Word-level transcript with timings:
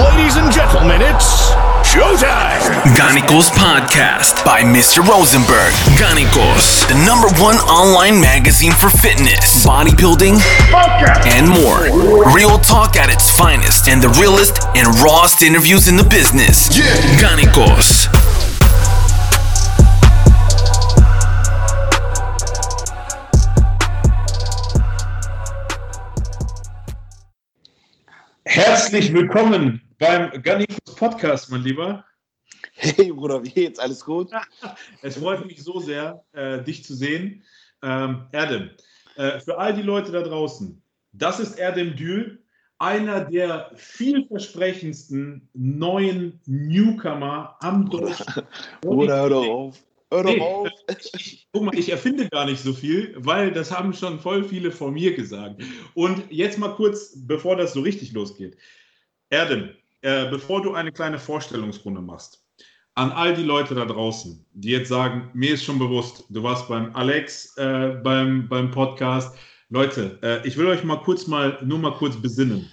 Ladies 0.00 0.36
and 0.36 0.50
gentlemen, 0.50 1.02
it's 1.02 1.50
showtime. 1.84 2.56
Ganikos 2.96 3.50
Podcast 3.50 4.42
by 4.46 4.62
Mr. 4.62 5.06
Rosenberg. 5.06 5.74
Ganikos, 6.00 6.88
the 6.88 6.94
number 7.04 7.28
one 7.38 7.56
online 7.68 8.18
magazine 8.18 8.72
for 8.72 8.88
fitness, 8.88 9.62
bodybuilding, 9.66 10.40
and 11.36 11.46
more. 11.46 12.32
Real 12.34 12.56
talk 12.58 12.96
at 12.96 13.12
its 13.12 13.28
finest 13.28 13.88
and 13.88 14.00
the 14.00 14.08
realest 14.18 14.64
and 14.74 14.88
rawest 15.00 15.42
interviews 15.42 15.86
in 15.86 15.96
the 15.96 16.04
business. 16.04 16.74
Yeah. 16.74 16.86
Ganikos. 17.20 18.08
Herzlich 28.46 29.12
willkommen 29.12 29.82
beim 30.00 30.42
Gannikus 30.42 30.94
Podcast, 30.96 31.50
mein 31.50 31.62
Lieber. 31.62 32.04
Hey 32.72 33.12
Bruder, 33.12 33.44
wie 33.44 33.50
geht's? 33.50 33.78
Alles 33.78 34.02
gut? 34.02 34.30
Es 35.02 35.18
freut 35.18 35.44
mich 35.44 35.62
so 35.62 35.78
sehr, 35.78 36.24
äh, 36.32 36.62
dich 36.62 36.84
zu 36.84 36.94
sehen. 36.94 37.44
Ähm, 37.82 38.26
Erdem, 38.32 38.70
äh, 39.16 39.38
für 39.40 39.58
all 39.58 39.74
die 39.74 39.82
Leute 39.82 40.10
da 40.10 40.22
draußen, 40.22 40.82
das 41.12 41.38
ist 41.38 41.58
Erdem 41.58 41.96
Dül, 41.96 42.42
einer 42.78 43.26
der 43.26 43.72
vielversprechendsten 43.76 45.50
neuen 45.52 46.40
Newcomer 46.46 47.56
am 47.60 47.90
deutschen. 47.90 48.26
Bruder, 48.80 49.20
hör 49.20 49.28
doch 49.28 49.46
auf. 49.46 49.78
Hör 50.10 50.22
doch 50.22 50.30
Nee, 50.32 50.40
auf. 50.40 50.68
ich, 50.98 51.14
ich, 51.14 51.48
guck 51.52 51.64
mal, 51.64 51.78
ich 51.78 51.90
erfinde 51.90 52.26
gar 52.30 52.46
nicht 52.46 52.62
so 52.62 52.72
viel, 52.72 53.14
weil 53.18 53.52
das 53.52 53.70
haben 53.70 53.92
schon 53.92 54.18
voll 54.18 54.44
viele 54.44 54.72
vor 54.72 54.90
mir 54.90 55.14
gesagt. 55.14 55.62
Und 55.92 56.22
jetzt 56.30 56.58
mal 56.58 56.74
kurz, 56.74 57.12
bevor 57.26 57.56
das 57.56 57.74
so 57.74 57.82
richtig 57.82 58.12
losgeht. 58.12 58.56
Erdem, 59.28 59.70
äh, 60.02 60.30
bevor 60.30 60.62
du 60.62 60.74
eine 60.74 60.92
kleine 60.92 61.18
Vorstellungsrunde 61.18 62.00
machst, 62.00 62.44
an 62.94 63.12
all 63.12 63.34
die 63.34 63.42
Leute 63.42 63.74
da 63.74 63.84
draußen, 63.84 64.44
die 64.52 64.70
jetzt 64.70 64.88
sagen, 64.88 65.30
mir 65.34 65.54
ist 65.54 65.64
schon 65.64 65.78
bewusst, 65.78 66.24
du 66.28 66.42
warst 66.42 66.68
beim 66.68 66.94
Alex 66.94 67.56
äh, 67.56 68.00
beim, 68.02 68.48
beim 68.48 68.70
Podcast. 68.70 69.36
Leute, 69.68 70.18
äh, 70.22 70.46
ich 70.46 70.56
will 70.56 70.66
euch 70.66 70.82
mal 70.84 71.02
kurz 71.02 71.26
mal, 71.26 71.58
nur 71.64 71.78
mal 71.78 71.94
kurz 71.94 72.20
besinnen. 72.20 72.70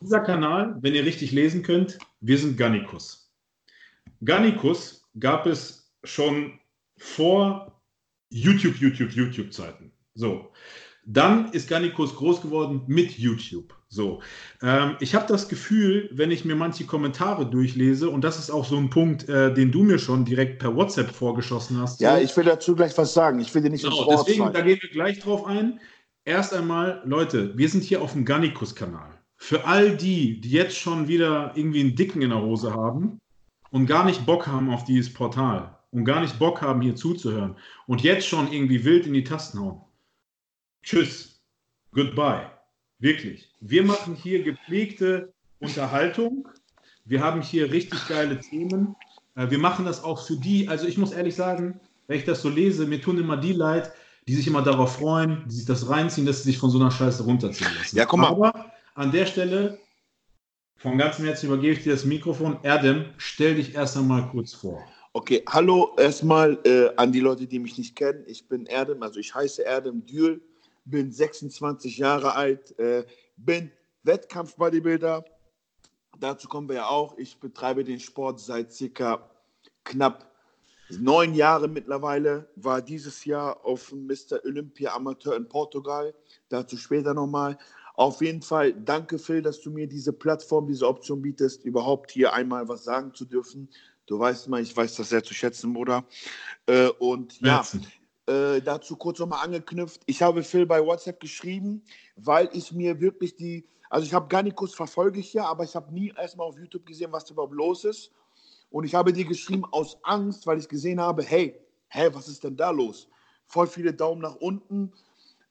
Dieser 0.00 0.20
Kanal, 0.20 0.76
wenn 0.80 0.94
ihr 0.94 1.04
richtig 1.04 1.32
lesen 1.32 1.62
könnt, 1.62 1.98
wir 2.20 2.38
sind 2.38 2.56
Gannikus. 2.56 3.32
Gannikus 4.24 5.08
gab 5.18 5.46
es 5.46 5.92
schon 6.04 6.58
vor 6.98 7.82
YouTube, 8.30 8.76
YouTube, 8.76 9.12
YouTube-Zeiten. 9.12 9.92
So. 10.14 10.52
Dann 11.06 11.50
ist 11.52 11.68
Gannikus 11.68 12.14
groß 12.14 12.42
geworden 12.42 12.82
mit 12.86 13.18
YouTube. 13.18 13.74
So. 13.88 14.22
Ähm, 14.62 14.96
ich 15.00 15.14
habe 15.14 15.26
das 15.26 15.48
Gefühl, 15.48 16.08
wenn 16.12 16.30
ich 16.30 16.44
mir 16.44 16.54
manche 16.54 16.84
Kommentare 16.84 17.46
durchlese, 17.46 18.08
und 18.08 18.22
das 18.22 18.38
ist 18.38 18.50
auch 18.50 18.64
so 18.64 18.76
ein 18.76 18.90
Punkt, 18.90 19.28
äh, 19.28 19.52
den 19.52 19.72
du 19.72 19.82
mir 19.82 19.98
schon 19.98 20.24
direkt 20.24 20.60
per 20.60 20.76
WhatsApp 20.76 21.10
vorgeschossen 21.10 21.78
hast. 21.80 22.00
Ja, 22.00 22.16
so, 22.16 22.22
ich 22.22 22.36
will 22.36 22.44
dazu 22.44 22.76
gleich 22.76 22.96
was 22.96 23.12
sagen. 23.14 23.40
Ich 23.40 23.52
will 23.54 23.62
dir 23.62 23.70
nicht 23.70 23.84
ins 23.84 23.94
Genau, 23.94 24.06
Wort 24.06 24.28
deswegen, 24.28 24.44
da 24.44 24.52
fallen. 24.52 24.66
gehen 24.66 24.78
wir 24.80 24.90
gleich 24.90 25.18
drauf 25.18 25.44
ein. 25.46 25.80
Erst 26.24 26.54
einmal, 26.54 27.02
Leute, 27.04 27.56
wir 27.56 27.68
sind 27.68 27.82
hier 27.82 28.02
auf 28.02 28.12
dem 28.12 28.24
Gannikus-Kanal. 28.24 29.18
Für 29.36 29.64
all 29.64 29.96
die, 29.96 30.40
die 30.40 30.50
jetzt 30.50 30.76
schon 30.76 31.08
wieder 31.08 31.52
irgendwie 31.56 31.80
einen 31.80 31.96
Dicken 31.96 32.22
in 32.22 32.30
der 32.30 32.42
Hose 32.42 32.74
haben 32.74 33.18
und 33.70 33.86
gar 33.86 34.04
nicht 34.04 34.26
Bock 34.26 34.46
haben 34.46 34.70
auf 34.70 34.84
dieses 34.84 35.12
Portal 35.12 35.76
und 35.90 36.04
gar 36.04 36.20
nicht 36.20 36.38
Bock 36.38 36.60
haben, 36.62 36.82
hier 36.82 36.94
zuzuhören 36.94 37.56
und 37.86 38.02
jetzt 38.02 38.28
schon 38.28 38.52
irgendwie 38.52 38.84
wild 38.84 39.06
in 39.06 39.14
die 39.14 39.24
Tasten 39.24 39.58
hauen. 39.60 39.80
Tschüss. 40.82 41.40
Goodbye. 41.92 42.50
Wirklich. 42.98 43.50
Wir 43.60 43.82
machen 43.82 44.14
hier 44.14 44.42
gepflegte 44.42 45.32
Unterhaltung. 45.58 46.48
Wir 47.04 47.22
haben 47.22 47.42
hier 47.42 47.70
richtig 47.70 48.06
geile 48.08 48.38
Themen. 48.38 48.94
Äh, 49.36 49.50
Wir 49.50 49.58
machen 49.58 49.84
das 49.84 50.04
auch 50.04 50.26
für 50.26 50.36
die, 50.36 50.68
also 50.68 50.86
ich 50.86 50.98
muss 50.98 51.12
ehrlich 51.12 51.34
sagen, 51.34 51.80
wenn 52.06 52.18
ich 52.18 52.24
das 52.24 52.42
so 52.42 52.48
lese, 52.48 52.86
mir 52.86 53.00
tun 53.00 53.18
immer 53.18 53.36
die 53.36 53.52
leid, 53.52 53.92
die 54.26 54.34
sich 54.34 54.46
immer 54.46 54.62
darauf 54.62 54.96
freuen, 54.96 55.44
die 55.48 55.54
sich 55.54 55.66
das 55.66 55.88
reinziehen, 55.88 56.26
dass 56.26 56.38
sie 56.42 56.50
sich 56.50 56.58
von 56.58 56.70
so 56.70 56.78
einer 56.78 56.90
Scheiße 56.90 57.22
runterziehen 57.24 57.70
lassen. 57.78 57.96
Ja, 57.96 58.04
guck 58.04 58.20
mal. 58.20 58.28
Aber 58.28 58.72
an 58.94 59.12
der 59.12 59.26
Stelle, 59.26 59.78
von 60.76 60.98
ganzem 60.98 61.24
Herzen 61.24 61.46
übergebe 61.46 61.74
ich 61.74 61.82
dir 61.82 61.92
das 61.92 62.04
Mikrofon. 62.04 62.58
Erdem, 62.62 63.06
stell 63.16 63.54
dich 63.54 63.74
erst 63.74 63.96
einmal 63.96 64.28
kurz 64.28 64.52
vor. 64.52 64.84
Okay, 65.12 65.42
hallo 65.48 65.94
erstmal 65.98 66.58
äh, 66.64 66.90
an 66.96 67.12
die 67.12 67.20
Leute, 67.20 67.46
die 67.46 67.58
mich 67.58 67.76
nicht 67.76 67.96
kennen. 67.96 68.22
Ich 68.26 68.46
bin 68.46 68.66
Erdem, 68.66 69.02
also 69.02 69.18
ich 69.18 69.34
heiße 69.34 69.62
Erdem 69.62 70.06
Dül, 70.06 70.40
bin 70.84 71.12
26 71.12 71.98
Jahre 71.98 72.34
alt, 72.34 72.78
äh, 72.78 73.04
bin 73.36 73.70
Wettkampf-Bodybuilder. 74.02 75.24
Dazu 76.18 76.48
kommen 76.48 76.68
wir 76.68 76.76
ja 76.76 76.86
auch. 76.88 77.16
Ich 77.18 77.38
betreibe 77.38 77.84
den 77.84 78.00
Sport 78.00 78.40
seit 78.40 78.72
circa 78.72 79.30
knapp 79.84 80.30
neun 80.98 81.34
Jahren 81.34 81.72
mittlerweile. 81.72 82.48
War 82.56 82.82
dieses 82.82 83.24
Jahr 83.24 83.64
auf 83.64 83.90
dem 83.90 84.06
Mr. 84.06 84.44
Olympia 84.44 84.94
Amateur 84.94 85.36
in 85.36 85.48
Portugal. 85.48 86.14
Dazu 86.48 86.76
später 86.76 87.14
nochmal. 87.14 87.58
Auf 87.94 88.22
jeden 88.22 88.42
Fall 88.42 88.72
danke, 88.72 89.18
Phil, 89.18 89.42
dass 89.42 89.60
du 89.60 89.70
mir 89.70 89.86
diese 89.86 90.12
Plattform, 90.12 90.66
diese 90.66 90.88
Option 90.88 91.20
bietest, 91.20 91.64
überhaupt 91.64 92.10
hier 92.10 92.32
einmal 92.32 92.66
was 92.68 92.84
sagen 92.84 93.12
zu 93.14 93.24
dürfen. 93.24 93.68
Du 94.06 94.18
weißt 94.18 94.48
mal, 94.48 94.62
ich 94.62 94.76
weiß 94.76 94.96
das 94.96 95.10
sehr 95.10 95.22
zu 95.22 95.34
schätzen, 95.34 95.72
Bruder. 95.72 96.04
Äh, 96.66 96.88
und 96.98 97.40
ja. 97.40 97.64
Äh, 98.30 98.62
dazu 98.62 98.96
kurz 98.96 99.18
nochmal 99.18 99.44
angeknüpft. 99.44 100.02
Ich 100.06 100.22
habe 100.22 100.42
Phil 100.42 100.64
bei 100.64 100.84
WhatsApp 100.84 101.18
geschrieben, 101.18 101.82
weil 102.16 102.48
ich 102.52 102.72
mir 102.72 103.00
wirklich 103.00 103.34
die, 103.34 103.66
also 103.88 104.06
ich 104.06 104.14
habe 104.14 104.28
Garnikus 104.28 104.74
verfolge 104.74 105.18
ich 105.18 105.32
ja, 105.32 105.46
aber 105.46 105.64
ich 105.64 105.74
habe 105.74 105.92
nie 105.92 106.12
erstmal 106.16 106.46
auf 106.46 106.58
YouTube 106.58 106.86
gesehen, 106.86 107.10
was 107.12 107.24
da 107.24 107.32
überhaupt 107.32 107.54
los 107.54 107.84
ist. 107.84 108.12
Und 108.70 108.84
ich 108.84 108.94
habe 108.94 109.12
dir 109.12 109.24
geschrieben 109.24 109.64
aus 109.72 109.98
Angst, 110.04 110.46
weil 110.46 110.58
ich 110.58 110.68
gesehen 110.68 111.00
habe, 111.00 111.24
hey, 111.24 111.58
hä, 111.88 112.08
was 112.12 112.28
ist 112.28 112.44
denn 112.44 112.56
da 112.56 112.70
los? 112.70 113.08
Voll 113.46 113.66
viele 113.66 113.92
Daumen 113.92 114.20
nach 114.22 114.36
unten. 114.36 114.92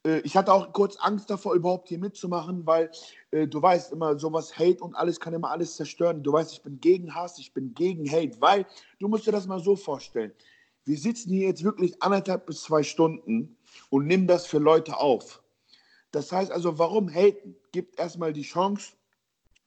Äh, 0.06 0.20
Ich 0.20 0.34
hatte 0.34 0.50
auch 0.50 0.72
kurz 0.72 0.96
Angst 0.96 1.28
davor, 1.28 1.54
überhaupt 1.54 1.90
hier 1.90 1.98
mitzumachen, 1.98 2.66
weil 2.66 2.90
äh, 3.30 3.46
du 3.46 3.60
weißt 3.60 3.92
immer, 3.92 4.18
sowas 4.18 4.58
Hate 4.58 4.82
und 4.82 4.94
alles 4.94 5.20
kann 5.20 5.34
immer 5.34 5.50
alles 5.50 5.76
zerstören. 5.76 6.22
Du 6.22 6.32
weißt, 6.32 6.52
ich 6.52 6.62
bin 6.62 6.80
gegen 6.80 7.14
Hass, 7.14 7.38
ich 7.38 7.52
bin 7.52 7.74
gegen 7.74 8.10
Hate, 8.10 8.40
weil 8.40 8.64
du 8.98 9.08
musst 9.08 9.26
dir 9.26 9.32
das 9.32 9.46
mal 9.46 9.60
so 9.60 9.76
vorstellen. 9.76 10.32
Wir 10.84 10.98
sitzen 10.98 11.30
hier 11.32 11.48
jetzt 11.48 11.62
wirklich 11.64 12.02
anderthalb 12.02 12.46
bis 12.46 12.62
zwei 12.62 12.82
Stunden 12.82 13.56
und 13.90 14.06
nehmen 14.06 14.26
das 14.26 14.46
für 14.46 14.58
Leute 14.58 14.96
auf. 14.96 15.42
Das 16.10 16.32
heißt 16.32 16.50
also, 16.50 16.78
warum 16.78 17.08
haten? 17.08 17.56
Gebt 17.72 17.98
erstmal 17.98 18.32
die 18.32 18.42
Chance, 18.42 18.92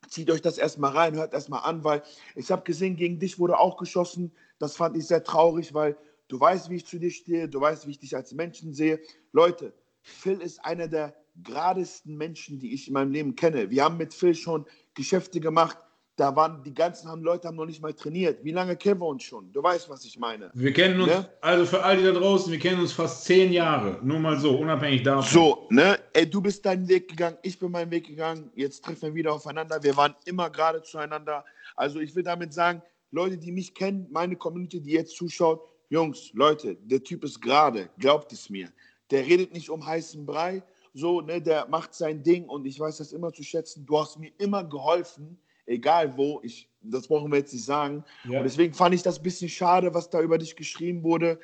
zieht 0.09 0.29
euch 0.29 0.41
das 0.41 0.57
erstmal 0.57 0.91
rein, 0.91 1.15
hört 1.15 1.33
erstmal 1.33 1.63
an, 1.63 1.83
weil 1.83 2.03
ich 2.35 2.51
habe 2.51 2.63
gesehen, 2.63 2.95
gegen 2.95 3.19
dich 3.19 3.39
wurde 3.39 3.57
auch 3.57 3.77
geschossen. 3.77 4.31
Das 4.59 4.75
fand 4.75 4.97
ich 4.97 5.07
sehr 5.07 5.23
traurig, 5.23 5.73
weil 5.73 5.97
du 6.27 6.39
weißt, 6.39 6.69
wie 6.69 6.77
ich 6.77 6.85
zu 6.85 6.99
dir 6.99 7.11
stehe, 7.11 7.47
du 7.47 7.61
weißt, 7.61 7.87
wie 7.87 7.91
ich 7.91 7.99
dich 7.99 8.15
als 8.15 8.33
Menschen 8.33 8.73
sehe. 8.73 8.99
Leute, 9.31 9.73
Phil 10.01 10.41
ist 10.41 10.63
einer 10.65 10.87
der 10.87 11.15
geradesten 11.41 12.17
Menschen, 12.17 12.59
die 12.59 12.73
ich 12.73 12.87
in 12.87 12.93
meinem 12.93 13.11
Leben 13.11 13.35
kenne. 13.35 13.69
Wir 13.69 13.83
haben 13.85 13.97
mit 13.97 14.13
Phil 14.13 14.35
schon 14.35 14.65
Geschäfte 14.93 15.39
gemacht. 15.39 15.77
Da 16.15 16.35
waren 16.35 16.63
die 16.63 16.73
ganzen 16.73 17.09
haben 17.09 17.23
Leute 17.23 17.47
haben 17.47 17.55
noch 17.55 17.65
nicht 17.65 17.81
mal 17.81 17.93
trainiert. 17.93 18.43
Wie 18.43 18.51
lange 18.51 18.75
kennen 18.75 19.01
wir 19.01 19.07
uns 19.07 19.23
schon? 19.23 19.51
Du 19.51 19.63
weißt, 19.63 19.89
was 19.89 20.05
ich 20.05 20.19
meine. 20.19 20.51
Wir 20.53 20.71
kennen 20.71 21.01
uns, 21.01 21.11
Ne? 21.11 21.27
also 21.41 21.65
für 21.65 21.83
all 21.83 21.97
die 21.97 22.03
da 22.03 22.11
draußen, 22.11 22.51
wir 22.51 22.59
kennen 22.59 22.79
uns 22.81 22.91
fast 22.91 23.25
zehn 23.25 23.51
Jahre. 23.51 23.99
Nur 24.03 24.19
mal 24.19 24.39
so, 24.39 24.55
unabhängig 24.59 25.01
davon. 25.01 25.23
So, 25.23 25.67
ne? 25.71 25.97
Ey, 26.13 26.29
du 26.29 26.39
bist 26.39 26.63
deinen 26.65 26.87
Weg 26.87 27.07
gegangen, 27.09 27.37
ich 27.41 27.57
bin 27.57 27.71
meinen 27.71 27.89
Weg 27.89 28.05
gegangen. 28.05 28.51
Jetzt 28.55 28.85
treffen 28.85 29.01
wir 29.01 29.15
wieder 29.15 29.33
aufeinander. 29.33 29.81
Wir 29.81 29.97
waren 29.97 30.13
immer 30.25 30.51
gerade 30.51 30.83
zueinander. 30.83 31.43
Also 31.75 31.99
ich 31.99 32.15
will 32.15 32.23
damit 32.23 32.53
sagen, 32.53 32.83
Leute, 33.09 33.37
die 33.37 33.51
mich 33.51 33.73
kennen, 33.73 34.07
meine 34.11 34.35
Community, 34.35 34.79
die 34.81 34.91
jetzt 34.91 35.15
zuschaut, 35.17 35.61
Jungs, 35.89 36.31
Leute, 36.33 36.75
der 36.75 37.03
Typ 37.03 37.23
ist 37.23 37.41
gerade, 37.41 37.89
glaubt 37.97 38.31
es 38.33 38.51
mir. 38.51 38.69
Der 39.09 39.25
redet 39.25 39.51
nicht 39.51 39.69
um 39.69 39.83
heißen 39.83 40.25
Brei, 40.27 40.61
so, 40.93 41.21
ne? 41.21 41.41
Der 41.41 41.67
macht 41.67 41.95
sein 41.95 42.21
Ding 42.21 42.45
und 42.45 42.65
ich 42.67 42.79
weiß 42.79 42.97
das 42.97 43.13
immer 43.13 43.33
zu 43.33 43.43
schätzen. 43.43 43.83
Du 43.85 43.99
hast 43.99 44.19
mir 44.19 44.31
immer 44.37 44.63
geholfen, 44.63 45.39
egal 45.65 46.17
wo. 46.17 46.39
Ich, 46.43 46.69
das 46.81 47.07
brauchen 47.07 47.31
wir 47.31 47.39
jetzt 47.39 47.53
nicht 47.53 47.65
sagen. 47.65 48.03
Ja. 48.25 48.39
Und 48.39 48.43
deswegen 48.43 48.73
fand 48.73 48.95
ich 48.95 49.03
das 49.03 49.19
ein 49.19 49.23
bisschen 49.23 49.49
schade, 49.49 49.93
was 49.93 50.09
da 50.09 50.21
über 50.21 50.37
dich 50.37 50.55
geschrieben 50.55 51.03
wurde. 51.03 51.39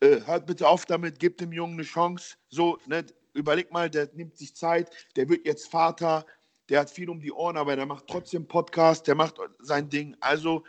Äh, 0.00 0.20
hört 0.24 0.46
bitte 0.46 0.68
auf 0.68 0.86
damit, 0.86 1.18
gebt 1.18 1.40
dem 1.40 1.52
Jungen 1.52 1.74
eine 1.74 1.82
Chance. 1.82 2.36
So, 2.48 2.78
ne, 2.86 3.04
überleg 3.34 3.72
mal, 3.72 3.90
der 3.90 4.08
nimmt 4.14 4.36
sich 4.36 4.54
Zeit, 4.54 4.90
der 5.16 5.28
wird 5.28 5.46
jetzt 5.46 5.68
Vater, 5.68 6.24
der 6.68 6.80
hat 6.80 6.90
viel 6.90 7.08
um 7.08 7.20
die 7.20 7.32
Ohren, 7.32 7.56
aber 7.56 7.76
der 7.76 7.86
macht 7.86 8.06
trotzdem 8.06 8.46
Podcast, 8.46 9.06
der 9.06 9.14
macht 9.14 9.36
sein 9.60 9.88
Ding. 9.88 10.16
Also 10.20 10.64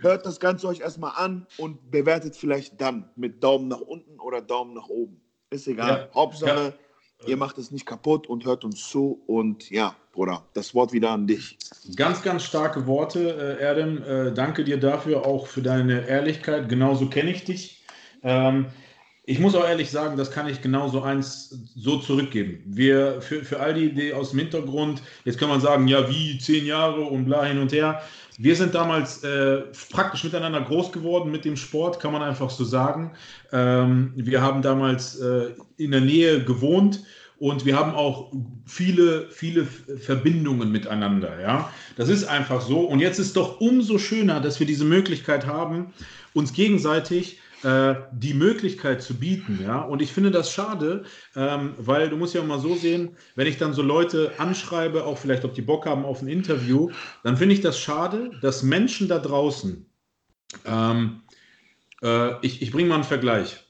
hört 0.00 0.24
das 0.24 0.40
Ganze 0.40 0.68
euch 0.68 0.80
erstmal 0.80 1.12
an 1.16 1.46
und 1.58 1.90
bewertet 1.90 2.36
vielleicht 2.36 2.80
dann 2.80 3.10
mit 3.16 3.42
Daumen 3.42 3.68
nach 3.68 3.80
unten 3.80 4.20
oder 4.20 4.40
Daumen 4.40 4.74
nach 4.74 4.88
oben. 4.88 5.20
Ist 5.50 5.66
egal. 5.66 6.08
Ja. 6.08 6.14
Hauptsache, 6.14 6.78
ihr 7.26 7.36
macht 7.36 7.58
es 7.58 7.70
nicht 7.70 7.84
kaputt 7.84 8.26
und 8.26 8.44
hört 8.44 8.64
uns 8.64 8.88
zu. 8.88 9.22
Und 9.26 9.68
ja, 9.70 9.96
Bruder, 10.12 10.44
das 10.52 10.74
Wort 10.74 10.92
wieder 10.92 11.10
an 11.10 11.26
dich. 11.26 11.56
Ganz, 11.96 12.22
ganz 12.22 12.44
starke 12.44 12.86
Worte, 12.86 13.58
äh, 13.58 13.62
Erdem. 13.62 14.02
Äh, 14.02 14.32
danke 14.32 14.62
dir 14.62 14.78
dafür, 14.78 15.26
auch 15.26 15.46
für 15.46 15.62
deine 15.62 16.06
Ehrlichkeit. 16.06 16.68
Genauso 16.68 17.08
kenne 17.08 17.30
ich 17.30 17.44
dich. 17.44 17.82
Ähm, 18.22 18.66
ich 19.24 19.38
muss 19.38 19.54
auch 19.54 19.66
ehrlich 19.66 19.90
sagen, 19.90 20.16
das 20.16 20.30
kann 20.30 20.48
ich 20.48 20.60
genauso 20.60 21.02
eins 21.02 21.56
so 21.76 21.98
zurückgeben. 21.98 22.62
Wir, 22.66 23.22
für, 23.22 23.44
für 23.44 23.60
all 23.60 23.72
die, 23.72 23.94
die 23.94 24.12
aus 24.12 24.30
dem 24.30 24.40
Hintergrund, 24.40 25.00
jetzt 25.24 25.38
kann 25.38 25.48
man 25.48 25.60
sagen, 25.60 25.86
ja, 25.88 26.08
wie 26.10 26.38
zehn 26.38 26.66
Jahre 26.66 27.02
und 27.02 27.24
bla 27.24 27.44
hin 27.44 27.58
und 27.58 27.72
her. 27.72 28.02
Wir 28.38 28.56
sind 28.56 28.74
damals 28.74 29.22
äh, 29.22 29.62
praktisch 29.90 30.24
miteinander 30.24 30.60
groß 30.60 30.90
geworden 30.92 31.30
mit 31.30 31.44
dem 31.44 31.56
Sport, 31.56 32.00
kann 32.00 32.12
man 32.12 32.22
einfach 32.22 32.50
so 32.50 32.64
sagen. 32.64 33.12
Ähm, 33.52 34.12
wir 34.16 34.42
haben 34.42 34.60
damals 34.60 35.20
äh, 35.20 35.50
in 35.76 35.92
der 35.92 36.00
Nähe 36.00 36.42
gewohnt 36.44 37.02
und 37.42 37.64
wir 37.64 37.76
haben 37.76 37.92
auch 37.92 38.30
viele, 38.66 39.28
viele 39.32 39.66
Verbindungen 39.66 40.70
miteinander. 40.70 41.40
Ja, 41.40 41.72
das 41.96 42.08
ist 42.08 42.22
einfach 42.22 42.60
so. 42.60 42.82
Und 42.82 43.00
jetzt 43.00 43.18
ist 43.18 43.34
doch 43.34 43.60
umso 43.60 43.98
schöner, 43.98 44.38
dass 44.38 44.60
wir 44.60 44.66
diese 44.68 44.84
Möglichkeit 44.84 45.44
haben, 45.44 45.92
uns 46.34 46.52
gegenseitig 46.52 47.40
äh, 47.64 47.96
die 48.12 48.34
Möglichkeit 48.34 49.02
zu 49.02 49.14
bieten. 49.14 49.58
Ja? 49.60 49.80
Und 49.80 50.00
ich 50.02 50.12
finde 50.12 50.30
das 50.30 50.52
schade, 50.52 51.02
ähm, 51.34 51.74
weil 51.78 52.10
du 52.10 52.16
musst 52.16 52.32
ja 52.32 52.44
mal 52.44 52.60
so 52.60 52.76
sehen, 52.76 53.16
wenn 53.34 53.48
ich 53.48 53.58
dann 53.58 53.72
so 53.72 53.82
Leute 53.82 54.30
anschreibe, 54.38 55.04
auch 55.04 55.18
vielleicht, 55.18 55.44
ob 55.44 55.52
die 55.54 55.62
Bock 55.62 55.84
haben 55.84 56.04
auf 56.04 56.22
ein 56.22 56.28
Interview, 56.28 56.92
dann 57.24 57.36
finde 57.36 57.56
ich 57.56 57.60
das 57.60 57.76
schade, 57.76 58.30
dass 58.40 58.62
Menschen 58.62 59.08
da 59.08 59.18
draußen, 59.18 59.84
ähm, 60.64 61.22
äh, 62.04 62.36
ich, 62.46 62.62
ich 62.62 62.70
bringe 62.70 62.88
mal 62.90 62.94
einen 62.94 63.04
Vergleich. 63.04 63.64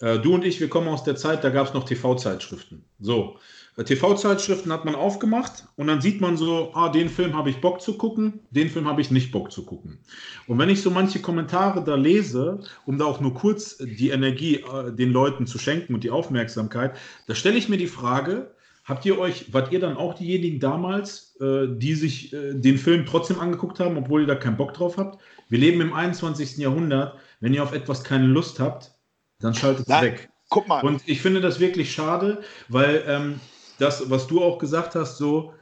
Äh, 0.00 0.18
du 0.18 0.34
und 0.34 0.44
ich, 0.44 0.60
wir 0.60 0.68
kommen 0.68 0.88
aus 0.88 1.04
der 1.04 1.16
Zeit, 1.16 1.44
da 1.44 1.50
gab 1.50 1.68
es 1.68 1.74
noch 1.74 1.84
TV-Zeitschriften. 1.84 2.84
So, 2.98 3.38
TV-Zeitschriften 3.84 4.72
hat 4.72 4.86
man 4.86 4.94
aufgemacht 4.94 5.66
und 5.76 5.86
dann 5.86 6.00
sieht 6.00 6.22
man 6.22 6.38
so, 6.38 6.70
ah, 6.74 6.88
den 6.88 7.10
Film 7.10 7.36
habe 7.36 7.50
ich 7.50 7.60
Bock 7.60 7.82
zu 7.82 7.98
gucken, 7.98 8.40
den 8.50 8.70
Film 8.70 8.86
habe 8.86 9.02
ich 9.02 9.10
nicht 9.10 9.32
Bock 9.32 9.52
zu 9.52 9.66
gucken. 9.66 9.98
Und 10.46 10.58
wenn 10.58 10.70
ich 10.70 10.80
so 10.80 10.90
manche 10.90 11.20
Kommentare 11.20 11.84
da 11.84 11.94
lese, 11.94 12.60
um 12.86 12.96
da 12.96 13.04
auch 13.04 13.20
nur 13.20 13.34
kurz 13.34 13.76
die 13.78 14.10
Energie 14.10 14.56
äh, 14.56 14.92
den 14.92 15.12
Leuten 15.12 15.46
zu 15.46 15.58
schenken 15.58 15.92
und 15.94 16.04
die 16.04 16.10
Aufmerksamkeit, 16.10 16.96
da 17.26 17.34
stelle 17.34 17.58
ich 17.58 17.68
mir 17.68 17.76
die 17.76 17.86
Frage, 17.86 18.54
habt 18.84 19.04
ihr 19.04 19.18
euch, 19.18 19.52
wart 19.52 19.70
ihr 19.72 19.80
dann 19.80 19.98
auch 19.98 20.14
diejenigen 20.14 20.58
damals, 20.58 21.36
äh, 21.40 21.66
die 21.68 21.94
sich 21.94 22.32
äh, 22.32 22.54
den 22.54 22.78
Film 22.78 23.04
trotzdem 23.04 23.40
angeguckt 23.40 23.78
haben, 23.78 23.98
obwohl 23.98 24.22
ihr 24.22 24.26
da 24.26 24.36
keinen 24.36 24.56
Bock 24.56 24.72
drauf 24.72 24.96
habt? 24.96 25.20
Wir 25.50 25.58
leben 25.58 25.82
im 25.82 25.92
21. 25.92 26.56
Jahrhundert. 26.56 27.14
Wenn 27.40 27.52
ihr 27.52 27.62
auf 27.62 27.74
etwas 27.74 28.02
keine 28.02 28.26
Lust 28.26 28.58
habt, 28.58 28.95
dann 29.40 29.54
schaltet 29.54 29.88
es 29.88 30.00
weg. 30.00 30.28
Guck 30.48 30.68
mal. 30.68 30.82
Und 30.82 31.02
ich 31.06 31.20
finde 31.20 31.40
das 31.40 31.60
wirklich 31.60 31.92
schade, 31.92 32.42
weil 32.68 33.02
ähm, 33.06 33.40
das, 33.78 34.08
was 34.10 34.26
du 34.26 34.42
auch 34.42 34.58
gesagt 34.58 34.94
hast, 34.94 35.18
so, 35.18 35.52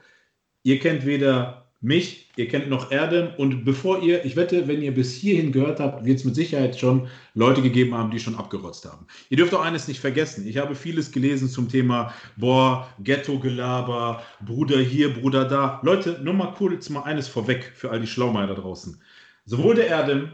ihr 0.63 0.79
kennt 0.79 1.05
weder 1.05 1.65
mich, 1.81 2.29
ihr 2.35 2.47
kennt 2.47 2.69
noch 2.69 2.91
Erdem 2.91 3.29
und 3.37 3.63
bevor 3.63 4.01
ihr, 4.01 4.25
ich 4.25 4.35
wette, 4.35 4.67
wenn 4.67 4.81
ihr 4.81 4.93
bis 4.93 5.13
hierhin 5.13 5.51
gehört 5.51 5.79
habt, 5.79 6.03
wird 6.05 6.17
es 6.17 6.25
mit 6.25 6.33
Sicherheit 6.33 6.79
schon 6.79 7.07
Leute 7.35 7.61
gegeben 7.61 7.93
haben, 7.93 8.09
die 8.09 8.19
schon 8.19 8.35
abgerotzt 8.35 8.85
haben. 8.85 9.05
Ihr 9.29 9.37
dürft 9.37 9.53
auch 9.53 9.61
eines 9.61 9.87
nicht 9.87 9.99
vergessen. 9.99 10.47
Ich 10.47 10.57
habe 10.57 10.73
vieles 10.73 11.11
gelesen 11.11 11.47
zum 11.47 11.69
Thema, 11.69 12.13
boah, 12.37 12.89
Ghetto-Gelaber, 13.03 14.23
Bruder 14.43 14.79
hier, 14.79 15.13
Bruder 15.13 15.45
da. 15.45 15.79
Leute, 15.83 16.19
nur 16.23 16.33
mal 16.33 16.53
kurz 16.53 16.89
mal 16.89 17.03
eines 17.03 17.27
vorweg 17.27 17.71
für 17.75 17.91
all 17.91 17.99
die 17.99 18.07
Schlaumeier 18.07 18.47
da 18.47 18.55
draußen. 18.55 18.99
Sowohl 19.45 19.75
der 19.75 19.87
Erdem 19.87 20.31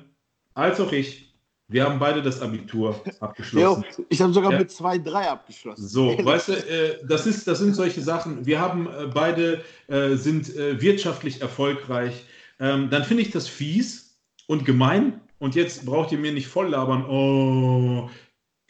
als 0.54 0.80
auch 0.80 0.92
ich 0.92 1.31
wir 1.72 1.86
haben 1.86 2.00
beide 2.00 2.22
das 2.22 2.42
Abitur 2.42 3.02
abgeschlossen. 3.20 3.86
Jo, 3.98 4.06
ich 4.10 4.22
habe 4.22 4.34
sogar 4.34 4.52
ja. 4.52 4.60
mit 4.60 4.70
2-3 4.70 5.14
abgeschlossen. 5.28 5.88
So, 5.88 6.18
weißt 6.24 6.48
du, 6.50 6.54
äh, 6.54 7.00
das, 7.08 7.26
ist, 7.26 7.48
das 7.48 7.60
sind 7.60 7.76
solche 7.76 8.02
Sachen. 8.02 8.46
Wir 8.46 8.60
haben 8.60 8.88
äh, 8.88 9.08
beide 9.14 9.64
äh, 9.88 10.16
sind 10.16 10.56
äh, 10.56 10.82
wirtschaftlich 10.82 11.42
erfolgreich. 11.42 12.26
Ähm, 12.60 12.90
dann 12.90 13.06
finde 13.06 13.24
ich 13.24 13.32
das 13.32 13.48
fies 13.48 14.18
und 14.48 14.66
gemein. 14.66 15.22
Und 15.40 15.56
jetzt 15.56 15.86
braucht 15.86 16.12
ihr 16.12 16.20
mir 16.20 16.34
nicht 16.34 16.48
voll 16.48 16.70
labern. 16.70 17.06
Oh, 17.06 18.10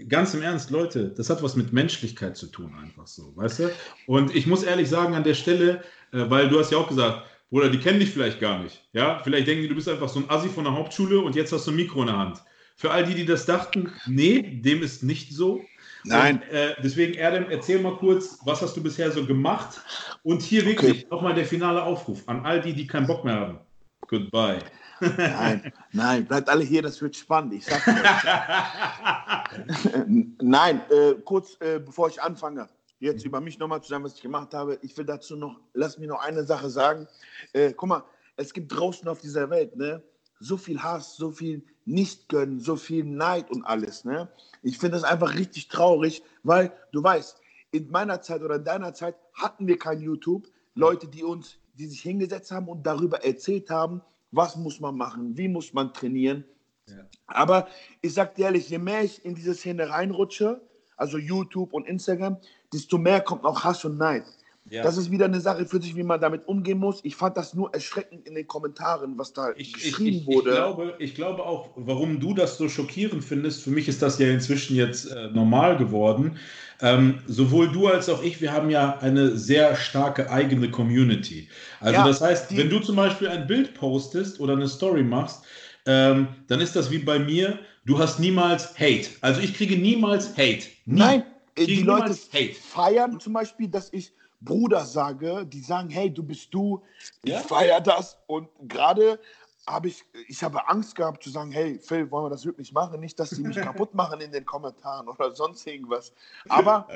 ganz 0.07 0.33
im 0.33 0.41
Ernst, 0.41 0.69
Leute, 0.69 1.09
das 1.09 1.29
hat 1.29 1.43
was 1.43 1.55
mit 1.55 1.73
Menschlichkeit 1.73 2.37
zu 2.37 2.47
tun, 2.47 2.73
einfach 2.81 3.07
so, 3.07 3.35
weißt 3.35 3.59
du? 3.59 3.71
Und 4.07 4.33
ich 4.35 4.47
muss 4.47 4.63
ehrlich 4.63 4.89
sagen, 4.89 5.15
an 5.15 5.23
der 5.23 5.33
Stelle, 5.33 5.83
äh, 6.13 6.29
weil 6.29 6.49
du 6.49 6.59
hast 6.59 6.71
ja 6.71 6.77
auch 6.77 6.87
gesagt, 6.87 7.25
Bruder, 7.49 7.69
die 7.69 7.79
kennen 7.79 7.99
dich 7.99 8.11
vielleicht 8.11 8.39
gar 8.39 8.63
nicht. 8.63 8.81
Ja, 8.93 9.19
vielleicht 9.23 9.47
denken 9.47 9.63
die, 9.63 9.67
du 9.67 9.75
bist 9.75 9.89
einfach 9.89 10.07
so 10.07 10.19
ein 10.19 10.29
Assi 10.29 10.47
von 10.47 10.63
der 10.63 10.73
Hauptschule 10.73 11.19
und 11.19 11.35
jetzt 11.35 11.51
hast 11.51 11.67
du 11.67 11.71
ein 11.71 11.75
Mikro 11.75 12.01
in 12.01 12.07
der 12.07 12.17
Hand. 12.17 12.41
Für 12.81 12.89
all 12.89 13.05
die, 13.05 13.13
die 13.13 13.27
das 13.27 13.45
dachten, 13.45 13.93
nee, 14.07 14.41
dem 14.41 14.81
ist 14.81 15.03
nicht 15.03 15.33
so. 15.33 15.63
Nein. 16.03 16.37
Und, 16.37 16.49
äh, 16.49 16.73
deswegen, 16.81 17.13
Erdem, 17.13 17.47
erzähl 17.47 17.79
mal 17.79 17.95
kurz, 17.95 18.39
was 18.43 18.63
hast 18.63 18.75
du 18.75 18.81
bisher 18.81 19.11
so 19.11 19.23
gemacht? 19.23 19.79
Und 20.23 20.41
hier 20.41 20.65
wirklich 20.65 21.05
okay. 21.05 21.07
nochmal 21.11 21.35
der 21.35 21.45
finale 21.45 21.83
Aufruf 21.83 22.27
an 22.27 22.43
all 22.43 22.59
die, 22.59 22.73
die 22.73 22.87
keinen 22.87 23.05
Bock 23.05 23.23
mehr 23.23 23.35
haben. 23.35 23.59
Goodbye. 24.07 24.57
Nein, 24.99 25.71
nein, 25.91 26.25
bleibt 26.25 26.49
alle 26.49 26.63
hier, 26.63 26.81
das 26.81 26.99
wird 27.03 27.15
spannend. 27.15 27.53
Ich 27.53 27.65
sag 27.65 27.85
Nein, 30.41 30.81
äh, 30.89 31.13
kurz 31.23 31.57
äh, 31.59 31.77
bevor 31.77 32.07
ich 32.07 32.19
anfange, 32.19 32.67
jetzt 32.99 33.23
über 33.23 33.41
mich 33.41 33.59
nochmal 33.59 33.83
zu 33.83 33.89
sagen, 33.89 34.03
was 34.03 34.15
ich 34.15 34.23
gemacht 34.23 34.55
habe. 34.55 34.79
Ich 34.81 34.97
will 34.97 35.05
dazu 35.05 35.35
noch, 35.35 35.59
lass 35.75 35.99
mich 35.99 36.07
noch 36.07 36.23
eine 36.23 36.43
Sache 36.45 36.71
sagen. 36.71 37.07
Äh, 37.53 37.73
guck 37.73 37.89
mal, 37.89 38.03
es 38.37 38.51
gibt 38.51 38.75
draußen 38.75 39.07
auf 39.07 39.21
dieser 39.21 39.51
Welt 39.51 39.75
ne, 39.75 40.01
so 40.41 40.57
viel 40.57 40.81
Hass, 40.81 41.15
so 41.15 41.31
viel 41.31 41.63
nicht 41.85 42.27
gönnen, 42.29 42.59
so 42.59 42.75
viel 42.75 43.05
Neid 43.05 43.49
und 43.51 43.63
alles. 43.63 44.03
Ne? 44.03 44.29
Ich 44.63 44.77
finde 44.77 44.97
das 44.97 45.03
einfach 45.03 45.35
richtig 45.35 45.67
traurig, 45.67 46.23
weil 46.43 46.73
du 46.91 47.03
weißt, 47.03 47.39
in 47.71 47.89
meiner 47.89 48.21
Zeit 48.21 48.41
oder 48.41 48.55
in 48.55 48.65
deiner 48.65 48.93
Zeit 48.93 49.15
hatten 49.33 49.67
wir 49.67 49.77
kein 49.77 50.01
YouTube. 50.01 50.47
Leute, 50.75 51.07
die 51.07 51.23
uns, 51.23 51.57
die 51.75 51.87
sich 51.87 52.01
hingesetzt 52.01 52.51
haben 52.51 52.67
und 52.67 52.85
darüber 52.85 53.23
erzählt 53.23 53.69
haben, 53.69 54.01
was 54.31 54.55
muss 54.55 54.79
man 54.79 54.95
machen, 54.95 55.37
wie 55.37 55.47
muss 55.47 55.73
man 55.73 55.93
trainieren. 55.93 56.43
Ja. 56.87 57.05
Aber 57.27 57.67
ich 58.01 58.13
sag 58.13 58.35
dir 58.35 58.45
ehrlich, 58.45 58.69
je 58.69 58.77
mehr 58.77 59.03
ich 59.03 59.23
in 59.23 59.35
diese 59.35 59.53
Szene 59.53 59.89
reinrutsche, 59.89 60.61
also 60.97 61.17
YouTube 61.17 61.73
und 61.73 61.87
Instagram, 61.87 62.37
desto 62.73 62.97
mehr 62.97 63.21
kommt 63.21 63.45
auch 63.45 63.63
Hass 63.63 63.85
und 63.85 63.97
Neid. 63.97 64.23
Ja. 64.69 64.83
Das 64.83 64.95
ist 64.95 65.11
wieder 65.11 65.25
eine 65.25 65.41
Sache 65.41 65.65
für 65.65 65.81
sich, 65.81 65.95
wie 65.95 66.03
man 66.03 66.21
damit 66.21 66.47
umgehen 66.47 66.77
muss. 66.77 67.01
Ich 67.03 67.15
fand 67.15 67.35
das 67.35 67.53
nur 67.53 67.73
erschreckend 67.73 68.25
in 68.27 68.35
den 68.35 68.47
Kommentaren, 68.47 69.17
was 69.17 69.33
da 69.33 69.51
ich, 69.57 69.73
geschrieben 69.73 70.17
ich, 70.17 70.21
ich, 70.21 70.27
wurde. 70.27 70.49
Ich 70.51 70.55
glaube, 70.55 70.95
ich 70.99 71.15
glaube 71.15 71.43
auch, 71.45 71.69
warum 71.75 72.19
du 72.19 72.33
das 72.33 72.57
so 72.57 72.69
schockierend 72.69 73.23
findest, 73.23 73.63
für 73.63 73.71
mich 73.71 73.87
ist 73.87 74.01
das 74.01 74.19
ja 74.19 74.27
inzwischen 74.27 74.75
jetzt 74.75 75.11
äh, 75.11 75.29
normal 75.31 75.77
geworden. 75.77 76.37
Ähm, 76.79 77.19
sowohl 77.27 77.71
du 77.71 77.87
als 77.87 78.07
auch 78.09 78.23
ich, 78.23 78.41
wir 78.41 78.53
haben 78.53 78.69
ja 78.69 78.97
eine 78.99 79.37
sehr 79.37 79.75
starke 79.75 80.31
eigene 80.31 80.71
Community. 80.71 81.49
Also 81.79 81.93
ja, 81.93 82.07
das 82.07 82.21
heißt, 82.21 82.55
wenn 82.55 82.69
du 82.69 82.79
zum 82.79 82.95
Beispiel 82.95 83.27
ein 83.27 83.47
Bild 83.47 83.73
postest 83.73 84.39
oder 84.39 84.53
eine 84.53 84.67
Story 84.67 85.03
machst, 85.03 85.43
ähm, 85.85 86.29
dann 86.47 86.59
ist 86.59 86.75
das 86.75 86.91
wie 86.91 86.99
bei 86.99 87.19
mir, 87.19 87.59
du 87.85 87.99
hast 87.99 88.19
niemals 88.19 88.79
Hate. 88.79 89.09
Also 89.21 89.41
ich 89.41 89.53
kriege 89.53 89.77
niemals 89.77 90.31
Hate. 90.37 90.63
Nie. 90.85 90.99
Nein, 90.99 91.23
die 91.57 91.83
Leute 91.83 92.15
Hate. 92.33 92.53
feiern 92.53 93.19
zum 93.19 93.33
Beispiel, 93.33 93.67
dass 93.67 93.91
ich 93.93 94.13
Bruder 94.41 94.85
sage, 94.85 95.45
die 95.45 95.61
sagen, 95.61 95.89
hey, 95.89 96.11
du 96.11 96.23
bist 96.23 96.53
du, 96.53 96.83
ich 97.23 97.31
ja? 97.31 97.39
feiere 97.39 97.79
das. 97.79 98.17
Und 98.27 98.49
gerade 98.67 99.19
habe 99.67 99.87
ich, 99.87 100.03
ich 100.27 100.43
habe 100.43 100.67
Angst 100.67 100.95
gehabt 100.95 101.23
zu 101.23 101.29
sagen, 101.29 101.51
hey, 101.51 101.79
Phil, 101.79 102.09
wollen 102.09 102.25
wir 102.25 102.29
das 102.31 102.45
wirklich 102.45 102.73
machen? 102.73 102.99
Nicht, 102.99 103.19
dass 103.19 103.29
sie 103.29 103.43
mich 103.43 103.55
kaputt 103.61 103.93
machen 103.93 104.19
in 104.19 104.31
den 104.31 104.45
Kommentaren 104.45 105.07
oder 105.07 105.31
sonst 105.31 105.65
irgendwas. 105.67 106.11
Aber 106.49 106.87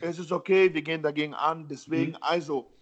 es 0.00 0.18
ist 0.18 0.32
okay, 0.32 0.72
wir 0.72 0.82
gehen 0.82 1.02
dagegen 1.02 1.34
an. 1.34 1.68
Deswegen, 1.68 2.12
mhm. 2.12 2.18
also, 2.22 2.72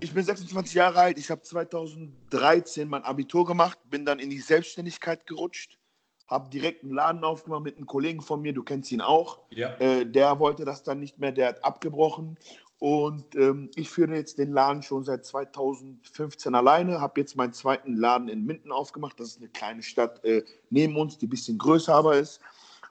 ich 0.00 0.12
bin 0.12 0.24
26 0.24 0.74
Jahre 0.74 0.98
alt, 0.98 1.18
ich 1.18 1.30
habe 1.30 1.42
2013 1.42 2.88
mein 2.88 3.04
Abitur 3.04 3.46
gemacht, 3.46 3.78
bin 3.88 4.04
dann 4.04 4.18
in 4.18 4.28
die 4.28 4.40
Selbstständigkeit 4.40 5.26
gerutscht, 5.26 5.78
habe 6.26 6.50
direkt 6.50 6.82
einen 6.82 6.92
Laden 6.92 7.22
aufgemacht 7.22 7.62
mit 7.62 7.76
einem 7.76 7.86
Kollegen 7.86 8.20
von 8.20 8.42
mir, 8.42 8.52
du 8.52 8.64
kennst 8.64 8.90
ihn 8.90 9.00
auch. 9.00 9.38
Ja. 9.50 9.76
Äh, 9.76 10.04
der 10.04 10.40
wollte 10.40 10.64
das 10.64 10.82
dann 10.82 10.98
nicht 10.98 11.18
mehr, 11.18 11.30
der 11.30 11.48
hat 11.48 11.64
abgebrochen 11.64 12.36
und 12.78 13.34
ähm, 13.36 13.70
ich 13.74 13.88
führe 13.88 14.14
jetzt 14.14 14.38
den 14.38 14.52
Laden 14.52 14.82
schon 14.82 15.02
seit 15.02 15.24
2015 15.24 16.54
alleine, 16.54 17.00
habe 17.00 17.20
jetzt 17.20 17.34
meinen 17.34 17.54
zweiten 17.54 17.96
Laden 17.96 18.28
in 18.28 18.44
Minden 18.44 18.70
aufgemacht. 18.70 19.18
Das 19.18 19.28
ist 19.28 19.38
eine 19.38 19.48
kleine 19.48 19.82
Stadt 19.82 20.22
äh, 20.24 20.44
neben 20.68 20.96
uns, 20.96 21.16
die 21.16 21.26
ein 21.26 21.30
bisschen 21.30 21.56
größer 21.56 21.94
aber 21.94 22.18
ist. 22.18 22.40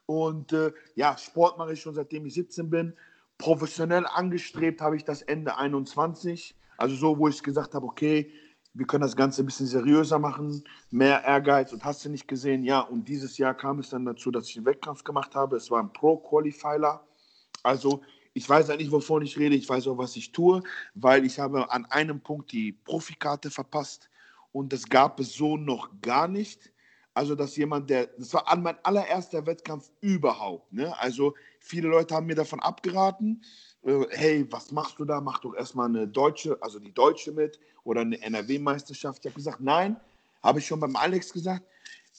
Und 0.08 0.54
äh, 0.54 0.72
ja, 0.96 1.18
Sport 1.18 1.58
mache 1.58 1.74
ich 1.74 1.82
schon 1.82 1.94
seitdem 1.94 2.26
ich 2.26 2.34
17 2.34 2.70
bin. 2.70 2.94
Professionell 3.38 4.08
angestrebt 4.08 4.82
habe 4.82 4.96
ich 4.96 5.04
das 5.04 5.22
Ende 5.22 5.58
21. 5.58 6.56
Also 6.78 6.96
so, 6.96 7.20
wo 7.20 7.28
ich 7.28 7.44
gesagt 7.44 7.76
habe, 7.76 7.86
okay, 7.86 8.32
wir 8.74 8.88
können 8.88 9.04
das 9.04 9.16
Ganze 9.16 9.44
ein 9.44 9.46
bisschen 9.46 9.68
seriöser 9.68 10.20
machen, 10.20 10.64
mehr 10.90 11.24
Ehrgeiz 11.24 11.72
und 11.72 11.86
hast 11.86 12.04
du 12.04 12.10
nicht 12.10 12.28
gesehen. 12.28 12.64
Ja, 12.64 12.82
und 12.82 13.08
dieses 13.08 13.38
Jahr 13.38 13.54
kam 13.54 13.80
es 13.80 13.90
dann 13.90 14.04
dazu, 14.04 14.32
dass 14.32 14.50
ich 14.50 14.58
einen 14.58 14.66
Wettkampf 14.66 15.04
gemacht 15.04 15.36
habe. 15.36 15.56
Es 15.58 15.70
war 15.70 15.82
ein 15.82 15.94
Pro-Qualifier. 15.94 17.02
Also 17.64 18.02
ich 18.36 18.48
weiß 18.50 18.70
eigentlich, 18.70 18.92
wovon 18.92 19.22
ich 19.22 19.40
rede, 19.40 19.56
ich 19.56 19.68
weiß 19.68 19.88
auch, 19.88 19.98
was 19.98 20.16
ich 20.18 20.34
tue, 20.34 20.62
weil 20.94 21.26
ich 21.26 21.40
habe 21.40 21.72
an 21.72 21.86
einem 21.86 22.20
Punkt 22.20 22.52
die 22.52 22.74
Profikarte 22.74 23.50
verpasst 23.50 24.10
und 24.52 24.74
das 24.74 24.88
gab 24.88 25.22
es 25.22 25.34
so 25.34 25.56
noch 25.56 25.90
gar 26.02 26.28
nicht. 26.28 26.72
Also, 27.14 27.34
dass 27.34 27.56
jemand, 27.56 27.90
der, 27.90 28.08
das 28.08 28.34
war 28.34 28.46
an 28.52 28.62
mein 28.62 28.76
allererster 28.84 29.46
Wettkampf 29.46 29.90
überhaupt. 30.02 30.74
Ne? 30.74 30.94
Also, 31.00 31.34
viele 31.62 31.88
Leute 31.88 32.14
haben 32.14 32.26
mir 32.26 32.36
davon 32.36 32.60
abgeraten. 32.60 33.42
Äh, 33.84 34.02
hey, 34.10 34.46
was 34.52 34.70
machst 34.74 35.00
du 35.00 35.06
da? 35.06 35.22
Mach 35.22 35.40
doch 35.40 35.56
erstmal 35.56 35.88
eine 35.88 36.06
deutsche, 36.06 36.62
also 36.62 36.78
die 36.78 36.94
deutsche 36.94 37.32
mit 37.32 37.58
oder 37.86 38.02
eine 38.02 38.22
NRW-Meisterschaft. 38.22 39.20
Ich 39.20 39.32
habe 39.32 39.36
gesagt, 39.36 39.62
nein, 39.62 39.96
habe 40.44 40.60
ich 40.60 40.68
schon 40.68 40.82
beim 40.82 40.98
Alex 40.98 41.32
gesagt. 41.32 41.64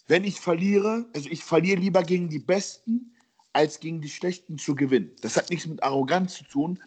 Wenn 0.09 0.25
ich 0.25 0.41
verliere, 0.41 1.05
also 1.15 1.29
ich 1.29 1.45
verliere 1.45 1.79
lieber 1.79 2.03
gegen 2.03 2.31
die 2.31 2.39
Besten, 2.39 3.13
als 3.57 3.81
gegen 3.81 4.03
die 4.03 4.11
Schlechten 4.11 4.59
zu 4.59 4.75
gewinnen. 4.75 5.13
Das 5.23 5.39
hat 5.39 5.49
nichts 5.49 5.67
mit 5.67 5.83
Arroganz 5.83 6.35
zu 6.35 6.45
tun. 6.45 6.79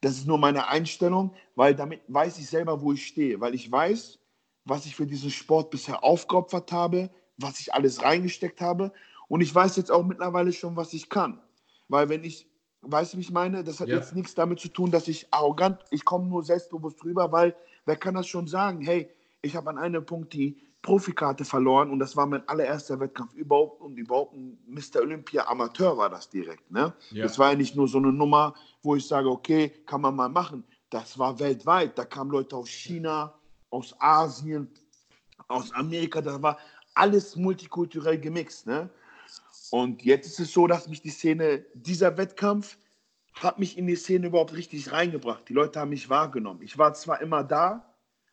Das 0.00 0.16
ist 0.16 0.26
nur 0.26 0.38
meine 0.38 0.66
Einstellung, 0.66 1.32
weil 1.54 1.72
damit 1.76 2.00
weiß 2.08 2.38
ich 2.38 2.48
selber, 2.48 2.82
wo 2.82 2.92
ich 2.92 3.06
stehe. 3.06 3.40
Weil 3.40 3.54
ich 3.54 3.70
weiß, 3.70 4.18
was 4.64 4.86
ich 4.86 4.96
für 4.96 5.06
diesen 5.06 5.30
Sport 5.30 5.70
bisher 5.70 6.02
aufgeopfert 6.02 6.72
habe, 6.72 7.10
was 7.36 7.60
ich 7.60 7.72
alles 7.72 8.02
reingesteckt 8.02 8.60
habe. 8.60 8.92
Und 9.28 9.40
ich 9.40 9.54
weiß 9.54 9.76
jetzt 9.76 9.92
auch 9.92 10.04
mittlerweile 10.04 10.52
schon, 10.52 10.74
was 10.74 10.92
ich 10.94 11.08
kann. 11.08 11.40
Weil 11.86 12.08
wenn 12.08 12.24
ich, 12.24 12.50
weißt 12.80 13.12
du, 13.12 13.18
wie 13.18 13.22
ich 13.22 13.30
meine? 13.30 13.62
Das 13.62 13.78
hat 13.78 13.86
ja. 13.86 13.94
jetzt 13.94 14.16
nichts 14.16 14.34
damit 14.34 14.58
zu 14.58 14.68
tun, 14.68 14.90
dass 14.90 15.06
ich 15.06 15.32
arrogant, 15.32 15.84
ich 15.92 16.04
komme 16.04 16.26
nur 16.26 16.42
selbstbewusst 16.42 17.04
rüber, 17.04 17.30
weil 17.30 17.54
wer 17.84 17.96
kann 17.96 18.14
das 18.14 18.26
schon 18.26 18.48
sagen? 18.48 18.80
Hey, 18.80 19.08
ich 19.42 19.54
habe 19.54 19.70
an 19.70 19.78
einem 19.78 20.04
Punkt 20.04 20.32
die 20.32 20.60
Profikarte 20.86 21.44
verloren 21.44 21.90
und 21.90 21.98
das 21.98 22.16
war 22.16 22.26
mein 22.26 22.48
allererster 22.48 23.00
Wettkampf 23.00 23.34
überhaupt 23.34 23.80
und 23.80 23.96
überhaupt 23.96 24.34
ein 24.34 24.56
Mr. 24.68 25.00
Olympia 25.00 25.44
Amateur 25.48 25.98
war 25.98 26.08
das 26.08 26.30
direkt. 26.30 26.70
Ne? 26.70 26.94
Ja. 27.10 27.24
Das 27.24 27.40
war 27.40 27.50
ja 27.50 27.56
nicht 27.56 27.74
nur 27.74 27.88
so 27.88 27.98
eine 27.98 28.12
Nummer, 28.12 28.54
wo 28.84 28.94
ich 28.94 29.04
sage, 29.04 29.28
okay, 29.28 29.70
kann 29.84 30.00
man 30.00 30.14
mal 30.14 30.28
machen. 30.28 30.62
Das 30.90 31.18
war 31.18 31.40
weltweit. 31.40 31.98
Da 31.98 32.04
kamen 32.04 32.30
Leute 32.30 32.54
aus 32.54 32.68
China, 32.68 33.34
aus 33.70 33.96
Asien, 33.98 34.70
aus 35.48 35.72
Amerika. 35.72 36.22
Da 36.22 36.40
war 36.40 36.56
alles 36.94 37.34
multikulturell 37.34 38.20
gemixt. 38.20 38.68
Ne? 38.68 38.88
Und 39.72 40.04
jetzt 40.04 40.28
ist 40.28 40.38
es 40.38 40.52
so, 40.52 40.68
dass 40.68 40.88
mich 40.88 41.02
die 41.02 41.10
Szene, 41.10 41.66
dieser 41.74 42.16
Wettkampf 42.16 42.78
hat 43.34 43.58
mich 43.58 43.76
in 43.76 43.88
die 43.88 43.96
Szene 43.96 44.28
überhaupt 44.28 44.54
richtig 44.54 44.92
reingebracht. 44.92 45.48
Die 45.48 45.52
Leute 45.52 45.80
haben 45.80 45.90
mich 45.90 46.08
wahrgenommen. 46.08 46.62
Ich 46.62 46.78
war 46.78 46.94
zwar 46.94 47.20
immer 47.20 47.42
da, 47.42 47.92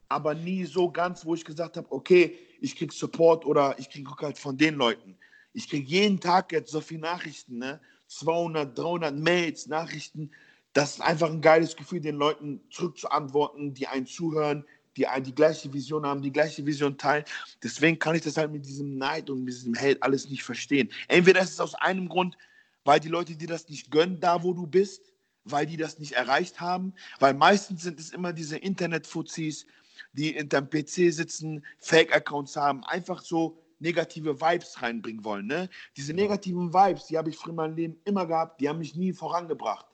aber 0.10 0.34
nie 0.34 0.66
so 0.66 0.92
ganz, 0.92 1.26
wo 1.26 1.36
ich 1.36 1.46
gesagt 1.46 1.78
habe, 1.78 1.92
okay, 1.92 2.38
ich 2.62 2.76
kriege 2.76 2.94
Support 2.94 3.46
oder 3.46 3.78
ich 3.80 3.90
kriege 3.90 4.10
halt 4.22 4.38
von 4.38 4.58
den 4.58 4.76
Leuten. 4.76 5.18
Ich 5.54 5.70
kriege 5.70 5.88
jeden 5.88 6.20
Tag 6.20 6.52
jetzt 6.52 6.72
so 6.72 6.82
viele 6.82 7.02
Nachrichten, 7.02 7.58
ne? 7.58 7.80
200, 8.08 8.78
300 8.78 9.16
Mails, 9.16 9.68
Nachrichten. 9.68 10.32
Das 10.74 10.96
ist 10.96 11.02
einfach 11.02 11.30
ein 11.30 11.42
geiles 11.42 11.76
Gefühl, 11.76 12.00
den 12.00 12.16
Leuten 12.16 12.62
zurückzuantworten, 12.70 13.74
die 13.74 13.88
einen 13.88 14.06
zuhören, 14.06 14.66
die 14.98 15.08
die 15.22 15.36
gleiche 15.36 15.74
Vision 15.74 16.06
haben, 16.06 16.22
die 16.22 16.32
gleiche 16.32 16.66
Vision 16.66 16.98
teilen. 16.98 17.26
Deswegen 17.64 17.98
kann 17.98 18.16
ich 18.16 18.22
das 18.22 18.38
halt 18.38 18.52
mit 18.52 18.66
diesem 18.66 18.98
Neid 18.98 19.30
und 19.30 19.44
mit 19.44 19.54
diesem 19.54 19.74
Held 19.74 20.02
alles 20.04 20.30
nicht 20.30 20.44
verstehen. 20.44 20.92
Entweder 21.08 21.42
ist 21.42 21.52
es 21.54 21.60
aus 21.60 21.76
einem 21.76 22.10
Grund, 22.10 22.38
weil 22.84 23.00
die 23.00 23.10
Leute 23.10 23.36
dir 23.36 23.48
das 23.48 23.68
nicht 23.70 23.90
gönnen, 23.90 24.20
da 24.20 24.44
wo 24.44 24.54
du 24.54 24.68
bist, 24.68 25.14
weil 25.46 25.66
die 25.66 25.78
das 25.78 26.00
nicht 26.00 26.14
erreicht 26.14 26.62
haben, 26.62 26.94
weil 27.20 27.34
meistens 27.34 27.84
sind 27.84 28.00
es 28.00 28.12
immer 28.12 28.34
diese 28.34 28.58
Internet-Fuzis, 28.58 29.66
die 30.12 30.34
hinterm 30.34 30.70
PC 30.70 31.14
sitzen, 31.14 31.66
Fake-Accounts 31.80 32.56
haben, 32.56 32.84
einfach 32.84 33.22
so 33.22 33.58
negative 33.80 34.40
Vibes 34.40 34.82
reinbringen 34.82 35.24
wollen. 35.24 35.48
Ne? 35.48 35.70
Diese 35.98 36.14
negativen 36.14 36.74
Vibes, 36.74 37.08
die 37.08 37.18
habe 37.18 37.30
ich 37.30 37.38
früher 37.38 37.52
in 37.52 37.56
meinem 37.56 37.76
Leben 37.76 37.98
immer 38.06 38.26
gehabt, 38.26 38.62
die 38.62 38.70
haben 38.70 38.80
mich 38.80 38.96
nie 38.96 39.14
vorangebracht. 39.14 39.86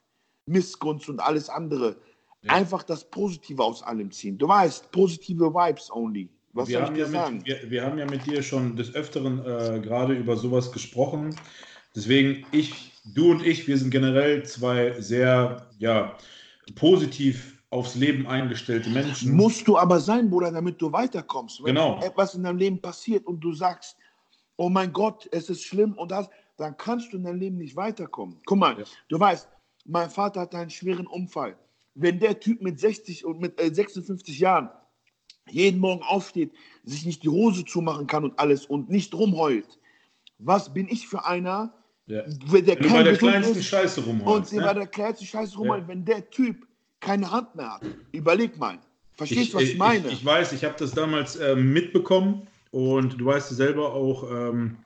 Missgunst 0.46 1.10
und 1.10 1.20
alles 1.20 1.50
andere. 1.50 1.98
Ja. 2.42 2.54
Einfach 2.54 2.84
das 2.84 3.10
Positive 3.10 3.64
aus 3.64 3.84
allem 3.84 4.12
ziehen. 4.12 4.38
Du 4.38 4.48
weißt, 4.48 4.92
positive 4.92 5.54
Vibes 5.54 5.92
only. 5.92 6.30
Was 6.54 6.70
wir, 6.70 6.82
haben 6.82 6.96
ja 6.96 7.08
mit, 7.08 7.46
wir, 7.46 7.70
wir, 7.70 7.84
haben 7.84 8.00
ja 8.00 8.06
mit 8.06 8.26
dir 8.26 8.42
schon 8.42 8.76
des 8.76 8.96
Öfteren 8.96 9.40
äh, 9.40 9.80
gerade 9.82 10.14
über 10.14 10.36
sowas 10.36 10.72
gesprochen. 10.72 11.36
Deswegen, 11.96 12.46
ich, 12.52 12.94
du 13.14 13.32
und 13.32 13.46
ich, 13.46 13.68
wir 13.68 13.78
sind 13.78 13.92
generell 13.92 14.44
zwei 14.44 15.00
sehr 15.00 15.68
ja, 15.78 16.18
positiv 16.76 17.59
aufs 17.72 17.96
Leben 17.96 18.26
eingestellte 18.28 18.90
Menschen. 18.90 19.36
Musst 19.36 19.68
du 19.68 19.78
aber 19.78 20.00
sein, 20.00 20.30
Bruder, 20.30 20.52
damit 20.52 20.82
du 20.82 20.92
weiterkommst. 20.92 21.64
Wenn 21.64 21.76
genau. 21.76 22.00
etwas 22.02 22.34
in 22.34 22.44
deinem 22.44 22.58
Leben 22.58 22.82
passiert 22.82 23.26
und 23.28 23.40
du 23.42 23.54
sagst, 23.54 23.96
oh 24.58 24.70
mein 24.70 24.92
Gott, 24.92 25.30
es 25.32 25.50
ist 25.50 25.64
schlimm 25.64 25.94
und 25.94 26.12
das, 26.12 26.30
dann 26.58 26.76
kannst 26.78 27.14
du 27.14 27.18
in 27.18 27.24
deinem 27.24 27.40
Leben 27.40 27.58
nicht 27.58 27.76
weiterkommen. 27.76 28.42
Guck 28.46 28.58
mal, 28.58 28.78
ja. 28.78 28.86
du 29.08 29.20
weißt, 29.20 29.48
mein 29.86 30.10
Vater 30.10 30.42
hatte 30.42 30.58
einen 30.58 30.70
schweren 30.70 31.08
Unfall. 31.08 31.56
Wenn 31.96 32.20
der 32.20 32.40
Typ 32.40 32.62
mit 32.62 32.80
60 32.80 33.26
und 33.26 33.40
mit 33.40 33.60
äh, 33.62 33.74
56 33.74 34.40
Jahren 34.40 34.70
jeden 35.50 35.80
Morgen 35.80 36.04
aufsteht, 36.04 36.52
sich 36.84 37.06
nicht 37.06 37.24
die 37.24 37.30
Hose 37.30 37.66
zumachen 37.66 38.08
kann 38.08 38.24
und 38.24 38.38
alles 38.40 38.66
und 38.66 38.90
nicht 38.90 39.14
rumheult, 39.14 39.80
was 40.40 40.74
bin 40.74 40.88
ich 40.88 41.08
für 41.08 41.26
einer, 41.26 41.74
ja. 42.08 42.24
der 42.24 42.76
bei 42.76 43.04
der 43.04 43.18
kleinsten 43.18 43.62
Scheiße 43.62 44.04
rumheulst. 44.04 44.54
Und 44.54 44.60
ne? 44.60 44.66
bei 44.66 44.74
der 44.74 44.88
kleinsten 44.88 45.26
Scheiße 45.26 45.58
rumheult, 45.58 45.84
ja. 45.84 45.88
wenn 45.88 46.06
der 46.06 46.30
Typ 46.30 46.68
keine 47.00 47.32
Hand 47.32 47.56
mehr 47.56 47.76
hat. 47.76 47.82
Überleg 48.12 48.58
mal. 48.58 48.78
Verstehst 49.16 49.54
du, 49.54 49.58
was 49.58 49.64
ich, 49.64 49.78
meine? 49.78 50.08
Ich, 50.08 50.14
ich 50.14 50.26
weiß, 50.26 50.54
ich 50.54 50.64
habe 50.64 50.76
das 50.78 50.92
damals 50.92 51.36
äh, 51.36 51.56
mitbekommen 51.56 52.48
und 52.72 53.20
du 53.20 53.26
weißt 53.26 53.50
selber 53.50 53.94
auch, 53.94 54.30
ähm, 54.32 54.78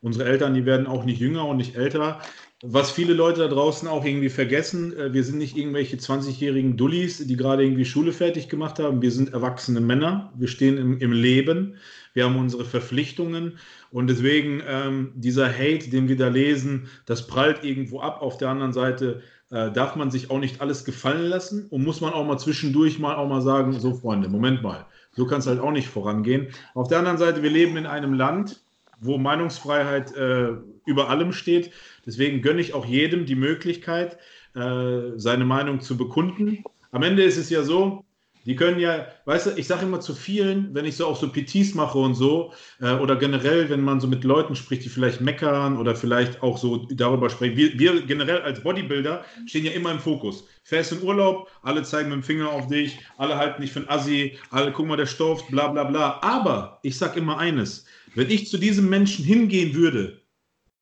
unsere 0.00 0.28
Eltern, 0.28 0.54
die 0.54 0.66
werden 0.66 0.86
auch 0.86 1.04
nicht 1.04 1.20
jünger 1.20 1.46
und 1.46 1.56
nicht 1.56 1.76
älter. 1.76 2.20
Was 2.64 2.92
viele 2.92 3.12
Leute 3.12 3.40
da 3.40 3.48
draußen 3.48 3.88
auch 3.88 4.04
irgendwie 4.04 4.28
vergessen, 4.28 4.96
äh, 4.96 5.12
wir 5.12 5.24
sind 5.24 5.38
nicht 5.38 5.56
irgendwelche 5.56 5.96
20-jährigen 5.96 6.76
Dullis, 6.76 7.18
die 7.18 7.36
gerade 7.36 7.64
irgendwie 7.64 7.84
Schule 7.84 8.12
fertig 8.12 8.48
gemacht 8.48 8.78
haben. 8.78 9.02
Wir 9.02 9.10
sind 9.10 9.32
erwachsene 9.32 9.80
Männer. 9.80 10.32
Wir 10.36 10.48
stehen 10.48 10.78
im, 10.78 10.98
im 10.98 11.12
Leben. 11.12 11.76
Wir 12.14 12.24
haben 12.24 12.36
unsere 12.36 12.64
Verpflichtungen. 12.64 13.58
Und 13.90 14.08
deswegen 14.08 14.62
ähm, 14.66 15.12
dieser 15.16 15.48
Hate, 15.48 15.90
den 15.90 16.08
wir 16.08 16.16
da 16.16 16.28
lesen, 16.28 16.88
das 17.04 17.26
prallt 17.26 17.64
irgendwo 17.64 18.00
ab. 18.00 18.22
Auf 18.22 18.38
der 18.38 18.50
anderen 18.50 18.72
Seite 18.72 19.22
äh, 19.52 19.70
darf 19.70 19.96
man 19.96 20.10
sich 20.10 20.30
auch 20.30 20.38
nicht 20.38 20.60
alles 20.60 20.84
gefallen 20.84 21.26
lassen 21.26 21.66
und 21.68 21.84
muss 21.84 22.00
man 22.00 22.12
auch 22.14 22.26
mal 22.26 22.38
zwischendurch 22.38 22.98
mal 22.98 23.16
auch 23.16 23.28
mal 23.28 23.42
sagen, 23.42 23.72
so 23.78 23.94
Freunde, 23.94 24.28
Moment 24.28 24.62
mal, 24.62 24.86
so 25.12 25.26
kann 25.26 25.40
es 25.40 25.46
halt 25.46 25.60
auch 25.60 25.72
nicht 25.72 25.88
vorangehen. 25.88 26.48
Auf 26.74 26.88
der 26.88 26.98
anderen 26.98 27.18
Seite, 27.18 27.42
wir 27.42 27.50
leben 27.50 27.76
in 27.76 27.86
einem 27.86 28.14
Land, 28.14 28.62
wo 28.98 29.18
Meinungsfreiheit 29.18 30.16
äh, 30.16 30.52
über 30.86 31.10
allem 31.10 31.32
steht. 31.32 31.70
Deswegen 32.06 32.40
gönne 32.40 32.60
ich 32.60 32.72
auch 32.72 32.86
jedem 32.86 33.26
die 33.26 33.34
Möglichkeit, 33.34 34.16
äh, 34.54 35.16
seine 35.16 35.44
Meinung 35.44 35.80
zu 35.80 35.96
bekunden. 35.96 36.64
Am 36.90 37.02
Ende 37.02 37.22
ist 37.22 37.36
es 37.36 37.50
ja 37.50 37.62
so, 37.62 38.04
die 38.44 38.56
können 38.56 38.80
ja, 38.80 39.06
weißt 39.24 39.46
du, 39.46 39.50
ich 39.56 39.66
sage 39.66 39.86
immer 39.86 40.00
zu 40.00 40.14
vielen, 40.14 40.74
wenn 40.74 40.84
ich 40.84 40.96
so 40.96 41.06
auch 41.06 41.16
so 41.16 41.28
PTs 41.28 41.74
mache 41.74 41.98
und 41.98 42.14
so, 42.14 42.52
äh, 42.80 42.94
oder 42.94 43.16
generell, 43.16 43.70
wenn 43.70 43.82
man 43.82 44.00
so 44.00 44.06
mit 44.06 44.24
Leuten 44.24 44.56
spricht, 44.56 44.84
die 44.84 44.88
vielleicht 44.88 45.20
meckern 45.20 45.76
oder 45.76 45.94
vielleicht 45.94 46.42
auch 46.42 46.58
so 46.58 46.86
darüber 46.90 47.30
sprechen. 47.30 47.56
Wir, 47.56 47.78
wir 47.78 48.02
generell 48.02 48.42
als 48.42 48.62
Bodybuilder 48.62 49.24
stehen 49.46 49.64
ja 49.64 49.72
immer 49.72 49.92
im 49.92 50.00
Fokus. 50.00 50.44
Fährst 50.64 50.92
in 50.92 51.02
Urlaub, 51.02 51.50
alle 51.62 51.82
zeigen 51.82 52.08
mit 52.08 52.18
dem 52.18 52.22
Finger 52.24 52.50
auf 52.50 52.66
dich, 52.66 52.98
alle 53.16 53.36
halten 53.36 53.62
dich 53.62 53.72
für 53.72 53.80
ein 53.80 53.88
Assi, 53.88 54.38
alle 54.50 54.72
guck 54.72 54.86
mal, 54.86 54.96
der 54.96 55.06
stofft, 55.06 55.48
bla 55.48 55.68
bla 55.68 55.84
bla. 55.84 56.20
Aber 56.22 56.80
ich 56.82 56.98
sage 56.98 57.20
immer 57.20 57.38
eines, 57.38 57.84
wenn 58.14 58.30
ich 58.30 58.48
zu 58.48 58.58
diesem 58.58 58.88
Menschen 58.88 59.24
hingehen 59.24 59.74
würde, 59.74 60.20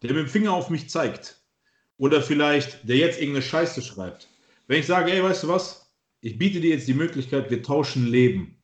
der 0.03 0.15
mit 0.15 0.25
dem 0.25 0.29
Finger 0.29 0.53
auf 0.53 0.71
mich 0.71 0.89
zeigt, 0.89 1.37
oder 1.99 2.23
vielleicht 2.23 2.89
der 2.89 2.97
jetzt 2.97 3.21
irgendeine 3.21 3.45
Scheiße 3.45 3.83
schreibt, 3.83 4.29
wenn 4.67 4.81
ich 4.81 4.87
sage, 4.87 5.13
ey, 5.13 5.23
weißt 5.23 5.43
du 5.43 5.49
was, 5.49 5.90
ich 6.21 6.39
biete 6.39 6.61
dir 6.61 6.71
jetzt 6.71 6.89
die 6.89 6.95
Möglichkeit, 6.95 7.51
wir 7.51 7.63
tauschen 7.63 8.07
Leben, 8.07 8.57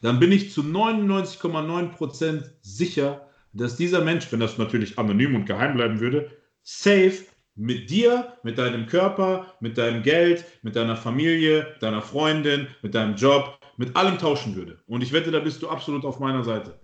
dann 0.00 0.20
bin 0.20 0.32
ich 0.32 0.52
zu 0.52 0.62
99,9% 0.62 2.44
sicher, 2.60 3.28
dass 3.52 3.76
dieser 3.76 4.02
Mensch, 4.02 4.30
wenn 4.30 4.40
das 4.40 4.58
natürlich 4.58 4.98
anonym 4.98 5.34
und 5.34 5.46
geheim 5.46 5.74
bleiben 5.74 6.00
würde, 6.00 6.30
safe 6.62 7.24
mit 7.54 7.88
dir, 7.88 8.36
mit 8.42 8.58
deinem 8.58 8.86
Körper, 8.86 9.54
mit 9.60 9.78
deinem 9.78 10.02
Geld, 10.02 10.44
mit 10.62 10.76
deiner 10.76 10.96
Familie, 10.96 11.76
deiner 11.80 12.02
Freundin, 12.02 12.66
mit 12.82 12.94
deinem 12.94 13.14
Job, 13.14 13.58
mit 13.76 13.94
allem 13.96 14.18
tauschen 14.18 14.56
würde. 14.56 14.78
Und 14.86 15.02
ich 15.02 15.12
wette, 15.12 15.30
da 15.30 15.40
bist 15.40 15.62
du 15.62 15.68
absolut 15.68 16.04
auf 16.04 16.18
meiner 16.18 16.44
Seite. 16.44 16.78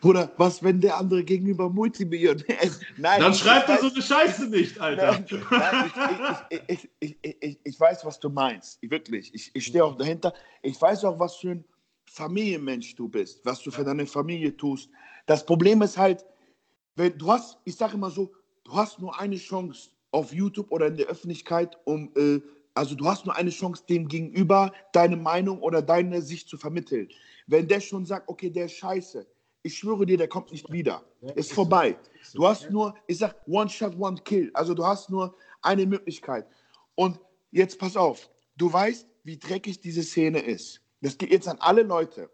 Bruder, 0.00 0.32
was, 0.38 0.62
wenn 0.62 0.80
der 0.80 0.96
andere 0.96 1.24
gegenüber 1.24 1.68
Multimillionär 1.68 2.62
ist? 2.62 2.80
Nein, 2.96 3.20
Dann 3.20 3.34
schreibt 3.34 3.68
er 3.68 3.78
so 3.78 3.88
eine 3.88 4.02
Scheiße 4.02 4.46
nicht, 4.48 4.80
Alter. 4.80 5.24
Ich, 6.48 6.88
ich, 7.00 7.18
ich, 7.20 7.58
ich, 7.62 7.80
weiß, 7.80 8.04
was 8.04 8.18
du 8.18 8.30
meinst. 8.30 8.78
Wirklich. 8.82 9.32
Ich, 9.34 9.64
stehe 9.64 9.84
auch 9.84 9.96
dahinter. 9.96 10.32
Ich 10.62 10.80
weiß 10.80 11.04
auch, 11.04 11.18
was 11.18 11.36
für 11.36 11.50
ein 11.50 11.64
Familienmensch 12.06 12.94
du 12.94 13.08
bist, 13.08 13.44
was 13.44 13.62
du 13.62 13.70
für 13.70 13.84
deine 13.84 14.06
Familie 14.06 14.56
tust. 14.56 14.88
Das 15.26 15.44
Problem 15.44 15.82
ist 15.82 15.98
halt, 15.98 16.24
wenn 16.96 17.16
du 17.18 17.30
hast, 17.30 17.58
ich 17.64 17.76
sage 17.76 17.94
immer 17.94 18.10
so, 18.10 18.32
du 18.64 18.74
hast 18.74 19.00
nur 19.00 19.18
eine 19.18 19.36
Chance 19.36 19.90
auf 20.12 20.32
YouTube 20.32 20.70
oder 20.70 20.86
in 20.86 20.96
der 20.96 21.06
Öffentlichkeit, 21.06 21.76
um, 21.84 22.10
äh, 22.16 22.40
also 22.74 22.94
du 22.94 23.06
hast 23.06 23.24
nur 23.24 23.36
eine 23.36 23.50
Chance, 23.50 23.84
dem 23.88 24.08
Gegenüber 24.08 24.72
deine 24.92 25.16
Meinung 25.16 25.60
oder 25.62 25.80
deine 25.80 26.20
Sicht 26.20 26.48
zu 26.48 26.58
vermitteln. 26.58 27.08
Wenn 27.46 27.68
der 27.68 27.80
schon 27.80 28.04
sagt, 28.04 28.28
okay, 28.28 28.50
der 28.50 28.66
ist 28.66 28.74
scheiße, 28.74 29.26
ich 29.62 29.78
schwöre 29.78 30.04
dir, 30.04 30.18
der 30.18 30.28
kommt 30.28 30.52
nicht 30.52 30.70
wieder. 30.70 31.02
Ist 31.36 31.52
vorbei. 31.52 31.96
Du 32.34 32.46
hast 32.46 32.70
nur, 32.70 32.94
ich 33.06 33.18
sag, 33.18 33.34
one 33.46 33.68
shot, 33.68 33.98
one 33.98 34.20
kill. 34.24 34.50
Also 34.52 34.74
du 34.74 34.84
hast 34.84 35.08
nur 35.08 35.34
eine 35.62 35.86
Möglichkeit. 35.86 36.46
Und 36.96 37.18
jetzt 37.50 37.78
pass 37.78 37.96
auf, 37.96 38.28
du 38.56 38.70
weißt, 38.70 39.06
wie 39.22 39.38
dreckig 39.38 39.80
diese 39.80 40.02
Szene 40.02 40.40
ist. 40.40 40.82
Das 41.00 41.16
geht 41.16 41.30
jetzt 41.30 41.48
an 41.48 41.56
alle 41.60 41.82
Leute. 41.82 42.30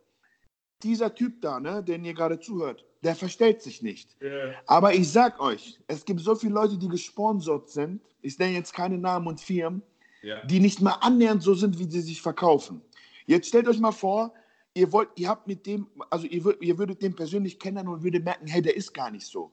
Dieser 0.83 1.15
Typ 1.15 1.41
da, 1.41 1.61
ne, 1.61 1.85
den 1.85 2.05
ihr 2.05 2.15
gerade 2.15 2.41
zuhört, 2.41 2.85
der 3.03 3.15
verstellt 3.15 3.63
sich 3.63 3.83
nicht. 3.83 4.17
Yeah. 4.21 4.55
Aber 4.67 4.95
ich 4.95 5.11
sag 5.11 5.41
euch, 5.41 5.79
es 5.87 6.05
gibt 6.05 6.21
so 6.21 6.35
viele 6.35 6.55
Leute, 6.55 6.79
die 6.79 6.89
gesponsert 6.89 7.69
sind. 7.71 8.03
Ich 8.23 8.39
nenne 8.39 8.55
jetzt 8.55 8.75
keine 8.75 8.99
Namen 8.99 9.27
und 9.27 9.41
Firmen, 9.41 9.83
yeah. 10.23 10.45
die 10.47 10.61
nicht 10.61 10.81
mal 10.81 10.97
annähernd 11.01 11.43
so 11.43 11.55
sind, 11.55 11.79
wie 11.79 11.91
sie 11.91 12.01
sich 12.01 12.21
verkaufen. 12.23 12.83
Jetzt 13.27 13.49
stellt 13.49 13.69
euch 13.69 13.79
mal 13.79 13.93
vor, 13.93 14.33
ihr 14.75 14.93
wollt, 14.93 15.11
ihr 15.17 15.29
habt 15.29 15.47
mit 15.47 15.67
dem, 15.67 15.87
also 16.11 16.27
ihr, 16.27 16.63
ihr 16.63 16.79
würdet 16.79 17.03
den 17.03 17.15
persönlich 17.15 17.59
kennenlernen 17.59 17.95
und 17.95 18.03
würdet 18.03 18.25
merken, 18.25 18.47
hey, 18.47 18.63
der 18.63 18.77
ist 18.77 18.93
gar 18.93 19.11
nicht 19.11 19.27
so. 19.27 19.53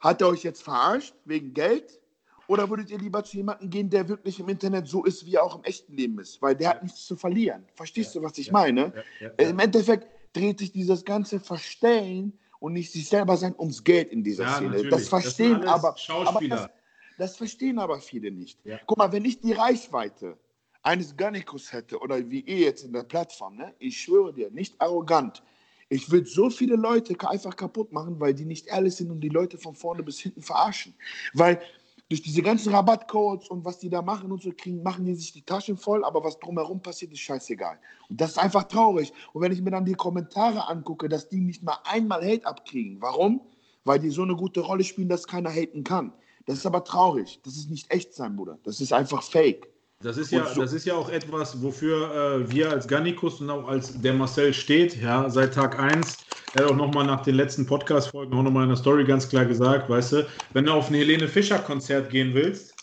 Hat 0.00 0.20
er 0.20 0.28
euch 0.28 0.42
jetzt 0.42 0.62
verarscht 0.62 1.14
wegen 1.24 1.54
Geld? 1.54 2.00
Oder 2.48 2.70
würdet 2.70 2.90
ihr 2.90 2.98
lieber 2.98 3.24
zu 3.24 3.38
jemandem 3.38 3.70
gehen, 3.70 3.90
der 3.90 4.08
wirklich 4.08 4.38
im 4.38 4.48
Internet 4.48 4.86
so 4.86 5.04
ist, 5.04 5.26
wie 5.26 5.34
er 5.34 5.42
auch 5.42 5.56
im 5.56 5.64
echten 5.64 5.96
Leben 5.96 6.18
ist? 6.20 6.40
Weil 6.40 6.54
der 6.54 6.68
hat 6.70 6.82
nichts 6.82 7.04
zu 7.04 7.16
verlieren. 7.16 7.64
Verstehst 7.74 8.14
du, 8.14 8.22
was 8.22 8.38
ich 8.38 8.52
meine? 8.52 8.92
Im 9.38 9.58
Endeffekt 9.58 10.06
dreht 10.32 10.60
sich 10.60 10.70
dieses 10.70 11.04
ganze 11.04 11.40
Verstellen 11.40 12.38
und 12.60 12.74
nicht 12.74 12.92
sich 12.92 13.08
selber 13.08 13.36
sein 13.36 13.54
ums 13.58 13.82
Geld 13.82 14.12
in 14.12 14.22
dieser 14.22 14.44
Ja, 14.44 14.54
Szene. 14.56 14.70
natürlich. 14.70 14.90
Das 14.90 15.08
verstehen 15.08 15.60
Das 15.62 15.70
aber, 15.70 15.88
aber 15.88 15.98
Schauspieler. 15.98 16.56
das, 16.56 16.70
das 17.18 17.36
verstehen 17.36 17.78
aber 17.78 18.00
viele 18.00 18.30
nicht. 18.30 18.58
Ja. 18.64 18.78
Guck 18.86 18.98
mal, 18.98 19.12
wenn 19.12 19.24
ich 19.24 19.40
die 19.40 19.52
Reichweite 19.52 20.36
eines 20.82 21.16
Gannikus 21.16 21.72
hätte 21.72 21.98
oder 21.98 22.30
wie 22.30 22.40
ihr 22.40 22.58
jetzt 22.58 22.84
in 22.84 22.92
der 22.92 23.02
Plattform, 23.02 23.56
ne, 23.56 23.74
ich 23.78 24.00
schwöre 24.00 24.32
dir, 24.32 24.50
nicht 24.50 24.80
arrogant. 24.80 25.42
Ich 25.88 26.10
würde 26.10 26.26
so 26.26 26.50
viele 26.50 26.76
Leute 26.76 27.16
einfach 27.28 27.56
kaputt 27.56 27.92
machen, 27.92 28.18
weil 28.18 28.34
die 28.34 28.44
nicht 28.44 28.66
ehrlich 28.66 28.96
sind 28.96 29.10
und 29.10 29.20
die 29.20 29.28
Leute 29.28 29.56
von 29.56 29.74
vorne 29.74 30.02
bis 30.02 30.18
hinten 30.18 30.42
verarschen. 30.42 30.94
Weil 31.32 31.60
durch 32.08 32.22
diese 32.22 32.42
ganzen 32.42 32.72
Rabattcodes 32.72 33.48
und 33.48 33.64
was 33.64 33.80
die 33.80 33.88
da 33.88 34.00
machen 34.00 34.30
und 34.30 34.42
so 34.42 34.52
kriegen, 34.56 34.82
machen 34.82 35.04
die 35.04 35.14
sich 35.14 35.32
die 35.32 35.42
Taschen 35.42 35.76
voll, 35.76 36.04
aber 36.04 36.22
was 36.22 36.38
drumherum 36.38 36.80
passiert, 36.80 37.12
ist 37.12 37.20
scheißegal. 37.20 37.78
Und 38.08 38.20
das 38.20 38.32
ist 38.32 38.38
einfach 38.38 38.64
traurig. 38.64 39.12
Und 39.32 39.42
wenn 39.42 39.52
ich 39.52 39.60
mir 39.60 39.72
dann 39.72 39.84
die 39.84 39.94
Kommentare 39.94 40.68
angucke, 40.68 41.08
dass 41.08 41.28
die 41.28 41.40
nicht 41.40 41.62
mal 41.62 41.78
einmal 41.84 42.22
Hate 42.24 42.46
abkriegen. 42.46 43.00
Warum? 43.00 43.40
Weil 43.84 43.98
die 43.98 44.10
so 44.10 44.22
eine 44.22 44.36
gute 44.36 44.60
Rolle 44.60 44.84
spielen, 44.84 45.08
dass 45.08 45.26
keiner 45.26 45.50
haten 45.50 45.82
kann. 45.82 46.12
Das 46.46 46.58
ist 46.58 46.66
aber 46.66 46.84
traurig. 46.84 47.40
Das 47.44 47.56
ist 47.56 47.70
nicht 47.70 47.90
echt 47.90 48.14
sein, 48.14 48.36
Bruder. 48.36 48.58
Das 48.64 48.80
ist 48.80 48.92
einfach 48.92 49.22
fake. 49.22 49.68
Das 50.00 50.16
ist, 50.18 50.30
ja, 50.30 50.46
so- 50.46 50.60
das 50.60 50.72
ist 50.72 50.84
ja 50.84 50.94
auch 50.94 51.08
etwas, 51.08 51.60
wofür 51.62 52.14
äh, 52.44 52.50
wir 52.50 52.70
als 52.70 52.86
Gannikus 52.86 53.40
und 53.40 53.50
auch 53.50 53.66
als 53.66 54.00
der 54.00 54.12
Marcel 54.12 54.52
steht, 54.52 55.00
ja, 55.00 55.28
seit 55.30 55.54
Tag 55.54 55.78
1. 55.78 56.18
Er 56.54 56.64
hat 56.64 56.70
auch 56.70 56.76
nochmal 56.76 57.04
nach 57.06 57.22
den 57.22 57.34
letzten 57.34 57.66
Podcast-Folgen 57.66 58.32
auch 58.34 58.42
nochmal 58.42 58.64
in 58.64 58.68
der 58.68 58.76
Story 58.76 59.04
ganz 59.04 59.28
klar 59.28 59.46
gesagt, 59.46 59.88
weißt 59.88 60.12
du, 60.12 60.26
wenn 60.52 60.66
du 60.66 60.72
auf 60.72 60.88
ein 60.88 60.94
Helene 60.94 61.26
Fischer-Konzert 61.28 62.10
gehen 62.10 62.34
willst, 62.34 62.74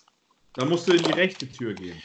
dann 0.55 0.70
musst 0.70 0.88
du 0.88 0.93
in 0.93 1.03
die 1.03 1.12
rechte 1.12 1.48
Tür 1.48 1.74
gehen. 1.74 2.01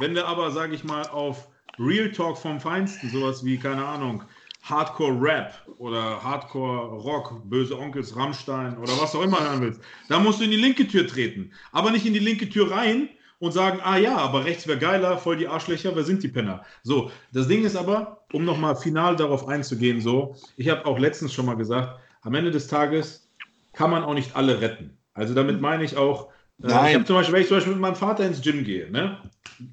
Wenn 0.00 0.14
du 0.14 0.24
aber, 0.26 0.50
sage 0.50 0.74
ich 0.74 0.84
mal, 0.84 1.02
auf 1.08 1.48
Real 1.78 2.10
Talk 2.10 2.36
vom 2.36 2.60
Feinsten, 2.60 3.10
sowas 3.10 3.44
wie, 3.44 3.56
keine 3.56 3.84
Ahnung, 3.84 4.24
Hardcore 4.64 5.20
Rap 5.20 5.52
oder 5.78 6.22
Hardcore 6.22 7.02
Rock, 7.02 7.42
Böse 7.44 7.78
Onkels, 7.78 8.16
Rammstein 8.16 8.78
oder 8.78 8.92
was 8.98 9.14
auch 9.14 9.22
immer 9.22 9.40
hören 9.40 9.60
willst, 9.60 9.80
dann 10.08 10.24
musst 10.24 10.40
du 10.40 10.44
in 10.44 10.50
die 10.50 10.56
linke 10.56 10.88
Tür 10.88 11.06
treten. 11.06 11.52
Aber 11.72 11.90
nicht 11.90 12.06
in 12.06 12.14
die 12.14 12.18
linke 12.18 12.48
Tür 12.48 12.70
rein 12.70 13.10
und 13.40 13.52
sagen, 13.52 13.80
ah 13.82 13.98
ja, 13.98 14.16
aber 14.16 14.46
rechts 14.46 14.66
wäre 14.66 14.78
geiler, 14.78 15.18
voll 15.18 15.36
die 15.36 15.48
Arschlöcher, 15.48 15.94
wer 15.94 16.04
sind 16.04 16.22
die 16.22 16.28
Penner? 16.28 16.64
So, 16.82 17.10
das 17.32 17.46
Ding 17.46 17.62
ist 17.64 17.76
aber, 17.76 18.24
um 18.32 18.46
nochmal 18.46 18.74
final 18.74 19.16
darauf 19.16 19.46
einzugehen, 19.48 20.00
so, 20.00 20.34
ich 20.56 20.70
habe 20.70 20.86
auch 20.86 20.98
letztens 20.98 21.34
schon 21.34 21.44
mal 21.44 21.56
gesagt, 21.56 22.00
am 22.22 22.34
Ende 22.34 22.50
des 22.50 22.66
Tages 22.66 23.30
kann 23.74 23.90
man 23.90 24.02
auch 24.02 24.14
nicht 24.14 24.34
alle 24.34 24.62
retten. 24.62 24.96
Also 25.12 25.34
damit 25.34 25.60
meine 25.60 25.84
ich 25.84 25.98
auch, 25.98 26.30
äh, 26.62 26.68
Nein. 26.68 26.88
ich 26.88 26.94
habe 26.94 27.04
zum 27.04 27.16
Beispiel, 27.16 27.34
wenn 27.34 27.42
ich 27.42 27.48
zum 27.48 27.58
Beispiel 27.58 27.72
mit 27.74 27.82
meinem 27.82 27.96
Vater 27.96 28.24
ins 28.24 28.40
Gym 28.40 28.64
gehe, 28.64 28.90
ne, 28.90 29.18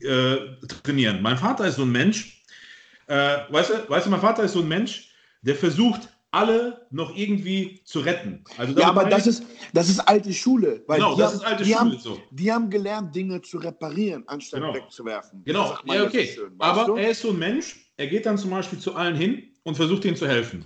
äh, 0.01 0.67
trainieren. 0.83 1.21
Mein 1.21 1.37
Vater 1.37 1.65
ist 1.65 1.75
so 1.75 1.83
ein 1.83 1.91
Mensch, 1.91 2.40
äh, 3.07 3.37
weißt, 3.49 3.69
du, 3.69 3.89
weißt 3.89 4.05
du, 4.05 4.09
mein 4.09 4.21
Vater 4.21 4.43
ist 4.43 4.53
so 4.53 4.59
ein 4.61 4.67
Mensch, 4.67 5.11
der 5.41 5.55
versucht, 5.55 6.09
alle 6.31 6.87
noch 6.91 7.15
irgendwie 7.15 7.81
zu 7.83 7.99
retten. 7.99 8.43
Also 8.57 8.73
Ja, 8.79 8.87
aber 8.87 9.05
das 9.05 9.27
ist, 9.27 9.43
das 9.73 9.89
ist 9.89 9.99
alte 9.99 10.33
Schule. 10.33 10.81
Weil 10.87 10.99
Genau, 10.99 11.15
das 11.15 11.31
haben, 11.31 11.35
ist 11.35 11.45
alte 11.45 11.65
Schule, 11.65 11.77
Haben, 11.77 11.99
so. 11.99 12.21
Die 12.31 12.51
haben 12.51 12.69
gelernt, 12.69 13.13
Dinge 13.13 13.41
zu 13.41 13.57
reparieren, 13.57 14.23
anstatt 14.27 14.61
Genau. 14.61 14.73
wegzuwerfen. 14.73 15.43
Genau, 15.43 15.77
man 15.83 15.97
ja, 15.97 16.03
okay. 16.05 16.27
schön, 16.33 16.53
Aber 16.59 16.85
du? 16.85 16.95
er 16.95 17.11
ist 17.11 17.21
so 17.21 17.31
ein 17.31 17.39
Mensch, 17.39 17.91
er 17.97 18.07
geht 18.07 18.25
dann 18.25 18.37
zum 18.37 18.49
Beispiel 18.51 18.79
zu 18.79 18.95
allen 18.95 19.15
hin 19.15 19.51
und 19.63 19.75
versucht 19.75 20.05
ihnen 20.05 20.15
zu 20.15 20.27
helfen. 20.27 20.65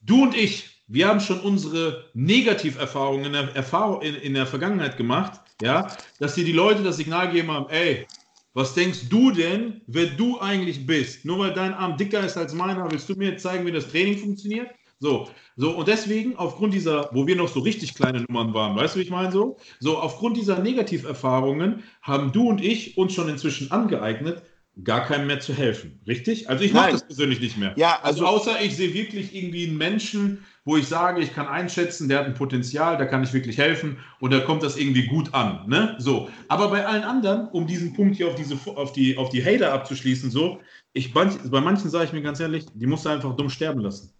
Du 0.00 0.22
und 0.22 0.36
ich, 0.36 0.84
wir 0.86 1.08
haben 1.08 1.18
schon 1.18 1.40
unsere 1.40 2.10
Negativerfahrungen 2.14 3.26
in 3.26 3.32
der, 3.32 3.56
Erfahrung, 3.56 4.00
in, 4.02 4.14
in 4.14 4.34
der 4.34 4.46
Vergangenheit 4.46 4.96
gemacht, 4.96 5.40
ja, 5.60 5.88
dass 6.20 6.36
dir 6.36 6.44
die 6.44 6.52
Leute 6.52 6.82
das 6.84 6.98
Signal 6.98 7.32
geben 7.32 7.50
haben, 7.50 7.68
ey, 7.70 8.06
was 8.54 8.72
denkst 8.74 9.08
du 9.10 9.32
denn, 9.32 9.82
wer 9.86 10.06
du 10.06 10.40
eigentlich 10.40 10.86
bist? 10.86 11.24
Nur 11.24 11.40
weil 11.40 11.52
dein 11.52 11.74
Arm 11.74 11.96
dicker 11.96 12.24
ist 12.24 12.36
als 12.36 12.54
meiner, 12.54 12.90
willst 12.90 13.08
du 13.08 13.14
mir 13.14 13.30
jetzt 13.30 13.42
zeigen, 13.42 13.66
wie 13.66 13.72
das 13.72 13.90
Training 13.90 14.16
funktioniert? 14.16 14.70
So, 15.00 15.28
so, 15.56 15.72
und 15.76 15.88
deswegen, 15.88 16.36
aufgrund 16.36 16.72
dieser, 16.72 17.10
wo 17.12 17.26
wir 17.26 17.36
noch 17.36 17.48
so 17.48 17.60
richtig 17.60 17.94
kleine 17.94 18.20
Nummern 18.22 18.54
waren, 18.54 18.76
weißt 18.76 18.94
du, 18.94 19.00
wie 19.00 19.02
ich 19.02 19.10
meine 19.10 19.32
so? 19.32 19.58
So, 19.80 19.98
aufgrund 19.98 20.36
dieser 20.36 20.60
Negativerfahrungen 20.60 21.82
haben 22.00 22.32
du 22.32 22.48
und 22.48 22.64
ich 22.64 22.96
uns 22.96 23.12
schon 23.12 23.28
inzwischen 23.28 23.70
angeeignet, 23.72 24.42
gar 24.82 25.04
keinem 25.04 25.26
mehr 25.26 25.40
zu 25.40 25.52
helfen. 25.52 26.00
Richtig? 26.06 26.48
Also 26.48 26.64
ich 26.64 26.72
mache 26.72 26.92
das 26.92 27.06
persönlich 27.06 27.40
nicht 27.40 27.58
mehr. 27.58 27.74
Ja, 27.76 27.98
also, 28.02 28.24
also- 28.26 28.50
außer 28.50 28.62
ich 28.62 28.76
sehe 28.76 28.94
wirklich 28.94 29.34
irgendwie 29.34 29.66
einen 29.66 29.76
Menschen, 29.76 30.44
wo 30.64 30.76
ich 30.76 30.88
sage, 30.88 31.20
ich 31.20 31.34
kann 31.34 31.46
einschätzen, 31.46 32.08
der 32.08 32.20
hat 32.20 32.26
ein 32.26 32.34
Potenzial, 32.34 32.96
da 32.96 33.04
kann 33.04 33.22
ich 33.22 33.32
wirklich 33.32 33.58
helfen 33.58 33.98
und 34.20 34.32
da 34.32 34.40
kommt 34.40 34.62
das 34.62 34.76
irgendwie 34.76 35.06
gut 35.06 35.34
an. 35.34 35.68
Ne? 35.68 35.94
So. 35.98 36.30
Aber 36.48 36.68
bei 36.68 36.86
allen 36.86 37.02
anderen, 37.02 37.48
um 37.48 37.66
diesen 37.66 37.92
Punkt 37.92 38.16
hier 38.16 38.28
auf, 38.28 38.34
diese, 38.34 38.56
auf, 38.76 38.92
die, 38.92 39.16
auf 39.18 39.28
die 39.28 39.44
Hater 39.44 39.72
abzuschließen, 39.72 40.30
so, 40.30 40.60
ich, 40.94 41.12
bei 41.12 41.60
manchen 41.60 41.90
sage 41.90 42.06
ich 42.06 42.12
mir 42.12 42.22
ganz 42.22 42.40
ehrlich, 42.40 42.64
die 42.72 42.86
musst 42.86 43.04
du 43.04 43.10
einfach 43.10 43.36
dumm 43.36 43.50
sterben 43.50 43.80
lassen. 43.80 44.10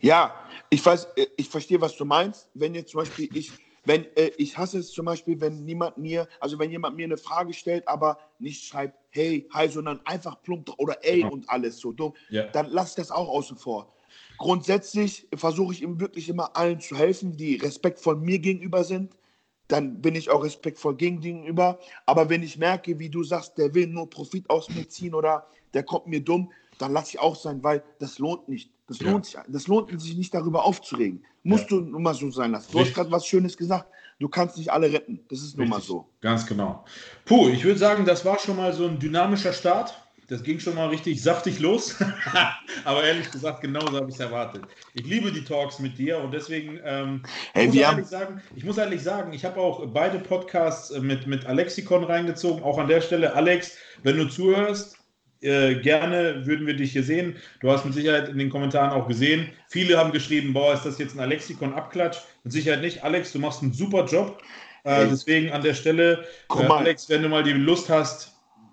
Ja, 0.00 0.34
ich 0.68 0.84
weiß, 0.84 1.04
äh, 1.16 1.26
ich 1.36 1.48
verstehe, 1.48 1.80
was 1.80 1.96
du 1.96 2.04
meinst. 2.04 2.48
Wenn 2.54 2.74
jetzt 2.74 2.90
zum 2.90 3.00
Beispiel 3.00 3.28
ich, 3.32 3.52
wenn 3.84 4.04
äh, 4.16 4.32
ich 4.38 4.58
hasse 4.58 4.78
es 4.78 4.90
zum 4.90 5.04
Beispiel, 5.04 5.40
wenn 5.40 5.64
niemand 5.64 5.96
mir, 5.96 6.26
also 6.40 6.58
wenn 6.58 6.72
jemand 6.72 6.96
mir 6.96 7.04
eine 7.04 7.16
Frage 7.16 7.52
stellt, 7.52 7.86
aber 7.86 8.18
nicht 8.40 8.64
schreibt, 8.64 8.98
hey, 9.10 9.48
hi, 9.52 9.68
sondern 9.68 10.00
einfach 10.06 10.42
plump 10.42 10.70
oder 10.78 10.96
ey 11.02 11.20
Ja. 11.20 11.28
und 11.28 11.48
alles 11.48 11.78
so 11.78 11.92
dumm, 11.92 12.14
Ja. 12.30 12.46
dann 12.48 12.66
lass 12.70 12.96
das 12.96 13.12
auch 13.12 13.28
außen 13.28 13.56
vor. 13.56 13.94
Grundsätzlich 14.38 15.28
versuche 15.34 15.72
ich 15.72 15.82
ihm 15.82 16.00
wirklich 16.00 16.28
immer 16.28 16.56
allen 16.56 16.80
zu 16.80 16.96
helfen, 16.96 17.36
die 17.36 17.56
respektvoll 17.56 18.16
mir 18.16 18.38
gegenüber 18.38 18.82
sind. 18.84 19.16
Dann 19.68 20.02
bin 20.02 20.14
ich 20.16 20.30
auch 20.30 20.42
respektvoll 20.44 20.96
gegen 20.96 21.20
gegenüber. 21.20 21.78
Aber 22.06 22.28
wenn 22.28 22.42
ich 22.42 22.58
merke, 22.58 22.98
wie 22.98 23.08
du 23.08 23.22
sagst, 23.22 23.56
der 23.56 23.74
will 23.74 23.86
nur 23.86 24.10
Profit 24.10 24.50
aus 24.50 24.70
mir 24.70 24.88
ziehen 24.88 25.14
oder 25.14 25.46
der 25.74 25.84
kommt 25.84 26.06
mir 26.08 26.20
dumm, 26.20 26.50
dann 26.78 26.92
lass 26.92 27.10
ich 27.10 27.20
auch 27.20 27.36
sein, 27.36 27.62
weil 27.62 27.82
das 28.00 28.18
lohnt 28.18 28.48
nicht. 28.48 28.70
Das 28.88 28.98
Ja. 28.98 29.10
lohnt 29.10 29.26
sich, 29.26 29.36
das 29.48 29.68
lohnt 29.68 30.00
sich 30.00 30.16
nicht 30.16 30.34
darüber 30.34 30.64
aufzuregen. 30.64 31.24
Musst 31.44 31.70
Ja. 31.70 31.78
du 31.78 31.80
nun 31.84 32.02
mal 32.02 32.14
so 32.14 32.30
sein 32.30 32.50
lassen. 32.50 32.72
Du 32.72 32.78
Richtig. 32.78 32.96
hast 32.96 33.02
gerade 33.02 33.12
was 33.12 33.26
Schönes 33.26 33.56
gesagt. 33.56 33.88
Du 34.18 34.28
kannst 34.28 34.56
nicht 34.58 34.70
alle 34.72 34.92
retten. 34.92 35.20
Das 35.28 35.40
ist 35.40 35.56
nun 35.56 35.68
mal 35.68 35.76
Richtig. 35.76 35.88
so. 35.88 36.08
Ganz 36.20 36.46
genau. 36.46 36.84
Puh, 37.24 37.48
ich 37.48 37.64
würde 37.64 37.78
sagen, 37.78 38.04
das 38.04 38.24
war 38.24 38.38
schon 38.38 38.56
mal 38.56 38.72
so 38.72 38.86
ein 38.86 38.98
dynamischer 38.98 39.52
Start. 39.52 40.01
Das 40.32 40.42
ging 40.42 40.58
schon 40.58 40.76
mal 40.76 40.88
richtig 40.88 41.22
saftig 41.22 41.60
los. 41.60 41.94
Aber 42.84 43.04
ehrlich 43.04 43.30
gesagt, 43.30 43.60
genauso 43.60 43.94
habe 43.98 44.08
ich 44.08 44.14
es 44.14 44.20
erwartet. 44.20 44.62
Ich 44.94 45.04
liebe 45.04 45.30
die 45.30 45.44
Talks 45.44 45.78
mit 45.78 45.98
dir 45.98 46.16
und 46.20 46.32
deswegen, 46.32 46.80
ähm, 46.86 47.22
Hey, 47.52 47.64
ich, 47.64 47.68
muss 47.68 47.76
wir 47.76 47.82
ehrlich 47.82 48.06
sagen, 48.06 48.42
ich 48.56 48.64
muss 48.64 48.78
ehrlich 48.78 49.02
sagen, 49.02 49.34
ich 49.34 49.44
habe 49.44 49.60
auch 49.60 49.84
beide 49.88 50.18
Podcasts 50.18 50.90
äh, 50.90 51.00
mit, 51.00 51.26
mit 51.26 51.44
Alexikon 51.44 52.04
reingezogen. 52.04 52.62
Auch 52.62 52.78
an 52.78 52.88
der 52.88 53.02
Stelle, 53.02 53.34
Alex, 53.34 53.76
wenn 54.04 54.16
du 54.16 54.26
zuhörst, 54.26 54.96
äh, 55.42 55.74
gerne 55.74 56.46
würden 56.46 56.66
wir 56.66 56.76
dich 56.76 56.92
hier 56.92 57.04
sehen. 57.04 57.36
Du 57.60 57.70
hast 57.70 57.84
mit 57.84 57.92
Sicherheit 57.92 58.30
in 58.30 58.38
den 58.38 58.48
Kommentaren 58.48 58.90
auch 58.90 59.08
gesehen. 59.08 59.50
Viele 59.68 59.98
haben 59.98 60.12
geschrieben, 60.12 60.54
boah, 60.54 60.72
ist 60.72 60.86
das 60.86 60.96
jetzt 60.96 61.14
ein 61.14 61.20
Alexikon-Abklatsch? 61.20 62.20
Mit 62.44 62.54
Sicherheit 62.54 62.80
nicht. 62.80 63.04
Alex, 63.04 63.32
du 63.32 63.38
machst 63.38 63.60
einen 63.60 63.74
super 63.74 64.06
Job. 64.06 64.40
Äh, 64.84 65.08
deswegen 65.10 65.52
an 65.52 65.60
der 65.60 65.74
Stelle, 65.74 66.24
äh. 66.50 66.64
Alex, 66.64 67.10
wenn 67.10 67.22
du 67.22 67.28
mal 67.28 67.42
die 67.42 67.52
Lust 67.52 67.90
hast, 67.90 68.31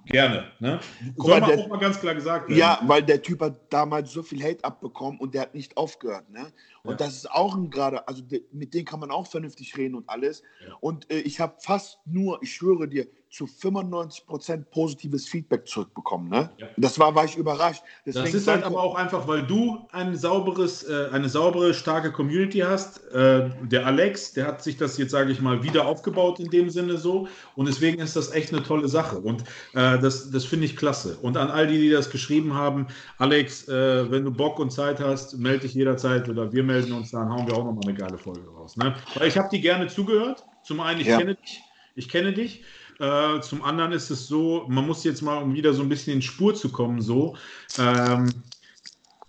gerne. 0.10 0.52
Ne? 0.60 0.80
Soll 1.15 1.39
man 1.39 1.50
der- 1.50 1.60
auch 1.60 1.67
mal 1.67 1.80
ganz 1.80 2.00
klar 2.00 2.15
gesagt 2.15 2.50
werden. 2.50 2.60
Ja, 2.60 2.80
weil 2.86 3.04
der 3.04 3.22
Typ 3.22 3.41
hat 3.41 3.56
damals 3.72 4.12
so 4.12 4.24
viel 4.24 4.43
Hate 4.43 4.63
abbekommen 4.63 5.19
und 5.19 5.34
der 5.34 5.43
hat 5.43 5.56
nicht 5.56 5.78
aufgehört. 5.78 6.30
Ne? 6.30 6.52
Und 6.84 6.91
Ja. 6.91 6.98
das 6.98 7.15
ist 7.15 7.32
auch 7.32 7.56
ein 7.56 7.69
gerade, 7.69 8.08
also 8.08 8.24
mit 8.52 8.74
dem 8.74 8.86
kann 8.86 9.00
man 9.00 9.12
auch 9.12 9.28
vernünftig 9.28 9.78
reden 9.78 9.95
und 9.95 10.10
alles. 10.10 10.43
Ja. 10.67 10.74
Und 10.82 11.10
äh, 11.12 11.19
ich 11.19 11.39
habe 11.39 11.56
fast 11.60 12.00
nur, 12.06 12.39
ich 12.41 12.54
schwöre 12.54 12.88
dir, 12.88 13.08
zu 13.30 13.46
95% 13.46 14.65
positives 14.72 15.28
Feedback 15.28 15.68
zurückbekommen. 15.68 16.30
Ne? 16.30 16.50
Ja. 16.58 16.68
Das 16.78 16.98
war, 16.98 17.13
war 17.13 17.26
ich 17.26 17.38
überrascht. 17.38 17.84
Das 18.06 18.15
Deswegen 18.15 18.38
ist 18.38 18.48
halt 18.48 18.63
aber 18.63 18.82
auch 18.82 18.96
einfach, 18.96 19.28
weil 19.28 19.44
du 19.44 19.88
ein 19.92 20.15
sauberes, 20.15 20.84
äh, 20.84 21.10
eine 21.12 21.30
saubere, 21.30 21.76
starke 21.76 22.12
Community 22.12 22.60
hast. 22.60 23.06
Äh, 23.13 23.52
der 23.62 23.86
Alex, 23.86 24.34
der 24.34 24.48
hat 24.48 24.63
sich 24.63 24.78
das 24.78 24.98
jetzt, 24.98 25.12
sage 25.12 25.32
ich 25.32 25.42
mal, 25.42 25.62
wieder 25.62 25.86
aufgebaut 25.86 26.39
in 26.39 26.50
dem 26.50 26.72
Sinne 26.72 26.98
so. 26.98 27.28
Und 27.56 27.68
deswegen 27.68 28.02
ist 28.02 28.15
das 28.15 28.32
echt 28.32 28.52
eine 28.52 28.63
tolle 28.63 28.88
Sache. 28.88 29.20
Und 29.20 29.44
äh, 29.74 30.00
das, 30.00 30.32
das 30.32 30.46
finde 30.46 30.65
ich 30.65 30.76
klasse. 30.76 31.18
Und 31.22 31.38
an 31.38 31.52
all 31.52 31.68
die, 31.68 31.78
die 31.78 31.92
das 31.92 32.10
geschrieben 32.10 32.56
haben, 32.56 32.88
Alex, 33.20 33.68
äh, 33.68 34.10
wenn 34.10 34.24
du 34.26 34.32
Bock 34.32 34.58
und 34.58 34.72
Zeit 34.72 35.00
hast, 35.00 35.38
melde 35.38 35.60
dich 35.60 35.76
jederzeit 35.76 36.28
oder 36.30 36.52
wir 36.52 36.63
melden 36.63 36.94
uns, 36.94 37.12
dann 37.12 37.30
hauen 37.30 37.46
wir 37.46 37.54
auch 37.54 37.63
nochmal 37.63 37.84
eine 37.84 37.94
geile 37.94 38.18
Folge 38.18 38.48
raus. 38.50 38.76
Ne? 38.76 38.96
Weil 39.15 39.28
ich 39.28 39.38
habe 39.38 39.50
die 39.52 39.62
gerne 39.62 39.88
zugehört. 39.88 40.44
Zum 40.63 40.80
einen, 40.80 41.00
ich 41.00 41.08
Ja. 41.08 41.18
kenne 41.18 41.36
dich. 41.36 41.62
Ich 41.96 42.10
kenne 42.10 42.34
dich. 42.34 42.63
Äh, 42.99 43.39
zum 43.41 43.63
anderen 43.63 43.93
ist 43.93 44.09
es 44.09 44.27
so, 44.27 44.65
man 44.67 44.85
muss 44.85 45.03
jetzt 45.03 45.21
mal, 45.21 45.41
um 45.41 45.53
wieder 45.53 45.73
so 45.73 45.81
ein 45.81 45.89
bisschen 45.89 46.13
in 46.13 46.21
Spur 46.21 46.53
zu 46.53 46.69
kommen, 46.69 47.01
so, 47.01 47.38
ähm, 47.77 48.29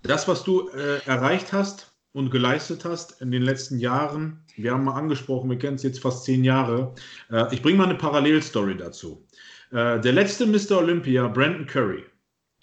das, 0.02 0.26
was 0.26 0.42
du 0.42 0.68
äh, 0.70 0.98
erreicht 1.06 1.52
hast 1.52 1.92
und 2.12 2.30
geleistet 2.30 2.84
hast 2.84 3.20
in 3.22 3.30
den 3.30 3.42
letzten 3.42 3.78
Jahren, 3.78 4.44
wir 4.56 4.72
haben 4.72 4.84
mal 4.84 4.94
angesprochen, 4.94 5.50
wir 5.50 5.58
kennen 5.58 5.76
es 5.76 5.84
jetzt 5.84 6.00
fast 6.00 6.24
zehn 6.24 6.42
Jahre. 6.42 6.94
Äh, 7.30 7.54
ich 7.54 7.62
bringe 7.62 7.78
mal 7.78 7.84
eine 7.84 7.94
Parallelstory 7.94 8.76
dazu. 8.76 9.24
Äh, 9.70 10.00
der 10.00 10.12
letzte 10.12 10.46
Mr. 10.46 10.78
Olympia, 10.78 11.28
Brandon 11.28 11.66
Curry, 11.66 12.04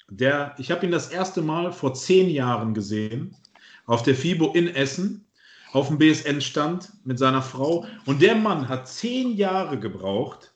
der, 0.10 0.56
ich 0.58 0.72
habe 0.72 0.86
ihn 0.86 0.92
das 0.92 1.10
erste 1.10 1.42
Mal 1.42 1.72
vor 1.72 1.94
zehn 1.94 2.30
Jahren 2.30 2.74
gesehen, 2.74 3.36
auf 3.86 4.04
der 4.04 4.16
FIBO 4.16 4.52
in 4.54 4.68
Essen. 4.76 5.24
auf 5.72 5.88
dem 5.88 5.98
BSN 5.98 6.42
stand 6.42 6.92
mit 7.06 7.20
seiner 7.20 7.42
Frau. 7.42 7.86
Und 8.06 8.22
der 8.22 8.36
Mann 8.36 8.68
hat 8.68 8.88
zehn 8.88 9.36
Jahre 9.36 9.80
gebraucht, 9.80 10.54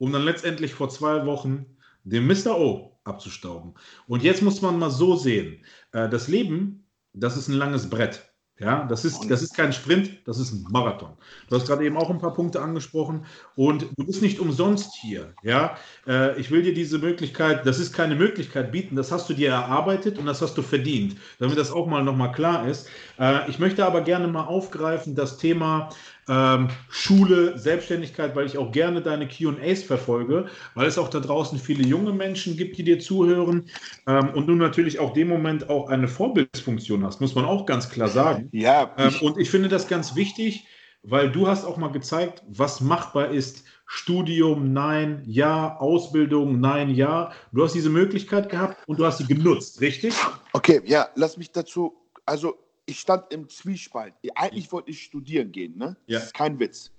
um 0.00 0.12
dann 0.12 0.22
letztendlich 0.22 0.74
vor 0.74 0.88
zwei 0.88 1.26
Wochen 1.26 1.66
den 2.04 2.26
Mr. 2.26 2.58
O 2.58 2.98
abzustauben. 3.04 3.74
Und 4.06 4.22
jetzt 4.22 4.42
muss 4.42 4.62
man 4.62 4.78
mal 4.78 4.90
so 4.90 5.14
sehen: 5.14 5.64
äh, 5.92 6.08
Das 6.08 6.26
Leben, 6.26 6.86
das 7.12 7.36
ist 7.36 7.48
ein 7.48 7.54
langes 7.54 7.88
Brett. 7.88 8.26
Ja, 8.58 8.84
das 8.84 9.06
ist, 9.06 9.30
das 9.30 9.40
ist 9.40 9.56
kein 9.56 9.72
Sprint, 9.72 10.18
das 10.26 10.38
ist 10.38 10.52
ein 10.52 10.66
Marathon. 10.70 11.16
Du 11.48 11.56
hast 11.56 11.66
gerade 11.66 11.82
eben 11.82 11.96
auch 11.96 12.10
ein 12.10 12.18
paar 12.18 12.34
Punkte 12.34 12.60
angesprochen 12.60 13.24
und 13.56 13.86
du 13.96 14.04
bist 14.04 14.20
nicht 14.20 14.38
umsonst 14.38 14.94
hier. 15.00 15.32
Ja, 15.42 15.78
äh, 16.06 16.38
ich 16.38 16.50
will 16.50 16.62
dir 16.62 16.74
diese 16.74 16.98
Möglichkeit, 16.98 17.64
das 17.64 17.78
ist 17.78 17.94
keine 17.94 18.16
Möglichkeit 18.16 18.70
bieten, 18.70 18.96
das 18.96 19.12
hast 19.12 19.30
du 19.30 19.32
dir 19.32 19.48
erarbeitet 19.48 20.18
und 20.18 20.26
das 20.26 20.42
hast 20.42 20.58
du 20.58 20.62
verdient, 20.62 21.16
damit 21.38 21.56
das 21.56 21.72
auch 21.72 21.86
mal 21.86 22.04
nochmal 22.04 22.32
klar 22.32 22.68
ist. 22.68 22.86
Äh, 23.18 23.48
ich 23.48 23.58
möchte 23.58 23.86
aber 23.86 24.02
gerne 24.02 24.28
mal 24.28 24.44
aufgreifen, 24.44 25.14
das 25.14 25.38
Thema 25.38 25.88
ähm, 26.30 26.68
Schule, 26.88 27.58
Selbstständigkeit, 27.58 28.36
weil 28.36 28.46
ich 28.46 28.56
auch 28.56 28.70
gerne 28.70 29.02
deine 29.02 29.26
QAs 29.26 29.82
verfolge, 29.82 30.46
weil 30.74 30.86
es 30.86 30.96
auch 30.96 31.08
da 31.08 31.18
draußen 31.18 31.58
viele 31.58 31.82
junge 31.82 32.12
Menschen 32.12 32.56
gibt, 32.56 32.78
die 32.78 32.84
dir 32.84 33.00
zuhören 33.00 33.68
ähm, 34.06 34.30
und 34.30 34.46
du 34.46 34.54
natürlich 34.54 35.00
auch 35.00 35.12
dem 35.12 35.28
Moment 35.28 35.68
auch 35.68 35.88
eine 35.88 36.06
Vorbildsfunktion 36.06 37.04
hast, 37.04 37.20
muss 37.20 37.34
man 37.34 37.44
auch 37.44 37.66
ganz 37.66 37.90
klar 37.90 38.08
sagen. 38.08 38.48
Ja. 38.52 38.94
Ähm, 38.96 39.12
und 39.20 39.38
ich 39.38 39.50
finde 39.50 39.68
das 39.68 39.88
ganz 39.88 40.14
wichtig, 40.14 40.66
weil 41.02 41.32
du 41.32 41.48
hast 41.48 41.64
auch 41.64 41.76
mal 41.76 41.90
gezeigt, 41.90 42.44
was 42.48 42.80
machbar 42.80 43.30
ist. 43.30 43.64
Studium, 43.86 44.72
nein, 44.72 45.24
ja, 45.26 45.76
Ausbildung, 45.78 46.60
nein, 46.60 46.90
ja. 46.90 47.32
Du 47.50 47.64
hast 47.64 47.74
diese 47.74 47.90
Möglichkeit 47.90 48.48
gehabt 48.48 48.76
und 48.86 49.00
du 49.00 49.04
hast 49.04 49.18
sie 49.18 49.26
genutzt, 49.26 49.80
richtig? 49.80 50.14
Okay, 50.52 50.80
ja, 50.84 51.08
lass 51.16 51.36
mich 51.36 51.50
dazu, 51.50 51.96
also 52.24 52.54
ich 52.90 53.00
stand 53.00 53.32
im 53.32 53.48
Zwiespalt. 53.48 54.14
Eigentlich 54.34 54.70
wollte 54.72 54.90
ich 54.90 55.02
studieren 55.02 55.52
gehen, 55.52 55.76
ne? 55.78 55.96
Ja. 56.06 56.18
Das 56.18 56.26
ist 56.28 56.34
kein 56.34 56.58
Witz. 56.58 56.90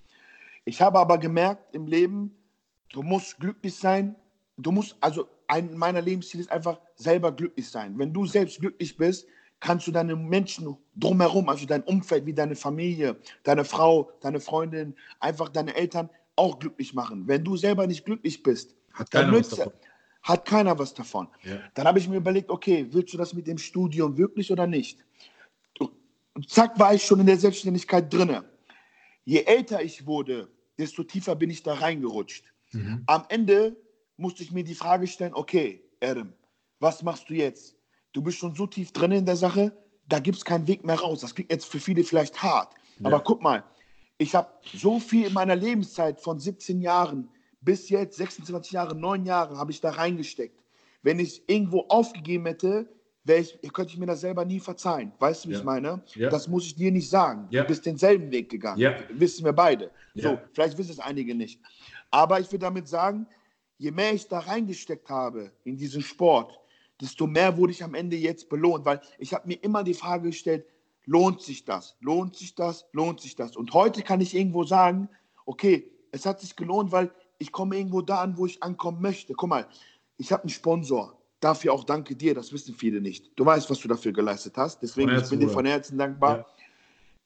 Ich 0.65 0.82
habe 0.82 0.99
aber 0.99 1.17
gemerkt 1.17 1.75
im 1.75 1.88
Leben, 1.88 2.36
du 2.93 3.01
musst 3.04 3.39
glücklich 3.39 3.75
sein. 3.75 4.15
Du 4.58 4.71
musst, 4.71 4.95
also 5.01 5.27
ein 5.47 5.75
meiner 5.77 6.01
Lebensstil 6.01 6.39
ist 6.39 6.51
einfach 6.51 6.80
selber 6.95 7.32
glücklich 7.32 7.67
sein. 7.69 7.97
Wenn 7.97 8.13
du 8.13 8.25
selbst 8.25 8.60
glücklich 8.60 8.95
bist, 8.95 9.27
kannst 9.60 9.86
du 9.88 9.91
deine 9.91 10.15
Menschen 10.15 10.75
drumherum, 10.95 11.49
also 11.49 11.65
dein 11.65 11.84
Umfeld, 11.84 12.25
wie 12.25 12.34
deine 12.34 12.56
Familie, 12.56 13.17
deine 13.43 13.63
Frau, 13.65 14.12
deine 14.21 14.39
Freundin, 14.39 14.95
einfach 15.19 15.49
deine 15.49 15.75
Eltern 15.75 16.10
auch 16.36 16.58
glücklich 16.60 16.93
machen. 16.93 17.27
Wenn 17.27 17.43
du 17.43 17.58
selber 17.58 17.86
nicht 17.86 18.06
glücklich 18.06 18.41
bist, 18.43 18.75
Hat 18.93 19.12
keiner 19.12 19.34
was 19.34 19.49
davon. 19.49 19.73
hat 20.23 20.45
keiner 20.45 20.80
was 20.80 20.93
davon. 20.93 21.27
Ja. 21.43 21.60
Dann 21.73 21.86
habe 21.88 21.99
ich 21.99 22.08
mir 22.08 22.17
überlegt, 22.17 22.49
okay, 22.49 22.88
willst 22.91 23.13
du 23.13 23.17
das 23.17 23.34
mit 23.34 23.45
dem 23.47 23.58
Studium 23.58 24.17
wirklich 24.17 24.51
oder 24.51 24.67
nicht? 24.67 25.04
Und 26.34 26.50
zack, 26.50 26.80
war 26.80 26.94
ich 26.94 27.04
schon 27.04 27.20
in 27.20 27.26
der 27.26 27.38
Selbstständigkeit 27.38 28.12
drinne. 28.12 28.46
Je 29.26 29.44
älter 29.44 29.84
ich 29.84 30.06
wurde, 30.06 30.50
desto 30.78 31.04
tiefer 31.04 31.36
bin 31.36 31.50
ich 31.50 31.63
da 31.63 31.74
reingerutscht. 31.74 32.46
Mhm. 32.72 33.04
Am 33.06 33.26
Ende 33.30 33.76
musste 34.17 34.44
ich 34.44 34.52
mir 34.52 34.63
die 34.63 34.76
Frage 34.76 35.08
stellen, 35.08 35.34
okay, 35.34 35.84
Adam, 36.02 36.34
was 36.80 37.04
machst 37.04 37.30
du 37.30 37.34
jetzt? 37.34 37.76
Du 38.13 38.22
bist 38.22 38.38
schon 38.38 38.56
so 38.56 38.67
tief 38.67 38.91
drin 38.91 39.12
in 39.12 39.26
der 39.26 39.36
Sache, 39.36 39.72
da 40.08 40.20
gibt 40.20 40.38
es 40.38 40.46
keinen 40.46 40.67
Weg 40.67 40.84
mehr 40.84 41.00
raus. 41.00 41.22
Das 41.22 41.36
klingt 41.36 41.52
jetzt 41.52 41.65
für 41.65 41.80
viele 41.80 42.04
vielleicht 42.04 42.41
hart. 42.41 42.74
Ja. 43.00 43.08
Aber 43.08 43.22
guck 43.22 43.41
mal, 43.41 43.63
ich 44.17 44.36
habe 44.36 44.50
so 44.74 45.00
viel 45.00 45.28
in 45.28 45.34
meiner 45.34 45.56
Lebenszeit 45.56 46.20
von 46.20 46.39
17 46.39 46.82
Jahren 46.82 47.30
bis 47.62 47.89
jetzt, 47.89 48.17
26 48.17 48.72
Jahre, 48.72 48.96
9 48.96 49.26
Jahre, 49.26 49.58
habe 49.58 49.72
ich 49.72 49.82
da 49.82 49.91
reingesteckt. 49.91 50.63
Wenn 51.04 51.20
ich 51.20 51.48
irgendwo 51.48 51.86
aufgegeben 51.89 52.46
hätte, 52.46 52.89
ich, 53.25 53.73
könnte 53.73 53.93
ich 53.93 53.99
mir 53.99 54.05
das 54.07 54.21
selber 54.21 54.45
nie 54.45 54.60
verzeihen. 54.60 55.12
Weißt 55.19 55.45
du, 55.45 55.49
wie 55.49 55.53
Ja. 55.53 55.60
ich 55.60 55.65
meine? 55.65 56.01
Ja. 56.15 56.29
Das 56.29 56.47
muss 56.47 56.65
ich 56.65 56.75
dir 56.75 56.91
nicht 56.91 57.10
sagen. 57.10 57.47
Ja. 57.51 57.62
Du 57.62 57.67
bist 57.67 57.86
denselben 57.86 58.31
Weg 58.31 58.49
gegangen. 58.49 58.79
Wissen 59.12 59.45
wir 59.45 59.53
beide. 59.53 59.91
So, 60.15 60.39
vielleicht 60.53 60.77
wissen 60.77 60.91
es 60.91 60.99
einige 60.99 61.36
nicht. 61.36 61.60
Aber 62.10 62.39
ich 62.39 62.51
will 62.51 62.60
damit 62.60 62.88
sagen, 62.88 63.27
je 63.77 63.91
mehr 63.91 64.13
ich 64.13 64.27
da 64.27 64.39
reingesteckt 64.39 65.10
habe 65.10 65.51
in 65.63 65.77
diesen 65.77 66.01
Sport, 66.01 66.60
desto 66.99 67.25
mehr 67.27 67.55
wurde 67.57 67.71
ich 67.71 67.84
am 67.84 67.93
Ende 67.93 68.15
jetzt 68.15 68.49
belohnt, 68.49 68.86
weil 68.86 69.01
ich 69.17 69.34
habe 69.34 69.47
mir 69.47 69.63
immer 69.63 69.84
die 69.84 69.93
Frage 69.93 70.29
gestellt, 70.29 70.65
lohnt 71.05 71.41
sich 71.41 71.63
das? 71.65 71.95
Lohnt 71.99 72.36
sich 72.36 72.53
das? 72.55 72.86
Lohnt 72.91 73.21
sich 73.21 73.36
das? 73.36 73.55
Und 73.55 73.73
heute 73.73 74.01
kann 74.03 74.21
ich 74.21 74.36
irgendwo 74.36 74.63
sagen, 74.63 75.10
okay, 75.45 75.91
es 76.12 76.25
hat 76.25 76.39
sich 76.41 76.55
gelohnt, 76.55 76.91
weil 76.91 77.12
ich 77.39 77.51
komme 77.51 77.75
irgendwo 77.77 78.01
da 78.01 78.21
an, 78.21 78.38
wo 78.38 78.45
ich 78.45 78.62
ankommen 78.62 79.01
möchte. 79.01 79.34
Guck 79.34 79.49
mal, 79.49 79.67
ich 80.17 80.31
habe 80.31 80.43
einen 80.43 80.49
Sponsor. 80.49 81.17
Dafür 81.41 81.73
auch 81.73 81.84
danke 81.84 82.15
dir, 82.15 82.34
das 82.36 82.54
wissen 82.54 82.75
viele 82.75 83.01
nicht. 83.01 83.32
Du 83.36 83.45
weißt, 83.45 83.69
was 83.69 83.80
du 83.80 83.88
dafür 83.88 84.13
geleistet 84.13 84.56
hast. 84.58 84.82
Deswegen 84.82 85.10
ich 85.10 85.27
bin 85.27 85.39
dir 85.39 85.47
Bruder. 85.47 85.54
von 85.54 85.65
Herzen 85.65 85.97
dankbar. 85.97 86.38
Ja. 86.38 86.45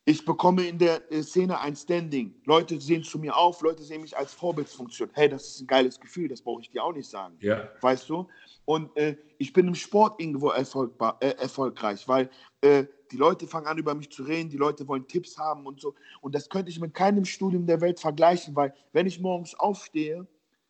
Ich 0.07 0.23
bekomme 0.23 0.63
in 0.63 0.77
der 0.77 1.01
äh, 1.11 1.21
Szene 1.21 1.59
ein 1.59 1.75
Standing. 1.75 2.33
Leute 2.45 2.79
sehen 2.79 3.03
zu 3.03 3.19
mir 3.19 3.35
auf, 3.35 3.61
Leute 3.61 3.83
sehen 3.83 4.01
mich 4.01 4.15
als 4.15 4.33
Vorbildsfunktion. 4.33 5.09
Hey, 5.13 5.27
das 5.27 5.47
ist 5.47 5.61
ein 5.61 5.67
geiles 5.67 5.99
Gefühl, 5.99 6.29
das 6.29 6.41
brauche 6.41 6.61
ich 6.61 6.69
dir 6.69 6.83
auch 6.83 6.93
nicht 6.93 7.09
sagen. 7.09 7.35
Ja. 7.41 7.67
Weißt 7.81 8.07
du? 8.07 8.27
Und 8.65 8.95
äh, 8.97 9.17
ich 9.37 9.51
bin 9.51 9.67
im 9.67 9.75
Sport 9.75 10.21
irgendwo 10.21 10.49
erfolgbar, 10.49 11.17
äh, 11.19 11.31
erfolgreich, 11.31 12.07
weil 12.07 12.29
äh, 12.61 12.85
die 13.11 13.17
Leute 13.17 13.47
fangen 13.47 13.67
an, 13.67 13.77
über 13.77 13.95
mich 13.95 14.11
zu 14.11 14.23
reden, 14.23 14.49
die 14.49 14.57
Leute 14.57 14.87
wollen 14.87 15.07
Tipps 15.07 15.37
haben 15.37 15.65
und 15.65 15.81
so. 15.81 15.95
Und 16.21 16.35
das 16.35 16.49
könnte 16.49 16.69
ich 16.69 16.79
mit 16.79 16.93
keinem 16.93 17.25
Studium 17.25 17.65
der 17.65 17.81
Welt 17.81 17.99
vergleichen, 17.99 18.55
weil 18.55 18.73
wenn 18.93 19.07
ich 19.07 19.19
morgens 19.19 19.55
aufstehe, 19.55 20.27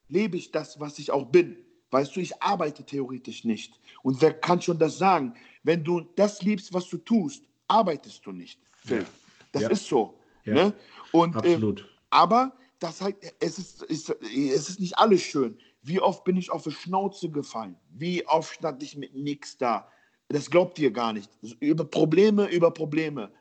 lebe 0.07 0.37
ich 0.37 0.51
das, 0.51 0.79
was 0.79 0.97
ich 0.97 1.11
auch 1.11 1.25
bin. 1.25 1.64
Weißt 1.95 2.13
du, 2.13 2.19
ich 2.19 2.43
arbeite 2.43 2.83
theoretisch 2.83 3.45
nicht. 3.45 3.79
Und 4.03 4.21
wer 4.21 4.33
kann 4.33 4.61
schon 4.61 4.77
das 4.77 4.97
sagen? 4.97 5.33
Wenn 5.63 5.81
du 5.81 6.01
das 6.17 6.41
liebst, 6.41 6.73
was 6.73 6.89
du 6.89 6.97
tust, 6.97 7.45
arbeitest 7.69 8.25
du 8.25 8.33
nicht. 8.33 8.59
Phil. 8.83 8.97
Ja. 8.97 9.05
Das 9.53 9.61
Ja. 9.61 9.69
ist 9.69 9.87
so. 9.87 10.19
Ja. 10.43 10.53
Ne? 10.55 10.73
Und, 11.13 11.35
äh, 11.35 11.37
Absolut. 11.53 11.87
aber 12.09 12.51
das 12.79 12.99
halt, 12.99 13.15
es 13.39 13.57
ist, 13.57 13.83
ist, 13.83 14.09
es 14.09 14.67
ist 14.69 14.81
nicht 14.81 14.97
alles 14.97 15.21
schön. 15.21 15.57
Wie 15.83 16.01
oft 16.01 16.25
bin 16.25 16.35
ich 16.35 16.51
auf 16.51 16.63
die 16.63 16.71
Schnauze 16.71 17.29
gefallen? 17.29 17.77
Wie 17.91 18.27
oft 18.27 18.53
stand 18.55 18.83
ich 18.83 18.97
mit 18.97 19.15
nichts 19.15 19.57
da? 19.57 19.87
Das 20.27 20.49
glaubt 20.49 20.77
ihr 20.79 20.91
gar 20.91 21.13
nicht. 21.13 21.29
Über 21.61 21.85
Probleme, 21.85 22.47
über 22.49 22.71
Probleme. 22.71 23.31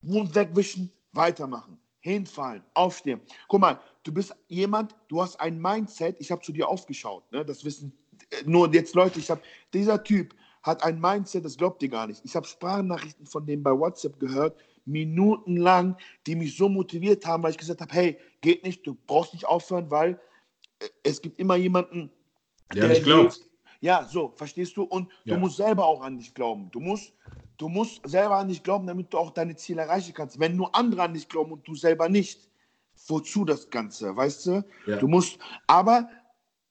Mund 0.00 0.32
wegwischen, 0.32 0.92
weitermachen. 1.12 1.76
Hinfallen, 1.98 2.62
aufstehen. 2.72 3.20
Guck 3.48 3.60
mal, 3.60 3.80
du 4.06 4.12
bist 4.12 4.34
jemand, 4.48 4.94
du 5.08 5.20
hast 5.20 5.40
ein 5.40 5.60
Mindset. 5.60 6.16
Ich 6.20 6.30
habe 6.30 6.40
zu 6.42 6.52
dir 6.52 6.68
aufgeschaut. 6.68 7.30
Ne? 7.32 7.44
Das 7.44 7.64
wissen 7.64 7.92
äh, 8.30 8.44
nur 8.44 8.72
jetzt 8.72 8.94
Leute. 8.94 9.18
Ich 9.18 9.30
habe, 9.30 9.40
dieser 9.72 10.02
Typ 10.02 10.34
hat 10.62 10.82
ein 10.84 11.00
Mindset, 11.00 11.44
das 11.44 11.56
glaubt 11.56 11.82
ihr 11.82 11.88
gar 11.88 12.06
nicht. 12.06 12.24
Ich 12.24 12.34
habe 12.34 12.46
Sprachnachrichten 12.46 13.26
von 13.26 13.46
dem 13.46 13.62
bei 13.62 13.70
WhatsApp 13.70 14.18
gehört, 14.18 14.56
minutenlang, 14.84 15.96
die 16.26 16.36
mich 16.36 16.56
so 16.56 16.68
motiviert 16.68 17.26
haben, 17.26 17.42
weil 17.42 17.50
ich 17.50 17.58
gesagt 17.58 17.80
habe, 17.80 17.92
hey, 17.92 18.18
geht 18.40 18.64
nicht, 18.64 18.86
du 18.86 18.96
brauchst 19.06 19.32
nicht 19.34 19.46
aufhören, 19.46 19.90
weil 19.90 20.20
äh, 20.78 20.88
es 21.02 21.20
gibt 21.20 21.38
immer 21.38 21.56
jemanden, 21.56 22.10
Der 22.72 22.88
nicht 22.88 23.04
glaubt. 23.04 23.40
Ja, 23.80 24.04
so, 24.04 24.32
verstehst 24.36 24.76
du? 24.76 24.84
Und 24.84 25.10
Ja. 25.24 25.34
du 25.34 25.40
musst 25.40 25.56
selber 25.56 25.84
auch 25.84 26.00
an 26.00 26.16
dich 26.18 26.32
glauben. 26.32 26.70
Du 26.70 26.80
musst, 26.80 27.12
du 27.58 27.68
musst 27.68 28.00
selber 28.08 28.36
an 28.36 28.48
dich 28.48 28.62
glauben, 28.62 28.86
damit 28.86 29.12
du 29.12 29.18
auch 29.18 29.30
deine 29.30 29.54
Ziele 29.56 29.82
erreichen 29.82 30.14
kannst. 30.14 30.38
Wenn 30.40 30.56
nur 30.56 30.74
andere 30.74 31.02
an 31.02 31.14
dich 31.14 31.28
glauben 31.28 31.52
und 31.52 31.68
du 31.68 31.74
selber 31.74 32.08
nicht, 32.08 32.48
wozu 33.08 33.44
das 33.44 33.70
Ganze, 33.70 34.16
weißt 34.16 34.46
du? 34.46 34.64
Ja. 34.86 34.96
Du 34.96 35.08
musst, 35.08 35.38
aber 35.66 36.08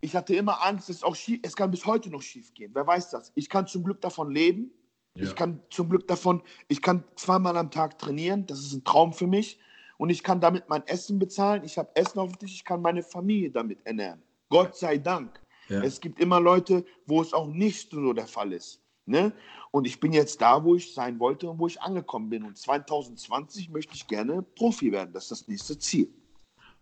ich 0.02 0.16
hatte 0.16 0.36
immer 0.36 0.64
Angst, 0.64 0.90
es 0.90 1.04
auch 1.04 1.16
schief, 1.16 1.40
es 1.44 1.56
kann 1.56 1.72
bis 1.72 1.86
heute 1.86 2.10
noch 2.10 2.22
schief 2.22 2.54
gehen. 2.54 2.72
Wer 2.74 2.86
weiß 2.86 3.10
das? 3.10 3.32
Ich 3.36 3.50
kann 3.50 3.68
zum 3.68 3.84
Glück 3.84 4.02
davon 4.02 4.32
leben. 4.32 4.72
Ja. 5.16 5.24
Ich 5.24 5.36
kann 5.36 5.62
zum 5.70 5.90
Glück 5.90 6.08
davon, 6.08 6.42
ich 6.68 6.82
kann 6.82 7.04
zweimal 7.16 7.58
am 7.58 7.72
Tag 7.72 7.98
trainieren. 7.98 8.46
Das 8.46 8.60
ist 8.60 8.74
ein 8.74 8.84
Traum 8.84 9.14
für 9.14 9.28
mich. 9.28 9.60
Und 9.98 10.10
ich 10.10 10.24
kann 10.24 10.42
damit 10.42 10.68
mein 10.68 10.86
Essen 10.88 11.20
bezahlen. 11.20 11.64
Ich 11.64 11.78
habe 11.78 11.90
Essen 11.96 12.20
auf 12.20 12.32
dem 12.34 12.40
Tisch. 12.40 12.54
Ich 12.54 12.66
kann 12.66 12.82
meine 12.82 13.02
Familie 13.02 13.50
damit 13.50 13.80
ernähren. 13.86 14.22
Gott 14.50 14.76
sei 14.76 14.98
Dank. 14.98 15.40
Ja. 15.70 15.82
Es 15.82 16.02
gibt 16.02 16.20
immer 16.20 16.40
Leute, 16.40 16.86
wo 17.08 17.22
es 17.22 17.34
auch 17.34 17.48
nicht 17.48 17.90
so 17.90 18.14
der 18.14 18.28
Fall 18.28 18.52
ist. 18.52 18.82
Ne? 19.06 19.32
Und 19.72 19.88
ich 19.88 20.00
bin 20.00 20.14
jetzt 20.14 20.42
da, 20.42 20.64
wo 20.64 20.76
ich 20.76 20.94
sein 20.94 21.20
wollte 21.20 21.50
und 21.50 21.60
wo 21.60 21.68
ich 21.68 21.82
angekommen 21.82 22.30
bin. 22.30 22.44
Und 22.44 22.58
2020 22.58 23.70
möchte 23.70 23.96
ich 23.96 24.08
gerne 24.08 24.42
Profi 24.42 24.92
werden. 24.92 25.14
Das 25.14 25.24
ist 25.24 25.32
das 25.32 25.48
nächste 25.48 25.80
Ziel. 25.80 26.14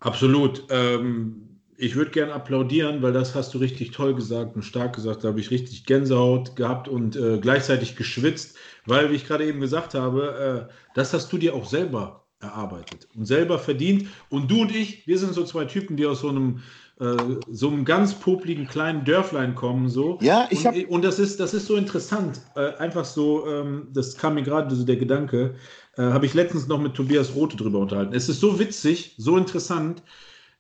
Absolut. 0.04 0.64
Ähm, 0.70 1.60
ich 1.78 1.96
würde 1.96 2.12
gerne 2.12 2.34
applaudieren, 2.34 3.02
weil 3.02 3.14
das 3.14 3.36
hast 3.36 3.54
du 3.54 3.58
richtig 3.58 3.92
toll 3.92 4.14
gesagt 4.14 4.56
und 4.56 4.64
stark 4.64 4.96
gesagt. 4.96 5.24
Da 5.24 5.30
habe 5.30 5.40
ich 5.40 5.52
richtig 5.52 5.86
Gänsehaut 5.86 6.56
gehabt 6.56 6.88
und 6.88 7.16
äh, 7.16 7.40
gleichzeitig 7.40 7.96
geschwitzt, 7.96 8.58
weil, 8.86 9.12
wie 9.12 9.16
ich 9.16 9.26
gerade 9.26 9.46
eben 9.46 9.60
gesagt 9.60 9.94
habe, 9.94 10.68
äh, 10.70 10.74
das 10.94 11.14
hast 11.14 11.32
du 11.32 11.38
dir 11.38 11.56
auch 11.56 11.66
selber 11.66 12.26
erarbeitet 12.40 13.08
und 13.16 13.26
selber 13.26 13.58
verdient. 13.58 14.08
Und 14.30 14.52
du 14.52 14.62
und 14.62 14.76
ich, 14.76 15.08
wir 15.08 15.18
sind 15.18 15.34
so 15.34 15.44
zwei 15.46 15.66
Typen, 15.66 15.98
die 15.98 16.06
aus 16.06 16.22
so 16.22 16.30
einem 16.30 16.62
äh, 17.00 17.16
so 17.50 17.70
einem 17.70 17.86
ganz 17.86 18.14
popligen 18.14 18.68
kleinen 18.68 19.04
Dörflein 19.04 19.56
kommen. 19.56 19.90
So. 19.90 20.20
Ja, 20.22 20.48
ich 20.52 20.66
hab- 20.66 20.76
und, 20.76 20.86
und 20.86 21.04
das 21.04 21.18
ist, 21.18 21.40
das 21.40 21.54
ist 21.54 21.66
so 21.66 21.76
interessant. 21.76 22.40
Äh, 22.56 22.76
einfach 22.76 23.06
so, 23.06 23.48
ähm, 23.48 23.88
das 23.92 24.16
kam 24.16 24.36
mir 24.36 24.44
gerade 24.44 24.76
so 24.76 24.86
der 24.86 24.98
Gedanke, 24.98 25.56
äh, 25.98 26.04
habe 26.04 26.26
ich 26.26 26.34
letztens 26.34 26.68
noch 26.68 26.80
mit 26.80 26.94
Tobias 26.96 27.36
Rote 27.36 27.58
drüber 27.58 27.80
unterhalten. 27.80 28.14
Es 28.14 28.30
ist 28.30 28.40
so 28.40 28.60
witzig, 28.60 29.16
so 29.18 29.38
interessant, 29.38 30.04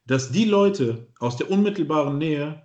dass 0.06 0.32
die 0.32 0.46
Leute 0.46 1.08
aus 1.20 1.38
der 1.38 1.50
unmittelbaren 1.50 2.18
Nähe 2.18 2.64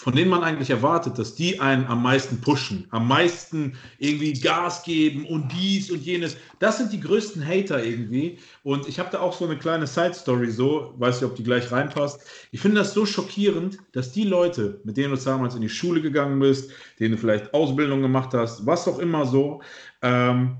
von 0.00 0.16
denen 0.16 0.30
man 0.30 0.42
eigentlich 0.42 0.70
erwartet, 0.70 1.18
dass 1.18 1.34
die 1.34 1.60
einen 1.60 1.86
am 1.86 2.02
meisten 2.02 2.40
pushen, 2.40 2.86
am 2.88 3.06
meisten 3.06 3.76
irgendwie 3.98 4.32
Gas 4.32 4.82
geben 4.82 5.26
und 5.26 5.52
dies 5.52 5.90
und 5.90 6.00
jenes. 6.00 6.38
Das 6.58 6.78
sind 6.78 6.90
die 6.90 7.00
größten 7.00 7.46
Hater 7.46 7.84
irgendwie. 7.84 8.38
Und 8.62 8.88
ich 8.88 8.98
habe 8.98 9.10
da 9.12 9.20
auch 9.20 9.34
so 9.34 9.44
eine 9.44 9.58
kleine 9.58 9.86
Side-Story 9.86 10.52
so, 10.52 10.94
weiß 10.96 11.20
nicht, 11.20 11.30
ob 11.30 11.36
die 11.36 11.44
gleich 11.44 11.70
reinpasst. 11.70 12.22
Ich 12.50 12.60
finde 12.60 12.78
das 12.78 12.94
so 12.94 13.04
schockierend, 13.04 13.76
dass 13.92 14.10
die 14.10 14.24
Leute, 14.24 14.80
mit 14.84 14.96
denen 14.96 15.14
du 15.14 15.20
damals 15.20 15.54
in 15.54 15.60
die 15.60 15.68
Schule 15.68 16.00
gegangen 16.00 16.40
bist, 16.40 16.70
denen 16.98 17.16
du 17.16 17.18
vielleicht 17.18 17.52
Ausbildung 17.52 18.00
gemacht 18.00 18.32
hast, 18.32 18.64
was 18.64 18.88
auch 18.88 19.00
immer 19.00 19.26
so, 19.26 19.60
ähm, 20.00 20.56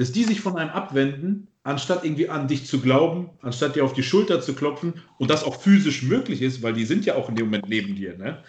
dass 0.00 0.12
die 0.12 0.24
sich 0.24 0.40
von 0.40 0.56
einem 0.56 0.70
abwenden, 0.70 1.46
anstatt 1.62 2.06
irgendwie 2.06 2.30
an 2.30 2.48
dich 2.48 2.66
zu 2.66 2.80
glauben, 2.80 3.28
anstatt 3.42 3.76
dir 3.76 3.84
auf 3.84 3.92
die 3.92 4.02
Schulter 4.02 4.40
zu 4.40 4.54
klopfen 4.54 4.94
und 5.18 5.28
das 5.28 5.44
auch 5.44 5.60
physisch 5.60 6.02
möglich 6.02 6.40
ist, 6.40 6.62
weil 6.62 6.72
die 6.72 6.86
sind 6.86 7.04
ja 7.04 7.16
auch 7.16 7.28
in 7.28 7.36
dem 7.36 7.44
Moment 7.46 7.68
neben 7.68 7.94
dir. 7.94 8.16
Ne? 8.16 8.42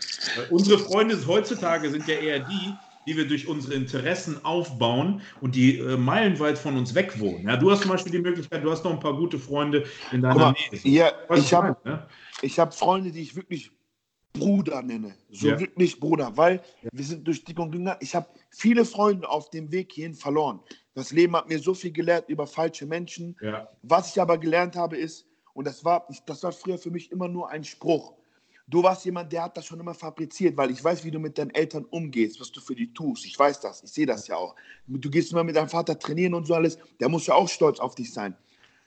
Unsere 0.49 0.79
Freunde 0.79 1.17
heutzutage 1.27 1.89
sind 1.89 2.07
ja 2.07 2.15
eher 2.15 2.39
die, 2.39 2.73
die 3.05 3.17
wir 3.17 3.27
durch 3.27 3.49
unsere 3.49 3.73
Interessen 3.73 4.45
aufbauen 4.45 5.21
und 5.41 5.55
die 5.55 5.79
äh, 5.79 5.97
meilenweit 5.97 6.57
von 6.57 6.77
uns 6.77 6.95
weg 6.95 7.19
wohnen. 7.19 7.49
Ja, 7.49 7.57
du 7.57 7.69
hast 7.69 7.81
zum 7.81 7.91
Beispiel 7.91 8.13
die 8.13 8.19
Möglichkeit, 8.19 8.63
du 8.63 8.71
hast 8.71 8.85
noch 8.85 8.93
ein 8.93 9.01
paar 9.01 9.17
gute 9.17 9.37
Freunde 9.37 9.83
in 10.13 10.21
deiner 10.21 10.35
mal, 10.35 10.55
Nähe. 10.71 10.79
Ja, 10.83 11.11
ich 11.35 11.53
habe 11.53 11.75
ne? 11.83 12.07
hab 12.43 12.73
Freunde, 12.73 13.11
die 13.11 13.23
ich 13.23 13.35
wirklich 13.35 13.71
Bruder 14.33 14.81
nenne. 14.81 15.13
So 15.29 15.49
ja. 15.49 15.59
wirklich 15.59 15.99
Bruder, 15.99 16.31
weil 16.37 16.61
ja. 16.81 16.89
wir 16.93 17.03
sind 17.03 17.27
durch 17.27 17.43
dick 17.43 17.59
und 17.59 17.73
dünn. 17.73 17.91
Ich 17.99 18.15
habe 18.15 18.27
viele 18.49 18.85
Freunde 18.85 19.27
auf 19.27 19.49
dem 19.49 19.69
Weg 19.71 19.91
hierhin 19.91 20.15
verloren. 20.15 20.61
Das 20.93 21.11
Leben 21.11 21.35
hat 21.35 21.47
mir 21.47 21.59
so 21.59 21.73
viel 21.73 21.91
gelernt 21.91 22.27
über 22.27 22.47
falsche 22.47 22.85
Menschen. 22.85 23.35
Ja. 23.41 23.69
Was 23.81 24.11
ich 24.11 24.21
aber 24.21 24.37
gelernt 24.37 24.75
habe, 24.75 24.97
ist, 24.97 25.25
und 25.53 25.65
das 25.65 25.83
war, 25.85 26.07
das 26.25 26.43
war 26.43 26.51
früher 26.51 26.77
für 26.77 26.91
mich 26.91 27.11
immer 27.11 27.27
nur 27.27 27.49
ein 27.49 27.63
Spruch. 27.63 28.13
Du 28.67 28.83
warst 28.83 29.03
jemand, 29.03 29.33
der 29.33 29.43
hat 29.43 29.57
das 29.57 29.65
schon 29.65 29.79
immer 29.79 29.93
fabriziert, 29.93 30.55
weil 30.55 30.71
ich 30.71 30.81
weiß, 30.81 31.03
wie 31.03 31.11
du 31.11 31.19
mit 31.19 31.37
deinen 31.37 31.53
Eltern 31.53 31.83
umgehst, 31.85 32.39
was 32.39 32.51
du 32.51 32.61
für 32.61 32.75
die 32.75 32.93
tust. 32.93 33.25
Ich 33.25 33.37
weiß 33.37 33.59
das, 33.59 33.83
ich 33.83 33.91
sehe 33.91 34.05
das 34.05 34.27
ja 34.27 34.37
auch. 34.37 34.55
Du 34.87 35.09
gehst 35.09 35.31
immer 35.33 35.43
mit 35.43 35.57
deinem 35.57 35.67
Vater 35.67 35.97
trainieren 35.99 36.33
und 36.33 36.45
so 36.45 36.53
alles. 36.53 36.77
Der 36.99 37.09
muss 37.09 37.27
ja 37.27 37.35
auch 37.35 37.49
stolz 37.49 37.79
auf 37.79 37.95
dich 37.95 38.13
sein. 38.13 38.35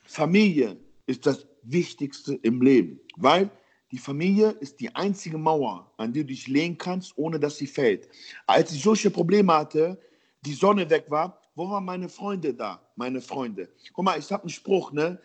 Familie 0.04 0.78
ist 1.06 1.26
das 1.26 1.46
Wichtigste 1.62 2.34
im 2.42 2.62
Leben, 2.62 3.00
weil 3.16 3.50
die 3.90 3.98
Familie 3.98 4.50
ist 4.60 4.80
die 4.80 4.94
einzige 4.94 5.38
Mauer, 5.38 5.92
an 5.98 6.12
die 6.12 6.20
du 6.20 6.26
dich 6.26 6.48
lehnen 6.48 6.78
kannst, 6.78 7.16
ohne 7.16 7.38
dass 7.38 7.58
sie 7.58 7.66
fällt. 7.66 8.08
Als 8.46 8.72
ich 8.72 8.82
solche 8.82 9.10
Probleme 9.10 9.52
hatte, 9.52 10.00
die 10.44 10.54
Sonne 10.54 10.88
weg 10.88 11.06
war, 11.08 11.42
wo 11.54 11.70
waren 11.70 11.84
meine 11.84 12.08
Freunde 12.08 12.54
da? 12.54 12.80
Meine 12.96 13.20
Freunde. 13.20 13.68
Guck 13.92 14.04
mal, 14.04 14.18
ich 14.18 14.30
habe 14.32 14.42
einen 14.44 14.50
Spruch, 14.50 14.92
ne? 14.92 15.20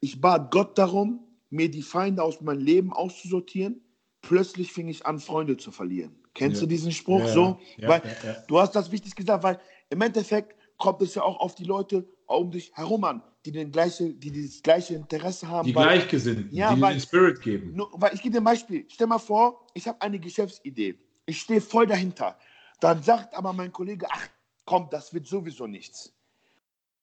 Ich 0.00 0.20
bat 0.20 0.50
Gott 0.50 0.78
darum, 0.78 1.20
mir 1.50 1.70
die 1.70 1.82
Feinde 1.82 2.22
aus 2.22 2.40
meinem 2.40 2.60
Leben 2.60 2.92
auszusortieren. 2.92 3.80
Plötzlich 4.22 4.72
fing 4.72 4.88
ich 4.88 5.04
an, 5.06 5.18
Freunde 5.18 5.56
zu 5.56 5.70
verlieren. 5.70 6.14
Kennst 6.34 6.56
ja. 6.56 6.62
du 6.62 6.66
diesen 6.66 6.92
Spruch 6.92 7.20
ja, 7.20 7.28
so? 7.28 7.60
Ja, 7.76 7.88
weil 7.88 8.02
du 8.48 8.58
hast 8.58 8.72
das 8.72 8.90
wichtig 8.90 9.14
gesagt, 9.14 9.42
weil 9.42 9.60
im 9.90 10.00
Endeffekt 10.00 10.56
kommt 10.78 11.02
es 11.02 11.14
ja 11.14 11.22
auch 11.22 11.38
auf 11.40 11.54
die 11.54 11.64
Leute 11.64 12.06
um 12.26 12.50
dich 12.50 12.72
herum 12.74 13.04
an, 13.04 13.22
die, 13.44 13.52
den 13.52 13.70
gleiche, 13.70 14.12
die 14.12 14.46
das 14.46 14.62
gleiche 14.62 14.94
Interesse 14.94 15.48
haben. 15.48 15.66
Die 15.66 15.74
weil, 15.74 15.98
Gleichgesinnten, 15.98 16.54
ja, 16.54 16.74
die 16.74 16.80
weil, 16.80 16.94
den 16.94 17.00
Spirit 17.00 17.40
geben. 17.40 17.74
Nur, 17.74 17.90
weil 17.94 18.14
ich 18.14 18.22
gebe 18.22 18.32
dir 18.32 18.40
ein 18.40 18.44
Beispiel. 18.44 18.86
Stell 18.88 19.06
mal 19.06 19.18
vor, 19.18 19.66
ich 19.74 19.86
habe 19.86 20.00
eine 20.00 20.18
Geschäftsidee. 20.18 20.98
Ich 21.26 21.40
stehe 21.40 21.60
voll 21.60 21.86
dahinter. 21.86 22.36
Dann 22.80 23.02
sagt 23.02 23.34
aber 23.34 23.52
mein 23.52 23.72
Kollege, 23.72 24.06
ach, 24.10 24.28
komm, 24.64 24.88
das 24.90 25.12
wird 25.12 25.26
sowieso 25.26 25.66
nichts. 25.66 26.12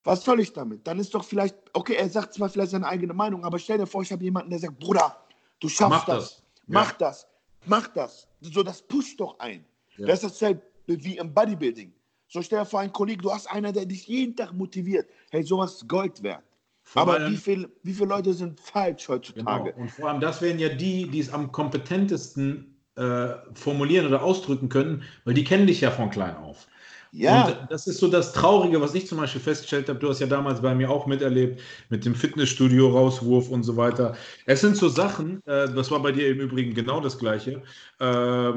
Was 0.04 0.24
soll 0.24 0.40
ich 0.40 0.52
damit? 0.52 0.88
Dann 0.88 1.00
ist 1.00 1.14
doch 1.14 1.24
vielleicht, 1.24 1.56
okay, 1.74 1.94
er 1.94 2.10
sagt 2.10 2.34
zwar 2.34 2.50
vielleicht 2.50 2.72
seine 2.72 2.88
eigene 2.88 3.14
Meinung, 3.14 3.46
aber 3.46 3.60
stell 3.60 3.78
dir 3.78 3.86
vor, 3.86 4.02
ich 4.02 4.12
habe 4.12 4.24
jemanden, 4.24 4.50
der 4.50 4.60
sagt, 4.60 4.80
Bruder, 4.80 5.16
du 5.60 5.70
schaffst 5.70 5.90
mach 5.90 6.06
das, 6.06 6.18
das. 6.18 6.44
mach 6.68 6.92
ja. 6.92 6.98
das, 6.98 7.28
mach 7.66 7.88
das. 7.90 8.28
So, 8.42 8.64
das 8.64 8.82
pusht 8.82 9.20
doch 9.20 9.38
ein. 9.40 9.64
Ja. 9.98 10.08
Das 10.08 10.24
ist 10.24 10.42
dasselbe 10.42 10.62
wie 10.88 11.18
im 11.18 11.34
Bodybuilding. 11.34 11.94
So 12.28 12.42
stell 12.42 12.60
dir 12.60 12.66
vor, 12.66 12.80
ein 12.80 12.92
Kollege, 12.92 13.22
du 13.22 13.32
hast 13.32 13.46
einen, 13.48 13.74
der 13.74 13.86
dich 13.86 14.08
jeden 14.08 14.36
Tag 14.36 14.54
motiviert. 14.54 15.08
Hey, 15.30 15.44
sowas 15.44 15.76
ist 15.76 15.88
Gold 15.88 16.24
wert. 16.24 16.44
Vor 16.84 17.04
aber 17.04 17.14
allem, 17.14 17.34
wie, 17.34 17.38
viel, 17.38 17.70
wie 17.84 17.94
viele 17.94 18.08
Leute 18.08 18.34
sind 18.34 18.60
falsch 18.60 19.08
heutzutage? 19.08 19.72
Genau. 19.72 19.84
Und 19.84 19.92
vor 19.92 20.10
allem, 20.10 20.20
das 20.20 20.42
wären 20.42 20.58
ja 20.58 20.70
die, 20.70 21.08
die 21.08 21.20
es 21.20 21.32
am 21.32 21.52
kompetentesten 21.52 22.76
äh, 22.96 23.34
formulieren 23.54 24.08
oder 24.08 24.24
ausdrücken 24.24 24.70
können, 24.70 25.04
weil 25.26 25.34
die 25.34 25.44
kennen 25.44 25.68
dich 25.68 25.82
ja 25.82 25.92
von 25.92 26.10
klein 26.10 26.36
auf. 26.38 26.68
Ja. 27.12 27.46
Und 27.46 27.72
das 27.72 27.88
ist 27.88 28.00
so 28.00 28.08
das 28.08 28.32
Traurige, 28.32 28.80
was 28.80 28.96
ich 28.96 29.06
zum 29.06 29.18
Beispiel 29.18 29.42
festgestellt 29.42 29.90
habe. 29.90 30.00
Du 30.00 30.10
hast 30.10 30.20
ja 30.20 30.28
damals 30.28 30.62
bei 30.62 30.74
mir 30.74 30.90
auch 30.90 31.08
miterlebt 31.08 31.62
mit 31.90 32.06
dem 32.06 32.16
Fitnessstudio, 32.16 32.90
Rauswurf 32.90 33.50
und 33.50 33.64
so 33.64 33.76
weiter. 33.76 34.16
Es 34.46 34.62
sind 34.62 34.78
so 34.78 34.88
Sachen, 34.88 35.46
äh, 35.46 35.68
das 35.74 35.92
war 35.92 36.02
bei 36.02 36.14
dir 36.14 36.30
im 36.30 36.40
Übrigen 36.40 36.74
genau 36.74 37.02
das 37.02 37.18
Gleiche. 37.18 37.64
Äh, 38.00 38.52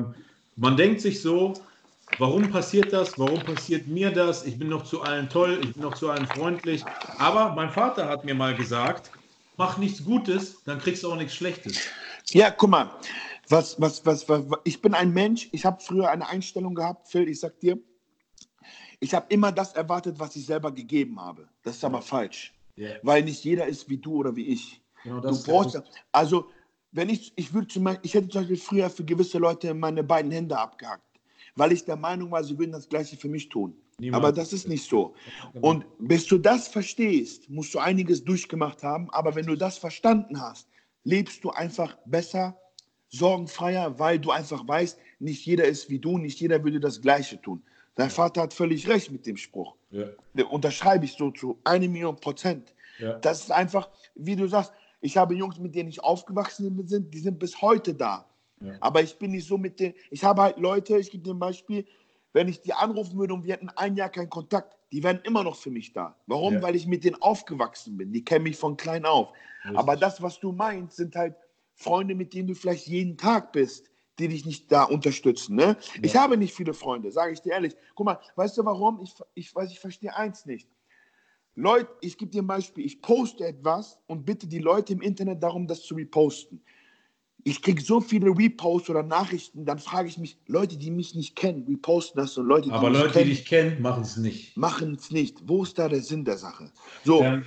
man 0.56 0.76
denkt 0.76 1.00
sich 1.00 1.20
so, 1.20 1.54
warum 2.18 2.48
passiert 2.48 2.92
das? 2.92 3.18
Warum 3.18 3.40
passiert 3.40 3.88
mir 3.88 4.12
das? 4.12 4.46
Ich 4.46 4.56
bin 4.56 4.68
noch 4.68 4.84
zu 4.84 5.02
allen 5.02 5.28
toll, 5.28 5.58
ich 5.60 5.72
bin 5.72 5.82
noch 5.82 5.94
zu 5.94 6.08
allen 6.10 6.26
freundlich. 6.28 6.84
Aber 7.18 7.54
mein 7.56 7.70
Vater 7.70 8.08
hat 8.08 8.24
mir 8.24 8.36
mal 8.36 8.54
gesagt, 8.54 9.10
mach 9.56 9.78
nichts 9.78 10.04
Gutes, 10.04 10.62
dann 10.64 10.78
kriegst 10.78 11.02
du 11.02 11.10
auch 11.10 11.16
nichts 11.16 11.34
Schlechtes. 11.34 11.80
Ja, 12.30 12.52
guck 12.52 12.70
mal, 12.70 12.90
was, 13.48 13.80
was, 13.80 14.06
was, 14.06 14.28
was 14.28 14.42
ich 14.62 14.80
bin 14.80 14.94
ein 14.94 15.12
Mensch, 15.12 15.48
ich 15.50 15.64
habe 15.64 15.82
früher 15.82 16.08
eine 16.08 16.28
Einstellung 16.28 16.76
gehabt, 16.76 17.08
Phil, 17.08 17.28
ich 17.28 17.40
sag 17.40 17.58
dir, 17.58 17.78
ich 19.00 19.14
habe 19.14 19.26
immer 19.28 19.52
das 19.52 19.74
erwartet, 19.74 20.18
was 20.18 20.37
ich 20.37 20.46
selber 20.46 20.72
gegeben 20.72 21.20
habe. 21.20 21.48
Das 21.62 21.76
ist 21.76 21.85
aber 21.85 22.02
falsch. 22.02 22.54
Yeah. 22.76 22.98
Weil 23.02 23.22
nicht 23.22 23.44
jeder 23.44 23.66
ist 23.66 23.88
wie 23.88 23.98
du 23.98 24.16
oder 24.16 24.35
wie 24.35 24.48
ich. 24.48 24.83
Genau, 25.04 25.20
du 25.20 25.42
brauchst, 25.42 25.80
also, 26.12 26.50
wenn 26.92 27.09
ich, 27.09 27.33
ich 27.37 27.52
würde 27.52 27.68
zum 27.68 27.85
Beispiel, 27.85 28.07
ich 28.07 28.14
hätte 28.14 28.28
zum 28.28 28.42
Beispiel 28.42 28.57
früher 28.57 28.90
für 28.90 29.04
gewisse 29.04 29.38
Leute 29.38 29.74
meine 29.74 30.02
beiden 30.02 30.30
Hände 30.30 30.59
abgehackt, 30.59 31.04
weil 31.57 31.72
ich 31.72 31.85
der 31.85 31.96
Meinung 31.96 32.30
war, 32.30 32.42
sie 32.42 32.59
würden 32.59 32.72
das 32.72 32.88
Gleiche 32.88 33.16
für 33.16 33.28
mich 33.28 33.48
tun. 33.48 33.76
Niemals. 33.98 34.24
Aber 34.24 34.33
das 34.33 34.52
ist 34.52 34.68
nicht 34.68 34.88
so. 34.88 35.14
Genau. 35.52 35.68
Und 35.68 35.85
bis 35.98 36.26
du 36.26 36.38
das 36.38 36.68
verstehst, 36.68 37.48
musst 37.48 37.74
du 37.74 37.78
einiges 37.78 38.24
durchgemacht 38.24 38.83
haben. 38.83 39.09
Aber 39.11 39.35
wenn 39.35 39.46
du 39.46 39.57
das 39.57 39.78
verstanden 39.78 40.40
hast, 40.40 40.68
lebst 41.04 41.44
du 41.44 41.50
einfach 41.50 41.96
besser, 42.04 42.59
sorgenfreier, 43.09 43.98
weil 43.98 44.18
du 44.18 44.30
einfach 44.33 44.66
weißt, 44.66 44.98
nicht 45.20 45.46
jeder 45.46 45.64
ist 45.64 45.88
wie 45.90 46.00
du, 46.00 46.18
nicht 46.18 46.40
jeder 46.40 46.64
würde 46.64 46.80
das 46.80 47.00
Gleiche 47.00 47.40
tun. 47.40 47.62
Dein 47.96 48.11
Vater 48.11 48.42
hat 48.42 48.54
völlig 48.54 48.88
recht 48.88 49.11
mit 49.11 49.26
dem 49.26 49.37
Spruch. 49.37 49.76
Ja. 49.90 50.07
Unterschreibe 50.50 51.04
ich 51.04 51.12
so 51.12 51.30
zu 51.30 51.59
eine 51.64 51.88
Million 51.88 52.16
Prozent. 52.16 52.74
Ja. 52.98 53.14
Das 53.18 53.40
ist 53.42 53.52
einfach, 53.52 53.88
wie 54.14 54.37
du 54.37 54.48
sagst, 54.48 54.72
ich 55.00 55.16
habe 55.16 55.35
Jungs, 55.35 55.59
mit 55.59 55.74
denen 55.74 55.88
ich 55.88 56.02
aufgewachsen 56.02 56.74
bin, 56.76 57.11
die 57.11 57.18
sind 57.18 57.38
bis 57.38 57.61
heute 57.61 57.94
da. 57.94 58.26
Ja. 58.61 58.72
Aber 58.80 59.02
ich 59.02 59.16
bin 59.18 59.33
nicht 59.33 59.46
so 59.46 59.59
mit 59.59 59.78
denen. 59.78 59.94
Ich 60.11 60.24
habe 60.24 60.42
halt 60.42 60.59
Leute, 60.59 60.98
ich 60.98 61.11
gebe 61.11 61.22
dir 61.22 61.35
ein 61.35 61.38
Beispiel, 61.38 61.87
wenn 62.33 62.48
ich 62.48 62.61
die 62.62 62.72
anrufen 62.72 63.18
würde 63.18 63.35
und 63.35 63.44
wir 63.44 63.52
hätten 63.52 63.68
ein 63.70 63.96
Jahr 63.96 64.09
keinen 64.09 64.30
Kontakt, 64.30 64.76
die 64.90 65.02
wären 65.02 65.20
immer 65.24 65.44
noch 65.44 65.57
für 65.57 65.70
mich 65.70 65.92
da. 65.92 66.16
Warum? 66.26 66.54
Ja. 66.54 66.62
Weil 66.62 66.74
ich 66.74 66.87
mit 66.87 67.04
denen 67.04 67.20
aufgewachsen 67.20 67.96
bin. 67.96 68.12
Die 68.12 68.24
kennen 68.24 68.44
mich 68.44 68.57
von 68.57 68.76
klein 68.76 69.04
auf. 69.04 69.28
Richtig. 69.64 69.78
Aber 69.78 69.96
das, 69.96 70.20
was 70.22 70.40
du 70.40 70.52
meinst, 70.52 70.96
sind 70.96 71.14
halt 71.14 71.37
Freunde, 71.74 72.14
mit 72.14 72.33
denen 72.33 72.48
du 72.48 72.54
vielleicht 72.54 72.87
jeden 72.87 73.16
Tag 73.16 73.52
bist 73.52 73.90
die 74.18 74.29
dich 74.29 74.46
nicht 74.46 74.70
da 74.70 74.85
unterstützen. 74.85 75.57
Ne? 75.57 75.77
Ja. 75.94 76.00
Ich 76.03 76.16
habe 76.16 76.37
nicht 76.37 76.55
viele 76.55 76.74
Freunde, 76.74 77.11
sage 77.11 77.33
ich 77.33 77.40
dir 77.40 77.53
ehrlich. 77.53 77.74
Guck 77.94 78.07
mal, 78.07 78.20
weißt 78.37 78.59
du 78.59 78.64
warum? 78.64 79.00
Ich, 79.03 79.14
ich, 79.35 79.55
weiß, 79.55 79.70
ich 79.70 79.81
verstehe 79.81 80.14
eins 80.14 80.46
nicht. 80.46 80.68
Leute, 81.57 81.88
ich 82.00 82.18
gebe 82.18 82.31
dir 82.31 82.42
ein 82.42 82.46
Beispiel. 82.46 82.85
Ich 82.85 83.00
poste 83.00 83.46
etwas 83.46 83.98
und 84.07 84.24
bitte 84.24 84.46
die 84.46 84.59
Leute 84.59 84.92
im 84.92 85.00
Internet 85.00 85.42
darum, 85.42 85.66
das 85.66 85.83
zu 85.83 85.94
reposten. 85.94 86.61
Ich 87.46 87.61
kriege 87.61 87.83
so 87.83 88.00
viele 88.00 88.31
Reposts 88.31 88.88
oder 88.88 89.03
Nachrichten, 89.03 89.66
dann 89.66 89.79
frage 89.79 90.09
ich 90.09 90.16
mich, 90.16 90.38
Leute, 90.46 90.79
die 90.79 90.90
mich 90.90 91.14
nicht 91.14 91.37
kennen, 91.37 91.66
reposten 91.68 92.18
das 92.18 92.38
und 92.38 92.46
Leute, 92.46 92.68
die 92.68 92.74
Aber 92.74 92.88
Leute, 92.88 93.11
kennen, 93.11 93.24
die 93.24 93.31
dich 93.35 93.44
kennen, 93.44 93.83
machen 93.83 94.03
es 94.03 94.16
nicht. 94.16 94.57
Machen 94.57 94.94
es 94.94 95.11
nicht. 95.11 95.46
Wo 95.46 95.62
ist 95.62 95.79
da 95.79 95.88
der 95.88 96.00
Sinn 96.00 96.24
der 96.24 96.38
Sache? 96.38 96.72
So. 97.05 97.22
Ähm, 97.22 97.44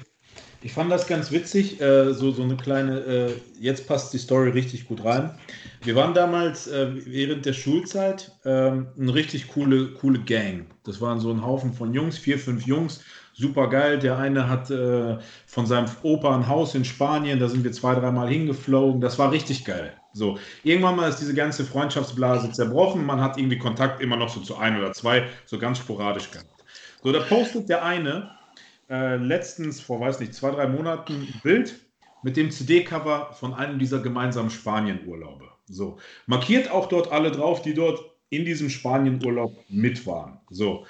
ich 0.61 0.73
fand 0.73 0.91
das 0.91 1.07
ganz 1.07 1.31
witzig, 1.31 1.79
äh, 1.81 2.13
so, 2.13 2.31
so 2.31 2.43
eine 2.43 2.57
kleine, 2.57 2.99
äh, 2.99 3.31
jetzt 3.59 3.87
passt 3.87 4.13
die 4.13 4.17
Story 4.17 4.49
richtig 4.49 4.87
gut 4.87 5.03
rein. 5.03 5.37
Wir 5.83 5.95
waren 5.95 6.13
damals 6.13 6.67
äh, 6.67 6.87
während 7.05 7.45
der 7.45 7.53
Schulzeit 7.53 8.31
ähm, 8.43 8.87
eine 8.99 9.13
richtig 9.13 9.49
coole, 9.49 9.93
coole 9.93 10.19
Gang. 10.19 10.65
Das 10.83 10.99
waren 10.99 11.19
so 11.19 11.31
ein 11.31 11.45
Haufen 11.45 11.73
von 11.73 11.93
Jungs, 11.93 12.17
vier, 12.17 12.39
fünf 12.39 12.65
Jungs, 12.65 13.01
super 13.33 13.69
geil. 13.69 13.99
Der 13.99 14.17
eine 14.17 14.49
hat 14.49 14.71
äh, 14.71 15.17
von 15.45 15.67
seinem 15.67 15.87
Opa 16.01 16.35
ein 16.35 16.47
Haus 16.47 16.73
in 16.73 16.85
Spanien, 16.85 17.39
da 17.39 17.47
sind 17.47 17.63
wir 17.63 17.71
zwei, 17.71 17.93
dreimal 17.93 18.27
hingeflogen. 18.27 18.99
Das 18.99 19.19
war 19.19 19.31
richtig 19.31 19.63
geil. 19.63 19.93
So, 20.13 20.39
irgendwann 20.63 20.95
mal 20.95 21.09
ist 21.09 21.19
diese 21.19 21.35
ganze 21.35 21.63
Freundschaftsblase 21.63 22.51
zerbrochen. 22.51 23.05
Man 23.05 23.21
hat 23.21 23.37
irgendwie 23.37 23.59
Kontakt 23.59 24.01
immer 24.01 24.17
noch 24.17 24.29
so 24.29 24.39
zu 24.39 24.57
ein 24.57 24.77
oder 24.77 24.91
zwei, 24.93 25.27
so 25.45 25.59
ganz 25.59 25.77
sporadisch 25.77 26.31
gehabt. 26.31 26.49
So, 27.03 27.11
da 27.11 27.19
postet 27.19 27.69
der 27.69 27.85
eine 27.85 28.31
äh, 28.89 29.17
letztens, 29.17 29.79
vor 29.79 29.99
weiß 29.99 30.19
nicht, 30.19 30.33
zwei, 30.33 30.51
drei 30.51 30.67
Monaten 30.67 31.13
ein 31.13 31.41
Bild 31.43 31.75
mit 32.23 32.37
dem 32.37 32.51
CD-Cover 32.51 33.33
von 33.33 33.53
einem 33.53 33.79
dieser 33.79 33.99
gemeinsamen 33.99 34.49
Spanien-Urlaube. 34.49 35.45
So, 35.69 35.97
markiert 36.25 36.71
auch 36.71 36.87
dort 36.87 37.11
alle 37.11 37.31
drauf, 37.31 37.61
die 37.61 37.73
dort 37.73 37.99
in 38.29 38.45
diesem 38.45 38.69
Spanien-Urlaub 38.69 39.55
mit 39.69 40.05
waren. 40.05 40.39
So, 40.49 40.85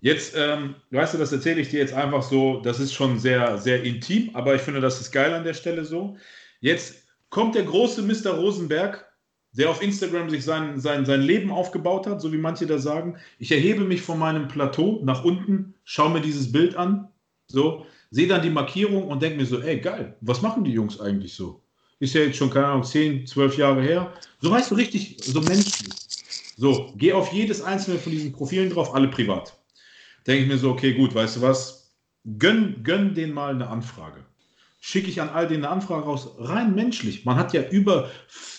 jetzt, 0.00 0.34
ähm, 0.36 0.76
weißt 0.90 1.14
du, 1.14 1.18
das 1.18 1.32
erzähle 1.32 1.60
ich 1.60 1.70
dir 1.70 1.80
jetzt 1.80 1.94
einfach 1.94 2.22
so, 2.22 2.60
das 2.60 2.80
ist 2.80 2.92
schon 2.92 3.18
sehr, 3.18 3.58
sehr 3.58 3.82
intim, 3.82 4.30
aber 4.34 4.54
ich 4.54 4.62
finde, 4.62 4.80
das 4.80 5.00
ist 5.00 5.12
geil 5.12 5.32
an 5.34 5.44
der 5.44 5.54
Stelle 5.54 5.84
so. 5.84 6.16
Jetzt 6.60 7.04
kommt 7.30 7.54
der 7.54 7.64
große 7.64 8.02
Mr. 8.02 8.30
Rosenberg 8.30 9.04
der 9.56 9.70
auf 9.70 9.82
Instagram 9.82 10.30
sich 10.30 10.44
sein, 10.44 10.80
sein, 10.80 11.06
sein 11.06 11.22
Leben 11.22 11.50
aufgebaut 11.50 12.06
hat, 12.06 12.20
so 12.20 12.32
wie 12.32 12.38
manche 12.38 12.66
da 12.66 12.78
sagen. 12.78 13.18
Ich 13.38 13.52
erhebe 13.52 13.84
mich 13.84 14.02
von 14.02 14.18
meinem 14.18 14.48
Plateau 14.48 15.00
nach 15.04 15.24
unten, 15.24 15.74
schaue 15.84 16.10
mir 16.10 16.20
dieses 16.20 16.50
Bild 16.50 16.76
an, 16.76 17.08
so, 17.46 17.86
sehe 18.10 18.28
dann 18.28 18.42
die 18.42 18.50
Markierung 18.50 19.08
und 19.08 19.22
denke 19.22 19.38
mir 19.38 19.46
so, 19.46 19.60
ey, 19.60 19.80
geil, 19.80 20.16
was 20.20 20.42
machen 20.42 20.64
die 20.64 20.72
Jungs 20.72 21.00
eigentlich 21.00 21.34
so? 21.34 21.62
Ist 22.00 22.14
ja 22.14 22.22
jetzt 22.22 22.36
schon, 22.36 22.50
keine 22.50 22.66
Ahnung, 22.66 22.84
10, 22.84 23.26
12 23.26 23.56
Jahre 23.56 23.82
her. 23.82 24.12
So 24.40 24.50
weißt 24.50 24.70
du 24.70 24.74
richtig, 24.74 25.16
so 25.20 25.40
menschlich. 25.40 25.94
So, 26.56 26.92
geh 26.96 27.12
auf 27.12 27.32
jedes 27.32 27.62
einzelne 27.62 27.98
von 27.98 28.12
diesen 28.12 28.32
Profilen 28.32 28.70
drauf, 28.70 28.94
alle 28.94 29.08
privat. 29.08 29.58
Denke 30.26 30.42
ich 30.42 30.48
mir 30.48 30.58
so, 30.58 30.70
okay, 30.70 30.92
gut, 30.94 31.14
weißt 31.14 31.36
du 31.36 31.42
was? 31.42 31.94
Gönn, 32.38 32.82
gönn 32.82 33.14
denen 33.14 33.32
mal 33.32 33.54
eine 33.54 33.68
Anfrage 33.68 34.24
schicke 34.86 35.08
ich 35.08 35.22
an 35.22 35.30
all 35.30 35.48
denen 35.48 35.64
eine 35.64 35.72
Anfrage 35.72 36.04
raus. 36.04 36.34
Rein 36.38 36.74
menschlich. 36.74 37.24
Man 37.24 37.36
hat 37.36 37.54
ja 37.54 37.62
über 37.70 38.10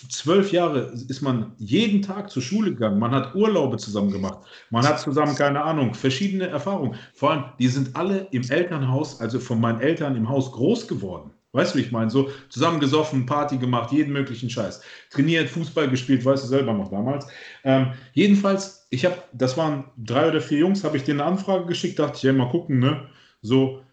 zwölf 0.10 0.52
Jahre, 0.52 0.92
ist 1.08 1.22
man 1.22 1.54
jeden 1.60 2.02
Tag 2.02 2.32
zur 2.32 2.42
Schule 2.42 2.72
gegangen. 2.72 2.98
Man 2.98 3.12
hat 3.12 3.36
Urlaube 3.36 3.78
zusammen 3.78 4.12
gemacht. 4.12 4.40
Man 4.72 4.84
hat 4.88 5.00
zusammen, 5.00 5.36
keine 5.36 5.64
Ahnung, 5.64 5.94
verschiedene 5.94 6.48
Erfahrungen. 6.48 6.96
Vor 7.14 7.30
allem, 7.30 7.44
die 7.60 7.68
sind 7.68 7.96
alle 7.96 8.28
im 8.32 8.42
Elternhaus, 8.50 9.22
also 9.22 9.40
von 9.40 9.62
meinen 9.62 9.82
Eltern 9.82 10.16
im 10.16 10.28
Haus 10.28 10.52
groß 10.52 10.88
geworden. 10.88 11.30
Weißt 11.52 11.76
du, 11.76 11.78
wie 11.78 11.84
ich 11.84 11.92
meine? 11.92 12.10
So 12.10 12.32
zusammen 12.50 12.80
gesoffen, 12.80 13.28
Party 13.28 13.60
gemacht, 13.60 13.92
jeden 13.92 14.12
möglichen 14.12 14.50
Scheiß. 14.50 14.82
Trainiert, 15.12 15.48
Fußball 15.48 15.88
gespielt, 15.90 16.26
weißt 16.26 16.44
du 16.44 16.48
selber 16.48 16.74
noch 16.74 16.90
damals. 16.90 17.28
Ähm, 17.64 17.94
jedenfalls, 18.14 18.88
ich 18.90 19.06
habe, 19.06 19.18
das 19.32 19.56
waren 19.58 19.92
drei 19.96 20.28
oder 20.28 20.42
vier 20.42 20.58
Jungs, 20.58 20.84
habe 20.84 20.98
ich 20.98 21.04
denen 21.04 21.22
eine 21.22 21.30
Anfrage 21.30 21.68
geschickt, 21.68 22.00
dachte 22.00 22.18
ich, 22.18 22.24
ja, 22.24 22.34
mal 22.34 22.50
gucken, 22.50 22.80
ne? 22.80 23.10
So, 23.44 23.84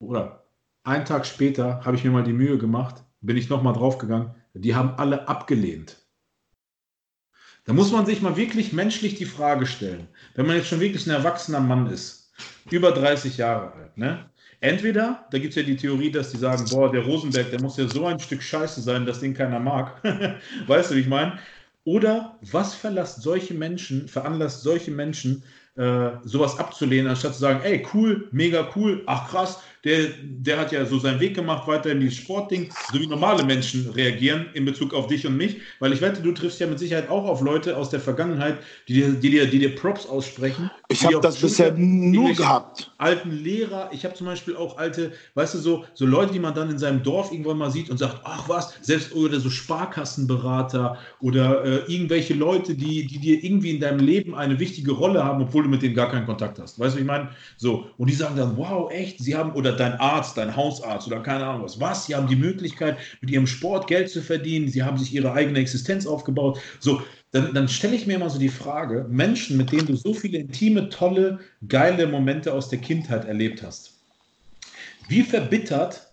oder 0.00 0.41
einen 0.84 1.04
Tag 1.04 1.26
später 1.26 1.84
habe 1.84 1.96
ich 1.96 2.04
mir 2.04 2.10
mal 2.10 2.24
die 2.24 2.32
Mühe 2.32 2.58
gemacht, 2.58 3.04
bin 3.20 3.36
ich 3.36 3.48
nochmal 3.48 3.74
draufgegangen. 3.74 4.34
Die 4.54 4.74
haben 4.74 4.94
alle 4.96 5.28
abgelehnt. 5.28 5.98
Da 7.64 7.72
muss 7.72 7.92
man 7.92 8.06
sich 8.06 8.20
mal 8.22 8.36
wirklich 8.36 8.72
menschlich 8.72 9.14
die 9.14 9.24
Frage 9.24 9.66
stellen, 9.66 10.08
wenn 10.34 10.46
man 10.46 10.56
jetzt 10.56 10.68
schon 10.68 10.80
wirklich 10.80 11.06
ein 11.06 11.14
erwachsener 11.14 11.60
Mann 11.60 11.86
ist, 11.86 12.32
über 12.70 12.90
30 12.90 13.36
Jahre 13.36 13.72
alt, 13.72 13.96
ne? 13.96 14.28
Entweder, 14.58 15.26
da 15.32 15.38
gibt 15.38 15.50
es 15.50 15.56
ja 15.56 15.64
die 15.64 15.76
Theorie, 15.76 16.12
dass 16.12 16.30
die 16.30 16.36
sagen, 16.36 16.64
boah, 16.70 16.90
der 16.90 17.04
Rosenberg, 17.04 17.50
der 17.50 17.60
muss 17.60 17.76
ja 17.76 17.88
so 17.88 18.06
ein 18.06 18.20
Stück 18.20 18.42
Scheiße 18.42 18.80
sein, 18.80 19.04
dass 19.06 19.18
den 19.18 19.34
keiner 19.34 19.58
mag. 19.58 20.00
weißt 20.68 20.90
du, 20.90 20.94
wie 20.94 21.00
ich 21.00 21.08
meine? 21.08 21.36
Oder 21.82 22.38
was 22.52 22.72
verlasst 22.72 23.22
solche 23.22 23.54
Menschen, 23.54 24.06
veranlasst 24.06 24.62
solche 24.62 24.92
Menschen, 24.92 25.42
äh, 25.74 26.10
sowas 26.22 26.60
abzulehnen, 26.60 27.08
anstatt 27.08 27.34
zu 27.34 27.40
sagen, 27.40 27.60
ey, 27.64 27.84
cool, 27.92 28.28
mega 28.30 28.70
cool, 28.76 29.02
ach 29.06 29.30
krass, 29.30 29.60
der, 29.84 30.10
der 30.22 30.58
hat 30.58 30.72
ja 30.72 30.84
so 30.86 30.98
seinen 30.98 31.20
Weg 31.20 31.34
gemacht, 31.34 31.66
weiter 31.66 31.90
in 31.90 32.00
dieses 32.00 32.16
Sportding, 32.18 32.70
so 32.70 33.00
wie 33.00 33.06
normale 33.06 33.42
Menschen 33.42 33.90
reagieren 33.90 34.50
in 34.54 34.64
Bezug 34.64 34.94
auf 34.94 35.08
dich 35.08 35.26
und 35.26 35.36
mich, 35.36 35.60
weil 35.80 35.92
ich 35.92 36.00
wette, 36.00 36.22
du 36.22 36.32
triffst 36.32 36.60
ja 36.60 36.66
mit 36.66 36.78
Sicherheit 36.78 37.08
auch 37.08 37.24
auf 37.24 37.40
Leute 37.40 37.76
aus 37.76 37.90
der 37.90 38.00
Vergangenheit, 38.00 38.62
die 38.88 38.94
dir, 38.94 39.08
die 39.14 39.30
dir, 39.30 39.46
die 39.50 39.58
dir 39.58 39.74
Props 39.74 40.06
aussprechen. 40.06 40.70
Ich 40.92 41.04
habe 41.04 41.20
das 41.20 41.40
bisher 41.40 41.72
nur 41.72 42.32
gehabt. 42.32 42.92
Alten 42.98 43.30
Lehrer, 43.30 43.90
ich 43.92 44.04
habe 44.04 44.14
zum 44.14 44.26
Beispiel 44.26 44.56
auch 44.56 44.78
alte, 44.78 45.12
weißt 45.34 45.54
du, 45.54 45.58
so, 45.58 45.84
so 45.94 46.06
Leute, 46.06 46.32
die 46.32 46.38
man 46.38 46.54
dann 46.54 46.70
in 46.70 46.78
seinem 46.78 47.02
Dorf 47.02 47.32
irgendwann 47.32 47.58
mal 47.58 47.70
sieht 47.70 47.90
und 47.90 47.98
sagt, 47.98 48.20
ach 48.24 48.48
was, 48.48 48.74
selbst 48.82 49.14
oder 49.14 49.40
so 49.40 49.50
Sparkassenberater 49.50 50.98
oder 51.20 51.64
äh, 51.64 51.92
irgendwelche 51.92 52.34
Leute, 52.34 52.74
die, 52.74 53.06
die 53.06 53.18
dir 53.18 53.42
irgendwie 53.42 53.70
in 53.70 53.80
deinem 53.80 54.00
Leben 54.00 54.34
eine 54.34 54.58
wichtige 54.58 54.92
Rolle 54.92 55.24
haben, 55.24 55.42
obwohl 55.42 55.64
du 55.64 55.68
mit 55.68 55.82
denen 55.82 55.94
gar 55.94 56.10
keinen 56.10 56.26
Kontakt 56.26 56.58
hast. 56.58 56.78
Weißt 56.78 56.94
du, 56.94 57.00
ich 57.00 57.06
meine? 57.06 57.30
So, 57.56 57.86
und 57.98 58.10
die 58.10 58.14
sagen 58.14 58.36
dann, 58.36 58.56
wow, 58.56 58.90
echt, 58.90 59.18
sie 59.18 59.34
haben, 59.34 59.52
oder 59.52 59.72
dein 59.72 59.94
Arzt, 59.94 60.36
dein 60.36 60.54
Hausarzt 60.54 61.06
oder 61.06 61.20
keine 61.20 61.46
Ahnung 61.46 61.64
was. 61.64 61.80
Was? 61.80 62.06
Sie 62.06 62.14
haben 62.14 62.26
die 62.26 62.36
Möglichkeit, 62.36 62.98
mit 63.20 63.30
ihrem 63.30 63.46
Sport 63.46 63.86
Geld 63.86 64.10
zu 64.10 64.22
verdienen. 64.22 64.68
Sie 64.68 64.82
haben 64.82 64.98
sich 64.98 65.14
ihre 65.14 65.32
eigene 65.32 65.58
Existenz 65.58 66.06
aufgebaut. 66.06 66.58
So, 66.80 67.02
dann, 67.32 67.54
dann 67.54 67.68
stelle 67.68 67.96
ich 67.96 68.06
mir 68.06 68.16
immer 68.16 68.30
so 68.30 68.38
die 68.38 68.48
Frage: 68.48 69.06
Menschen, 69.10 69.56
mit 69.56 69.72
denen 69.72 69.86
du 69.86 69.96
so 69.96 70.14
viele 70.14 70.38
intime, 70.38 70.88
tolle, 70.90 71.40
geile 71.66 72.06
Momente 72.06 72.52
aus 72.52 72.68
der 72.68 72.78
Kindheit 72.78 73.24
erlebt 73.24 73.62
hast. 73.62 73.94
Wie 75.08 75.22
verbittert, 75.22 76.12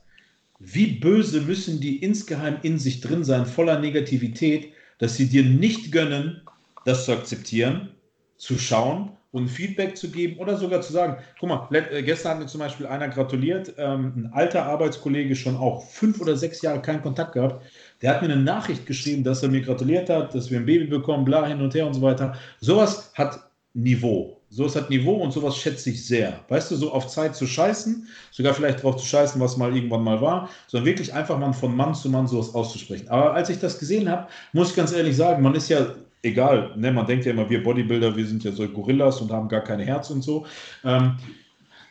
wie 0.60 0.88
böse 0.88 1.41
müssen 1.41 1.79
die 1.79 1.97
insgeheim 1.97 2.58
in 2.63 2.79
sich 2.79 3.01
drin 3.01 3.23
sein, 3.23 3.45
voller 3.45 3.79
Negativität, 3.79 4.73
dass 4.97 5.15
sie 5.15 5.27
dir 5.27 5.43
nicht 5.43 5.91
gönnen, 5.91 6.41
das 6.86 7.05
zu 7.05 7.13
akzeptieren, 7.13 7.91
zu 8.38 8.58
schauen 8.58 9.12
und 9.32 9.47
Feedback 9.47 9.95
zu 9.95 10.10
geben 10.10 10.39
oder 10.39 10.58
sogar 10.58 10.82
zu 10.82 10.91
sagen, 10.91 11.21
guck 11.39 11.49
mal, 11.49 11.67
äh, 11.71 12.01
gestern 12.01 12.32
hat 12.34 12.39
mir 12.39 12.47
zum 12.47 12.60
Beispiel 12.60 12.88
einer 12.88 13.10
gratuliert, 13.10 13.73
ähm, 13.77 14.13
ein 14.15 14.34
alter 14.34 14.65
Arbeitskollege, 14.65 15.36
schon 15.36 15.55
auch 15.55 15.86
fünf 15.86 16.19
oder 16.19 16.36
sechs 16.36 16.62
Jahre 16.62 16.82
keinen 16.82 17.01
Kontakt 17.01 17.34
gehabt, 17.34 17.63
der 18.01 18.12
hat 18.12 18.21
mir 18.21 18.31
eine 18.31 18.41
Nachricht 18.41 18.85
geschrieben, 18.85 19.23
dass 19.23 19.43
er 19.43 19.49
mir 19.49 19.62
gratuliert 19.62 20.09
hat, 20.09 20.33
dass 20.33 20.49
wir 20.49 20.59
ein 20.59 20.65
Baby 20.65 20.85
bekommen, 20.85 21.25
bla 21.25 21.45
hin 21.45 21.62
und 21.62 21.73
her 21.73 21.85
und 21.85 21.93
so 21.93 22.01
weiter. 22.01 22.33
Sowas 22.62 23.12
hat 23.15 23.39
Niveau. 23.73 24.39
Sowas 24.51 24.75
hat 24.75 24.89
Niveau 24.89 25.13
und 25.13 25.31
sowas 25.31 25.57
schätze 25.57 25.91
ich 25.91 26.05
sehr. 26.05 26.39
Weißt 26.47 26.71
du, 26.71 26.75
so 26.75 26.91
auf 26.91 27.07
Zeit 27.07 27.35
zu 27.35 27.45
scheißen, 27.45 28.07
sogar 28.31 28.53
vielleicht 28.53 28.81
drauf 28.81 28.97
zu 28.97 29.05
scheißen, 29.05 29.39
was 29.39 29.57
mal 29.57 29.75
irgendwann 29.75 30.03
mal 30.03 30.21
war, 30.21 30.49
sondern 30.67 30.88
wirklich 30.88 31.13
einfach 31.13 31.38
mal 31.38 31.53
von 31.53 31.75
Mann 31.75 31.93
zu 31.93 32.09
Mann 32.09 32.27
sowas 32.27 32.55
auszusprechen. 32.55 33.07
Aber 33.09 33.33
als 33.33 33.49
ich 33.49 33.59
das 33.59 33.77
gesehen 33.77 34.09
habe, 34.09 34.27
muss 34.53 34.71
ich 34.71 34.75
ganz 34.75 34.91
ehrlich 34.91 35.15
sagen, 35.15 35.43
man 35.43 35.53
ist 35.53 35.69
ja 35.69 35.93
egal, 36.23 36.73
ne, 36.77 36.91
man 36.91 37.05
denkt 37.05 37.25
ja 37.25 37.31
immer, 37.31 37.49
wir 37.49 37.63
Bodybuilder, 37.63 38.15
wir 38.15 38.25
sind 38.25 38.43
ja 38.43 38.51
so 38.51 38.67
Gorillas 38.67 39.21
und 39.21 39.31
haben 39.31 39.47
gar 39.47 39.62
kein 39.62 39.79
Herz 39.79 40.09
und 40.09 40.23
so. 40.23 40.45
Ähm, 40.83 41.17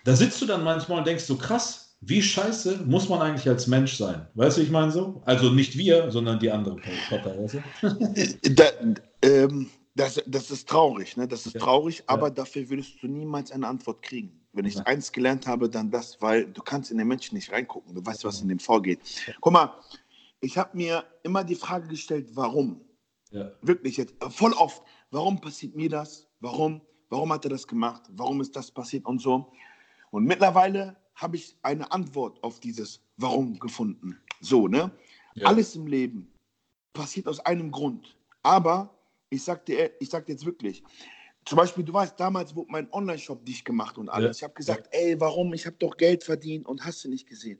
da 0.04 0.16
sitzt 0.16 0.40
du 0.42 0.46
dann 0.46 0.64
manchmal 0.64 0.98
und 0.98 1.06
denkst 1.06 1.24
so, 1.24 1.36
krass, 1.36 1.87
wie 2.00 2.22
scheiße 2.22 2.84
muss 2.86 3.08
man 3.08 3.20
eigentlich 3.20 3.48
als 3.48 3.66
Mensch 3.66 3.96
sein? 3.96 4.26
Weißt 4.34 4.56
du, 4.56 4.62
ich 4.62 4.70
meine 4.70 4.92
so? 4.92 5.20
Also 5.24 5.50
nicht 5.50 5.76
wir, 5.76 6.10
sondern 6.10 6.38
die 6.38 6.50
anderen 6.50 6.80
Potter, 7.08 7.36
weißt 7.38 7.54
du? 7.54 8.54
da, 8.54 8.64
ähm, 9.22 9.68
das, 9.96 10.22
das 10.26 10.50
ist 10.50 10.68
traurig, 10.68 11.16
ne? 11.16 11.26
Das 11.26 11.44
ist 11.46 11.54
ja. 11.54 11.60
traurig, 11.60 12.04
aber 12.06 12.28
ja. 12.28 12.34
dafür 12.34 12.68
würdest 12.70 13.02
du 13.02 13.08
niemals 13.08 13.50
eine 13.50 13.66
Antwort 13.66 14.02
kriegen. 14.02 14.40
Wenn 14.52 14.64
ich 14.64 14.76
ja. 14.76 14.82
eins 14.84 15.10
gelernt 15.10 15.46
habe, 15.46 15.68
dann 15.68 15.90
das, 15.90 16.22
weil 16.22 16.46
du 16.46 16.62
kannst 16.62 16.90
in 16.92 16.98
den 16.98 17.08
Menschen 17.08 17.34
nicht 17.34 17.50
reingucken. 17.50 17.94
Du 17.94 18.04
weißt, 18.04 18.24
was 18.24 18.40
in 18.40 18.48
dem 18.48 18.60
vorgeht. 18.60 19.00
Guck 19.40 19.52
mal, 19.52 19.74
ich 20.40 20.56
habe 20.56 20.76
mir 20.76 21.04
immer 21.24 21.42
die 21.42 21.56
Frage 21.56 21.88
gestellt, 21.88 22.28
warum? 22.34 22.80
Wirklich 23.60 23.96
jetzt, 23.96 24.14
äh, 24.22 24.30
voll 24.30 24.52
oft. 24.52 24.82
Warum 25.10 25.40
passiert 25.40 25.74
mir 25.74 25.88
das? 25.88 26.28
Warum? 26.40 26.80
Warum 27.08 27.32
hat 27.32 27.44
er 27.44 27.50
das 27.50 27.66
gemacht? 27.66 28.02
Warum 28.12 28.40
ist 28.40 28.54
das 28.54 28.70
passiert 28.70 29.04
und 29.04 29.20
so? 29.20 29.50
Und 30.10 30.24
mittlerweile 30.24 30.96
habe 31.18 31.36
ich 31.36 31.56
eine 31.62 31.90
Antwort 31.92 32.42
auf 32.42 32.60
dieses 32.60 33.02
Warum 33.16 33.58
gefunden. 33.58 34.16
So, 34.40 34.68
ne? 34.68 34.90
Ja. 35.34 35.48
Alles 35.48 35.74
im 35.74 35.86
Leben 35.86 36.32
passiert 36.92 37.26
aus 37.26 37.40
einem 37.40 37.70
Grund. 37.70 38.16
Aber 38.42 38.96
ich 39.28 39.42
sag 39.42 39.66
dir, 39.66 39.90
ich 40.00 40.08
sag 40.08 40.26
dir 40.26 40.32
jetzt 40.32 40.46
wirklich, 40.46 40.82
zum 41.44 41.56
Beispiel, 41.56 41.84
du 41.84 41.92
weißt, 41.92 42.18
damals 42.20 42.54
wurde 42.54 42.70
mein 42.70 42.92
Online-Shop 42.92 43.44
dicht 43.44 43.64
gemacht 43.64 43.98
und 43.98 44.08
alles. 44.08 44.38
Ja. 44.38 44.44
Ich 44.44 44.44
habe 44.44 44.54
gesagt, 44.54 44.88
ey, 44.92 45.18
warum? 45.20 45.52
Ich 45.54 45.66
habe 45.66 45.76
doch 45.78 45.96
Geld 45.96 46.22
verdient 46.22 46.66
und 46.66 46.84
hast 46.84 47.04
du 47.04 47.08
nicht 47.08 47.28
gesehen. 47.28 47.58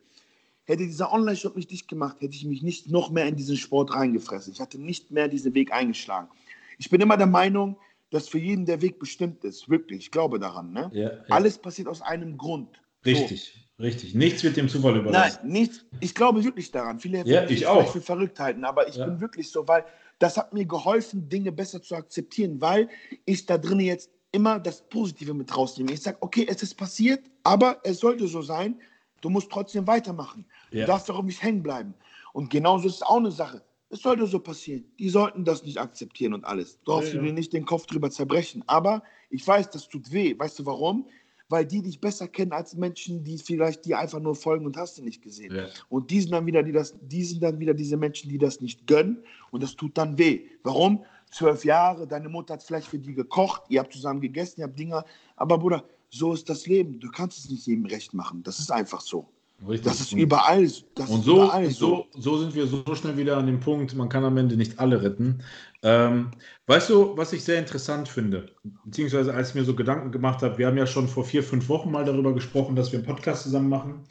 Hätte 0.65 0.85
dieser 0.85 1.13
Online-Shop 1.13 1.57
nicht 1.57 1.71
dicht 1.71 1.89
gemacht, 1.89 2.21
hätte 2.21 2.37
ich 2.37 2.45
mich 2.45 2.63
nicht 2.63 2.91
noch 2.91 3.11
mehr 3.11 3.27
in 3.27 3.37
diesen 3.37 3.57
Sport 3.57 3.93
reingefressen. 3.95 4.53
Ich 4.53 4.61
hatte 4.61 4.79
nicht 4.79 5.11
mehr 5.11 5.27
diesen 5.27 5.55
Weg 5.55 5.73
eingeschlagen. 5.73 6.29
Ich 6.77 6.91
bin 6.91 7.01
immer 7.01 7.17
der 7.17 7.27
Meinung, 7.27 7.77
dass 8.11 8.29
für 8.29 8.39
jeden 8.39 8.67
der 8.67 8.83
Weg 8.83 8.99
bestimmt 8.99 9.43
ist. 9.45 9.69
Wirklich, 9.69 9.99
ich 9.99 10.11
glaube 10.11 10.39
daran. 10.39 10.73
Ne? 10.73 10.91
Ja, 10.93 11.13
ja. 11.15 11.25
Alles 11.31 11.59
passiert 11.59 11.89
aus 11.89 12.03
einem 12.03 12.37
Grund. 12.37 12.81
Richtig, 13.05 13.71
so. 13.77 13.83
richtig. 13.83 14.15
Nichts 14.15 14.43
wird 14.43 14.57
dem 14.57 14.69
Zufall 14.69 14.97
überlassen. 14.97 15.41
Nein, 15.43 15.53
nichts. 15.53 15.85
Ich 16.01 16.15
glaube 16.15 16.45
wirklich 16.45 16.71
daran. 16.71 16.99
Viele 17.01 17.25
ja, 17.25 17.49
ich 17.49 17.67
auch. 17.67 17.93
für 17.93 18.01
verrückt 18.01 18.39
halten, 18.41 18.65
aber 18.65 18.89
ich 18.89 18.97
ja. 18.97 19.07
bin 19.07 19.21
wirklich 19.21 19.51
so, 19.51 19.67
weil 19.67 19.85
das 20.19 20.37
hat 20.37 20.53
mir 20.53 20.65
geholfen, 20.65 21.29
Dinge 21.29 21.53
besser 21.53 21.81
zu 21.81 21.95
akzeptieren, 21.95 22.61
weil 22.61 22.89
ich 23.25 23.47
da 23.47 23.57
drin 23.57 23.81
jetzt 23.81 24.11
immer 24.33 24.59
das 24.59 24.83
Positive 24.89 25.33
mit 25.35 25.57
rausnehme. 25.57 25.93
Ich 25.93 26.03
sage, 26.03 26.19
okay, 26.21 26.47
es 26.49 26.63
ist 26.63 26.75
passiert, 26.75 27.31
aber 27.45 27.81
es 27.85 28.01
sollte 28.01 28.27
so 28.27 28.43
sein. 28.43 28.81
Du 29.21 29.31
musst 29.31 29.51
trotzdem 29.51 29.87
weitermachen. 29.87 30.45
Ja. 30.71 30.81
Du 30.81 30.87
darfst 30.89 31.11
auch 31.11 31.23
nicht 31.23 31.43
hängen 31.43 31.63
bleiben. 31.63 31.95
Und 32.33 32.51
genauso 32.51 32.89
ist 32.89 32.97
es 32.97 33.03
auch 33.03 33.17
eine 33.17 33.31
Sache. 33.31 33.63
Es 33.91 34.01
sollte 34.01 34.27
so 34.27 34.39
passieren. 34.39 34.85
Die 34.99 35.09
sollten 35.09 35.45
das 35.45 35.65
nicht 35.65 35.79
akzeptieren 35.79 36.35
und 36.35 36.45
alles. 36.45 36.79
Du 36.85 36.93
darfst 36.93 37.15
ja, 37.15 37.21
ja. 37.21 37.27
dir 37.27 37.33
nicht 37.33 37.53
den 37.53 37.65
Kopf 37.65 37.87
drüber 37.87 38.11
zerbrechen. 38.11 38.63
Aber 38.67 39.03
ich 39.31 39.47
weiß, 39.47 39.71
das 39.71 39.89
tut 39.89 40.13
weh. 40.13 40.39
Weißt 40.39 40.59
du 40.59 40.67
warum? 40.67 41.09
Weil 41.49 41.65
die 41.65 41.83
dich 41.83 42.01
besser 42.01 42.29
kennen 42.29 42.53
als 42.53 42.77
Menschen, 42.77 43.25
die 43.25 43.39
vielleicht 43.39 43.85
dir 43.85 43.99
einfach 43.99 44.21
nur 44.21 44.35
folgen 44.35 44.67
und 44.67 44.77
hast 44.77 44.99
du 44.99 45.03
nicht 45.03 45.23
gesehen. 45.23 45.55
Ja. 45.55 45.67
Und 45.89 46.11
die 46.11 46.21
sind, 46.21 46.33
dann 46.33 46.45
wieder, 46.47 46.63
die, 46.63 46.73
das, 46.73 46.95
die 47.01 47.25
sind 47.25 47.43
dann 47.43 47.59
wieder 47.59 47.75
diese 47.75 47.97
Menschen, 47.97 48.29
die 48.29 48.39
das 48.39 48.61
nicht 48.61 48.87
gönnen. 48.87 49.23
Und 49.51 49.63
das 49.63 49.75
tut 49.75 49.97
dann 49.97 50.19
weh. 50.19 50.47
Warum? 50.63 51.05
Zwölf 51.31 51.65
Jahre, 51.65 52.07
deine 52.07 52.29
Mutter 52.29 52.55
hat 52.55 52.63
vielleicht 52.63 52.89
für 52.89 52.99
die 52.99 53.15
gekocht, 53.15 53.63
ihr 53.69 53.81
habt 53.81 53.93
zusammen 53.93 54.21
gegessen, 54.21 54.61
ihr 54.61 54.67
habt 54.67 54.79
Dinge. 54.79 55.05
Aber 55.37 55.59
Bruder, 55.59 55.85
so 56.11 56.33
ist 56.33 56.49
das 56.49 56.67
Leben. 56.67 57.01
Du 57.01 57.11
kannst 57.11 57.39
es 57.39 57.51
nicht 57.51 57.67
jedem 57.67 57.87
recht 57.87 58.15
machen. 58.15 58.43
Das 58.43 58.59
ist 58.59 58.71
einfach 58.71 59.01
so. 59.01 59.29
Richtig. 59.67 59.91
Das 59.91 60.01
ist 60.01 60.13
überall. 60.13 60.71
Das 60.95 61.11
und 61.11 61.25
so, 61.25 61.45
überall 61.45 61.69
so. 61.71 62.07
so, 62.17 62.39
sind 62.39 62.55
wir 62.55 62.67
so 62.67 62.95
schnell 62.95 63.17
wieder 63.17 63.37
an 63.37 63.47
dem 63.47 63.59
Punkt, 63.59 63.95
man 63.95 64.09
kann 64.09 64.25
am 64.25 64.37
Ende 64.37 64.57
nicht 64.57 64.79
alle 64.79 65.03
retten. 65.03 65.43
Ähm, 65.83 66.31
weißt 66.67 66.91
du, 66.91 67.17
was 67.17 67.33
ich 67.33 67.43
sehr 67.43 67.59
interessant 67.59 68.09
finde, 68.09 68.51
beziehungsweise 68.85 69.35
als 69.35 69.51
ich 69.51 69.55
mir 69.57 69.65
so 69.65 69.75
Gedanken 69.75 70.13
gemacht 70.13 70.43
habe, 70.43 70.59
wir 70.59 70.67
haben 70.67 70.77
ja 70.77 70.87
schon 70.87 71.09
vor 71.09 71.25
vier, 71.25 71.43
fünf 71.43 71.69
Wochen 71.69 71.91
mal 71.91 72.05
darüber 72.05 72.33
gesprochen, 72.35 72.77
dass 72.77 72.93
wir 72.93 73.01
einen 73.01 73.07
Podcast 73.07 73.45
zusammen 73.45 73.69
machen. 73.69 74.05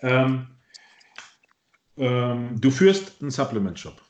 Ähm, 0.00 0.46
ähm, 1.96 2.60
du 2.60 2.70
führst 2.70 3.20
einen 3.20 3.30
Supplement-Shop. 3.30 4.00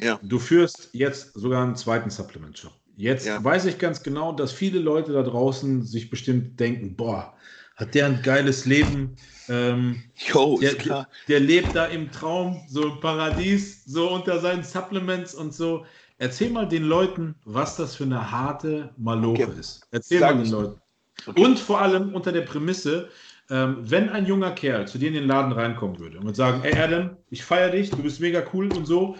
ja. 0.00 0.18
du 0.22 0.38
führst 0.38 0.90
jetzt 0.92 1.32
sogar 1.34 1.62
einen 1.62 1.76
zweiten 1.76 2.10
Supplement-Shop. 2.10 2.72
Jetzt 2.96 3.26
ja. 3.26 3.42
weiß 3.42 3.64
ich 3.64 3.78
ganz 3.78 4.02
genau, 4.02 4.32
dass 4.32 4.52
viele 4.52 4.78
Leute 4.78 5.12
da 5.12 5.22
draußen 5.22 5.82
sich 5.82 6.10
bestimmt 6.10 6.60
denken, 6.60 6.96
boah, 6.96 7.34
hat 7.76 7.94
der 7.94 8.06
ein 8.06 8.22
geiles 8.22 8.64
Leben. 8.66 9.16
Ähm, 9.48 10.02
jo, 10.16 10.58
der, 10.60 10.74
der, 10.74 11.08
der, 11.28 11.40
lebt 11.40 11.74
da 11.74 11.86
im 11.86 12.10
Traum, 12.10 12.62
so 12.68 12.84
im 12.84 13.00
Paradies, 13.00 13.84
so 13.84 14.10
unter 14.10 14.40
seinen 14.40 14.62
Supplements 14.62 15.34
und 15.34 15.52
so. 15.52 15.84
Erzähl 16.18 16.50
mal 16.50 16.68
den 16.68 16.84
Leuten, 16.84 17.34
was 17.44 17.76
das 17.76 17.96
für 17.96 18.04
eine 18.04 18.30
harte 18.30 18.90
Maloche 18.96 19.48
okay. 19.48 19.60
ist. 19.60 19.86
Erzähl 19.90 20.20
Sag 20.20 20.36
mal 20.36 20.42
den 20.42 20.52
Leuten. 20.52 20.80
Okay. 21.26 21.44
Und 21.44 21.58
vor 21.58 21.80
allem 21.80 22.14
unter 22.14 22.32
der 22.32 22.42
Prämisse, 22.42 23.08
ähm, 23.50 23.78
wenn 23.80 24.08
ein 24.08 24.26
junger 24.26 24.52
Kerl 24.52 24.86
zu 24.88 24.98
dir 24.98 25.08
in 25.08 25.14
den 25.14 25.26
Laden 25.26 25.52
reinkommen 25.52 25.98
würde 25.98 26.18
und 26.18 26.24
würde 26.24 26.36
sagen, 26.36 26.62
ey 26.64 26.78
Adam, 26.78 27.16
ich 27.30 27.44
feiere 27.44 27.70
dich, 27.70 27.90
du 27.90 27.98
bist 27.98 28.20
mega 28.20 28.42
cool 28.52 28.72
und 28.72 28.86
so, 28.86 29.16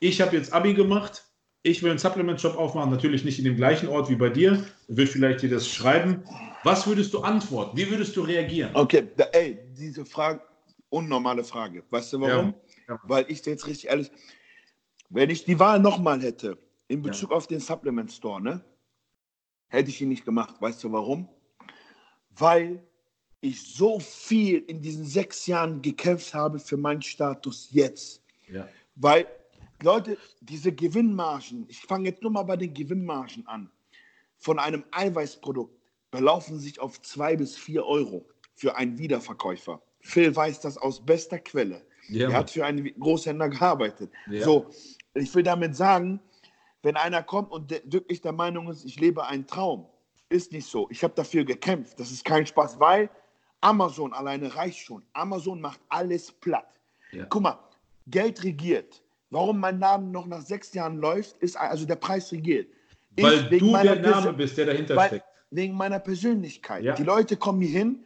ich 0.00 0.20
habe 0.20 0.36
jetzt 0.36 0.52
Abi 0.52 0.74
gemacht, 0.74 1.24
ich 1.62 1.82
will 1.82 1.90
einen 1.90 1.98
Supplement-Shop 1.98 2.56
aufmachen, 2.58 2.90
natürlich 2.90 3.24
nicht 3.24 3.38
in 3.38 3.44
dem 3.44 3.56
gleichen 3.56 3.88
Ort 3.88 4.10
wie 4.10 4.16
bei 4.16 4.28
dir, 4.28 4.64
wird 4.88 5.08
vielleicht 5.08 5.42
dir 5.42 5.50
das 5.50 5.68
schreiben. 5.68 6.24
Was 6.64 6.86
würdest 6.86 7.12
du 7.12 7.20
antworten? 7.20 7.76
Wie 7.76 7.90
würdest 7.90 8.16
du 8.16 8.22
reagieren? 8.22 8.70
Okay, 8.74 9.08
da, 9.16 9.24
ey, 9.32 9.58
diese 9.76 10.04
Frage, 10.04 10.40
unnormale 10.90 11.44
Frage. 11.44 11.82
Weißt 11.90 12.12
du 12.12 12.20
warum? 12.20 12.54
Ja, 12.86 12.94
ja. 12.94 13.00
Weil 13.04 13.24
ich 13.28 13.44
jetzt 13.44 13.66
richtig 13.66 13.88
ehrlich, 13.88 14.10
wenn 15.10 15.30
ich 15.30 15.44
die 15.44 15.58
Wahl 15.58 15.80
nochmal 15.80 16.20
hätte, 16.22 16.58
in 16.88 17.02
Bezug 17.02 17.30
ja. 17.30 17.36
auf 17.36 17.46
den 17.46 17.60
Supplement 17.60 18.12
Store, 18.12 18.40
ne, 18.40 18.64
hätte 19.68 19.90
ich 19.90 20.00
ihn 20.00 20.08
nicht 20.08 20.24
gemacht. 20.24 20.60
Weißt 20.60 20.82
du 20.84 20.92
warum? 20.92 21.28
Weil 22.30 22.82
ich 23.40 23.74
so 23.74 23.98
viel 23.98 24.58
in 24.60 24.80
diesen 24.80 25.04
sechs 25.04 25.46
Jahren 25.46 25.82
gekämpft 25.82 26.32
habe 26.32 26.58
für 26.58 26.76
meinen 26.76 27.02
Status 27.02 27.68
jetzt. 27.72 28.22
Weil 28.94 29.26
Leute, 29.82 30.16
diese 30.40 30.72
Gewinnmargen, 30.72 31.66
ich 31.68 31.80
fange 31.80 32.08
jetzt 32.10 32.22
nur 32.22 32.30
mal 32.30 32.44
bei 32.44 32.56
den 32.56 32.72
Gewinnmargen 32.72 33.46
an, 33.48 33.70
von 34.36 34.58
einem 34.58 34.84
Eiweißprodukt 34.92 35.81
belaufen 36.12 36.60
sich 36.60 36.78
auf 36.78 37.02
zwei 37.02 37.34
bis 37.34 37.56
vier 37.56 37.84
Euro 37.84 38.24
für 38.54 38.76
einen 38.76 38.96
Wiederverkäufer. 38.98 39.82
Phil 40.00 40.34
weiß 40.34 40.60
das 40.60 40.78
aus 40.78 41.04
bester 41.04 41.40
Quelle. 41.40 41.82
Ja, 42.08 42.30
er 42.30 42.38
hat 42.38 42.50
für 42.50 42.64
einen 42.64 42.84
Großhändler 43.00 43.48
gearbeitet. 43.48 44.12
Ja. 44.28 44.44
So, 44.44 44.66
ich 45.14 45.34
will 45.34 45.42
damit 45.42 45.74
sagen, 45.74 46.20
wenn 46.82 46.96
einer 46.96 47.22
kommt 47.22 47.50
und 47.50 47.70
wirklich 47.84 48.20
der 48.20 48.32
Meinung 48.32 48.68
ist, 48.68 48.84
ich 48.84 49.00
lebe 49.00 49.26
einen 49.26 49.46
Traum, 49.46 49.86
ist 50.28 50.52
nicht 50.52 50.66
so. 50.66 50.88
Ich 50.90 51.02
habe 51.02 51.14
dafür 51.14 51.44
gekämpft. 51.44 51.98
Das 51.98 52.10
ist 52.10 52.24
kein 52.24 52.46
Spaß, 52.46 52.78
weil 52.78 53.08
Amazon 53.60 54.12
alleine 54.12 54.54
reicht 54.54 54.80
schon. 54.80 55.04
Amazon 55.12 55.60
macht 55.60 55.80
alles 55.88 56.32
platt. 56.32 56.80
Ja. 57.12 57.24
Guck 57.26 57.42
mal, 57.42 57.58
Geld 58.08 58.42
regiert. 58.42 59.02
Warum 59.30 59.60
mein 59.60 59.78
Name 59.78 60.08
noch 60.08 60.26
nach 60.26 60.42
sechs 60.42 60.74
Jahren 60.74 60.98
läuft, 60.98 61.38
ist 61.38 61.56
also 61.56 61.86
der 61.86 61.96
Preis 61.96 62.30
regiert. 62.32 62.68
Weil 63.16 63.52
ich, 63.52 63.60
du 63.60 63.72
der 63.72 64.00
Name 64.00 64.32
bist, 64.32 64.58
der 64.58 64.66
dahinter 64.66 64.96
weil, 64.96 65.08
steckt. 65.08 65.26
Wegen 65.52 65.74
meiner 65.74 65.98
Persönlichkeit. 65.98 66.82
Ja. 66.82 66.94
Die 66.94 67.04
Leute 67.04 67.36
kommen 67.36 67.60
hier 67.60 67.78
hin, 67.78 68.04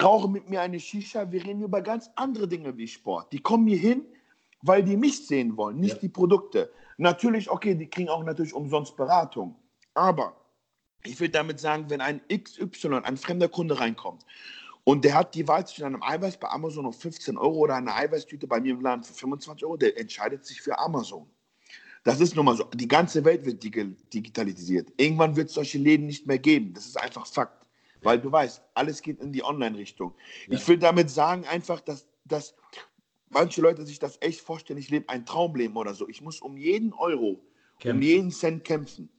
rauchen 0.00 0.32
mit 0.32 0.50
mir 0.50 0.60
eine 0.60 0.80
Shisha, 0.80 1.30
wir 1.30 1.44
reden 1.44 1.62
über 1.62 1.82
ganz 1.82 2.10
andere 2.16 2.48
Dinge 2.48 2.76
wie 2.76 2.88
Sport. 2.88 3.32
Die 3.32 3.40
kommen 3.40 3.66
hier 3.66 3.78
hin, 3.78 4.04
weil 4.62 4.82
die 4.82 4.96
mich 4.96 5.26
sehen 5.26 5.56
wollen, 5.56 5.78
nicht 5.78 5.94
ja. 5.94 6.00
die 6.00 6.08
Produkte. 6.08 6.70
Natürlich, 6.98 7.50
okay, 7.50 7.74
die 7.74 7.88
kriegen 7.88 8.08
auch 8.08 8.24
natürlich 8.24 8.52
umsonst 8.52 8.96
Beratung. 8.96 9.54
Aber 9.94 10.36
ich 11.04 11.18
will 11.18 11.28
damit 11.28 11.60
sagen, 11.60 11.86
wenn 11.88 12.00
ein 12.00 12.20
XY, 12.28 13.00
ein 13.04 13.16
fremder 13.16 13.48
Kunde 13.48 13.80
reinkommt 13.80 14.24
und 14.84 15.04
der 15.04 15.14
hat 15.14 15.34
die 15.34 15.46
Wahl 15.46 15.66
zwischen 15.66 15.84
einem 15.84 16.02
Eiweiß 16.02 16.38
bei 16.38 16.48
Amazon 16.48 16.86
auf 16.86 16.98
15 17.00 17.36
Euro 17.38 17.58
oder 17.58 17.76
einer 17.76 17.94
Eiweißtüte 17.94 18.46
bei 18.46 18.60
mir 18.60 18.72
im 18.72 18.80
Laden 18.80 19.04
für 19.04 19.14
25 19.14 19.64
Euro. 19.64 19.76
Der 19.76 19.98
entscheidet 19.98 20.44
sich 20.44 20.60
für 20.60 20.78
Amazon. 20.78 21.28
Das 22.04 22.20
ist 22.20 22.34
nun 22.34 22.46
mal 22.46 22.56
so. 22.56 22.64
Die 22.64 22.88
ganze 22.88 23.24
Welt 23.24 23.44
wird 23.44 23.62
digitalisiert. 23.62 24.92
Irgendwann 24.96 25.36
wird 25.36 25.48
es 25.48 25.54
solche 25.54 25.78
Läden 25.78 26.06
nicht 26.06 26.26
mehr 26.26 26.38
geben. 26.38 26.72
Das 26.72 26.86
ist 26.86 26.98
einfach 26.98 27.26
Fakt. 27.26 27.66
Weil 28.02 28.18
du 28.18 28.32
weißt, 28.32 28.62
alles 28.72 29.02
geht 29.02 29.20
in 29.20 29.30
die 29.32 29.44
Online-Richtung. 29.44 30.14
Ja. 30.46 30.56
Ich 30.56 30.66
will 30.66 30.78
damit 30.78 31.10
sagen, 31.10 31.44
einfach, 31.44 31.80
dass, 31.80 32.06
dass 32.24 32.54
manche 33.28 33.60
Leute 33.60 33.84
sich 33.84 33.98
das 33.98 34.16
echt 34.22 34.40
vorstellen, 34.40 34.78
ich 34.78 34.88
lebe 34.88 35.10
ein 35.10 35.26
Traumleben 35.26 35.76
oder 35.76 35.92
so. 35.92 36.08
Ich 36.08 36.22
muss 36.22 36.40
um 36.40 36.56
jeden 36.56 36.94
Euro, 36.94 37.44
kämpfen. 37.78 37.98
um 37.98 38.02
jeden 38.02 38.30
Cent 38.30 38.64
kämpfen. 38.64 39.10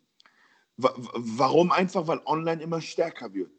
Warum? 0.77 1.71
Einfach, 1.71 2.07
weil 2.07 2.21
online 2.25 2.63
immer 2.63 2.81
stärker 2.81 3.31
wird 3.35 3.51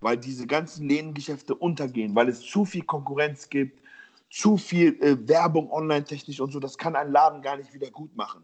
weil 0.00 0.16
diese 0.16 0.46
ganzen 0.46 0.88
Lädengeschäfte 0.88 1.54
untergehen, 1.54 2.14
weil 2.14 2.28
es 2.28 2.40
zu 2.40 2.64
viel 2.64 2.84
Konkurrenz 2.84 3.48
gibt, 3.48 3.82
zu 4.30 4.56
viel 4.56 5.00
äh, 5.02 5.16
Werbung 5.26 5.70
online 5.70 6.04
technisch 6.04 6.40
und 6.40 6.52
so. 6.52 6.60
Das 6.60 6.76
kann 6.76 6.94
ein 6.96 7.10
Laden 7.10 7.42
gar 7.42 7.56
nicht 7.56 7.72
wieder 7.72 7.90
gut 7.90 8.14
machen. 8.16 8.42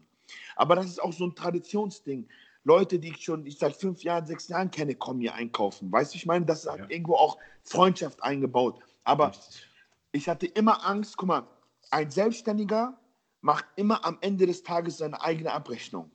Aber 0.55 0.75
das 0.75 0.85
ist 0.85 1.01
auch 1.01 1.13
so 1.13 1.25
ein 1.25 1.35
Traditionsding. 1.35 2.27
Leute, 2.63 2.97
die 2.97 3.09
ich 3.09 3.23
schon 3.23 3.45
ich 3.45 3.59
seit 3.59 3.75
fünf 3.75 4.01
Jahren, 4.03 4.25
sechs 4.25 4.47
Jahren 4.47 4.71
kenne, 4.71 4.95
kommen 4.95 5.21
hier 5.21 5.35
einkaufen. 5.35 5.91
Weißt 5.91 6.13
du, 6.13 6.17
ich 6.17 6.25
meine, 6.25 6.45
das 6.45 6.65
hat 6.65 6.79
ja. 6.79 6.89
irgendwo 6.89 7.15
auch 7.15 7.37
Freundschaft 7.63 8.23
eingebaut. 8.23 8.79
Aber 9.03 9.31
ich 10.11 10.27
hatte 10.27 10.47
immer 10.47 10.85
Angst, 10.85 11.17
guck 11.17 11.27
mal, 11.27 11.47
ein 11.91 12.09
Selbstständiger 12.09 12.97
macht 13.41 13.65
immer 13.75 14.03
am 14.03 14.17
Ende 14.21 14.47
des 14.47 14.63
Tages 14.63 14.97
seine 14.97 15.21
eigene 15.21 15.51
Abrechnung. 15.51 16.09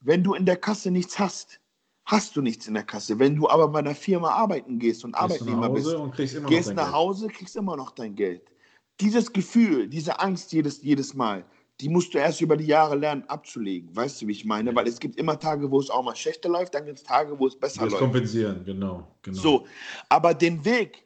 Wenn 0.00 0.22
du 0.22 0.34
in 0.34 0.46
der 0.46 0.56
Kasse 0.56 0.92
nichts 0.92 1.18
hast, 1.18 1.58
hast 2.04 2.36
du 2.36 2.42
nichts 2.42 2.68
in 2.68 2.74
der 2.74 2.84
Kasse. 2.84 3.18
Wenn 3.18 3.34
du 3.36 3.48
aber 3.48 3.68
bei 3.68 3.80
einer 3.80 3.94
Firma 3.94 4.30
arbeiten 4.30 4.78
gehst 4.78 5.04
und 5.04 5.12
gehst 5.12 5.22
Arbeitnehmer 5.22 5.68
bist, 5.70 5.94
und 5.94 6.16
gehst 6.46 6.74
nach 6.74 6.92
Hause, 6.92 7.28
kriegst 7.28 7.56
immer 7.56 7.76
noch 7.76 7.90
dein 7.90 8.14
Geld. 8.14 8.42
Dieses 9.00 9.32
Gefühl, 9.32 9.88
diese 9.88 10.20
Angst 10.20 10.52
jedes, 10.52 10.82
jedes 10.82 11.14
Mal, 11.14 11.44
die 11.82 11.88
musst 11.88 12.14
du 12.14 12.18
erst 12.18 12.40
über 12.40 12.56
die 12.56 12.66
Jahre 12.66 12.94
lernen 12.94 13.24
abzulegen. 13.26 13.94
Weißt 13.94 14.22
du, 14.22 14.28
wie 14.28 14.32
ich 14.32 14.44
meine? 14.44 14.72
Weil 14.72 14.86
es 14.86 15.00
gibt 15.00 15.16
immer 15.16 15.36
Tage, 15.36 15.68
wo 15.68 15.80
es 15.80 15.90
auch 15.90 16.04
mal 16.04 16.14
schlechter 16.14 16.48
läuft, 16.48 16.74
dann 16.74 16.84
gibt 16.84 16.98
es 16.98 17.02
Tage, 17.02 17.36
wo 17.36 17.48
es 17.48 17.58
besser 17.58 17.82
das 17.82 17.90
läuft. 17.90 18.04
kompensieren, 18.04 18.64
genau, 18.64 19.08
genau. 19.20 19.36
So, 19.36 19.66
aber 20.08 20.32
den 20.32 20.64
Weg, 20.64 21.04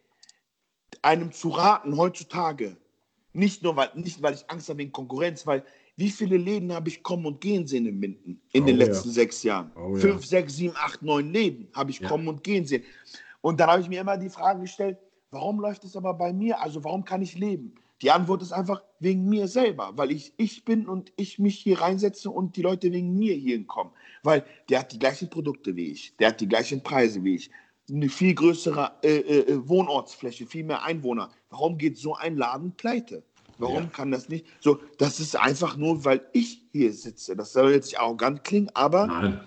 einem 1.01 1.33
zu 1.33 1.49
raten 1.49 1.97
heutzutage, 1.97 2.77
nicht 3.33 3.63
nur, 3.63 3.75
weil, 3.75 3.89
nicht, 3.95 4.21
weil 4.21 4.35
ich 4.35 4.51
Angst 4.51 4.69
habe 4.69 4.81
wegen 4.81 4.93
Konkurrenz, 4.93 5.47
weil 5.47 5.65
wie 5.97 6.11
viele 6.11 6.37
Läden 6.37 6.75
habe 6.75 6.91
ich 6.91 7.03
kommen 7.03 7.25
und 7.25 7.41
gehen 7.41 7.67
sehen 7.67 7.87
in 7.87 7.99
Minden 7.99 8.43
in 8.53 8.65
oh, 8.65 8.67
den 8.67 8.77
letzten 8.77 9.09
ja. 9.09 9.15
sechs 9.15 9.43
Jahren? 9.43 9.73
Oh, 9.77 9.95
Fünf, 9.95 10.23
ja. 10.25 10.29
sechs, 10.29 10.57
sieben, 10.57 10.75
acht, 10.77 11.01
neun 11.01 11.33
Läden 11.33 11.69
habe 11.73 11.91
ich 11.91 12.01
ja. 12.01 12.09
kommen 12.09 12.29
und 12.29 12.45
gehen 12.45 12.67
sehen. 12.67 12.83
Und 13.41 13.61
dann 13.61 13.71
habe 13.71 13.81
ich 13.81 13.89
mir 13.89 14.03
immer 14.03 14.19
die 14.19 14.29
Frage 14.29 14.61
gestellt, 14.61 14.99
warum 15.31 15.59
läuft 15.59 15.85
es 15.85 15.97
aber 15.97 16.13
bei 16.13 16.35
mir? 16.35 16.61
Also 16.61 16.85
warum 16.85 17.03
kann 17.03 17.23
ich 17.23 17.39
leben? 17.39 17.75
Die 18.03 18.11
Antwort 18.11 18.43
ist 18.43 18.53
einfach 18.53 18.83
wegen 19.01 19.29
mir 19.29 19.49
selber, 19.49 19.93
weil 19.95 20.11
ich 20.11 20.35
ich 20.37 20.65
bin 20.65 20.87
und 20.87 21.13
ich 21.17 21.39
mich 21.39 21.59
hier 21.59 21.81
reinsetze 21.81 22.31
und 22.31 22.57
die 22.57 22.63
Leute 22.63 22.93
wegen 22.93 23.17
mir 23.17 23.35
hierhin 23.35 23.67
kommen. 23.67 23.91
Weil 24.23 24.45
der 24.69 24.81
hat 24.81 24.93
die 24.93 24.99
gleichen 24.99 25.31
Produkte 25.31 25.77
wie 25.77 25.91
ich, 25.93 26.15
der 26.17 26.29
hat 26.29 26.41
die 26.41 26.49
gleichen 26.49 26.83
Preise 26.83 27.25
wie 27.25 27.37
ich, 27.37 27.51
eine 27.89 28.09
viel 28.09 28.35
größere 28.35 28.93
äh, 29.03 29.17
äh, 29.17 29.53
äh 29.53 29.69
Wohnortsfläche, 29.69 30.47
viel 30.47 30.65
mehr 30.65 30.83
Einwohner. 30.83 31.31
Warum 31.51 31.79
geht 31.79 31.97
so 31.97 32.15
ein 32.15 32.37
Laden 32.37 32.73
pleite? 32.73 33.23
Warum 33.59 33.85
ja. 33.85 33.91
kann 33.91 34.11
das 34.11 34.29
nicht? 34.29 34.47
So, 34.61 34.81
das 34.99 35.21
ist 35.21 35.37
einfach 35.37 35.77
nur, 35.77 36.05
weil 36.05 36.27
ich 36.33 36.63
hier 36.73 36.93
sitze. 36.93 37.37
Das 37.37 37.53
soll 37.53 37.73
jetzt 37.73 37.87
nicht 37.87 38.01
arrogant 38.01 38.45
klingen, 38.45 38.71
aber 38.75 39.07
Nein. 39.07 39.41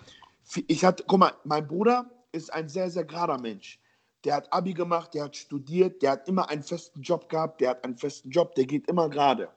ich 0.67 0.83
hatte, 0.83 1.03
guck 1.05 1.19
mal, 1.19 1.33
mein 1.43 1.67
Bruder 1.67 2.09
ist 2.31 2.51
ein 2.51 2.69
sehr, 2.69 2.89
sehr 2.89 3.05
gerader 3.05 3.37
Mensch. 3.37 3.79
Der 4.25 4.35
hat 4.35 4.51
Abi 4.51 4.73
gemacht, 4.73 5.13
der 5.13 5.25
hat 5.25 5.35
studiert, 5.35 6.01
der 6.01 6.11
hat 6.11 6.27
immer 6.27 6.49
einen 6.49 6.63
festen 6.63 7.01
Job 7.01 7.29
gehabt, 7.29 7.61
der 7.61 7.71
hat 7.71 7.83
einen 7.83 7.95
festen 7.95 8.29
Job, 8.29 8.53
der 8.55 8.65
geht 8.65 8.87
immer 8.87 9.09
gerade. 9.09 9.49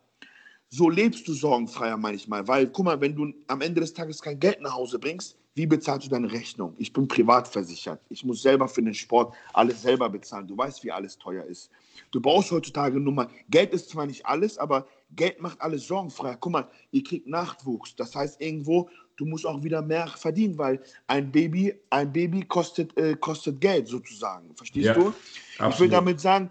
So 0.69 0.89
lebst 0.89 1.27
du 1.29 1.35
sorgenfreier 1.35 1.97
manchmal, 1.97 2.47
weil, 2.49 2.69
guck 2.69 2.85
mal, 2.85 3.01
wenn 3.01 3.15
du 3.15 3.33
am 3.49 3.61
Ende 3.61 3.81
des 3.81 3.93
Tages 3.93 4.23
kein 4.23 4.39
Geld 4.39 4.61
nach 4.61 4.75
Hause 4.75 4.99
bringst, 4.99 5.37
wie 5.55 5.67
bezahlst 5.67 6.07
du 6.07 6.11
deine 6.11 6.33
Rechnung? 6.33 6.75
Ich 6.79 6.93
bin 6.95 7.07
privat 7.07 7.47
versichert. 7.47 8.01
Ich 8.09 8.25
muss 8.25 8.41
selber 8.41 8.69
für 8.69 8.83
den 8.83 8.95
Sport 8.95 9.35
alles 9.53 9.83
selber 9.83 10.09
bezahlen. 10.09 10.47
Du 10.47 10.57
weißt, 10.57 10.83
wie 10.83 10.91
alles 10.91 11.19
teuer 11.19 11.45
ist. 11.45 11.71
Du 12.11 12.23
brauchst 12.23 12.51
heutzutage 12.51 12.99
nur 12.99 13.13
mal, 13.13 13.29
Geld 13.51 13.73
ist 13.75 13.91
zwar 13.91 14.07
nicht 14.07 14.25
alles, 14.25 14.57
aber 14.57 14.87
Geld 15.15 15.43
macht 15.43 15.61
alles 15.61 15.87
sorgenfrei. 15.87 16.37
Guck 16.41 16.53
mal, 16.53 16.69
ihr 16.91 17.03
kriegt 17.03 17.27
Nachwuchs. 17.27 17.95
Das 17.97 18.15
heißt 18.15 18.41
irgendwo, 18.41 18.89
du 19.17 19.25
musst 19.25 19.47
auch 19.47 19.63
wieder 19.63 19.83
mehr 19.83 20.07
verdienen, 20.09 20.59
weil 20.59 20.81
ein 21.07 21.31
Baby, 21.31 21.75
ein 21.91 22.13
Baby 22.13 22.43
kostet, 22.43 22.97
äh, 22.97 23.15
kostet 23.15 23.61
Geld 23.61 23.89
sozusagen. 23.89 24.55
Verstehst 24.55 24.87
ja, 24.87 24.95
du? 24.95 25.15
Absolut. 25.59 25.75
Ich 25.75 25.81
will 25.81 25.89
damit 25.89 26.21
sagen, 26.21 26.51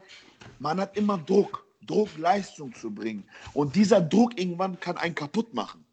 man 0.59 0.79
hat 0.79 0.97
immer 0.97 1.17
Druck, 1.17 1.65
Druck, 1.85 2.09
Leistung 2.17 2.73
zu 2.73 2.91
bringen. 2.91 3.23
Und 3.53 3.75
dieser 3.75 4.01
Druck 4.01 4.39
irgendwann 4.39 4.79
kann 4.79 4.97
einen 4.97 5.15
kaputt 5.15 5.53
machen. 5.53 5.83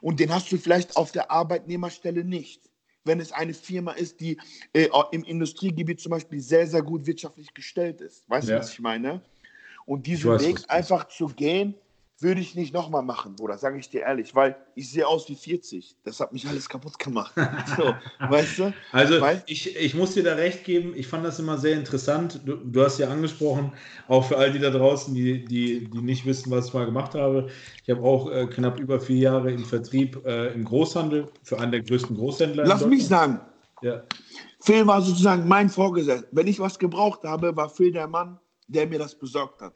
Und 0.00 0.20
den 0.20 0.32
hast 0.32 0.50
du 0.50 0.58
vielleicht 0.58 0.96
auf 0.96 1.12
der 1.12 1.30
Arbeitnehmerstelle 1.30 2.24
nicht 2.24 2.62
wenn 3.04 3.20
es 3.20 3.32
eine 3.32 3.54
Firma 3.54 3.92
ist, 3.92 4.20
die 4.20 4.38
äh, 4.72 4.88
im 5.10 5.24
Industriegebiet 5.24 6.00
zum 6.00 6.10
Beispiel 6.10 6.40
sehr, 6.40 6.66
sehr 6.66 6.82
gut 6.82 7.06
wirtschaftlich 7.06 7.52
gestellt 7.54 8.00
ist. 8.00 8.28
Weißt 8.28 8.48
du, 8.48 8.52
ja. 8.52 8.58
was 8.58 8.72
ich 8.72 8.80
meine? 8.80 9.20
Und 9.86 10.06
diesen 10.06 10.38
Weg 10.38 10.60
einfach 10.68 11.08
zu 11.08 11.26
gehen, 11.26 11.74
würde 12.22 12.40
ich 12.40 12.54
nicht 12.54 12.72
nochmal 12.72 13.02
machen, 13.02 13.36
Bruder, 13.36 13.58
sage 13.58 13.78
ich 13.78 13.88
dir 13.90 14.02
ehrlich, 14.02 14.34
weil 14.34 14.56
ich 14.74 14.90
sehe 14.90 15.06
aus 15.06 15.28
wie 15.28 15.34
40. 15.34 15.96
Das 16.04 16.20
hat 16.20 16.32
mich 16.32 16.46
alles 16.46 16.68
kaputt 16.68 16.98
gemacht. 16.98 17.32
So, 17.76 17.94
weißt 18.18 18.58
du? 18.58 18.74
Also 18.92 19.24
ich, 19.46 19.76
ich 19.76 19.94
muss 19.94 20.14
dir 20.14 20.22
da 20.22 20.34
recht 20.34 20.64
geben, 20.64 20.92
ich 20.94 21.06
fand 21.06 21.24
das 21.24 21.38
immer 21.38 21.56
sehr 21.56 21.76
interessant. 21.76 22.40
Du, 22.44 22.56
du, 22.56 22.82
hast 22.82 22.98
ja 22.98 23.08
angesprochen, 23.08 23.72
auch 24.08 24.24
für 24.24 24.36
all 24.36 24.52
die 24.52 24.58
da 24.58 24.70
draußen, 24.70 25.14
die, 25.14 25.44
die, 25.44 25.88
die 25.88 26.02
nicht 26.02 26.26
wissen, 26.26 26.50
was 26.50 26.68
ich 26.68 26.74
mal 26.74 26.84
gemacht 26.84 27.14
habe. 27.14 27.48
Ich 27.82 27.90
habe 27.90 28.02
auch 28.02 28.30
äh, 28.30 28.46
knapp 28.46 28.78
über 28.78 29.00
vier 29.00 29.18
Jahre 29.18 29.52
im 29.52 29.64
Vertrieb 29.64 30.24
äh, 30.26 30.52
im 30.52 30.64
Großhandel 30.64 31.28
für 31.42 31.58
einen 31.60 31.72
der 31.72 31.82
größten 31.82 32.16
Großhändler. 32.16 32.64
Lass 32.66 32.84
mich 32.84 33.06
sagen. 33.06 33.40
Ja. 33.80 34.02
Phil 34.60 34.86
war 34.86 35.00
sozusagen 35.02 35.48
mein 35.48 35.68
Vorgesetzter. 35.68 36.28
Wenn 36.32 36.46
ich 36.46 36.60
was 36.60 36.78
gebraucht 36.78 37.24
habe, 37.24 37.54
war 37.56 37.68
Phil 37.68 37.92
der 37.92 38.06
Mann, 38.06 38.38
der 38.68 38.86
mir 38.86 38.98
das 38.98 39.14
besorgt 39.14 39.60
hat. 39.60 39.74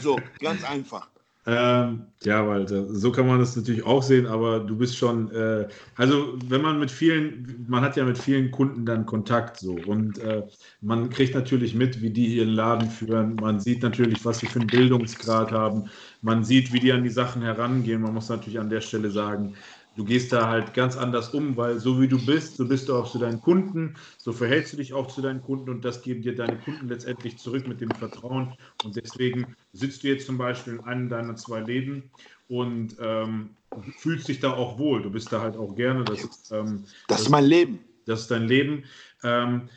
So, 0.00 0.18
ganz 0.40 0.64
einfach. 0.64 1.08
Ähm, 1.50 2.08
ja, 2.24 2.46
Walter, 2.46 2.84
so 2.94 3.10
kann 3.10 3.26
man 3.26 3.38
das 3.38 3.56
natürlich 3.56 3.82
auch 3.86 4.02
sehen, 4.02 4.26
aber 4.26 4.60
du 4.60 4.76
bist 4.76 4.98
schon, 4.98 5.30
äh, 5.30 5.66
also 5.94 6.36
wenn 6.44 6.60
man 6.60 6.78
mit 6.78 6.90
vielen, 6.90 7.64
man 7.66 7.82
hat 7.82 7.96
ja 7.96 8.04
mit 8.04 8.18
vielen 8.18 8.50
Kunden 8.50 8.84
dann 8.84 9.06
Kontakt 9.06 9.56
so. 9.58 9.72
Und 9.76 10.18
äh, 10.18 10.42
man 10.82 11.08
kriegt 11.08 11.34
natürlich 11.34 11.74
mit, 11.74 12.02
wie 12.02 12.10
die 12.10 12.36
ihren 12.36 12.50
Laden 12.50 12.90
führen, 12.90 13.38
man 13.38 13.60
sieht 13.60 13.82
natürlich, 13.82 14.26
was 14.26 14.40
sie 14.40 14.46
für 14.46 14.58
einen 14.58 14.68
Bildungsgrad 14.68 15.50
haben, 15.50 15.88
man 16.20 16.44
sieht, 16.44 16.70
wie 16.74 16.80
die 16.80 16.92
an 16.92 17.02
die 17.02 17.08
Sachen 17.08 17.40
herangehen, 17.40 18.02
man 18.02 18.12
muss 18.12 18.28
natürlich 18.28 18.58
an 18.60 18.68
der 18.68 18.82
Stelle 18.82 19.10
sagen, 19.10 19.54
du 19.98 20.04
gehst 20.04 20.32
da 20.32 20.48
halt 20.48 20.74
ganz 20.74 20.96
anders 20.96 21.34
um, 21.34 21.56
weil 21.56 21.80
so 21.80 22.00
wie 22.00 22.06
du 22.06 22.24
bist, 22.24 22.56
so 22.56 22.66
bist 22.66 22.88
du 22.88 22.94
auch 22.94 23.10
zu 23.10 23.18
deinen 23.18 23.40
Kunden, 23.40 23.96
so 24.16 24.32
verhältst 24.32 24.72
du 24.72 24.76
dich 24.76 24.94
auch 24.94 25.08
zu 25.08 25.20
deinen 25.20 25.42
Kunden 25.42 25.68
und 25.68 25.84
das 25.84 26.02
geben 26.02 26.22
dir 26.22 26.36
deine 26.36 26.56
Kunden 26.56 26.88
letztendlich 26.88 27.36
zurück 27.36 27.66
mit 27.66 27.80
dem 27.80 27.90
Vertrauen. 27.90 28.54
Und 28.84 28.94
deswegen 28.94 29.56
sitzt 29.72 30.04
du 30.04 30.08
jetzt 30.08 30.26
zum 30.26 30.38
Beispiel 30.38 30.74
in 30.74 30.80
einem 30.84 31.08
deiner 31.08 31.34
zwei 31.34 31.60
Läden 31.60 32.12
und 32.46 32.94
ähm, 33.00 33.56
fühlst 33.96 34.28
dich 34.28 34.38
da 34.38 34.52
auch 34.52 34.78
wohl. 34.78 35.02
Du 35.02 35.10
bist 35.10 35.32
da 35.32 35.40
halt 35.40 35.56
auch 35.56 35.74
gerne. 35.74 36.04
Das 36.04 36.22
ist, 36.22 36.52
ähm, 36.52 36.84
das 37.08 37.22
ist 37.22 37.30
mein 37.30 37.44
Leben. 37.44 37.80
Das 38.06 38.20
ist 38.20 38.30
dein 38.30 38.44
Leben. 38.44 38.84
Ähm, 39.24 39.68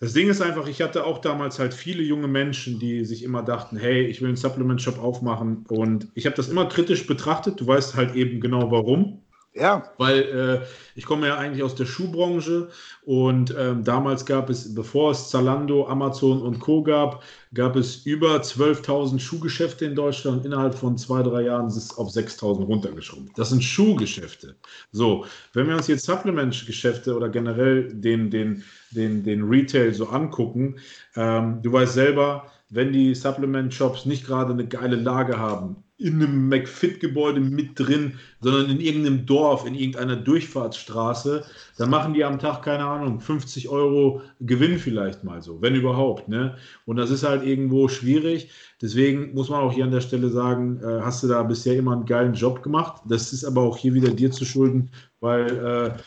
das 0.00 0.12
Ding 0.12 0.28
ist 0.28 0.40
einfach, 0.40 0.66
ich 0.66 0.82
hatte 0.82 1.04
auch 1.04 1.20
damals 1.20 1.60
halt 1.60 1.72
viele 1.72 2.02
junge 2.02 2.26
Menschen, 2.26 2.80
die 2.80 3.04
sich 3.04 3.22
immer 3.22 3.44
dachten, 3.44 3.76
hey, 3.76 4.06
ich 4.06 4.20
will 4.20 4.28
einen 4.28 4.36
Supplement-Shop 4.36 4.98
aufmachen. 4.98 5.64
Und 5.68 6.08
ich 6.14 6.26
habe 6.26 6.34
das 6.34 6.48
immer 6.48 6.66
kritisch 6.68 7.06
betrachtet. 7.06 7.60
Du 7.60 7.66
weißt 7.68 7.94
halt 7.94 8.16
eben 8.16 8.40
genau 8.40 8.72
warum. 8.72 9.22
Ja. 9.54 9.92
Weil 9.98 10.18
äh, 10.20 10.66
ich 10.94 11.04
komme 11.04 11.26
ja 11.26 11.36
eigentlich 11.36 11.62
aus 11.62 11.74
der 11.74 11.84
Schuhbranche 11.84 12.68
und 13.04 13.54
ähm, 13.58 13.84
damals 13.84 14.24
gab 14.24 14.48
es, 14.48 14.74
bevor 14.74 15.10
es 15.10 15.28
Zalando, 15.28 15.86
Amazon 15.86 16.40
und 16.40 16.58
Co. 16.58 16.82
gab, 16.82 17.22
gab 17.52 17.76
es 17.76 18.06
über 18.06 18.36
12.000 18.36 19.18
Schuhgeschäfte 19.18 19.84
in 19.84 19.94
Deutschland. 19.94 20.46
Innerhalb 20.46 20.74
von 20.74 20.96
zwei, 20.96 21.22
drei 21.22 21.42
Jahren 21.42 21.66
ist 21.66 21.76
es 21.76 21.98
auf 21.98 22.08
6.000 22.08 22.64
runtergeschrumpft. 22.64 23.38
Das 23.38 23.50
sind 23.50 23.62
Schuhgeschäfte. 23.62 24.56
So, 24.90 25.26
wenn 25.52 25.68
wir 25.68 25.76
uns 25.76 25.86
jetzt 25.86 26.06
Supplement-Geschäfte 26.06 27.14
oder 27.14 27.28
generell 27.28 27.92
den, 27.92 28.30
den, 28.30 28.64
den, 28.90 29.22
den 29.22 29.42
Retail 29.42 29.92
so 29.92 30.08
angucken, 30.08 30.76
ähm, 31.14 31.60
du 31.62 31.70
weißt 31.72 31.92
selber, 31.92 32.46
wenn 32.70 32.90
die 32.90 33.14
Supplement-Shops 33.14 34.06
nicht 34.06 34.26
gerade 34.26 34.54
eine 34.54 34.66
geile 34.66 34.96
Lage 34.96 35.38
haben, 35.38 35.84
in 36.02 36.22
einem 36.22 36.48
McFit-Gebäude 36.48 37.40
mit 37.40 37.78
drin, 37.78 38.18
sondern 38.40 38.70
in 38.70 38.80
irgendeinem 38.80 39.24
Dorf, 39.24 39.66
in 39.66 39.74
irgendeiner 39.74 40.16
Durchfahrtsstraße, 40.16 41.44
dann 41.78 41.90
machen 41.90 42.14
die 42.14 42.24
am 42.24 42.38
Tag, 42.38 42.62
keine 42.62 42.84
Ahnung, 42.84 43.20
50 43.20 43.68
Euro 43.68 44.20
Gewinn 44.40 44.78
vielleicht 44.78 45.24
mal 45.24 45.40
so, 45.42 45.62
wenn 45.62 45.74
überhaupt. 45.74 46.28
Ne? 46.28 46.56
Und 46.84 46.96
das 46.96 47.10
ist 47.10 47.22
halt 47.22 47.44
irgendwo 47.44 47.88
schwierig. 47.88 48.50
Deswegen 48.80 49.32
muss 49.34 49.48
man 49.48 49.60
auch 49.60 49.72
hier 49.72 49.84
an 49.84 49.92
der 49.92 50.00
Stelle 50.00 50.28
sagen, 50.28 50.80
äh, 50.82 51.00
hast 51.02 51.22
du 51.22 51.28
da 51.28 51.42
bisher 51.42 51.76
immer 51.76 51.92
einen 51.92 52.06
geilen 52.06 52.34
Job 52.34 52.62
gemacht. 52.62 53.02
Das 53.08 53.32
ist 53.32 53.44
aber 53.44 53.62
auch 53.62 53.76
hier 53.76 53.94
wieder 53.94 54.10
dir 54.10 54.30
zu 54.30 54.44
schulden, 54.44 54.90
weil 55.20 55.46
äh, 55.56 55.98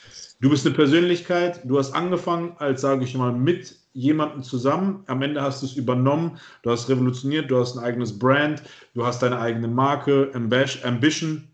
du 0.45 0.51
bist 0.51 0.63
eine 0.63 0.75
Persönlichkeit, 0.75 1.61
du 1.63 1.79
hast 1.79 1.93
angefangen 1.93 2.55
als, 2.59 2.81
sage 2.81 3.03
ich 3.03 3.15
mal, 3.15 3.31
mit 3.31 3.77
jemanden 3.93 4.43
zusammen. 4.43 5.03
Am 5.07 5.23
Ende 5.23 5.41
hast 5.41 5.63
du 5.63 5.65
es 5.65 5.73
übernommen, 5.73 6.37
du 6.61 6.69
hast 6.69 6.87
revolutioniert, 6.87 7.49
du 7.49 7.57
hast 7.57 7.75
ein 7.75 7.83
eigenes 7.83 8.19
Brand, 8.19 8.61
du 8.93 9.03
hast 9.03 9.23
deine 9.23 9.39
eigene 9.39 9.67
Marke, 9.67 10.29
Ambition. 10.35 11.47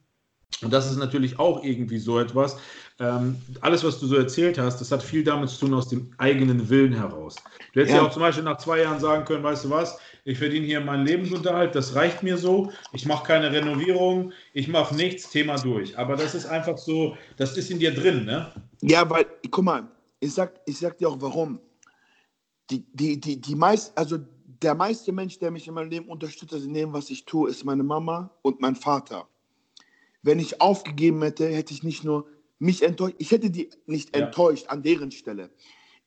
Und 0.62 0.74
das 0.74 0.92
ist 0.92 0.98
natürlich 0.98 1.40
auch 1.40 1.64
irgendwie 1.64 2.00
so 2.00 2.20
etwas. 2.20 2.58
Ähm, 3.00 3.38
alles, 3.62 3.86
was 3.86 3.98
du 3.98 4.08
so 4.08 4.18
erzählt 4.18 4.60
hast, 4.60 4.82
das 4.82 4.92
hat 4.92 5.02
viel 5.02 5.24
damit 5.24 5.48
zu 5.52 5.62
tun 5.62 5.74
aus 5.74 5.88
dem 5.88 6.12
eigenen 6.18 6.68
Willen 6.70 6.92
heraus. 6.92 7.38
Du 7.72 7.80
hättest 7.80 7.96
ja. 7.96 8.02
ja 8.02 8.08
auch 8.10 8.12
zum 8.12 8.24
Beispiel 8.24 8.44
nach 8.44 8.58
zwei 8.58 8.82
Jahren 8.82 9.00
sagen 9.00 9.24
können, 9.24 9.42
weißt 9.42 9.64
du 9.64 9.70
was, 9.70 10.00
ich 10.24 10.38
verdiene 10.38 10.66
hier 10.66 10.82
meinen 10.82 11.06
Lebensunterhalt, 11.06 11.76
das 11.76 11.96
reicht 11.96 12.24
mir 12.24 12.38
so, 12.38 12.72
ich 12.94 13.06
mache 13.06 13.26
keine 13.26 13.52
Renovierung, 13.52 14.34
ich 14.54 14.68
mache 14.68 14.96
nichts, 14.96 15.30
Thema 15.30 15.56
durch. 15.58 15.98
Aber 15.98 16.16
das 16.16 16.36
ist 16.36 16.46
einfach 16.46 16.78
so, 16.78 17.18
das 17.38 17.58
ist 17.58 17.72
in 17.72 17.80
dir 17.80 17.94
drin, 17.94 18.26
ne? 18.26 18.52
Ja, 18.82 19.10
weil, 19.10 19.26
guck 19.50 19.66
mal, 19.66 19.88
ich 20.20 20.34
sag, 20.34 20.60
ich 20.66 20.78
sag 20.78 20.98
dir 20.98 21.10
auch 21.10 21.18
warum 21.20 21.60
die, 22.72 22.86
die, 22.94 23.20
die, 23.20 23.40
die 23.40 23.56
meist, 23.56 23.96
also 23.98 24.18
der 24.62 24.76
meiste 24.76 25.12
Mensch, 25.12 25.40
der 25.40 25.52
mich 25.52 25.68
in 25.68 25.74
meinem 25.74 25.90
Leben 25.90 26.08
unterstützt, 26.08 26.54
in 26.54 26.74
dem, 26.74 26.94
was 26.94 27.10
ich 27.10 27.26
tue, 27.26 27.50
ist 27.50 27.66
meine 27.66 27.84
Mama 27.84 28.32
und 28.42 28.62
mein 28.62 28.76
Vater. 28.76 29.28
Wenn 30.24 30.40
ich 30.40 30.62
aufgegeben 30.62 31.22
hätte, 31.22 31.48
hätte 31.48 31.74
ich 31.74 31.84
nicht 31.84 32.04
nur 32.04 32.28
mich 32.60 32.84
enttäuscht, 32.84 33.16
ich 33.18 33.32
hätte 33.32 33.50
die 33.50 33.70
nicht 33.88 34.16
ja. 34.16 34.26
enttäuscht 34.26 34.68
an 34.68 34.84
deren 34.84 35.12
Stelle. 35.12 35.50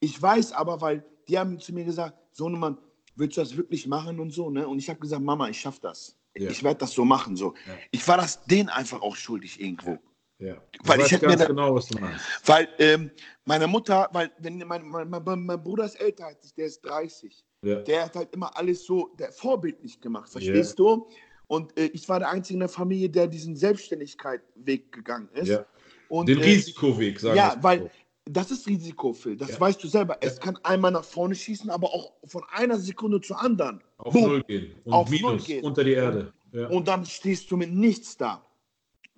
Ich 0.00 0.20
weiß 0.20 0.52
aber, 0.52 0.80
weil 0.80 1.04
die 1.28 1.38
haben 1.38 1.58
zu 1.58 1.72
mir 1.72 1.84
gesagt, 1.84 2.16
Sohnemann, 2.32 2.78
willst 3.16 3.36
du 3.36 3.40
das 3.42 3.56
wirklich 3.56 3.86
machen 3.86 4.18
und 4.20 4.30
so, 4.30 4.50
ne? 4.50 4.66
Und 4.66 4.78
ich 4.78 4.88
habe 4.88 5.00
gesagt, 5.00 5.22
Mama, 5.22 5.48
ich 5.48 5.60
schaffe 5.60 5.80
das. 5.82 6.16
Ja. 6.36 6.50
Ich 6.50 6.62
werde 6.62 6.78
das 6.78 6.92
so 6.92 7.04
machen, 7.04 7.36
so. 7.36 7.54
Ja. 7.66 7.74
Ich 7.90 8.06
war 8.08 8.16
das 8.16 8.44
denen 8.44 8.68
einfach 8.68 9.00
auch 9.02 9.16
schuldig 9.16 9.60
irgendwo. 9.60 9.98
Ja. 10.38 10.60
Weil 10.82 11.00
ich 11.00 11.12
hätte 11.12 11.26
mir 11.26 11.36
da, 11.36 11.46
genau, 11.46 11.74
was 11.74 11.86
du 11.86 11.98
meinst. 11.98 12.24
Weil 12.44 12.68
ähm, 12.78 13.10
meine 13.44 13.66
Mutter, 13.66 14.08
weil 14.12 14.32
wenn 14.38 14.58
mein, 14.58 14.86
mein, 14.86 15.08
mein, 15.08 15.44
mein, 15.44 15.62
Bruder 15.62 15.84
ist 15.84 15.94
älter 15.94 16.26
als 16.26 16.44
ich, 16.44 16.54
der 16.54 16.66
ist 16.66 16.84
30. 16.84 17.44
Ja. 17.62 17.76
Der 17.82 18.04
hat 18.04 18.16
halt 18.16 18.34
immer 18.34 18.54
alles 18.56 18.84
so 18.84 19.14
der 19.18 19.32
vorbildlich 19.32 20.00
gemacht, 20.00 20.28
verstehst 20.28 20.78
ja. 20.78 20.84
du? 20.84 21.08
Und 21.46 21.76
äh, 21.78 21.86
ich 21.86 22.08
war 22.08 22.18
der 22.18 22.30
Einzige 22.30 22.54
in 22.54 22.60
der 22.60 22.68
Familie, 22.68 23.08
der 23.08 23.26
diesen 23.26 23.54
Selbstständigkeit-Weg 23.54 24.92
gegangen 24.92 25.28
ist. 25.34 25.48
Ja. 25.48 25.64
Und, 26.08 26.28
Den 26.28 26.40
äh, 26.40 26.44
Risikoweg, 26.44 27.20
sagen 27.20 27.36
Ja, 27.36 27.56
weil 27.60 27.82
so. 27.82 27.90
Das 28.26 28.50
ist 28.50 28.66
Risiko, 28.66 29.12
Phil. 29.12 29.36
Das 29.36 29.60
weißt 29.60 29.82
du 29.84 29.88
selber. 29.88 30.16
Es 30.20 30.40
kann 30.40 30.58
einmal 30.62 30.92
nach 30.92 31.04
vorne 31.04 31.34
schießen, 31.34 31.68
aber 31.70 31.88
auch 31.88 32.12
von 32.24 32.42
einer 32.52 32.78
Sekunde 32.78 33.20
zur 33.20 33.40
anderen. 33.40 33.82
Auf 33.98 34.14
Boom, 34.14 34.28
Null 34.28 34.44
gehen. 34.44 34.74
Und 34.84 34.92
auf 34.92 35.10
Minus 35.10 35.30
Null 35.30 35.40
gehen. 35.40 35.64
unter 35.64 35.84
die 35.84 35.92
Erde. 35.92 36.32
Und 36.70 36.88
dann 36.88 37.04
stehst 37.04 37.50
du 37.50 37.56
mit 37.56 37.72
nichts 37.72 38.16
da. 38.16 38.44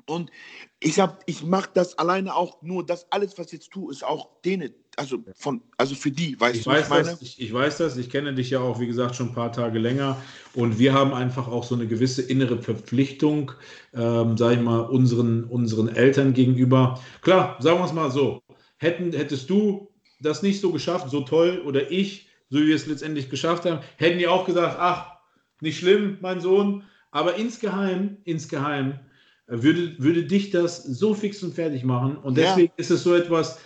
Und 0.09 0.31
ich 0.79 1.01
habe, 1.01 1.19
ich 1.27 1.43
mache 1.43 1.69
das 1.75 1.99
alleine 1.99 2.35
auch 2.35 2.63
nur, 2.63 2.87
das 2.87 3.11
alles, 3.11 3.37
was 3.39 3.47
ich 3.49 3.55
jetzt 3.55 3.73
tue, 3.73 3.91
ist 3.91 4.05
auch 4.05 4.41
denen, 4.45 4.73
also 4.97 5.19
von, 5.35 5.63
also 5.79 5.97
für 5.97 6.13
die, 6.13 6.39
weißt 6.39 6.57
ich 6.57 6.65
du, 6.65 6.71
weiß 6.71 6.85
ich 6.85 6.91
meine? 6.91 7.05
Das, 7.05 7.23
ich, 7.23 7.41
ich, 7.41 7.53
weiß 7.53 7.79
das, 7.79 7.97
ich 7.97 8.09
kenne 8.09 8.33
dich 8.33 8.51
ja 8.51 8.61
auch, 8.61 8.79
wie 8.79 8.87
gesagt, 8.87 9.17
schon 9.17 9.31
ein 9.31 9.35
paar 9.35 9.51
Tage 9.51 9.81
länger 9.81 10.17
und 10.55 10.79
wir 10.79 10.95
haben 10.95 11.13
einfach 11.13 11.49
auch 11.49 11.65
so 11.65 11.75
eine 11.75 11.89
gewisse 11.89 12.23
innere 12.23 12.63
Verpflichtung, 12.63 13.51
ähm, 13.95 14.37
sage 14.37 14.55
ich 14.55 14.61
mal, 14.61 14.83
unseren, 14.83 15.43
unseren 15.45 15.89
Eltern 15.89 16.35
gegenüber. 16.35 17.01
Klar, 17.21 17.57
sagen 17.59 17.81
wir 17.81 17.87
es 17.87 17.93
mal 17.93 18.11
so, 18.13 18.41
hätten, 18.79 19.13
hättest 19.13 19.51
du 19.51 19.89
das 20.21 20.43
nicht 20.43 20.61
so 20.61 20.73
geschafft, 20.73 21.11
so 21.11 21.23
toll, 21.23 21.63
oder 21.65 21.91
ich, 21.91 22.29
so 22.51 22.59
wie 22.59 22.69
wir 22.69 22.77
es 22.77 22.87
letztendlich 22.87 23.29
geschafft 23.29 23.65
haben, 23.65 23.81
hätten 23.97 24.19
die 24.19 24.29
auch 24.29 24.47
gesagt, 24.47 24.77
ach, 24.79 25.17
nicht 25.61 25.79
schlimm, 25.79 26.19
mein 26.21 26.41
Sohn, 26.41 26.85
aber 27.11 27.37
insgeheim, 27.37 28.19
insgeheim 28.25 28.99
würde, 29.47 29.95
würde 29.99 30.25
dich 30.25 30.51
das 30.51 30.83
so 30.83 31.15
fix 31.15 31.43
und 31.43 31.55
fertig 31.55 31.85
machen. 31.85 32.17
Und 32.17 32.37
deswegen 32.37 32.69
ja. 32.69 32.75
ist 32.77 32.91
es 32.91 33.03
so 33.03 33.15
etwas, 33.15 33.59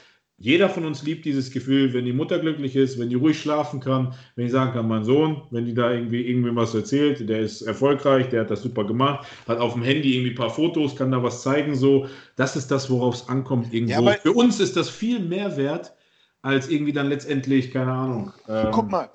jeder 0.43 0.71
von 0.71 0.87
uns 0.87 1.03
liebt 1.03 1.27
dieses 1.27 1.51
Gefühl, 1.51 1.93
wenn 1.93 2.07
die 2.07 2.15
Mutter 2.15 2.39
glücklich 2.39 2.75
ist, 2.75 2.99
wenn 2.99 3.11
die 3.11 3.15
ruhig 3.15 3.39
schlafen 3.39 3.79
kann, 3.79 4.15
wenn 4.37 4.47
ich 4.47 4.53
sagen 4.53 4.73
kann, 4.73 4.89
mein 4.89 5.05
Sohn, 5.05 5.43
wenn 5.51 5.67
die 5.67 5.75
da 5.75 5.93
irgendwie 5.93 6.23
irgendwem 6.23 6.57
was 6.57 6.75
erzählt, 6.75 7.29
der 7.29 7.41
ist 7.41 7.61
erfolgreich, 7.61 8.31
der 8.31 8.41
hat 8.41 8.51
das 8.51 8.63
super 8.63 8.85
gemacht, 8.85 9.29
hat 9.47 9.59
auf 9.59 9.75
dem 9.75 9.83
Handy 9.83 10.15
irgendwie 10.15 10.31
ein 10.31 10.37
paar 10.37 10.49
Fotos, 10.49 10.97
kann 10.97 11.11
da 11.11 11.23
was 11.23 11.43
zeigen, 11.43 11.75
so. 11.77 12.09
Das 12.37 12.57
ist 12.57 12.71
das, 12.71 12.89
worauf 12.89 13.17
es 13.17 13.29
ankommt 13.29 13.75
irgendwo. 13.75 14.03
Ja, 14.03 14.13
Für 14.15 14.33
uns 14.33 14.61
ist 14.61 14.79
das 14.79 14.89
viel 14.89 15.21
mehr 15.21 15.59
wert, 15.59 15.93
als 16.41 16.71
irgendwie 16.71 16.95
dann 16.95 17.11
letztendlich, 17.11 17.71
keine 17.71 17.93
Ahnung. 17.93 18.33
Ähm, 18.49 18.69
Guck 18.73 18.91
mal, 18.91 19.11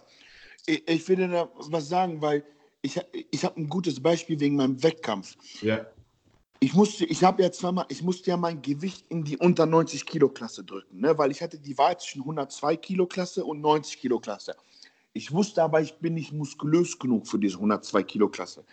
ich, 0.68 0.88
ich 0.88 1.10
will 1.10 1.16
dir 1.16 1.28
da 1.28 1.50
was 1.72 1.90
sagen, 1.90 2.22
weil 2.22 2.44
ich, 2.84 3.02
ich 3.32 3.44
habe 3.44 3.60
ein 3.60 3.68
gutes 3.68 4.00
Beispiel 4.00 4.40
wegen 4.40 4.58
meinem 4.58 4.84
Wettkampf. 4.84 5.36
Ja 5.64 5.88
ich 6.60 6.74
musste, 6.74 7.06
ich 7.06 7.24
habe 7.24 7.44
ja 7.44 7.52
zweimal, 7.52 7.86
ich 7.90 8.02
musste 8.02 8.32
ja 8.32 8.38
mein 8.38 8.62
Gewicht 8.62 9.06
in 9.10 9.24
die 9.24 9.38
unter 9.38 9.66
90 9.66 10.06
Kilo 10.06 10.30
Klasse 10.30 10.64
drücken, 10.64 11.02
ne? 11.02 11.18
weil 11.18 11.32
ich 11.32 11.42
hatte 11.42 11.60
die 11.60 11.78
Wahl 11.78 11.98
zwischen 12.00 12.22
102 12.22 12.78
Kilo 12.78 13.06
Klasse 13.06 13.44
und 13.44 13.62
90 13.62 14.00
Kilo 14.00 14.20
Klasse. 14.20 14.56
Ich 15.14 15.32
wusste 15.32 15.64
aber, 15.64 15.80
ich 15.82 15.96
bin 15.96 16.14
nicht 16.14 16.34
muskulös 16.34 17.00
genug 17.00 17.28
für 17.28 17.40
diese 17.40 17.56
102 17.56 18.04
Kilo 18.04 18.28
Klasse. 18.30 18.66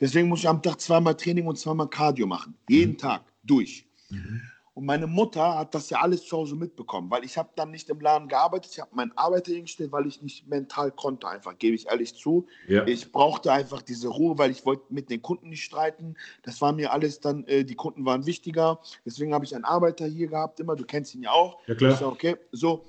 Deswegen 0.00 0.28
muss 0.28 0.40
ich 0.40 0.48
am 0.48 0.62
Tag 0.62 0.80
zweimal 0.80 1.16
Training 1.16 1.46
und 1.46 1.58
zweimal 1.58 1.88
Cardio 1.88 2.26
machen. 2.26 2.54
Jeden 2.68 2.92
mhm. 2.92 2.98
Tag 2.98 3.22
durch. 3.42 3.86
Mhm. 4.08 4.40
Und 4.80 4.86
meine 4.86 5.06
Mutter 5.06 5.58
hat 5.58 5.74
das 5.74 5.90
ja 5.90 6.00
alles 6.00 6.24
zu 6.24 6.38
Hause 6.38 6.56
mitbekommen, 6.56 7.10
weil 7.10 7.22
ich 7.22 7.36
habe 7.36 7.50
dann 7.54 7.70
nicht 7.70 7.90
im 7.90 8.00
Laden 8.00 8.28
gearbeitet, 8.28 8.72
ich 8.72 8.80
habe 8.80 8.96
meinen 8.96 9.12
Arbeiter 9.14 9.52
hingestellt, 9.52 9.92
weil 9.92 10.06
ich 10.06 10.22
nicht 10.22 10.48
mental 10.48 10.90
konnte, 10.90 11.28
einfach, 11.28 11.58
gebe 11.58 11.74
ich 11.74 11.88
ehrlich 11.88 12.14
zu. 12.14 12.46
Ja. 12.66 12.86
Ich 12.86 13.12
brauchte 13.12 13.52
einfach 13.52 13.82
diese 13.82 14.08
Ruhe, 14.08 14.38
weil 14.38 14.50
ich 14.50 14.64
wollte 14.64 14.84
mit 14.88 15.10
den 15.10 15.20
Kunden 15.20 15.50
nicht 15.50 15.64
streiten. 15.64 16.16
Das 16.44 16.62
war 16.62 16.72
mir 16.72 16.94
alles 16.94 17.20
dann, 17.20 17.44
äh, 17.44 17.62
die 17.62 17.74
Kunden 17.74 18.06
waren 18.06 18.24
wichtiger. 18.24 18.80
Deswegen 19.04 19.34
habe 19.34 19.44
ich 19.44 19.54
einen 19.54 19.66
Arbeiter 19.66 20.06
hier 20.06 20.28
gehabt, 20.28 20.60
immer, 20.60 20.76
du 20.76 20.86
kennst 20.86 21.14
ihn 21.14 21.24
ja 21.24 21.32
auch. 21.32 21.58
Ja, 21.66 21.74
klar. 21.74 21.92
Ich 21.92 21.98
sag, 21.98 22.08
okay, 22.08 22.36
so. 22.50 22.86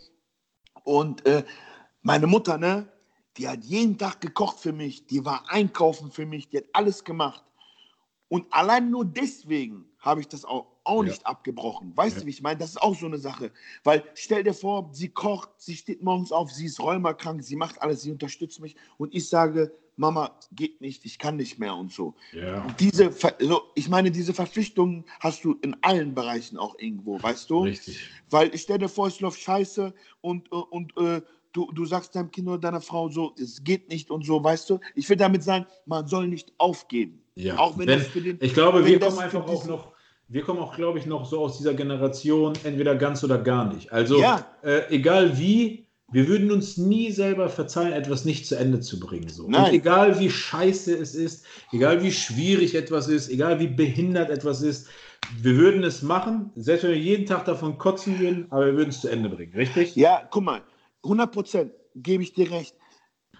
Und 0.85 1.25
äh, 1.25 1.43
meine 2.03 2.25
Mutter, 2.25 2.57
ne, 2.57 2.87
die 3.35 3.49
hat 3.49 3.65
jeden 3.65 3.97
Tag 3.97 4.21
gekocht 4.21 4.59
für 4.59 4.71
mich, 4.71 5.07
die 5.07 5.25
war 5.25 5.43
einkaufen 5.49 6.09
für 6.09 6.25
mich, 6.25 6.47
die 6.47 6.59
hat 6.59 6.67
alles 6.71 7.03
gemacht. 7.03 7.43
Und 8.29 8.45
allein 8.49 8.89
nur 8.89 9.03
deswegen 9.03 9.89
habe 9.99 10.21
ich 10.21 10.29
das 10.29 10.45
auch, 10.45 10.70
auch 10.83 11.03
Ja. 11.03 11.09
nicht 11.09 11.25
abgebrochen. 11.25 11.91
Weißt 11.95 12.15
Ja. 12.15 12.21
du, 12.21 12.25
wie 12.27 12.31
ich 12.31 12.41
meine? 12.41 12.57
Das 12.59 12.69
ist 12.71 12.81
auch 12.81 12.95
so 12.95 13.05
eine 13.05 13.17
Sache. 13.17 13.51
Weil 13.83 14.03
stell 14.15 14.43
dir 14.43 14.53
vor, 14.53 14.89
sie 14.93 15.09
kocht, 15.09 15.49
sie 15.57 15.75
steht 15.75 16.01
morgens 16.03 16.31
auf, 16.31 16.51
sie 16.51 16.65
ist 16.65 16.79
rheumakrank, 16.79 17.43
sie 17.43 17.55
macht 17.55 17.81
alles, 17.81 18.01
sie 18.01 18.11
unterstützt 18.11 18.59
mich 18.59 18.75
und 18.97 19.13
ich 19.13 19.27
sage, 19.29 19.73
Mama, 19.97 20.31
geht 20.53 20.81
nicht, 20.81 21.05
ich 21.05 21.19
kann 21.19 21.35
nicht 21.35 21.59
mehr 21.59 21.75
und 21.75 21.91
so. 21.91 22.15
Ja. 22.31 22.65
Diese, 22.79 23.11
Ver- 23.11 23.35
so, 23.39 23.61
ich 23.75 23.87
meine, 23.89 24.09
diese 24.09 24.33
Verpflichtungen 24.33 25.03
hast 25.19 25.43
du 25.43 25.57
in 25.61 25.75
allen 25.81 26.15
Bereichen 26.15 26.57
auch 26.57 26.75
irgendwo, 26.79 27.21
weißt 27.21 27.49
du? 27.49 27.63
Richtig. 27.63 28.09
Weil 28.29 28.55
ich 28.55 28.61
stell 28.63 28.79
dir 28.79 28.89
vor, 28.89 29.07
es 29.07 29.19
läuft 29.19 29.39
scheiße 29.41 29.93
und, 30.21 30.47
äh, 30.51 30.55
und 30.55 30.97
äh, 30.97 31.21
du, 31.51 31.71
du 31.73 31.85
sagst 31.85 32.15
deinem 32.15 32.31
Kind 32.31 32.47
oder 32.47 32.57
deiner 32.57 32.81
Frau 32.81 33.09
so, 33.09 33.35
es 33.37 33.63
geht 33.63 33.89
nicht 33.89 34.09
und 34.09 34.25
so, 34.25 34.43
weißt 34.43 34.69
du? 34.71 34.79
Ich 34.95 35.07
will 35.09 35.17
damit 35.17 35.43
sagen, 35.43 35.67
man 35.85 36.07
soll 36.07 36.27
nicht 36.27 36.51
aufgeben. 36.57 37.21
Ja. 37.35 37.57
Auch 37.59 37.77
wenn 37.77 37.87
Wenn- 37.87 37.99
das 37.99 38.07
für 38.07 38.21
den. 38.21 38.37
Ich 38.41 38.53
glaube, 38.53 38.83
wir 38.85 38.99
kommen 38.99 39.19
einfach 39.19 39.45
auch 39.45 39.65
noch, 39.65 39.91
wir 40.31 40.43
kommen 40.43 40.59
auch, 40.59 40.75
glaube 40.75 40.97
ich, 40.97 41.05
noch 41.05 41.25
so 41.25 41.39
aus 41.41 41.57
dieser 41.57 41.73
Generation, 41.73 42.53
entweder 42.63 42.95
ganz 42.95 43.21
oder 43.23 43.37
gar 43.37 43.73
nicht. 43.73 43.91
Also, 43.91 44.17
Ja. 44.19 44.45
äh, 44.63 44.83
egal 44.89 45.37
wie, 45.37 45.87
wir 46.09 46.27
würden 46.29 46.51
uns 46.51 46.77
nie 46.77 47.11
selber 47.11 47.49
verzeihen, 47.49 47.91
etwas 47.91 48.23
nicht 48.23 48.47
zu 48.47 48.55
Ende 48.55 48.79
zu 48.79 48.97
bringen. 48.97 49.27
So. 49.27 49.45
Und 49.45 49.51
Nein. 49.51 49.73
egal 49.73 50.19
wie 50.19 50.29
scheiße 50.29 50.97
es 50.97 51.15
ist, 51.15 51.45
egal 51.73 52.01
wie 52.01 52.13
schwierig 52.13 52.75
etwas 52.75 53.09
ist, 53.09 53.29
egal 53.29 53.59
wie 53.59 53.67
behindert 53.67 54.29
etwas 54.29 54.61
ist, 54.61 54.87
wir 55.41 55.57
würden 55.57 55.83
es 55.83 56.01
machen, 56.01 56.51
selbst 56.55 56.83
wenn 56.83 56.91
wir 56.91 56.97
jeden 56.97 57.25
Tag 57.25 57.43
davon 57.43 57.77
kotzen 57.77 58.19
würden, 58.19 58.47
aber 58.51 58.67
wir 58.67 58.75
würden 58.77 58.89
es 58.89 59.01
zu 59.01 59.09
Ende 59.09 59.27
bringen, 59.27 59.53
richtig? 59.53 59.97
Ja, 59.97 60.27
guck 60.31 60.43
mal, 60.43 60.61
100 61.03 61.31
Prozent 61.31 61.71
gebe 61.95 62.23
ich 62.23 62.33
dir 62.33 62.49
recht. 62.51 62.75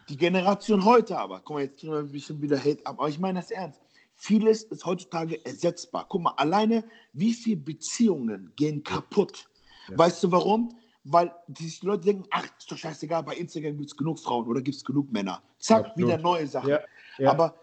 Die 0.10 0.18
Generation 0.18 0.84
heute 0.84 1.18
aber, 1.18 1.40
guck 1.44 1.56
mal, 1.56 1.64
jetzt 1.64 1.80
kriegen 1.80 1.94
wir 1.94 2.00
ein 2.00 2.12
bisschen 2.12 2.42
wieder 2.42 2.60
Hate 2.60 2.86
ab, 2.86 2.96
aber 3.00 3.08
ich 3.08 3.20
meine 3.20 3.40
das 3.40 3.50
ernst. 3.50 3.80
Vieles 4.24 4.62
ist 4.66 4.86
heutzutage 4.86 5.44
ersetzbar. 5.48 6.06
Guck 6.08 6.22
mal, 6.22 6.34
alleine 6.38 6.84
wie 7.12 7.34
viele 7.34 7.58
Beziehungen 7.58 8.54
gehen 8.56 8.84
kaputt. 8.84 9.50
Weißt 9.96 10.24
du 10.24 10.32
warum? 10.32 10.78
Weil 11.04 11.34
die 11.48 11.74
Leute 11.82 12.06
denken, 12.06 12.26
ach, 12.30 12.46
ist 12.60 12.72
doch 12.72 12.78
scheißegal, 12.78 13.24
bei 13.24 13.34
Instagram 13.34 13.78
gibt 13.78 13.90
es 13.90 13.98
genug 13.98 14.20
Frauen 14.20 14.48
oder 14.48 14.62
gibt 14.62 14.78
es 14.78 14.86
genug 14.86 15.12
Männer. 15.12 15.42
Zack, 15.58 15.88
Absolut. 15.88 15.98
wieder 15.98 16.18
neue 16.20 16.46
Sachen. 16.46 16.70
Ja, 16.70 16.82
ja. 17.18 17.32
Aber 17.32 17.56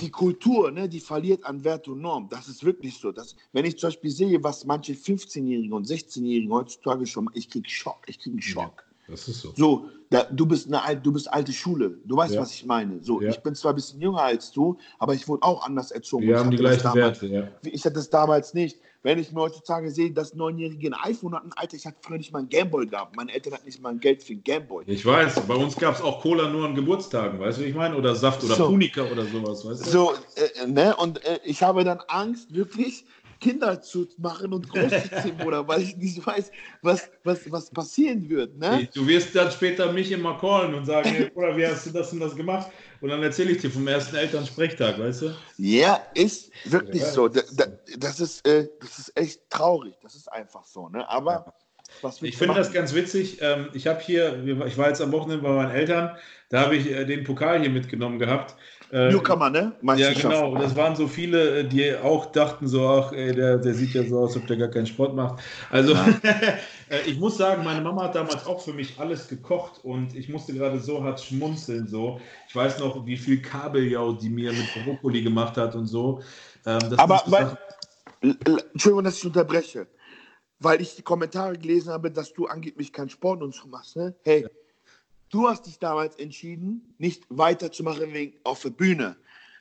die 0.00 0.10
Kultur, 0.10 0.72
ne, 0.72 0.88
die 0.88 0.98
verliert 0.98 1.44
an 1.44 1.62
Wert 1.62 1.86
und 1.86 2.00
Norm. 2.00 2.28
Das 2.28 2.48
ist 2.48 2.64
wirklich 2.64 2.98
so. 2.98 3.12
Das, 3.12 3.36
wenn 3.52 3.64
ich 3.64 3.78
zum 3.78 3.86
Beispiel 3.90 4.10
sehe, 4.10 4.42
was 4.42 4.64
manche 4.64 4.94
15-Jährigen 4.94 5.72
und 5.72 5.86
16-Jährigen 5.86 6.52
heutzutage 6.52 7.06
schon, 7.06 7.30
ich 7.34 7.48
kriege 7.48 7.70
Schock, 7.70 8.02
ich 8.08 8.18
kriege 8.18 8.34
einen 8.34 8.42
Schock. 8.42 8.84
Das 9.08 9.28
ist 9.28 9.40
so. 9.40 9.52
So, 9.56 9.88
da, 10.10 10.24
du, 10.30 10.46
bist 10.46 10.72
eine, 10.72 10.96
du 11.00 11.12
bist 11.12 11.30
alte 11.32 11.52
Schule. 11.52 11.98
Du 12.04 12.16
weißt, 12.16 12.34
Ja. 12.34 12.40
was 12.40 12.52
ich 12.52 12.64
meine. 12.64 13.02
So, 13.02 13.20
Ja. 13.20 13.30
ich 13.30 13.38
bin 13.40 13.54
zwar 13.54 13.72
ein 13.72 13.76
bisschen 13.76 14.00
jünger 14.00 14.22
als 14.22 14.50
du, 14.52 14.78
aber 14.98 15.14
ich 15.14 15.28
wurde 15.28 15.42
auch 15.42 15.64
anders 15.66 15.90
erzogen. 15.90 16.24
Wir 16.26 16.34
Ich 16.34 16.40
haben 16.40 16.50
die 16.50 16.56
gleichen 16.56 16.82
damals, 16.82 17.20
Werte, 17.20 17.26
ja. 17.26 17.48
Ich 17.70 17.84
hatte 17.84 17.94
das 17.96 18.08
damals 18.08 18.54
nicht. 18.54 18.78
Wenn 19.02 19.18
ich 19.18 19.30
mir 19.32 19.42
heutzutage 19.42 19.90
sehe, 19.90 20.10
dass 20.10 20.32
Neunjährige 20.34 20.88
ein 20.88 20.94
iPhone 20.94 21.34
hatten, 21.34 21.50
Alter, 21.56 21.76
ich 21.76 21.84
hatte 21.84 21.98
früher 22.00 22.16
nicht 22.16 22.32
mal 22.32 22.38
ein 22.38 22.48
Gameboy 22.48 22.86
gehabt. 22.86 23.14
Meine 23.14 23.32
Eltern 23.34 23.52
hatten 23.52 23.66
nicht 23.66 23.82
mal 23.82 23.90
ein 23.90 24.00
Geld 24.00 24.22
für 24.22 24.32
ein 24.32 24.42
Gameboy. 24.42 24.84
Ich 24.86 25.04
weiß, 25.04 25.40
bei 25.46 25.54
uns 25.54 25.76
gab 25.76 25.96
es 25.96 26.00
auch 26.00 26.22
Cola 26.22 26.48
nur 26.48 26.64
an 26.64 26.74
Geburtstagen, 26.74 27.38
weißt 27.38 27.58
du, 27.58 27.64
wie 27.64 27.66
ich 27.66 27.74
meine? 27.74 27.96
Oder 27.96 28.14
Saft 28.14 28.42
oder 28.42 28.54
So. 28.54 28.68
Punika 28.68 29.02
oder 29.02 29.26
sowas, 29.26 29.66
weißt 29.66 29.84
du? 29.86 29.90
So, 29.90 30.12
äh, 30.36 30.66
ne? 30.66 30.96
Und 30.96 31.22
äh, 31.26 31.38
ich 31.44 31.62
habe 31.62 31.84
dann 31.84 32.00
Angst, 32.08 32.54
wirklich 32.54 33.04
Kinder 33.40 33.80
zu 33.82 34.08
machen 34.18 34.52
und 34.52 34.68
großzuziehen, 34.68 35.36
Bruder, 35.36 35.66
weil 35.68 35.82
ich 35.82 35.96
nicht 35.96 36.26
weiß, 36.26 36.50
was, 36.82 37.10
was, 37.22 37.50
was 37.50 37.70
passieren 37.70 38.28
wird, 38.28 38.56
ne? 38.56 38.88
Du 38.94 39.06
wirst 39.06 39.34
dann 39.34 39.50
später 39.50 39.92
mich 39.92 40.10
immer 40.10 40.38
callen 40.38 40.74
und 40.74 40.86
sagen, 40.86 41.10
hey, 41.10 41.30
Bruder, 41.30 41.56
wie 41.56 41.66
hast 41.66 41.86
du 41.86 41.90
das 41.90 42.12
und 42.12 42.20
das 42.20 42.34
gemacht? 42.34 42.70
Und 43.00 43.10
dann 43.10 43.22
erzähle 43.22 43.50
ich 43.50 43.58
dir 43.58 43.70
vom 43.70 43.86
ersten 43.86 44.16
Elternsprechtag, 44.16 44.98
weißt 44.98 45.22
du? 45.22 45.36
Ja, 45.58 46.00
ist 46.14 46.50
wirklich 46.64 47.02
Ja, 47.02 47.10
so. 47.10 47.28
Da, 47.28 47.42
das 47.98 48.14
das, 48.14 48.20
ist, 48.20 48.46
äh, 48.46 48.68
das 48.80 48.98
ist 48.98 49.12
echt 49.16 49.50
traurig. 49.50 49.94
Das 50.02 50.14
ist 50.14 50.30
einfach 50.30 50.64
so, 50.64 50.88
ne? 50.88 51.08
Aber 51.08 51.54
was 52.02 52.22
willst 52.22 52.34
Ich 52.34 52.38
finde 52.38 52.54
das 52.54 52.72
ganz 52.72 52.94
witzig. 52.94 53.38
Ähm, 53.40 53.68
ich 53.72 53.86
habe 53.86 54.00
hier, 54.00 54.42
ich 54.66 54.78
war 54.78 54.88
jetzt 54.88 55.00
am 55.00 55.12
Wochenende 55.12 55.42
bei 55.42 55.50
meinen 55.50 55.70
Eltern, 55.70 56.16
da 56.48 56.60
habe 56.60 56.76
ich 56.76 56.90
äh, 56.90 57.04
den 57.04 57.24
Pokal 57.24 57.60
hier 57.60 57.70
mitgenommen 57.70 58.18
gehabt. 58.18 58.56
Äh, 58.92 59.10
Newcomer, 59.10 59.50
ne? 59.50 59.72
Ja, 59.96 60.12
genau. 60.12 60.52
Und 60.52 60.60
das 60.60 60.76
waren 60.76 60.94
so 60.94 61.08
viele, 61.08 61.60
äh, 61.60 61.64
die 61.64 61.96
auch 61.96 62.26
dachten 62.26 62.68
so, 62.68 62.86
ach, 62.88 63.12
ey, 63.12 63.34
der, 63.34 63.58
der 63.58 63.74
sieht 63.74 63.94
ja 63.94 64.04
so 64.04 64.20
aus, 64.20 64.34
als 64.34 64.42
ob 64.42 64.46
der 64.46 64.56
gar 64.56 64.68
keinen 64.68 64.86
Sport 64.86 65.14
macht. 65.14 65.42
Also, 65.70 65.94
äh, 66.88 67.00
ich 67.06 67.18
muss 67.18 67.36
sagen, 67.36 67.64
meine 67.64 67.80
Mama 67.80 68.04
hat 68.04 68.14
damals 68.14 68.46
auch 68.46 68.60
für 68.60 68.72
mich 68.72 68.98
alles 68.98 69.28
gekocht 69.28 69.84
und 69.84 70.14
ich 70.14 70.28
musste 70.28 70.52
gerade 70.52 70.78
so 70.78 71.02
hart 71.02 71.20
schmunzeln. 71.20 71.88
So. 71.88 72.20
Ich 72.48 72.54
weiß 72.54 72.78
noch, 72.78 73.04
wie 73.06 73.16
viel 73.16 73.40
Kabeljau 73.40 74.12
die 74.12 74.28
mir 74.28 74.52
mit 74.52 74.66
Brokkoli 74.84 75.22
gemacht 75.22 75.56
hat 75.56 75.74
und 75.74 75.86
so. 75.86 76.20
Ähm, 76.66 76.78
das 76.90 76.98
Aber 76.98 77.22
weil, 77.26 77.56
Entschuldigung, 78.20 79.04
dass 79.04 79.18
ich 79.18 79.26
unterbreche. 79.26 79.86
Weil 80.60 80.80
ich 80.80 80.94
die 80.94 81.02
Kommentare 81.02 81.58
gelesen 81.58 81.92
habe, 81.92 82.10
dass 82.10 82.32
du 82.32 82.46
angeblich 82.46 82.92
keinen 82.92 83.08
Sport 83.08 83.42
und 83.42 83.54
so 83.54 83.66
machst, 83.66 83.96
ne? 83.96 84.14
Hey, 84.22 84.46
du 85.34 85.48
hast 85.48 85.66
dich 85.66 85.78
damals 85.78 86.14
entschieden, 86.16 86.94
nicht 86.98 87.24
weiterzumachen 87.28 88.12
wegen 88.12 88.38
auf 88.44 88.62
der 88.62 88.70
Bühne. 88.70 89.16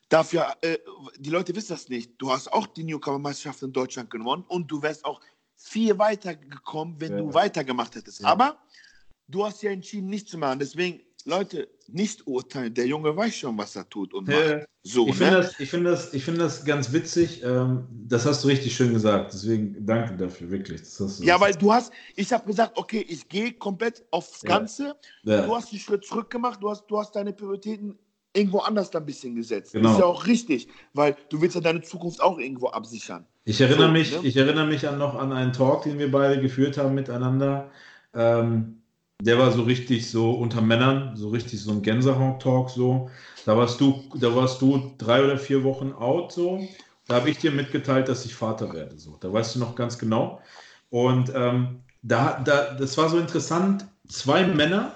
Dafür, 0.10 0.54
äh, 0.62 0.78
die 1.18 1.32
Leute 1.32 1.56
wissen 1.56 1.70
das 1.74 1.90
nicht. 1.90 2.12
Du 2.20 2.32
hast 2.32 2.52
auch 2.54 2.68
die 2.68 2.84
Newcomer-Meisterschaft 2.84 3.64
in 3.64 3.74
Deutschland 3.74 4.12
gewonnen 4.12 4.44
und 4.48 4.68
du 4.70 4.82
wärst 4.84 5.04
auch 5.06 5.20
viel 5.56 5.98
weiter 5.98 6.36
gekommen, 6.36 6.96
wenn 7.00 7.14
Ja. 7.14 7.18
du 7.20 7.34
weitergemacht 7.34 7.96
hättest. 7.96 8.22
Ja. 8.22 8.28
Aber 8.28 8.60
du 9.28 9.46
hast 9.46 9.64
ja 9.64 9.72
entschieden, 9.72 10.08
nicht 10.08 10.30
zu 10.30 10.38
machen. 10.38 10.60
Deswegen, 10.60 11.02
Leute, 11.26 11.68
nicht 11.88 12.26
urteilen. 12.28 12.74
Der 12.74 12.86
Junge 12.88 13.16
weiß 13.16 13.36
schon, 13.36 13.58
was 13.58 13.76
er 13.76 13.88
tut 13.90 14.14
und 14.14 14.28
Ja. 14.30 14.58
macht. 14.58 14.68
So, 14.86 15.08
Ich 15.08 15.16
finde 15.16 15.32
ne? 15.32 15.38
das, 15.38 15.60
ich 15.60 15.70
finde 15.70 15.92
das, 15.92 16.14
ich 16.14 16.24
finde 16.26 16.40
das 16.42 16.66
ganz 16.66 16.92
witzig. 16.92 17.42
Ähm, 17.44 17.88
das 18.08 18.26
hast 18.26 18.44
du 18.44 18.50
richtig 18.50 18.76
schön 18.76 18.94
gesagt. 18.94 19.34
Deswegen 19.34 19.86
danke 19.86 20.18
dafür, 20.18 20.52
wirklich. 20.52 20.82
Ja, 21.20 21.40
weil 21.40 21.54
du 21.54 21.72
hast, 21.72 21.94
ich 22.18 22.34
habe 22.34 22.46
gesagt, 22.46 22.78
okay, 22.78 23.06
ich 23.08 23.28
gehe 23.30 23.54
komplett 23.54 24.04
aufs 24.12 24.42
Ja. 24.42 24.50
Ganze. 24.50 24.96
Ja. 25.24 25.46
Du 25.46 25.56
hast 25.56 25.72
einen 25.72 25.80
Schritt 25.80 26.04
zurück 26.04 26.30
gemacht, 26.30 26.60
du 26.62 26.70
hast, 26.70 26.86
du 26.88 27.00
hast 27.00 27.16
deine 27.16 27.32
Prioritäten 27.32 27.98
irgendwo 28.36 28.60
anders 28.60 28.94
ein 28.94 29.06
bisschen 29.06 29.36
gesetzt. 29.36 29.72
Genau. 29.72 29.92
Ist 29.94 30.00
ja 30.00 30.06
auch 30.06 30.28
richtig, 30.28 30.68
weil 30.94 31.16
du 31.30 31.40
willst 31.42 31.56
ja 31.56 31.62
deine 31.62 31.82
Zukunft 31.82 32.22
auch 32.22 32.38
irgendwo 32.38 32.68
absichern. 32.68 33.26
Ich 33.46 33.62
erinnere, 33.62 33.88
So, 33.88 33.92
mich, 33.94 34.12
ne? 34.12 34.20
ich 34.28 34.36
erinnere 34.36 34.68
mich 34.68 34.86
an 34.88 34.98
noch 34.98 35.16
an 35.16 35.32
einen 35.32 35.54
Talk, 35.54 35.84
den 35.84 35.98
wir 35.98 36.12
beide 36.12 36.42
geführt 36.42 36.78
haben 36.78 36.94
miteinander. 36.94 37.72
Ähm, 38.14 38.83
der 39.24 39.40
war 39.40 39.52
so 39.52 39.64
richtig 39.64 40.10
so 40.10 40.32
unter 40.32 40.62
Männern, 40.62 41.16
so 41.16 41.30
richtig 41.30 41.62
so 41.62 41.72
ein 41.72 41.82
Gänsehaut-Talk 41.82 42.70
so. 42.70 43.10
Da 43.46 43.58
warst 43.58 43.80
du, 43.80 44.04
da 44.16 44.36
warst 44.36 44.62
du 44.62 44.94
drei 44.98 45.24
oder 45.24 45.38
vier 45.38 45.64
Wochen 45.64 45.94
out 45.94 46.32
so. 46.34 46.68
Da 47.08 47.16
habe 47.16 47.30
ich 47.30 47.38
dir 47.38 47.52
mitgeteilt, 47.52 48.10
dass 48.10 48.26
ich 48.26 48.36
Vater 48.36 48.74
werde. 48.74 48.98
So. 48.98 49.18
Da 49.20 49.32
weißt 49.32 49.56
du 49.56 49.60
noch 49.60 49.76
ganz 49.76 49.98
genau. 49.98 50.42
Und 50.90 51.32
ähm, 51.34 51.84
da, 52.02 52.42
da, 52.44 52.74
das 52.74 52.98
war 52.98 53.10
so 53.10 53.18
interessant. 53.18 53.86
Zwei 54.10 54.46
Männer, 54.46 54.94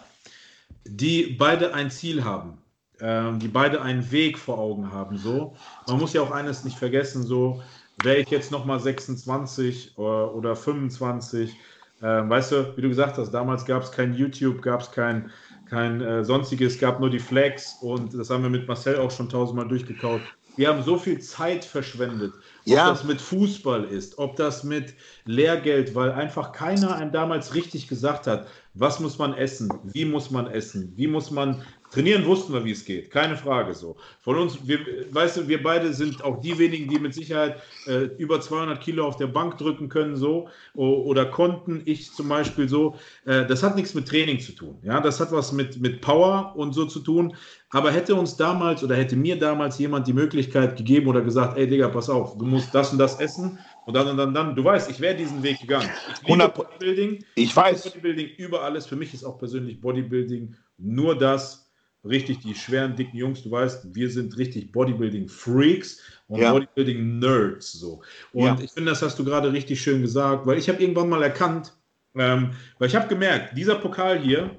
die 0.86 1.36
beide 1.40 1.74
ein 1.74 1.90
Ziel 1.90 2.24
haben, 2.24 2.58
ähm, 3.00 3.40
die 3.40 3.48
beide 3.48 3.82
einen 3.82 4.12
Weg 4.12 4.38
vor 4.38 4.58
Augen 4.58 4.92
haben. 4.92 5.18
So, 5.18 5.56
man 5.88 6.00
muss 6.00 6.14
ja 6.14 6.22
auch 6.22 6.32
eines 6.32 6.66
nicht 6.66 6.78
vergessen: 6.78 7.24
so 7.24 7.62
wäre 8.04 8.18
ich 8.18 8.30
jetzt 8.30 8.52
noch 8.52 8.66
mal 8.66 8.80
26 8.80 9.98
oder, 9.98 10.36
oder 10.36 10.56
25, 10.56 11.56
ähm, 12.02 12.30
weißt 12.30 12.52
du, 12.52 12.78
wie 12.78 12.82
du 12.82 12.90
gesagt 12.90 13.18
hast, 13.18 13.32
damals 13.32 13.66
gab 13.66 13.84
es 13.84 13.92
kein 13.92 14.14
YouTube, 14.14 14.62
gab 14.62 14.82
es 14.82 14.92
kein 14.92 15.32
kein 15.70 16.02
äh, 16.02 16.24
sonstiges, 16.24 16.80
gab 16.80 17.00
nur 17.00 17.10
die 17.10 17.20
Flags 17.20 17.78
und 17.82 18.14
das 18.14 18.30
haben 18.30 18.44
wir 18.44 18.50
mit 18.50 18.68
Marcel 18.68 18.98
auch 18.98 19.12
schon 19.12 19.30
tausendmal 19.30 19.68
durchgekaut. 19.68 20.22
Wir 20.56 20.70
haben 20.70 20.82
so 20.82 20.98
viel 20.98 21.20
Zeit 21.20 21.64
verschwendet. 21.66 22.34
Ob 22.34 22.74
Ja. 22.74 22.90
das 22.90 23.04
mit 23.04 23.22
Fußball 23.22 23.84
ist, 23.84 24.18
ob 24.18 24.38
das 24.38 24.64
mit 24.64 24.96
Lehrgeld, 25.26 25.94
weil 25.94 26.12
einfach 26.12 26.52
keiner 26.52 26.96
einem 26.96 27.12
damals 27.12 27.54
richtig 27.54 27.88
gesagt 27.88 28.26
hat, 28.28 28.48
was 28.74 29.00
muss 29.00 29.20
man 29.20 29.34
essen, 29.34 29.70
wie 29.84 30.06
muss 30.06 30.32
man 30.32 30.48
essen, 30.48 30.94
wie 30.96 31.08
muss 31.08 31.32
man 31.32 31.62
trainieren, 31.92 32.26
wussten 32.26 32.54
wir, 32.54 32.64
wie 32.66 32.72
es 32.72 32.86
geht, 32.86 33.12
keine 33.12 33.38
Frage 33.38 33.74
so. 33.74 33.96
Von 34.22 34.38
uns, 34.38 34.68
wir, 34.68 34.80
weißt 35.12 35.38
du, 35.38 35.48
wir 35.48 35.62
beide 35.62 35.94
sind 35.94 36.24
auch 36.24 36.42
die 36.42 36.58
wenigen, 36.58 36.90
die 36.90 37.00
mit 37.00 37.14
Sicherheit 37.14 37.62
äh, 37.86 38.10
über 38.18 38.42
200 38.42 38.82
Kilo 38.82 39.06
auf 39.06 39.18
der 39.18 39.28
Bank 39.28 39.58
drücken 39.58 39.90
können 39.90 40.16
so 40.16 40.50
oder 40.74 41.26
konnten, 41.26 41.82
ich 41.86 42.12
zum 42.12 42.30
Beispiel 42.30 42.68
so. 42.68 42.96
Äh, 43.26 43.46
das 43.46 43.64
hat 43.64 43.76
nichts 43.76 43.94
mit 43.94 44.08
Training 44.08 44.40
zu 44.40 44.54
tun, 44.54 44.78
ja, 44.84 45.00
das 45.00 45.20
hat 45.20 45.32
was 45.32 45.52
mit, 45.52 45.80
mit 45.80 46.02
Power 46.02 46.54
und 46.56 46.74
so 46.74 46.86
zu 46.86 47.00
tun. 47.00 47.36
Aber 47.70 47.92
hätte 47.92 48.16
uns 48.16 48.38
damals 48.38 48.82
oder 48.82 48.96
hätte 48.96 49.18
mir 49.18 49.38
damals 49.38 49.78
jemand 49.78 50.08
die 50.08 50.14
Möglichkeit 50.14 50.78
gegeben 50.78 51.08
oder 51.08 51.22
gesagt, 51.22 51.58
ey 51.58 51.68
Digga, 51.68 51.90
pass 51.90 52.10
auf, 52.10 52.38
du 52.38 52.46
musst 52.46 52.74
das 52.74 52.94
und 52.94 52.98
das 52.98 53.20
essen, 53.20 53.60
und 53.88 53.94
dann 53.94 54.08
und 54.10 54.18
dann, 54.18 54.34
dann. 54.34 54.54
Du 54.54 54.66
weißt, 54.66 54.92
ich 54.92 55.00
wäre 55.00 55.16
diesen 55.16 55.42
Weg 55.42 55.62
gegangen. 55.62 55.90
Ich 56.12 56.28
liebe 56.28 56.50
Bodybuilding. 56.50 57.24
Ich 57.36 57.56
weiß. 57.56 57.84
Bodybuilding 57.84 58.28
über 58.38 58.62
alles. 58.62 58.86
Für 58.86 58.98
mich 58.98 59.14
ist 59.14 59.24
auch 59.24 59.38
persönlich 59.38 59.80
Bodybuilding 59.80 60.54
nur 60.78 61.18
das, 61.18 61.67
richtig 62.10 62.40
die 62.40 62.56
schweren, 62.56 62.96
dicken 62.96 63.18
Jungs. 63.18 63.44
Du 63.44 63.52
weißt, 63.52 63.96
wir 63.96 64.10
sind 64.10 64.38
richtig 64.38 64.72
Bodybuilding-Freaks 64.72 66.00
und 66.28 66.42
ja. 66.42 66.52
Bodybuilding-Nerds. 66.52 67.74
So. 67.74 68.02
Und 68.34 68.44
ja. 68.44 68.58
ich 68.62 68.72
finde, 68.72 68.92
das 68.92 69.02
hast 69.02 69.18
du 69.20 69.24
gerade 69.24 69.52
richtig 69.52 69.82
schön 69.82 70.02
gesagt, 70.02 70.46
weil 70.46 70.58
ich 70.58 70.70
habe 70.70 70.82
irgendwann 70.82 71.10
mal 71.10 71.24
erkannt, 71.24 71.74
ähm, 72.16 72.52
weil 72.80 72.88
ich 72.88 72.96
habe 72.96 73.08
gemerkt, 73.08 73.58
dieser 73.58 73.76
Pokal 73.76 74.20
hier, 74.20 74.52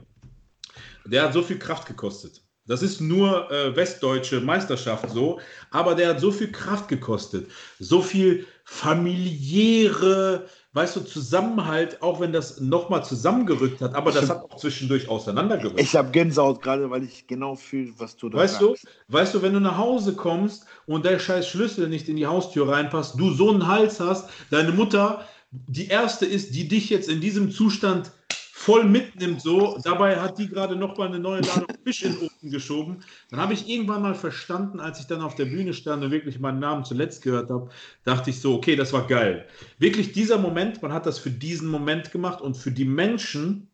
der 1.07 1.25
hat 1.25 1.33
so 1.33 1.43
viel 1.43 1.59
Kraft 1.59 1.87
gekostet. 1.87 2.43
Das 2.69 2.83
ist 2.83 3.01
nur 3.01 3.51
äh, 3.51 3.75
westdeutsche 3.75 4.43
Meisterschaft 4.43 5.09
so, 5.11 5.41
aber 5.71 5.95
der 5.95 6.11
hat 6.11 6.21
so 6.21 6.31
viel 6.31 6.53
Kraft 6.53 6.89
gekostet, 6.89 7.51
so 7.79 8.03
viel 8.03 8.47
familiäre, 8.65 10.47
weißt 10.73 10.97
du, 10.97 11.01
Zusammenhalt, 11.01 12.03
auch 12.03 12.21
wenn 12.21 12.33
das 12.33 12.61
nochmal 12.61 13.05
zusammengerückt 13.05 13.81
hat, 13.81 13.95
aber 13.95 14.13
das 14.13 14.29
hat 14.29 14.51
auch 14.51 14.57
zwischendurch 14.57 15.09
auseinandergerückt. 15.09 15.81
Ich 15.81 15.97
habe 15.97 16.11
Gänsehaut 16.11 16.61
gerade, 16.61 16.91
weil 16.91 17.05
ich 17.05 17.27
genau 17.27 17.55
fühle, 17.55 17.93
was 17.99 18.17
du 18.17 18.29
da 18.29 18.39
weißt 18.39 18.61
sagst. 18.61 18.85
Du, 18.85 19.15
weißt 19.15 19.35
du, 19.35 19.43
wenn 19.43 19.55
du 19.55 19.61
nach 19.61 19.79
Hause 19.79 20.15
kommst 20.15 20.67
und 20.87 21.05
der 21.05 21.19
scheiß 21.19 21.49
Schlüssel 21.49 21.89
nicht 21.89 22.09
in 22.09 22.17
die 22.17 22.27
Haustür 22.27 22.69
reinpasst, 22.69 23.19
du 23.19 23.31
so 23.31 23.51
einen 23.51 23.67
Hals 23.67 23.99
hast, 24.01 24.29
deine 24.51 24.73
Mutter 24.73 25.25
die 25.51 25.87
erste 25.87 26.27
ist, 26.27 26.55
die 26.55 26.69
dich 26.69 26.91
jetzt 26.91 27.09
in 27.09 27.21
diesem 27.21 27.51
Zustand 27.51 28.13
voll 28.59 28.85
mitnimmt, 28.85 29.41
so. 29.41 29.79
Dabei 29.85 30.21
hat 30.21 30.37
die 30.37 30.49
gerade 30.49 30.75
noch 30.75 30.99
mal 30.99 31.07
eine 31.07 31.21
neue 31.21 31.43
Ladung 31.43 31.69
Fisch 31.85 32.03
in 32.03 32.15
den 32.15 32.27
Ofen 32.27 32.51
geschoben. 32.51 33.05
Dann 33.31 33.41
habe 33.41 33.55
ich 33.55 33.69
irgendwann 33.69 34.03
mal 34.03 34.17
verstanden, 34.17 34.81
als 34.81 34.99
ich 34.99 35.07
dann 35.07 35.23
auf 35.23 35.37
der 35.37 35.45
Bühne 35.45 35.73
stand 35.73 36.03
und 36.03 36.11
wirklich 36.11 36.41
meinen 36.41 36.59
Namen 36.59 36.85
zuletzt 36.85 37.23
gehört 37.23 37.51
habe, 37.51 37.71
dachte 38.05 38.31
ich 38.31 38.41
so, 38.41 38.57
okay, 38.57 38.75
das 38.75 38.93
war 38.93 39.07
geil. 39.07 39.47
Wirklich 39.79 40.13
dieser 40.13 40.39
Moment, 40.39 40.83
man 40.83 40.93
hat 40.93 41.07
das 41.07 41.21
für 41.21 41.31
diesen 41.31 41.69
Moment 41.69 42.11
gemacht 42.11 42.41
und 42.41 42.57
für 42.57 42.73
die 42.73 42.85
Menschen, 42.85 43.71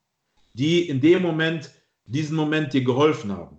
die 0.53 0.87
in 0.87 1.01
dem 1.01 1.22
Moment 1.22 1.70
diesen 2.05 2.37
Moment 2.37 2.74
dir 2.74 2.85
geholfen 2.85 3.32
haben. 3.32 3.57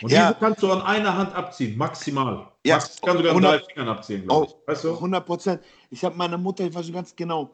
Und 0.00 0.10
ja. 0.10 0.28
diese 0.28 0.40
kannst 0.40 0.62
du 0.62 0.72
an 0.72 0.80
einer 0.80 1.16
Hand 1.16 1.34
abziehen, 1.34 1.76
maximal. 1.76 2.48
Ja, 2.64 2.76
Max, 2.76 3.00
kann 3.02 3.18
sogar 3.18 3.36
an 3.36 3.42
drei 3.42 3.58
Fingern 3.58 3.88
abziehen, 3.88 4.26
glaube 4.26 4.46
ich. 4.46 4.68
Weißt 4.68 4.84
du? 4.84 4.94
100 4.94 5.26
Prozent. 5.26 5.60
Ich 5.90 6.02
habe 6.02 6.16
meiner 6.16 6.38
Mutter, 6.38 6.64
ich 6.64 6.74
weiß 6.74 6.86
schon 6.86 6.94
ganz 6.94 7.14
genau, 7.14 7.50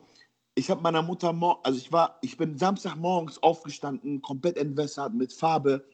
ich 0.58 0.70
habe 0.70 0.82
meiner 0.82 1.02
Mutter, 1.02 1.34
also 1.62 1.78
ich 1.78 1.92
war, 1.92 2.18
ich 2.20 2.36
bin 2.36 2.58
Samstagmorgens 2.58 3.40
aufgestanden, 3.42 4.20
komplett 4.20 4.56
entwässert, 4.56 5.14
mit 5.14 5.32
Farbe. 5.32 5.84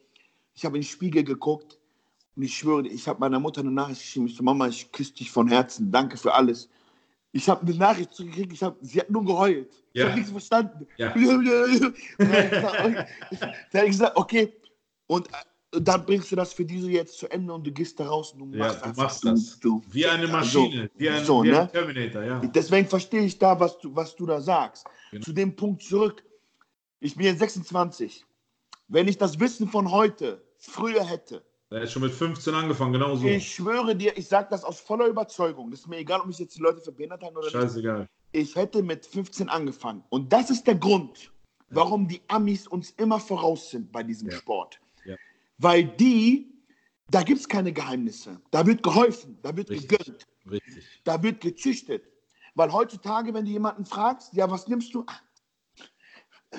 Ich 0.55 0.65
habe 0.65 0.77
in 0.77 0.83
den 0.83 0.89
Spiegel 0.89 1.23
geguckt 1.23 1.79
und 2.35 2.43
ich 2.43 2.57
schwöre, 2.57 2.89
ich 2.89 3.07
habe 3.07 3.21
meiner 3.21 3.39
Mutter 3.39 3.61
eine 3.61 3.71
Nachricht 3.71 4.01
geschrieben. 4.01 4.27
Ich 4.27 4.37
so, 4.37 4.43
Mama, 4.43 4.69
ich 4.69 4.91
küsse 4.91 5.13
dich 5.13 5.31
von 5.31 5.49
Herzen, 5.49 5.93
danke 5.93 6.17
für 6.17 6.33
alles. 6.33 6.71
Ich 7.33 7.49
habe 7.49 7.67
eine 7.67 7.77
Nachricht 7.77 8.15
zurückgekriegt, 8.15 8.53
ich 8.55 8.63
hab, 8.63 8.77
sie 8.81 9.01
hat 9.01 9.11
nur 9.11 9.25
geheult. 9.25 9.71
Ja. 9.93 10.05
Ich 10.05 10.05
habe 10.05 10.15
nichts 10.15 10.31
verstanden. 10.31 10.87
Ja. 10.97 11.09
da 11.15 11.19
habe 13.79 13.87
ich 13.87 13.91
gesagt, 13.91 14.17
okay. 14.17 14.53
Und 15.07 15.29
dann 15.81 16.05
bringst 16.05 16.31
du 16.31 16.37
das 16.37 16.53
für 16.53 16.65
diese 16.65 16.91
jetzt 16.91 17.19
zu 17.19 17.31
Ende 17.31 17.53
und 17.53 17.67
du 17.67 17.73
gehst 17.73 17.99
da 17.99 18.07
raus 18.07 18.33
und 18.33 18.41
du 18.41 18.59
machst, 18.59 18.81
ja, 18.81 18.93
du 18.93 19.01
machst 19.01 19.25
das. 19.25 19.59
Du, 19.61 19.83
wie 19.91 20.07
eine 20.07 20.27
Maschine, 20.29 20.83
also, 20.83 20.95
wie 20.97 21.09
ein, 21.09 21.25
so, 21.25 21.43
wie 21.43 21.53
ein 21.53 21.65
ne? 21.65 21.71
Terminator, 21.73 22.23
ja. 22.23 22.41
Deswegen 22.41 22.89
verstehe 22.89 23.23
ich 23.23 23.39
da, 23.39 23.59
was 23.59 23.79
du, 23.79 23.95
was 23.95 24.15
du 24.17 24.27
da 24.27 24.41
sagst. 24.41 24.87
Genau. 25.11 25.25
Zu 25.25 25.33
dem 25.33 25.57
Punkt 25.57 25.83
zurück. 25.83 26.23
Ich 27.01 27.17
bin 27.17 27.27
jetzt 27.27 27.39
26. 27.39 28.25
Wenn 28.89 29.09
ich 29.09 29.19
das 29.19 29.39
Wissen 29.41 29.69
von 29.69 29.91
heute 29.91 30.43
früher 30.57 31.05
hätte, 31.05 31.45
er 31.71 31.83
ist 31.83 31.93
schon 31.93 32.03
mit 32.03 32.13
15 32.13 32.55
angefangen, 32.55 32.93
genau 32.93 33.17
so. 33.17 33.27
Ich 33.27 33.53
schwöre 33.53 33.97
dir, 33.97 34.17
ich 34.17 34.29
sage 34.29 34.47
das 34.51 34.63
aus 34.63 34.79
voller 34.81 35.07
Überzeugung. 35.07 35.73
Das 35.73 35.81
ist 35.81 35.89
mir 35.89 35.97
egal, 35.97 36.21
ob 36.21 36.27
mich 36.27 36.39
jetzt 36.39 36.57
die 36.57 36.61
Leute 36.61 36.81
verbindet 36.81 37.23
haben 37.23 37.37
oder 37.37 37.51
Scheißegal. 37.51 38.01
nicht. 38.01 38.11
Ich 38.31 38.55
hätte 38.55 38.83
mit 38.83 39.05
15 39.05 39.49
angefangen. 39.49 40.05
Und 40.09 40.33
das 40.33 40.51
ist 40.51 40.67
der 40.69 40.77
Grund, 40.77 41.33
warum 41.71 42.07
die 42.07 42.21
Amis 42.29 42.69
uns 42.69 42.91
immer 42.91 43.19
voraus 43.19 43.71
sind 43.71 43.91
bei 43.91 44.05
diesem 44.05 44.31
ja. 44.31 44.37
Sport. 44.37 44.81
Weil 45.59 45.85
die, 45.85 46.53
da 47.11 47.23
gibt 47.23 47.41
es 47.41 47.49
keine 47.49 47.73
Geheimnisse. 47.73 48.41
Da 48.51 48.67
wird 48.67 48.83
geholfen, 48.83 49.39
da 49.43 49.57
wird 49.57 49.71
Richtig. 49.71 49.89
gegönnt, 49.89 50.27
Richtig. 50.51 50.85
da 51.05 51.23
wird 51.23 51.41
gezüchtet. 51.41 52.05
Weil 52.55 52.73
heutzutage, 52.73 53.35
wenn 53.35 53.45
du 53.45 53.51
jemanden 53.51 53.85
fragst, 53.85 54.33
ja, 54.33 54.51
was 54.51 54.69
nimmst 54.69 54.95
du? 54.95 55.05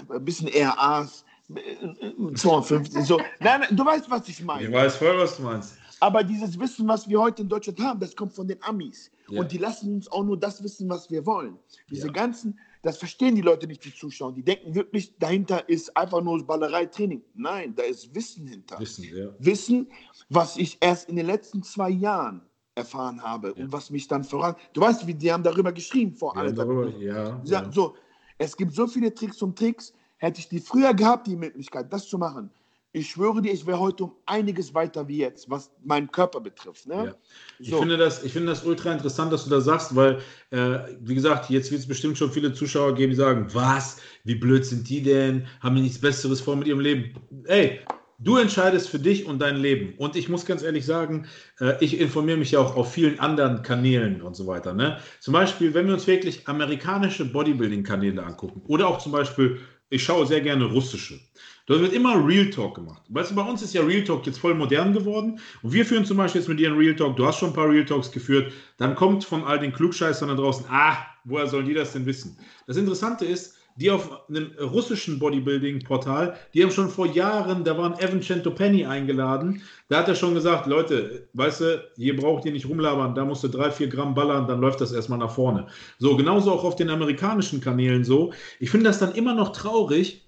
Ein 0.09 0.25
bisschen 0.25 0.49
RAs, 0.49 1.23
52, 1.47 3.05
so. 3.05 3.17
Nein, 3.39 3.61
nein, 3.61 3.75
du 3.75 3.85
weißt, 3.85 4.09
was 4.09 4.27
ich 4.27 4.43
meine. 4.43 4.67
Ich 4.67 4.73
weiß 4.73 4.97
voll, 4.97 5.17
was 5.17 5.37
du 5.37 5.43
meinst. 5.43 5.77
Aber 5.99 6.23
dieses 6.23 6.59
Wissen, 6.59 6.87
was 6.87 7.07
wir 7.07 7.19
heute 7.19 7.43
in 7.43 7.49
Deutschland 7.49 7.79
haben, 7.79 7.99
das 7.99 8.15
kommt 8.15 8.33
von 8.33 8.47
den 8.47 8.61
Amis. 8.63 9.11
Ja. 9.29 9.39
Und 9.39 9.51
die 9.51 9.57
lassen 9.57 9.95
uns 9.95 10.11
auch 10.11 10.23
nur 10.23 10.37
das 10.37 10.61
wissen, 10.61 10.89
was 10.89 11.09
wir 11.09 11.25
wollen. 11.25 11.57
Diese 11.89 12.07
ja. 12.07 12.13
ganzen 12.13 12.59
das 12.85 12.99
verstehen 12.99 13.33
die 13.35 13.41
Leute 13.41 13.65
nicht, 13.65 13.83
die 13.83 13.93
zuschauen. 13.93 14.35
Die 14.35 14.43
denken 14.43 14.75
wirklich, 14.75 15.17
dahinter 15.17 15.67
ist 15.67 15.95
einfach 15.97 16.21
nur 16.21 16.45
Ballerei, 16.45 16.85
Training. 16.85 17.23
Nein, 17.33 17.73
da 17.75 17.81
ist 17.81 18.13
Wissen 18.13 18.47
hinter. 18.47 18.79
Wissen, 18.79 19.05
ja. 19.05 19.29
Wissen, 19.39 19.87
was 20.29 20.55
ich 20.55 20.77
erst 20.81 21.09
in 21.09 21.15
den 21.15 21.25
letzten 21.25 21.63
zwei 21.63 21.89
Jahren 21.89 22.41
erfahren 22.75 23.23
habe 23.23 23.55
ja. 23.57 23.63
und 23.63 23.71
was 23.71 23.89
mich 23.89 24.07
dann 24.07 24.23
voran. 24.23 24.55
Du 24.73 24.81
weißt, 24.81 25.07
wie 25.07 25.15
die 25.15 25.33
haben 25.33 25.41
darüber 25.41 25.71
geschrieben 25.71 26.13
vor 26.13 26.37
allem. 26.37 27.01
Ja, 27.01 27.41
ja. 27.43 27.71
So, 27.71 27.95
es 28.37 28.55
gibt 28.55 28.73
so 28.73 28.85
viele 28.85 29.11
Tricks 29.11 29.41
und 29.41 29.57
Tricks. 29.57 29.91
Hätte 30.17 30.39
ich 30.39 30.47
die 30.47 30.59
früher 30.59 30.93
gehabt, 30.93 31.25
die 31.25 31.35
Möglichkeit, 31.35 31.91
das 31.91 32.07
zu 32.07 32.19
machen, 32.19 32.51
ich 32.95 33.09
schwöre 33.09 33.41
dir, 33.41 33.51
ich 33.51 33.67
wäre 33.67 33.79
heute 33.79 34.05
um 34.05 34.15
einiges 34.25 34.73
weiter 34.73 35.07
wie 35.07 35.17
jetzt, 35.17 35.49
was 35.49 35.69
meinen 35.83 36.09
Körper 36.09 36.39
betrifft. 36.39 36.87
Ne? 36.87 36.95
Ja. 36.95 37.15
Ich, 37.59 37.69
so. 37.69 37.79
finde 37.79 37.97
das, 37.97 38.23
ich 38.23 38.31
finde 38.31 38.47
das 38.47 38.63
ultra 38.63 38.93
interessant, 38.93 39.33
dass 39.33 39.43
du 39.43 39.49
das 39.49 39.65
sagst, 39.65 39.95
weil, 39.95 40.19
äh, 40.51 40.79
wie 41.01 41.13
gesagt, 41.13 41.49
jetzt 41.49 41.71
wird 41.71 41.81
es 41.81 41.87
bestimmt 41.87 42.17
schon 42.17 42.31
viele 42.31 42.53
Zuschauer 42.53 42.95
geben, 42.95 43.11
die 43.11 43.17
sagen, 43.17 43.47
was, 43.51 43.97
wie 44.23 44.35
blöd 44.35 44.65
sind 44.65 44.87
die 44.87 45.03
denn, 45.03 45.45
haben 45.59 45.75
die 45.75 45.81
nichts 45.81 45.99
Besseres 45.99 46.39
vor 46.39 46.55
mit 46.55 46.67
ihrem 46.67 46.79
Leben. 46.79 47.13
Ey, 47.45 47.81
du 48.19 48.37
entscheidest 48.37 48.87
für 48.87 48.99
dich 48.99 49.25
und 49.25 49.39
dein 49.39 49.57
Leben. 49.57 49.95
Und 49.97 50.15
ich 50.15 50.29
muss 50.29 50.45
ganz 50.45 50.63
ehrlich 50.63 50.85
sagen, 50.85 51.27
äh, 51.59 51.73
ich 51.83 51.99
informiere 51.99 52.37
mich 52.37 52.51
ja 52.51 52.59
auch 52.59 52.77
auf 52.77 52.93
vielen 52.93 53.19
anderen 53.19 53.61
Kanälen 53.61 54.21
und 54.21 54.37
so 54.37 54.47
weiter. 54.47 54.73
Ne? 54.73 54.99
Zum 55.19 55.33
Beispiel, 55.33 55.73
wenn 55.73 55.87
wir 55.87 55.95
uns 55.95 56.07
wirklich 56.07 56.47
amerikanische 56.47 57.25
Bodybuilding-Kanäle 57.25 58.23
angucken 58.23 58.61
oder 58.67 58.87
auch 58.87 58.99
zum 58.99 59.11
Beispiel, 59.11 59.59
ich 59.89 60.03
schaue 60.03 60.25
sehr 60.25 60.41
gerne 60.41 60.65
russische. 60.65 61.19
Dort 61.67 61.81
wird 61.81 61.93
immer 61.93 62.25
Real 62.25 62.49
Talk 62.49 62.75
gemacht. 62.75 63.01
Weißt 63.09 63.31
du, 63.31 63.35
bei 63.35 63.41
uns 63.41 63.61
ist 63.61 63.73
ja 63.73 63.81
Real 63.81 64.03
Talk 64.03 64.25
jetzt 64.25 64.37
voll 64.39 64.53
modern 64.53 64.93
geworden. 64.93 65.39
Und 65.63 65.73
wir 65.73 65.85
führen 65.85 66.05
zum 66.05 66.17
Beispiel 66.17 66.41
jetzt 66.41 66.47
mit 66.47 66.59
dir 66.59 66.69
einen 66.69 66.77
Real 66.77 66.95
Talk. 66.95 67.15
Du 67.15 67.25
hast 67.25 67.39
schon 67.39 67.49
ein 67.49 67.55
paar 67.55 67.69
Real 67.69 67.85
Talks 67.85 68.11
geführt. 68.11 68.53
Dann 68.77 68.95
kommt 68.95 69.23
von 69.23 69.43
all 69.43 69.59
den 69.59 69.73
Klugscheißern 69.73 70.29
da 70.29 70.35
draußen, 70.35 70.65
ah, 70.69 70.97
woher 71.23 71.47
sollen 71.47 71.65
die 71.65 71.73
das 71.73 71.93
denn 71.93 72.05
wissen? 72.05 72.37
Das 72.67 72.77
Interessante 72.77 73.25
ist, 73.25 73.55
die 73.77 73.91
auf 73.91 74.29
einem 74.29 74.51
russischen 74.59 75.19
Bodybuilding-Portal, 75.19 76.37
die 76.53 76.63
haben 76.63 76.71
schon 76.71 76.89
vor 76.89 77.07
Jahren, 77.07 77.63
da 77.63 77.77
war 77.77 77.91
ein 77.91 77.99
Evan 77.99 78.21
Centopeni 78.21 78.85
eingeladen, 78.85 79.61
da 79.89 79.97
hat 79.99 80.07
er 80.07 80.15
schon 80.15 80.33
gesagt, 80.33 80.65
Leute, 80.65 81.27
weißt 81.33 81.61
du, 81.61 81.83
hier 81.97 82.15
braucht 82.15 82.45
ihr 82.45 82.53
nicht 82.53 82.69
rumlabern, 82.69 83.15
da 83.15 83.25
musst 83.25 83.43
du 83.43 83.49
drei, 83.49 83.71
vier 83.71 83.87
Gramm 83.87 84.13
ballern, 84.13 84.47
dann 84.47 84.61
läuft 84.61 84.79
das 84.79 84.93
erstmal 84.93 85.19
nach 85.19 85.31
vorne. 85.31 85.67
So, 85.99 86.15
genauso 86.15 86.51
auch 86.51 86.63
auf 86.63 86.77
den 86.77 86.89
amerikanischen 86.89 87.59
Kanälen 87.59 88.05
so. 88.05 88.31
Ich 88.59 88.69
finde 88.69 88.85
das 88.85 88.99
dann 88.99 89.13
immer 89.13 89.35
noch 89.35 89.51
traurig, 89.51 90.24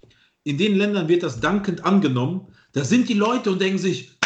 in 0.47 0.57
den 0.57 0.77
Ländern 0.77 1.09
wird 1.09 1.23
das 1.23 1.41
dankend 1.41 1.83
angenommen. 1.83 2.47
Da 2.71 2.85
sind 2.85 3.09
die 3.09 3.15
Leute 3.15 3.51
und 3.51 3.59
denken 3.59 3.79
sich, 3.79 4.17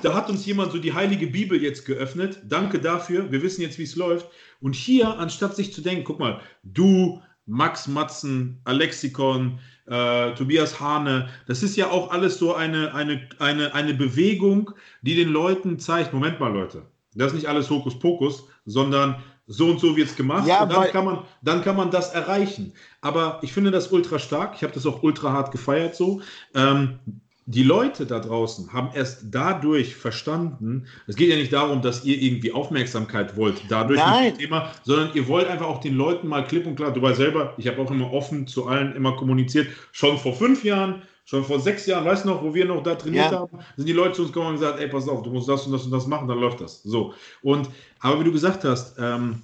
da 0.00 0.14
hat 0.14 0.30
uns 0.30 0.46
jemand 0.46 0.70
so 0.70 0.78
die 0.78 0.92
heilige 0.92 1.26
Bibel 1.26 1.60
jetzt 1.60 1.84
geöffnet. 1.84 2.40
Danke 2.48 2.78
dafür. 2.78 3.32
Wir 3.32 3.42
wissen 3.42 3.60
jetzt, 3.60 3.76
wie 3.76 3.82
es 3.82 3.96
läuft. 3.96 4.28
Und 4.60 4.76
hier, 4.76 5.18
anstatt 5.18 5.56
sich 5.56 5.72
zu 5.72 5.80
denken, 5.80 6.04
guck 6.04 6.20
mal, 6.20 6.40
du, 6.62 7.20
Max 7.46 7.88
Matzen, 7.88 8.60
Alexikon, 8.62 9.58
äh, 9.86 10.32
Tobias 10.34 10.78
Hane, 10.78 11.28
das 11.48 11.64
ist 11.64 11.76
ja 11.76 11.90
auch 11.90 12.12
alles 12.12 12.38
so 12.38 12.54
eine, 12.54 12.94
eine, 12.94 13.28
eine, 13.40 13.74
eine 13.74 13.94
Bewegung, 13.94 14.70
die 15.02 15.16
den 15.16 15.30
Leuten 15.30 15.80
zeigt, 15.80 16.12
Moment 16.12 16.38
mal, 16.38 16.52
Leute, 16.52 16.82
das 17.16 17.28
ist 17.32 17.34
nicht 17.34 17.48
alles 17.48 17.68
Hokuspokus, 17.68 18.44
sondern 18.64 19.16
so 19.46 19.66
und 19.66 19.80
so 19.80 19.96
wird 19.96 20.08
es 20.08 20.16
gemacht 20.16 20.46
ja, 20.46 20.62
und 20.62 20.72
dann 20.72 20.90
kann, 20.90 21.04
man, 21.04 21.18
dann 21.42 21.62
kann 21.62 21.76
man 21.76 21.90
das 21.90 22.12
erreichen. 22.12 22.72
Aber 23.00 23.40
ich 23.42 23.52
finde 23.52 23.70
das 23.70 23.88
ultra 23.88 24.18
stark. 24.18 24.54
Ich 24.56 24.62
habe 24.62 24.72
das 24.72 24.86
auch 24.86 25.02
ultra 25.02 25.32
hart 25.32 25.50
gefeiert 25.50 25.96
so. 25.96 26.22
Ähm, 26.54 26.98
die 27.46 27.64
Leute 27.64 28.06
da 28.06 28.20
draußen 28.20 28.72
haben 28.72 28.90
erst 28.94 29.24
dadurch 29.30 29.96
verstanden, 29.96 30.86
es 31.08 31.16
geht 31.16 31.28
ja 31.28 31.36
nicht 31.36 31.52
darum, 31.52 31.82
dass 31.82 32.04
ihr 32.04 32.20
irgendwie 32.22 32.52
Aufmerksamkeit 32.52 33.36
wollt, 33.36 33.62
dadurch 33.68 34.00
nicht 34.22 34.38
Thema, 34.38 34.70
sondern 34.84 35.10
ihr 35.14 35.26
wollt 35.26 35.48
einfach 35.48 35.66
auch 35.66 35.80
den 35.80 35.96
Leuten 35.96 36.28
mal 36.28 36.46
klipp 36.46 36.66
und 36.66 36.76
klar, 36.76 36.92
du 36.92 37.02
weißt 37.02 37.16
selber, 37.16 37.54
ich 37.58 37.66
habe 37.66 37.82
auch 37.82 37.90
immer 37.90 38.12
offen 38.12 38.46
zu 38.46 38.68
allen 38.68 38.94
immer 38.94 39.16
kommuniziert, 39.16 39.68
schon 39.90 40.18
vor 40.18 40.34
fünf 40.34 40.62
Jahren, 40.62 41.02
schon 41.24 41.44
vor 41.44 41.60
sechs 41.60 41.86
Jahren, 41.86 42.04
weißt 42.04 42.24
du 42.24 42.28
noch, 42.28 42.42
wo 42.42 42.54
wir 42.54 42.64
noch 42.64 42.82
da 42.82 42.94
trainiert 42.94 43.30
ja. 43.30 43.40
haben, 43.40 43.58
sind 43.76 43.88
die 43.88 43.92
Leute 43.92 44.14
zu 44.14 44.22
uns 44.22 44.32
gekommen 44.32 44.54
und 44.54 44.60
gesagt, 44.60 44.80
ey, 44.80 44.88
pass 44.88 45.08
auf, 45.08 45.22
du 45.22 45.30
musst 45.30 45.48
das 45.48 45.66
und 45.66 45.72
das 45.72 45.84
und 45.84 45.90
das 45.90 46.06
machen, 46.06 46.28
dann 46.28 46.38
läuft 46.38 46.60
das. 46.60 46.82
So. 46.82 47.14
Und, 47.42 47.68
aber 48.00 48.20
wie 48.20 48.24
du 48.24 48.32
gesagt 48.32 48.64
hast, 48.64 48.98
ähm, 48.98 49.42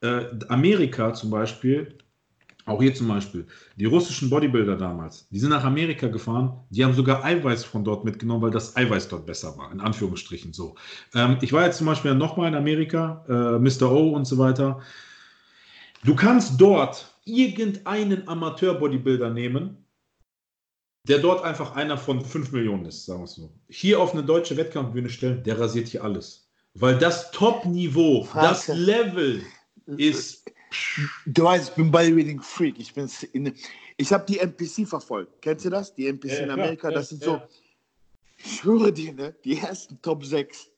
äh, 0.00 0.24
Amerika 0.48 1.12
zum 1.12 1.30
Beispiel, 1.30 1.96
auch 2.66 2.82
hier 2.82 2.94
zum 2.94 3.08
Beispiel, 3.08 3.46
die 3.76 3.84
russischen 3.84 4.28
Bodybuilder 4.28 4.76
damals, 4.76 5.28
die 5.28 5.38
sind 5.38 5.50
nach 5.50 5.64
Amerika 5.64 6.08
gefahren, 6.08 6.52
die 6.70 6.84
haben 6.84 6.94
sogar 6.94 7.24
Eiweiß 7.24 7.64
von 7.64 7.84
dort 7.84 8.04
mitgenommen, 8.04 8.42
weil 8.42 8.50
das 8.50 8.76
Eiweiß 8.76 9.08
dort 9.08 9.26
besser 9.26 9.56
war, 9.56 9.70
in 9.72 9.80
Anführungsstrichen 9.80 10.52
so. 10.52 10.74
Ähm, 11.14 11.38
ich 11.40 11.52
war 11.52 11.64
jetzt 11.64 11.78
zum 11.78 11.86
Beispiel 11.86 12.14
nochmal 12.14 12.48
in 12.48 12.54
Amerika, 12.54 13.24
äh, 13.28 13.58
Mr. 13.58 13.90
O 13.90 14.10
und 14.10 14.24
so 14.24 14.38
weiter. 14.38 14.80
Du 16.04 16.14
kannst 16.14 16.60
dort 16.60 17.12
irgendeinen 17.24 18.28
Amateur-Bodybuilder 18.28 19.30
nehmen, 19.30 19.85
der 21.08 21.18
dort 21.18 21.44
einfach 21.44 21.76
einer 21.76 21.98
von 21.98 22.24
5 22.24 22.52
Millionen 22.52 22.86
ist, 22.86 23.06
sagen 23.06 23.20
wir 23.20 23.24
es 23.24 23.34
so. 23.34 23.52
Hier 23.68 24.00
auf 24.00 24.12
eine 24.12 24.24
deutsche 24.24 24.56
Wettkampfbühne 24.56 25.08
stellen, 25.08 25.42
der 25.44 25.58
rasiert 25.58 25.88
hier 25.88 26.02
alles. 26.02 26.48
Weil 26.74 26.98
das 26.98 27.30
Top-Niveau, 27.30 28.28
das 28.34 28.68
Level 28.68 29.42
ist. 29.86 30.50
Du 31.24 31.44
weißt, 31.44 31.70
ich 31.70 31.74
bin 31.74 31.90
Bodybuilding-Freak. 31.90 32.78
Ich, 32.78 32.92
ich 33.96 34.12
habe 34.12 34.26
die 34.26 34.38
NPC 34.38 34.86
verfolgt. 34.86 35.40
Kennst 35.40 35.64
du 35.64 35.70
das? 35.70 35.94
Die 35.94 36.08
NPC 36.08 36.32
ja, 36.32 36.38
in 36.40 36.50
Amerika, 36.50 36.90
das 36.90 37.10
sind 37.10 37.22
so. 37.22 37.40
Ich 38.38 38.64
höre 38.64 38.90
dir, 38.90 39.14
ne, 39.14 39.34
die 39.44 39.56
ersten 39.56 40.00
Top 40.02 40.24
6, 40.24 40.68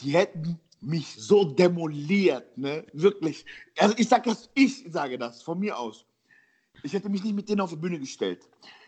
die 0.00 0.10
hätten 0.10 0.60
mich 0.80 1.14
so 1.16 1.44
demoliert, 1.44 2.58
ne? 2.58 2.84
Wirklich. 2.92 3.46
Also 3.78 3.94
ich 3.96 4.08
sage 4.08 4.28
das, 4.28 4.50
ich 4.54 4.84
sage 4.90 5.16
das 5.16 5.42
von 5.42 5.58
mir 5.58 5.78
aus. 5.78 6.04
Ich 6.82 6.92
hätte 6.92 7.08
mich 7.08 7.24
nicht 7.24 7.34
mit 7.34 7.48
denen 7.48 7.62
auf 7.62 7.70
die 7.70 7.76
Bühne 7.76 7.98
gestellt. 7.98 8.46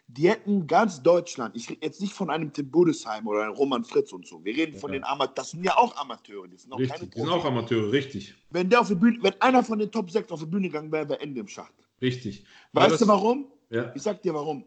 Die 0.08 0.28
hätten 0.28 0.66
ganz 0.66 1.02
Deutschland, 1.02 1.56
ich 1.56 1.68
rede 1.68 1.84
jetzt 1.84 2.00
nicht 2.00 2.12
von 2.12 2.30
einem 2.30 2.52
Tim 2.52 2.70
Budesheim 2.70 3.26
oder 3.26 3.42
einem 3.42 3.54
Roman 3.54 3.84
Fritz 3.84 4.12
und 4.12 4.26
so. 4.26 4.44
Wir 4.44 4.56
reden 4.56 4.74
ja. 4.74 4.78
von 4.78 4.92
den 4.92 5.02
Amateuren, 5.02 5.34
das 5.34 5.50
sind 5.50 5.64
ja 5.64 5.76
auch 5.76 5.96
Amateure, 5.96 6.46
das 6.46 6.62
sind 6.62 6.72
auch 6.72 6.78
richtig, 6.78 6.98
keine 6.98 7.10
Die 7.10 7.20
sind 7.20 7.28
auch 7.28 7.44
Amateure, 7.44 7.90
richtig. 7.90 8.34
Wenn 8.50 8.70
der 8.70 8.80
auf 8.80 8.88
die 8.88 8.94
Bühne, 8.94 9.18
wenn 9.22 9.40
einer 9.40 9.64
von 9.64 9.78
den 9.80 9.90
Top 9.90 10.10
6 10.10 10.30
auf 10.30 10.40
die 10.40 10.46
Bühne 10.46 10.68
gegangen 10.68 10.92
wäre, 10.92 11.08
wäre 11.08 11.20
Ende 11.20 11.40
im 11.40 11.48
Schacht. 11.48 11.74
Richtig. 12.00 12.44
Weißt 12.72 13.00
du 13.00 13.08
warum? 13.08 13.46
Ja. 13.68 13.92
Ich 13.96 14.02
sag 14.02 14.22
dir 14.22 14.32
warum 14.32 14.64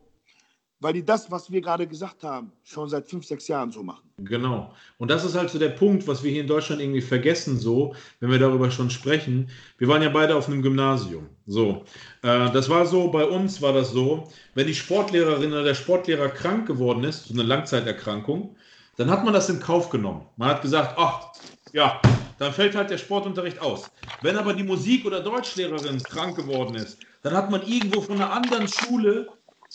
weil 0.79 0.93
die 0.93 1.03
das, 1.03 1.29
was 1.29 1.51
wir 1.51 1.61
gerade 1.61 1.87
gesagt 1.87 2.23
haben, 2.23 2.51
schon 2.63 2.89
seit 2.89 3.07
fünf, 3.07 3.25
sechs 3.25 3.47
Jahren 3.47 3.71
so 3.71 3.83
machen. 3.83 4.09
Genau. 4.17 4.73
Und 4.97 5.11
das 5.11 5.25
ist 5.25 5.35
halt 5.35 5.49
so 5.49 5.59
der 5.59 5.69
Punkt, 5.69 6.07
was 6.07 6.23
wir 6.23 6.31
hier 6.31 6.41
in 6.41 6.47
Deutschland 6.47 6.81
irgendwie 6.81 7.01
vergessen, 7.01 7.59
so, 7.59 7.93
wenn 8.19 8.31
wir 8.31 8.39
darüber 8.39 8.71
schon 8.71 8.89
sprechen. 8.89 9.49
Wir 9.77 9.87
waren 9.87 10.01
ja 10.01 10.09
beide 10.09 10.35
auf 10.35 10.47
einem 10.47 10.61
Gymnasium. 10.61 11.29
So. 11.45 11.83
Äh, 12.21 12.51
das 12.51 12.69
war 12.69 12.85
so, 12.85 13.09
bei 13.09 13.25
uns 13.25 13.61
war 13.61 13.73
das 13.73 13.91
so, 13.91 14.29
wenn 14.55 14.67
die 14.67 14.75
Sportlehrerin 14.75 15.51
oder 15.51 15.63
der 15.63 15.75
Sportlehrer 15.75 16.29
krank 16.29 16.67
geworden 16.67 17.03
ist, 17.03 17.25
so 17.25 17.33
eine 17.33 17.43
Langzeiterkrankung, 17.43 18.55
dann 18.95 19.09
hat 19.09 19.23
man 19.23 19.33
das 19.33 19.49
in 19.49 19.59
Kauf 19.59 19.89
genommen. 19.89 20.25
Man 20.37 20.49
hat 20.49 20.61
gesagt, 20.61 20.95
ach, 20.97 21.31
ja, 21.71 22.01
dann 22.37 22.53
fällt 22.53 22.75
halt 22.75 22.89
der 22.89 22.97
Sportunterricht 22.97 23.61
aus. 23.61 23.91
Wenn 24.21 24.37
aber 24.37 24.53
die 24.53 24.63
Musik- 24.63 25.05
oder 25.05 25.21
Deutschlehrerin 25.21 26.01
krank 26.03 26.35
geworden 26.35 26.75
ist, 26.75 26.99
dann 27.21 27.33
hat 27.33 27.51
man 27.51 27.65
irgendwo 27.65 28.01
von 28.01 28.15
einer 28.15 28.31
anderen 28.31 28.67
Schule 28.67 29.29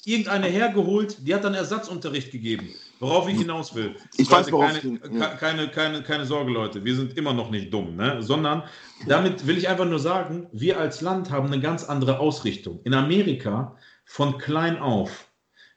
irgendeine 0.07 0.47
hergeholt, 0.47 1.17
die 1.27 1.35
hat 1.35 1.45
dann 1.45 1.55
Ersatzunterricht 1.55 2.31
gegeben. 2.31 2.69
Worauf 3.01 3.29
ich 3.29 3.39
hinaus 3.39 3.75
will. 3.75 3.97
Ich 4.17 4.31
weiß, 4.31 4.51
worauf 4.53 4.73
keine, 4.73 5.01
ja. 5.19 5.29
keine, 5.35 5.69
keine, 5.69 6.03
keine 6.03 6.25
Sorge, 6.27 6.53
Leute, 6.53 6.85
wir 6.85 6.95
sind 6.95 7.17
immer 7.17 7.33
noch 7.33 7.51
nicht 7.51 7.73
dumm, 7.73 7.97
ne? 7.97 8.23
sondern 8.23 8.63
damit 9.07 9.47
will 9.47 9.59
ich 9.59 9.69
einfach 9.69 9.87
nur 9.87 9.99
sagen, 9.99 10.47
wir 10.53 10.79
als 10.79 11.01
Land 11.01 11.31
haben 11.31 11.49
eine 11.49 11.61
ganz 11.61 11.85
andere 11.85 12.19
Ausrichtung. 12.19 12.81
In 12.85 12.95
Amerika, 12.95 13.77
von 14.05 14.39
klein 14.39 14.79
auf, 14.79 15.29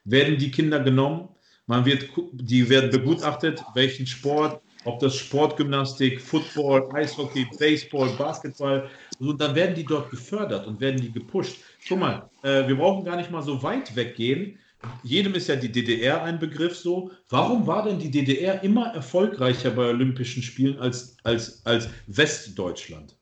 werden 0.04 0.38
die 0.38 0.50
Kinder 0.50 0.80
genommen, 0.80 1.28
man 1.66 1.84
wird, 1.84 2.08
die 2.32 2.68
werden 2.68 2.90
begutachtet, 2.90 3.62
welchen 3.74 4.06
Sport, 4.06 4.62
ob 4.84 5.00
das 5.00 5.16
Sportgymnastik, 5.16 6.20
Football, 6.20 6.88
Eishockey, 6.94 7.46
Baseball, 7.58 8.08
Basketball, 8.16 8.88
und 9.18 9.40
dann 9.40 9.54
werden 9.54 9.74
die 9.74 9.84
dort 9.84 10.10
gefördert 10.10 10.66
und 10.66 10.80
werden 10.80 11.00
die 11.00 11.12
gepusht. 11.12 11.58
Guck 11.86 11.98
mal, 11.98 12.30
äh, 12.42 12.66
wir 12.66 12.76
brauchen 12.76 13.04
gar 13.04 13.16
nicht 13.16 13.30
mal 13.30 13.42
so 13.42 13.62
weit 13.62 13.94
weggehen. 13.94 14.58
Jedem 15.02 15.34
ist 15.34 15.48
ja 15.48 15.56
die 15.56 15.72
DDR 15.72 16.22
ein 16.22 16.38
Begriff 16.38 16.76
so. 16.76 17.10
Warum 17.28 17.66
war 17.66 17.84
denn 17.84 17.98
die 17.98 18.10
DDR 18.10 18.62
immer 18.62 18.94
erfolgreicher 18.94 19.70
bei 19.70 19.88
Olympischen 19.88 20.42
Spielen 20.42 20.78
als, 20.78 21.16
als, 21.24 21.64
als 21.66 21.88
Westdeutschland? 22.06 23.16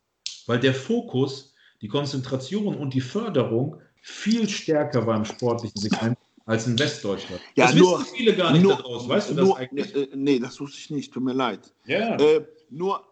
Weil 0.46 0.60
der 0.60 0.74
Fokus, 0.74 1.54
die 1.80 1.88
Konzentration 1.88 2.76
und 2.76 2.92
die 2.92 3.00
Förderung 3.00 3.80
viel 4.02 4.48
stärker 4.48 5.06
war 5.06 5.16
im 5.16 5.24
sportlichen 5.24 5.80
Segment 5.80 6.18
als 6.44 6.66
in 6.66 6.78
Westdeutschland. 6.78 7.40
Ja, 7.56 7.66
das 7.66 7.74
nur, 7.74 8.00
wissen 8.00 8.14
viele 8.14 8.36
gar 8.36 8.52
nicht 8.52 8.62
nur, 8.62 8.76
daraus. 8.76 9.08
Weißt 9.08 9.30
du 9.30 9.34
das 9.34 9.44
nur, 9.44 9.58
eigentlich? 9.58 9.94
Äh, 9.94 10.08
nee, 10.14 10.38
das 10.38 10.60
wusste 10.60 10.78
ich 10.78 10.90
nicht. 10.90 11.12
Tut 11.12 11.24
mir 11.24 11.32
leid. 11.32 11.72
Ja. 11.86 12.16
Äh, 12.16 12.46
nur 12.70 13.02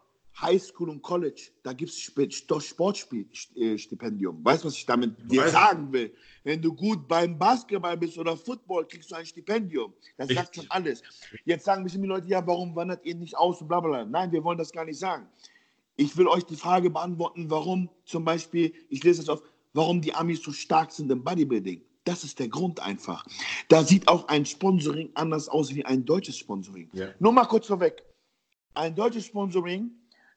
Highschool 0.40 0.90
und 0.90 1.02
College, 1.02 1.50
da 1.62 1.72
gibt 1.72 1.92
es 1.92 2.00
Sportstipendium. 2.00 4.44
Weißt 4.44 4.64
du, 4.64 4.68
was 4.68 4.76
ich 4.76 4.84
damit 4.84 5.14
dir 5.30 5.48
sagen 5.48 5.92
will? 5.92 6.12
Wenn 6.42 6.60
du 6.60 6.74
gut 6.74 7.06
beim 7.06 7.38
Basketball 7.38 7.96
bist 7.96 8.18
oder 8.18 8.36
Football, 8.36 8.86
kriegst 8.86 9.08
du 9.10 9.14
ein 9.14 9.26
Stipendium. 9.26 9.94
Das 10.16 10.28
Richtig. 10.28 10.44
sagt 10.44 10.56
schon 10.56 10.66
alles. 10.70 11.02
Jetzt 11.44 11.64
sagen 11.64 11.84
bestimmt 11.84 12.04
die 12.04 12.08
Leute, 12.08 12.26
ja, 12.26 12.44
warum 12.46 12.74
wandert 12.74 13.06
ihr 13.06 13.14
nicht 13.14 13.36
aus 13.36 13.60
und 13.60 13.68
bla 13.68 13.80
bla. 13.80 14.04
Nein, 14.04 14.32
wir 14.32 14.42
wollen 14.42 14.58
das 14.58 14.72
gar 14.72 14.84
nicht 14.84 14.98
sagen. 14.98 15.28
Ich 15.96 16.16
will 16.16 16.26
euch 16.26 16.42
die 16.44 16.56
Frage 16.56 16.90
beantworten, 16.90 17.48
warum 17.48 17.88
zum 18.04 18.24
Beispiel, 18.24 18.74
ich 18.88 19.04
lese 19.04 19.20
das 19.20 19.28
auf, 19.28 19.42
warum 19.72 20.00
die 20.00 20.12
Amis 20.14 20.42
so 20.42 20.50
stark 20.50 20.90
sind 20.90 21.12
im 21.12 21.22
Bodybuilding. 21.22 21.80
Das 22.02 22.24
ist 22.24 22.40
der 22.40 22.48
Grund 22.48 22.80
einfach. 22.80 23.24
Da 23.68 23.84
sieht 23.84 24.08
auch 24.08 24.26
ein 24.28 24.44
Sponsoring 24.44 25.10
anders 25.14 25.48
aus 25.48 25.72
wie 25.74 25.84
ein 25.84 26.04
deutsches 26.04 26.36
Sponsoring. 26.36 26.90
Ja. 26.92 27.10
Nur 27.20 27.32
mal 27.32 27.46
kurz 27.46 27.68
vorweg. 27.68 28.02
Ein 28.74 28.94
deutsches 28.94 29.26
Sponsoring 29.26 29.92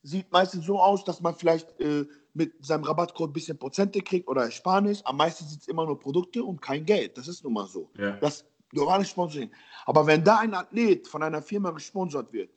sieht 0.07 0.31
meistens 0.31 0.65
so 0.65 0.79
aus, 0.79 1.03
dass 1.03 1.21
man 1.21 1.35
vielleicht 1.35 1.79
äh, 1.81 2.05
mit 2.33 2.65
seinem 2.65 2.85
Rabattcode 2.85 3.29
ein 3.29 3.33
bisschen 3.33 3.57
Prozente 3.57 4.01
kriegt 4.01 4.27
oder 4.27 4.43
Ersparnis. 4.43 5.03
Am 5.05 5.17
meisten 5.17 5.45
sind 5.45 5.61
es 5.61 5.67
immer 5.67 5.85
nur 5.85 5.99
Produkte 5.99 6.43
und 6.43 6.61
kein 6.61 6.85
Geld. 6.85 7.17
Das 7.17 7.27
ist 7.27 7.43
nun 7.43 7.53
mal 7.53 7.67
so. 7.67 7.89
Ja. 7.97 8.11
Das 8.17 8.45
normale 8.71 9.03
Sponsoring. 9.03 9.51
Aber 9.85 10.07
wenn 10.07 10.23
da 10.23 10.39
ein 10.39 10.53
Athlet 10.53 11.07
von 11.07 11.23
einer 11.23 11.41
Firma 11.41 11.71
gesponsert 11.71 12.31
wird, 12.31 12.49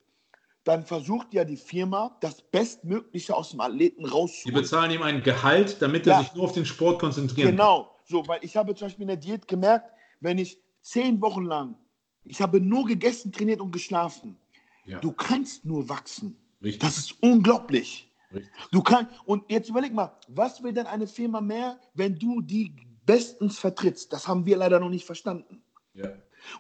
dann 0.65 0.85
versucht 0.85 1.33
ja 1.33 1.45
die 1.45 1.57
Firma, 1.57 2.17
das 2.21 2.43
Bestmögliche 2.43 3.35
aus 3.35 3.51
dem 3.51 3.61
Athleten 3.61 4.05
rauszuholen. 4.05 4.55
Die 4.55 4.61
bezahlen 4.61 4.91
ihm 4.93 5.03
ein 5.03 5.23
Gehalt, 5.23 5.81
damit 5.81 6.07
er 6.07 6.15
ja. 6.15 6.23
sich 6.23 6.35
nur 6.35 6.45
auf 6.45 6.53
den 6.53 6.67
Sport 6.67 7.01
konzentrieren 7.01 7.49
kann. 7.49 7.57
Genau, 7.57 7.97
so, 8.05 8.29
weil 8.29 8.41
ich 8.43 8.57
habe 8.57 8.75
zum 8.75 8.87
Beispiel 8.87 9.03
in 9.03 9.09
der 9.09 9.17
Diät 9.17 9.49
gemerkt, 9.49 9.91
wenn 10.21 10.39
ich 10.39 10.59
zehn 10.83 11.21
Wochen 11.21 11.45
lang, 11.45 11.77
ich 12.25 12.41
habe 12.41 12.61
nur 12.61 12.85
gegessen, 12.85 13.33
trainiert 13.33 13.61
und 13.61 13.73
geschlafen, 13.73 14.37
ja. 14.85 15.01
du 15.01 15.13
kannst 15.13 15.65
nur 15.65 15.89
wachsen. 15.89 16.37
Richtig. 16.63 16.81
Das 16.81 16.99
ist 16.99 17.15
unglaublich. 17.21 18.11
Richtig. 18.33 18.51
Du 18.71 18.83
kannst, 18.83 19.13
und 19.25 19.45
jetzt 19.51 19.69
überleg 19.69 19.93
mal, 19.93 20.13
was 20.29 20.63
will 20.63 20.73
denn 20.73 20.87
eine 20.87 21.07
Firma 21.07 21.41
mehr, 21.41 21.79
wenn 21.95 22.19
du 22.19 22.41
die 22.41 22.73
bestens 23.07 23.59
vertrittst? 23.59 24.13
Das 24.13 24.29
haben 24.29 24.47
wir 24.47 24.57
leider 24.57 24.79
noch 24.79 24.91
nicht 24.91 25.05
verstanden. 25.05 25.63
Ja. 25.95 26.11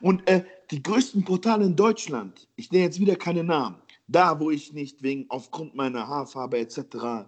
Und 0.01 0.29
äh, 0.29 0.45
die 0.71 0.83
größten 0.83 1.25
Portale 1.25 1.65
in 1.65 1.77
Deutschland, 1.77 2.49
ich 2.57 2.71
nenne 2.71 2.85
jetzt 2.85 3.01
wieder 3.01 3.17
keine 3.17 3.45
Namen, 3.45 3.77
da 4.09 4.39
wo 4.39 4.51
ich 4.51 4.73
nicht 4.73 5.03
wegen 5.03 5.27
aufgrund 5.29 5.75
meiner 5.75 6.07
Haarfarbe 6.07 6.59
etc. 6.59 6.79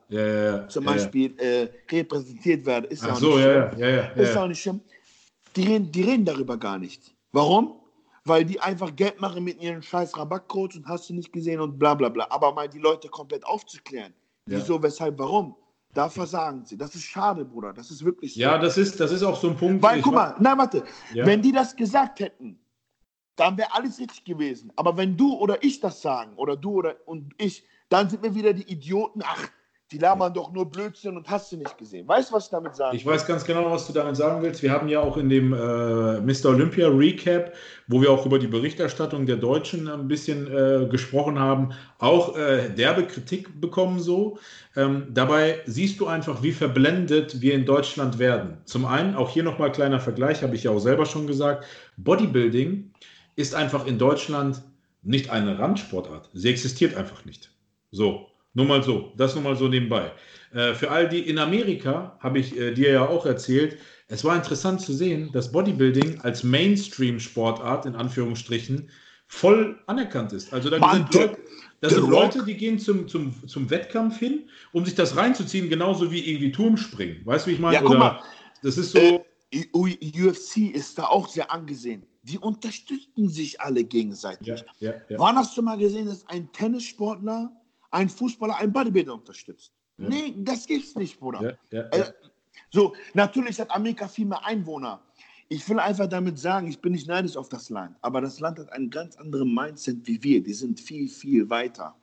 Ja, 0.09 0.27
ja, 0.27 0.69
zum 0.69 0.85
Beispiel 0.85 1.35
äh, 1.39 1.69
repräsentiert 1.91 2.67
werde, 2.67 2.89
ist 2.89 3.05
Ach 3.05 3.13
auch 3.13 3.17
so, 3.17 3.37
nicht 3.37 3.45
schlimm. 3.45 3.71
Ja, 3.79 3.89
ja, 3.89 4.03
ist 4.11 4.37
auch 4.37 4.49
nicht 4.49 4.61
schlimm. 4.61 4.81
Die 5.55 5.63
reden, 5.63 5.93
die 5.93 6.03
reden 6.03 6.25
darüber 6.25 6.57
gar 6.57 6.79
nicht. 6.79 7.15
Warum? 7.31 7.82
Weil 8.25 8.45
die 8.45 8.61
einfach 8.61 8.95
Geld 8.95 9.21
machen 9.21 9.45
mit 9.45 9.61
ihren 9.61 9.83
scheiß 9.83 10.17
Rabattcodes 10.17 10.77
und 10.77 10.87
hast 10.87 11.09
du 11.11 11.15
nicht 11.15 11.33
gesehen 11.33 11.61
und 11.61 11.79
bla 11.79 11.95
bla 11.95 12.09
bla. 12.09 12.27
Aber 12.31 12.53
mal 12.53 12.69
die 12.69 12.79
Leute 12.79 13.09
komplett 13.09 13.45
aufzuklären. 13.45 14.15
Ja. 14.47 14.59
Wieso, 14.59 14.83
weshalb, 14.83 15.19
warum? 15.19 15.57
Da 15.95 16.09
versagen 16.09 16.65
sie. 16.65 16.77
Das 16.77 16.95
ist 16.95 17.05
schade, 17.05 17.45
Bruder. 17.45 17.73
Das 17.73 17.91
ist 17.91 18.05
wirklich. 18.05 18.35
Ja, 18.37 18.57
das 18.59 18.79
ist, 18.79 18.99
das 18.99 19.13
ist 19.13 19.23
auch 19.23 19.39
so 19.39 19.51
ein 19.51 19.57
Punkt. 19.57 19.83
Weil, 19.83 20.01
guck 20.01 20.15
mal, 20.15 20.35
nein, 20.39 20.57
warte. 20.57 20.85
Ja. 21.13 21.27
Wenn 21.27 21.43
die 21.43 21.53
das 21.53 21.77
gesagt 21.77 22.21
hätten, 22.21 22.59
dann 23.37 23.59
wäre 23.59 23.75
alles 23.75 23.99
richtig 23.99 24.25
gewesen. 24.25 24.73
Aber 24.77 24.97
wenn 24.97 25.17
du 25.17 25.35
oder 25.35 25.63
ich 25.63 25.81
das 25.81 26.01
sagen, 26.01 26.35
oder 26.37 26.57
du 26.57 26.73
oder 26.73 26.97
und 27.07 27.35
ich, 27.39 27.65
dann 27.89 28.09
sind 28.09 28.23
wir 28.23 28.35
wieder 28.35 28.55
die 28.55 28.71
Idioten. 28.71 29.21
Ach, 29.23 29.49
die 29.93 29.99
labern 29.99 30.33
doch 30.33 30.53
nur 30.53 30.71
Blödsinn 30.71 31.17
und 31.17 31.29
hast 31.29 31.53
du 31.53 31.57
nicht 31.57 31.77
gesehen. 31.77 32.09
Weißt 32.09 32.31
du, 32.31 32.35
was 32.35 32.45
ich 32.47 32.51
damit 32.51 32.75
sagen 32.75 32.97
Ich 32.97 33.05
will? 33.05 33.13
weiß 33.13 33.27
ganz 33.27 33.45
genau, 33.45 33.71
was 33.71 33.87
du 33.87 33.93
damit 33.93 34.17
sagen 34.17 34.43
willst. 34.43 34.63
Wir 34.63 34.73
haben 34.73 34.89
ja 34.89 35.01
auch 35.01 35.17
in 35.17 35.29
dem 35.29 35.53
äh, 35.53 36.21
Mr. 36.21 36.47
Olympia 36.47 36.89
Recap, 36.89 37.53
wo 37.89 38.01
wir 38.01 38.11
auch 38.11 38.25
über 38.25 38.39
die 38.39 38.47
Berichterstattung 38.47 39.27
der 39.27 39.37
Deutschen 39.37 39.89
ein 39.89 40.09
bisschen 40.09 40.47
äh, 40.47 40.87
gesprochen 40.87 41.39
haben, 41.39 41.71
auch 41.99 42.37
äh, 42.37 42.71
derbe 42.71 43.05
Kritik 43.05 43.61
bekommen 43.61 44.01
so. 44.01 44.39
Ähm, 44.75 45.09
dabei 45.11 45.61
siehst 45.67 46.01
du 46.01 46.07
einfach, 46.07 46.43
wie 46.43 46.53
verblendet 46.53 47.41
wir 47.41 47.55
in 47.55 47.67
Deutschland 47.67 48.19
werden. 48.19 48.59
Zum 48.65 48.87
einen, 48.87 49.15
auch 49.15 49.31
hier 49.31 49.43
nochmal 49.43 49.71
kleiner 49.71 50.01
Vergleich, 50.01 50.43
habe 50.43 50.55
ich 50.57 50.65
ja 50.65 50.71
auch 50.71 50.81
selber 50.81 51.05
schon 51.07 51.27
gesagt, 51.27 51.65
Bodybuilding 51.99 52.91
ist 53.37 53.55
einfach 53.55 53.87
in 53.87 53.99
Deutschland 53.99 54.63
nicht 55.03 55.31
eine 55.31 55.59
Randsportart. 55.59 56.31
Sie 56.33 56.49
existiert 56.49 56.97
einfach 56.97 57.25
nicht. 57.25 57.51
So, 57.91 58.29
nur 58.55 58.67
mal 58.67 58.83
so, 58.83 59.13
das 59.17 59.35
nur 59.35 59.45
mal 59.45 59.57
so 59.57 59.69
nebenbei. 59.69 60.13
Äh, 60.53 60.75
für 60.75 60.91
all 60.91 61.09
die 61.09 61.21
in 61.21 61.39
Amerika, 61.39 62.19
habe 62.21 62.39
ich 62.39 62.57
äh, 62.57 62.73
dir 62.73 62.91
ja 62.91 63.09
auch 63.09 63.25
erzählt, 63.27 63.79
es 64.09 64.25
war 64.25 64.37
interessant 64.37 64.81
zu 64.81 64.93
sehen, 64.93 65.31
dass 65.33 65.53
Bodybuilding 65.53 66.21
als 66.21 66.43
Mainstream-Sportart 66.45 67.87
in 67.87 67.95
Anführungsstrichen 67.95 68.91
voll 69.27 69.79
anerkannt 69.87 70.35
ist. 70.35 70.53
Also 70.53 70.69
da 70.69 70.79
Mann, 70.79 71.07
sind, 71.11 71.15
Leute, 71.15 71.39
das 71.81 71.95
sind 71.95 72.11
Leute, 72.11 72.45
die 72.45 72.55
gehen 72.55 72.79
zum, 72.79 73.09
zum, 73.09 73.35
zum 73.49 73.71
Wettkampf 73.71 74.19
hin, 74.19 74.51
um 74.73 74.85
sich 74.85 74.95
das 74.95 75.17
reinzuziehen, 75.17 75.71
genauso 75.71 76.13
wie 76.13 76.21
irgendwie 76.21 76.53
Turmspringen. 76.53 77.25
Weißt 77.25 77.47
du, 77.47 77.51
wie 77.51 77.55
ich 77.55 77.61
meine? 77.61 77.77
Ja, 77.77 77.83
guck 77.83 77.99
mal, 77.99 78.21
das 78.63 78.77
ist 78.77 78.93
so. 78.93 78.99
Äh, 78.99 79.23
UFC 79.73 80.75
ist 80.75 80.99
da 80.99 81.05
auch 81.05 81.29
sehr 81.29 81.51
angesehen. 81.51 82.05
Die 82.23 82.39
unterstützen 82.39 83.29
sich 83.29 83.61
alle 83.61 83.85
gegenseitig. 83.85 84.47
Ja, 84.47 84.57
ja, 84.81 84.95
ja. 85.09 85.19
Wann 85.19 85.37
hast 85.37 85.57
du 85.57 85.63
mal 85.63 85.77
gesehen, 85.77 86.07
dass 86.07 86.27
ein 86.29 86.51
Tennissportler 86.53 87.51
ein 87.93 88.09
Fußballer 88.09 88.57
einen 88.57 88.73
Bodybuilder 88.73 89.15
unterstützt. 89.15 89.73
Ja. 89.99 90.09
Nee, 90.09 90.35
das 90.39 90.67
gibt's 90.67 90.95
nicht, 90.97 91.21
Bruder. 91.21 91.57
Ja, 91.71 91.79
ja, 91.79 91.89
äh, 91.91 92.13
so, 92.71 92.95
natürlich 93.15 93.61
hat 93.61 93.71
Amerika 93.71 94.09
viel 94.09 94.27
mehr 94.27 94.45
Einwohner. 94.45 95.01
Ich 95.49 95.69
will 95.69 95.79
einfach 95.79 96.07
damit 96.09 96.39
sagen, 96.39 96.69
ich 96.69 96.81
bin 96.81 96.93
nicht 96.93 97.07
neidisch 97.07 97.37
auf 97.37 97.49
das 97.49 97.69
Land, 97.69 97.97
aber 98.01 98.23
das 98.23 98.41
Land 98.41 98.59
hat 98.59 98.73
einen 98.73 98.89
ganz 98.89 99.17
anderen 99.17 99.55
Mindset 99.55 99.99
wie 100.07 100.23
wir. 100.23 100.43
Die 100.43 100.55
sind 100.55 100.81
viel, 100.81 101.09
viel 101.09 101.49
weiter. 101.51 101.95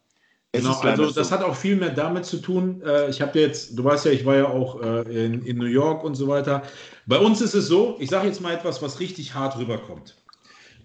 Es 0.51 0.63
genau, 0.63 0.79
also 0.79 1.11
das 1.11 1.29
so. 1.29 1.35
hat 1.35 1.43
auch 1.43 1.55
viel 1.55 1.75
mehr 1.75 1.91
damit 1.91 2.25
zu 2.25 2.37
tun. 2.37 2.81
Äh, 2.83 3.09
ich 3.09 3.21
habe 3.21 3.39
jetzt, 3.39 3.77
du 3.77 3.83
weißt 3.83 4.05
ja, 4.05 4.11
ich 4.11 4.25
war 4.25 4.35
ja 4.35 4.47
auch 4.47 4.81
äh, 4.81 5.25
in, 5.25 5.43
in 5.45 5.57
New 5.57 5.65
York 5.65 6.03
und 6.03 6.15
so 6.15 6.27
weiter. 6.27 6.63
Bei 7.05 7.19
uns 7.19 7.41
ist 7.41 7.53
es 7.53 7.67
so, 7.67 7.97
ich 7.99 8.09
sage 8.09 8.27
jetzt 8.27 8.41
mal 8.41 8.53
etwas, 8.53 8.81
was 8.81 8.99
richtig 8.99 9.33
hart 9.33 9.57
rüberkommt. 9.57 10.15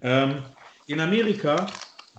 Ähm, 0.02 0.42
in 0.86 1.00
Amerika, 1.00 1.66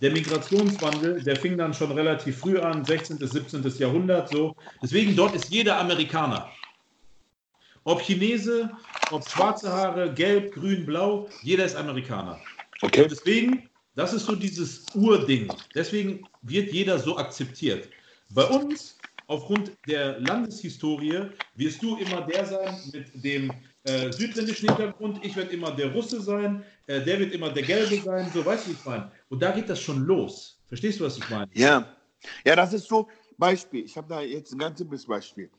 der 0.02 0.12
Migrationswandel, 0.12 1.24
der 1.24 1.36
fing 1.36 1.58
dann 1.58 1.74
schon 1.74 1.92
relativ 1.92 2.40
früh 2.40 2.60
an, 2.60 2.84
16. 2.84 3.18
bis 3.18 3.32
17. 3.32 3.64
Jahrhundert 3.78 4.30
so. 4.30 4.56
Deswegen 4.82 5.16
dort 5.16 5.36
ist 5.36 5.50
jeder 5.50 5.80
Amerikaner. 5.80 6.50
Ob 7.84 8.02
Chinese, 8.02 8.70
ob 9.12 9.30
schwarze 9.30 9.72
Haare, 9.72 10.14
gelb, 10.14 10.54
grün, 10.54 10.86
blau, 10.86 11.30
jeder 11.44 11.66
ist 11.66 11.76
Amerikaner. 11.76 12.40
Okay. 12.82 13.04
Und 13.04 13.12
deswegen 13.12 13.70
das 13.96 14.14
ist 14.14 14.26
so 14.26 14.36
dieses 14.36 14.86
Urding. 14.94 15.52
Deswegen 15.74 16.28
wird 16.42 16.72
jeder 16.72 17.00
so 17.00 17.18
akzeptiert. 17.18 17.90
Bei 18.30 18.44
uns, 18.44 18.98
aufgrund 19.28 19.72
der 19.88 20.20
Landeshistorie, 20.20 21.30
wirst 21.56 21.82
du 21.82 21.96
immer 21.98 22.22
der 22.22 22.46
sein 22.46 22.78
mit 22.92 23.24
dem 23.24 23.52
äh, 23.86 24.12
südländischen 24.12 24.68
Hintergrund. 24.68 25.24
Ich 25.24 25.36
werde 25.36 25.52
immer 25.52 25.72
der 25.72 25.94
Russe 25.94 26.22
sein. 26.22 26.64
Äh, 26.88 27.02
der 27.02 27.20
wird 27.20 27.34
immer 27.34 27.50
der 27.52 27.64
Gelbe 27.64 28.02
sein. 28.02 28.30
So, 28.34 28.46
weißt 28.46 28.66
du, 28.66 28.72
wie 28.72 28.74
ich 28.74 28.86
meine? 28.86 29.10
Und 29.30 29.42
da 29.42 29.52
geht 29.52 29.70
das 29.70 29.82
schon 29.82 30.06
los. 30.06 30.62
Verstehst 30.68 31.00
du, 31.00 31.06
was 31.06 31.18
ich 31.18 31.30
meine? 31.30 31.50
Ja. 31.54 31.96
Ja, 32.46 32.56
das 32.56 32.74
ist 32.74 32.88
so. 32.88 33.08
Beispiel. 33.38 33.84
Ich 33.84 33.98
habe 33.98 34.08
da 34.08 34.22
jetzt 34.22 34.54
ein 34.54 34.60
ganz 34.60 34.78
simples 34.78 35.06
Beispiel. 35.06 35.50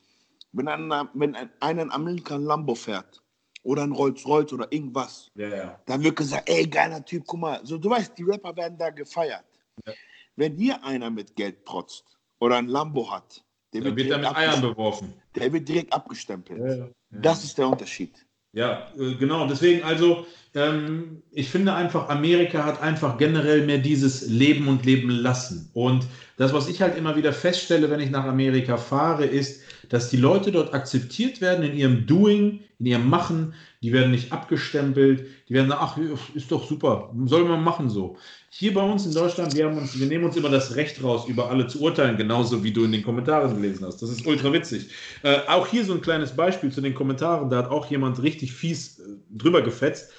Wenn, 0.52 0.68
ein, 0.68 1.08
wenn 1.14 1.34
ein, 1.34 1.50
ein 1.60 1.90
Amerikaner 1.90 2.44
Lambo 2.44 2.74
fährt, 2.74 3.22
oder 3.66 3.82
ein 3.82 3.92
Rolls-Royce 3.92 4.52
oder 4.52 4.72
irgendwas. 4.72 5.30
Ja, 5.34 5.48
ja. 5.48 5.80
Dann 5.86 6.02
wird 6.02 6.16
gesagt, 6.16 6.48
ey, 6.48 6.66
geiler 6.66 7.04
Typ, 7.04 7.24
guck 7.26 7.40
mal. 7.40 7.60
So, 7.64 7.76
du 7.76 7.90
weißt, 7.90 8.16
die 8.16 8.22
Rapper 8.22 8.56
werden 8.56 8.78
da 8.78 8.90
gefeiert. 8.90 9.44
Ja. 9.84 9.92
Wenn 10.36 10.56
hier 10.56 10.82
einer 10.84 11.10
mit 11.10 11.34
Geld 11.34 11.66
trotzt 11.66 12.16
oder 12.38 12.56
ein 12.56 12.68
Lambo 12.68 13.10
hat, 13.10 13.44
der 13.72 13.82
wird, 13.82 13.96
wird 13.96 14.10
er 14.10 14.18
mit 14.18 14.36
Eiern 14.36 14.60
beworfen. 14.60 15.12
Der 15.34 15.52
wird 15.52 15.68
direkt 15.68 15.92
abgestempelt. 15.92 16.94
Das 17.10 17.42
ist 17.42 17.58
der 17.58 17.68
Unterschied. 17.68 18.25
Ja, 18.56 18.86
äh, 18.98 19.14
genau. 19.16 19.46
Deswegen, 19.46 19.82
also, 19.82 20.24
ähm, 20.54 21.22
ich 21.30 21.50
finde 21.50 21.74
einfach, 21.74 22.08
Amerika 22.08 22.64
hat 22.64 22.80
einfach 22.80 23.18
generell 23.18 23.60
mehr 23.66 23.76
dieses 23.78 24.22
Leben 24.22 24.66
und 24.68 24.86
Leben 24.86 25.10
lassen. 25.10 25.68
Und 25.74 26.08
das, 26.38 26.54
was 26.54 26.66
ich 26.66 26.80
halt 26.80 26.94
immer 26.96 27.16
wieder 27.16 27.32
feststelle, 27.34 27.90
wenn 27.90 28.00
ich 28.00 28.10
nach 28.10 28.24
Amerika 28.24 28.78
fahre, 28.78 29.26
ist, 29.26 29.60
dass 29.88 30.10
die 30.10 30.16
Leute 30.16 30.52
dort 30.52 30.74
akzeptiert 30.74 31.40
werden 31.40 31.64
in 31.64 31.76
ihrem 31.76 32.06
Doing, 32.06 32.60
in 32.78 32.86
ihrem 32.86 33.08
Machen. 33.08 33.54
Die 33.82 33.92
werden 33.92 34.10
nicht 34.10 34.32
abgestempelt. 34.32 35.26
Die 35.48 35.54
werden 35.54 35.68
sagen, 35.68 35.80
ach, 35.82 35.98
ist 36.34 36.50
doch 36.50 36.68
super, 36.68 37.12
soll 37.24 37.44
man 37.44 37.62
machen 37.62 37.88
so. 37.88 38.16
Hier 38.50 38.74
bei 38.74 38.82
uns 38.82 39.06
in 39.06 39.14
Deutschland, 39.14 39.54
wir, 39.54 39.68
uns, 39.68 39.98
wir 39.98 40.06
nehmen 40.06 40.24
uns 40.24 40.36
immer 40.36 40.48
das 40.48 40.76
Recht 40.76 41.02
raus, 41.02 41.28
über 41.28 41.50
alle 41.50 41.66
zu 41.66 41.80
urteilen, 41.80 42.16
genauso 42.16 42.64
wie 42.64 42.72
du 42.72 42.84
in 42.84 42.92
den 42.92 43.02
Kommentaren 43.02 43.54
gelesen 43.54 43.86
hast. 43.86 44.02
Das 44.02 44.10
ist 44.10 44.26
ultra 44.26 44.52
witzig. 44.52 44.88
Äh, 45.22 45.40
auch 45.46 45.66
hier 45.66 45.84
so 45.84 45.92
ein 45.92 46.00
kleines 46.00 46.34
Beispiel 46.34 46.70
zu 46.72 46.80
den 46.80 46.94
Kommentaren. 46.94 47.50
Da 47.50 47.58
hat 47.58 47.70
auch 47.70 47.90
jemand 47.90 48.22
richtig 48.22 48.52
fies 48.52 48.98
äh, 48.98 49.02
drüber 49.30 49.62
gefetzt. 49.62 50.10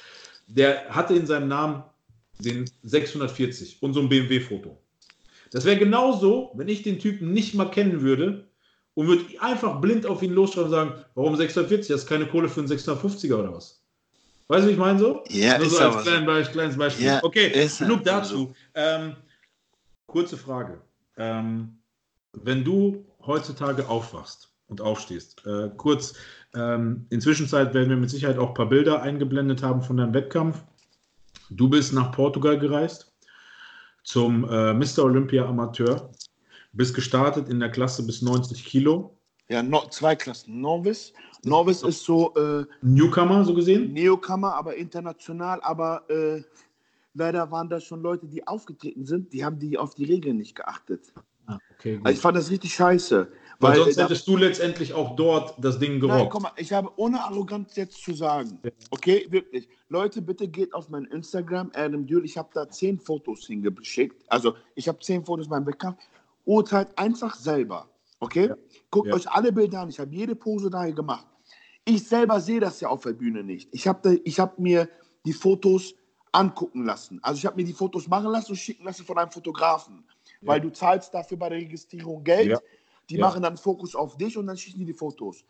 Der 0.47 0.86
hatte 0.89 1.13
in 1.15 1.26
seinem 1.26 1.47
Namen 1.47 1.84
den 2.39 2.65
640 2.84 3.82
und 3.82 3.93
so 3.93 4.01
ein 4.01 4.09
BMW-Foto. 4.09 4.78
Das 5.51 5.65
wäre 5.65 5.78
genauso, 5.78 6.51
wenn 6.55 6.68
ich 6.68 6.84
den 6.84 6.99
Typen 6.99 7.32
nicht 7.34 7.55
mal 7.55 7.72
kennen 7.72 8.01
würde 8.01 8.47
und 8.98 9.08
würde 9.08 9.26
einfach 9.41 9.80
blind 9.80 10.08
auf 10.08 10.24
ihn 10.24 10.34
losschreiben 10.34 10.72
und 10.72 10.72
sagen, 10.72 11.06
warum 11.14 11.36
640? 11.36 11.88
Das 11.88 12.02
ist 12.02 12.10
keine 12.10 12.26
Kohle 12.26 12.50
für 12.50 12.62
einen 12.62 12.70
650er 12.70 13.36
oder 13.36 13.54
was? 13.54 13.80
Weißt 14.48 14.64
du, 14.64 14.70
wie 14.70 14.72
ich 14.72 14.80
meine 14.80 14.98
so? 14.98 15.24
Ja, 15.30 15.60
Nur 15.60 15.70
so 15.70 15.78
als 15.78 16.04
klein 16.04 16.26
Beispiel, 16.26 16.54
kleines 16.54 16.78
Beispiel. 16.78 17.06
Ja, 17.06 17.24
okay, 17.24 17.70
genug 17.78 18.04
dazu. 18.04 18.56
Ähm, 18.74 19.16
kurze 20.08 20.36
Frage. 20.36 20.82
Ähm, 21.16 21.78
wenn 22.34 22.64
du 22.64 23.06
heutzutage 23.24 23.88
aufwachst 23.88 24.50
und 24.68 24.82
aufstehst, 24.82 25.45
äh, 25.45 25.70
kurz, 25.78 26.16
ähm, 26.56 27.06
inzwischen 27.12 27.52
werden 27.52 27.89
wir 27.89 27.98
mit 27.98 28.10
Sicherheit 28.10 28.39
auch 28.39 28.48
ein 28.48 28.56
paar 28.56 28.70
Bilder 28.70 29.04
eingeblendet 29.04 29.62
haben 29.62 29.84
von 29.84 29.98
deinem 29.98 30.16
Wettkampf. 30.16 30.64
Du 31.52 31.70
bist 31.70 31.93
nach 31.93 32.12
Portugal 32.12 32.58
gereist 32.58 33.14
zum 34.04 34.43
äh, 34.50 34.74
Mr. 34.74 35.04
Olympia 35.04 35.45
Amateur 35.45 36.10
bist 36.78 36.95
gestartet 36.95 37.49
in 37.49 37.59
der 37.59 37.69
Klasse 37.69 38.05
bis 38.05 38.21
90 38.21 38.63
Kilo. 38.63 39.17
Ja, 39.49 39.63
no, 39.63 39.88
zwei 39.89 40.15
Klassen. 40.15 40.61
Novice. 40.61 41.13
Novice 41.43 41.84
ist 41.84 42.03
so. 42.03 42.34
Äh, 42.36 42.65
Newcomer, 42.82 43.43
so 43.43 43.53
gesehen? 43.53 43.93
Newcomer, 43.93 44.53
aber 44.53 44.75
international. 44.75 45.59
Aber 45.61 46.09
äh, 46.09 46.41
leider 47.13 47.49
waren 47.51 47.69
da 47.69 47.80
schon 47.80 48.01
Leute, 48.01 48.28
die 48.28 48.45
aufgetreten 48.47 49.05
sind, 49.05 49.34
die 49.34 49.43
haben 49.43 49.59
die 49.59 49.78
auf 49.78 49.95
die 49.95 50.05
Regeln 50.05 50.38
nicht 50.38 50.55
geachtet. 50.55 51.13
Ah, 51.47 51.59
okay, 51.71 51.99
also 52.03 52.13
ich 52.13 52.21
fand 52.21 52.38
das 52.38 52.49
richtig 52.49 52.73
scheiße. 52.73 53.32
Weil, 53.59 53.71
weil 53.71 53.78
sonst 53.86 53.97
hättest 53.97 54.28
du 54.28 54.36
letztendlich 54.36 54.93
auch 54.93 55.15
dort 55.15 55.55
das 55.63 55.80
Ding 55.80 55.99
gerockt. 55.99 56.19
Nein, 56.19 56.30
guck 56.30 56.41
mal, 56.43 56.51
ich 56.57 56.73
habe 56.73 56.91
ohne 56.97 57.23
Arroganz 57.23 57.75
jetzt 57.75 58.03
zu 58.03 58.13
sagen, 58.13 58.59
okay, 58.91 59.25
wirklich, 59.30 59.67
Leute, 59.89 60.21
bitte 60.21 60.47
geht 60.47 60.73
auf 60.73 60.89
mein 60.89 61.05
Instagram, 61.05 61.71
Adam 61.73 62.05
Dürr, 62.05 62.23
ich 62.23 62.38
habe 62.38 62.49
da 62.53 62.69
zehn 62.69 62.99
Fotos 62.99 63.47
hingeschickt, 63.47 64.23
also 64.28 64.55
ich 64.75 64.88
habe 64.88 64.99
zehn 64.99 65.25
Fotos 65.25 65.47
beim 65.47 65.65
Wettkampf 65.65 65.97
urteilt 66.48 66.98
einfach 66.98 67.36
selber. 67.36 67.89
Okay? 68.20 68.48
Ja. 68.48 68.56
Guckt 68.89 69.08
ja. 69.10 69.14
euch 69.14 69.30
alle 69.30 69.52
Bilder 69.52 69.82
an. 69.82 69.89
Ich 69.89 70.00
habe 70.00 70.14
jede 70.16 70.36
Pose 70.36 70.70
daher 70.70 70.93
gemacht. 70.93 71.28
Ich 71.86 72.08
selber 72.08 72.39
sehe 72.39 72.60
das 72.60 72.80
ja 72.82 72.89
auf 72.89 73.04
der 73.04 73.14
Bühne 73.14 73.43
nicht. 73.43 73.70
Ich 73.72 73.88
habe 73.88 74.20
hab 74.26 74.60
mir 74.60 74.89
die 75.26 75.34
Fotos 75.34 75.93
angucken 76.32 76.86
lassen. 76.86 77.20
Also 77.22 77.38
ich 77.38 77.45
habe 77.45 77.56
mir 77.58 77.64
die 77.64 77.74
Fotos 77.74 78.08
machen 78.08 78.32
lassen 78.32 78.52
und 78.52 78.58
schicken 78.58 78.86
lassen 78.86 79.06
von 79.06 79.18
einem 79.18 79.32
Fotografen. 79.32 80.04
Ja. 80.41 80.48
Weil 80.48 80.62
du 80.62 80.72
zahlst 80.72 81.14
dafür 81.14 81.38
bei 81.38 81.50
der 81.50 81.60
Registrierung 81.60 82.24
Geld. 82.24 82.60
Die 83.10 83.18
machen 83.18 83.41
dann 83.41 83.58
Fokus 83.58 83.95
auf 83.95 84.18
dich 84.18 84.38
und 84.38 84.48
dann 84.48 84.58
schießen 84.58 84.80
die 84.80 84.86
die 84.86 84.93
Fotos. 84.93 85.45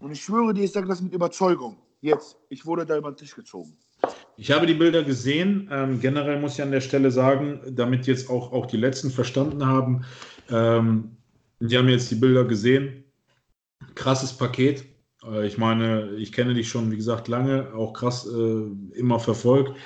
Und 0.00 0.12
ich 0.12 0.22
schwöre 0.22 0.54
dir, 0.54 0.64
ich 0.64 0.72
sage 0.72 0.86
das 0.86 1.00
mit 1.00 1.12
Überzeugung. 1.12 1.76
Jetzt, 2.00 2.36
ich 2.48 2.64
wurde 2.64 2.86
da 2.86 2.96
über 2.96 3.10
den 3.10 3.16
Tisch 3.16 3.34
gezogen. 3.34 3.76
Ich 4.40 4.52
habe 4.52 4.66
die 4.66 4.74
Bilder 4.74 5.02
gesehen. 5.02 5.68
Ähm, 5.72 6.00
generell 6.00 6.38
muss 6.40 6.54
ich 6.54 6.62
an 6.62 6.70
der 6.70 6.80
Stelle 6.80 7.10
sagen, 7.10 7.60
damit 7.72 8.06
jetzt 8.06 8.30
auch, 8.30 8.52
auch 8.52 8.66
die 8.66 8.76
Letzten 8.76 9.10
verstanden 9.10 9.66
haben, 9.66 10.04
ähm, 10.48 11.16
die 11.58 11.76
haben 11.76 11.88
jetzt 11.88 12.08
die 12.12 12.14
Bilder 12.14 12.44
gesehen. 12.44 13.02
Krasses 13.96 14.32
Paket. 14.32 14.84
Äh, 15.24 15.44
ich 15.44 15.58
meine, 15.58 16.12
ich 16.12 16.30
kenne 16.30 16.54
dich 16.54 16.68
schon, 16.68 16.88
wie 16.92 16.96
gesagt, 16.96 17.26
lange, 17.26 17.74
auch 17.74 17.92
krass 17.92 18.28
äh, 18.28 18.96
immer 18.96 19.18
verfolgt. 19.18 19.76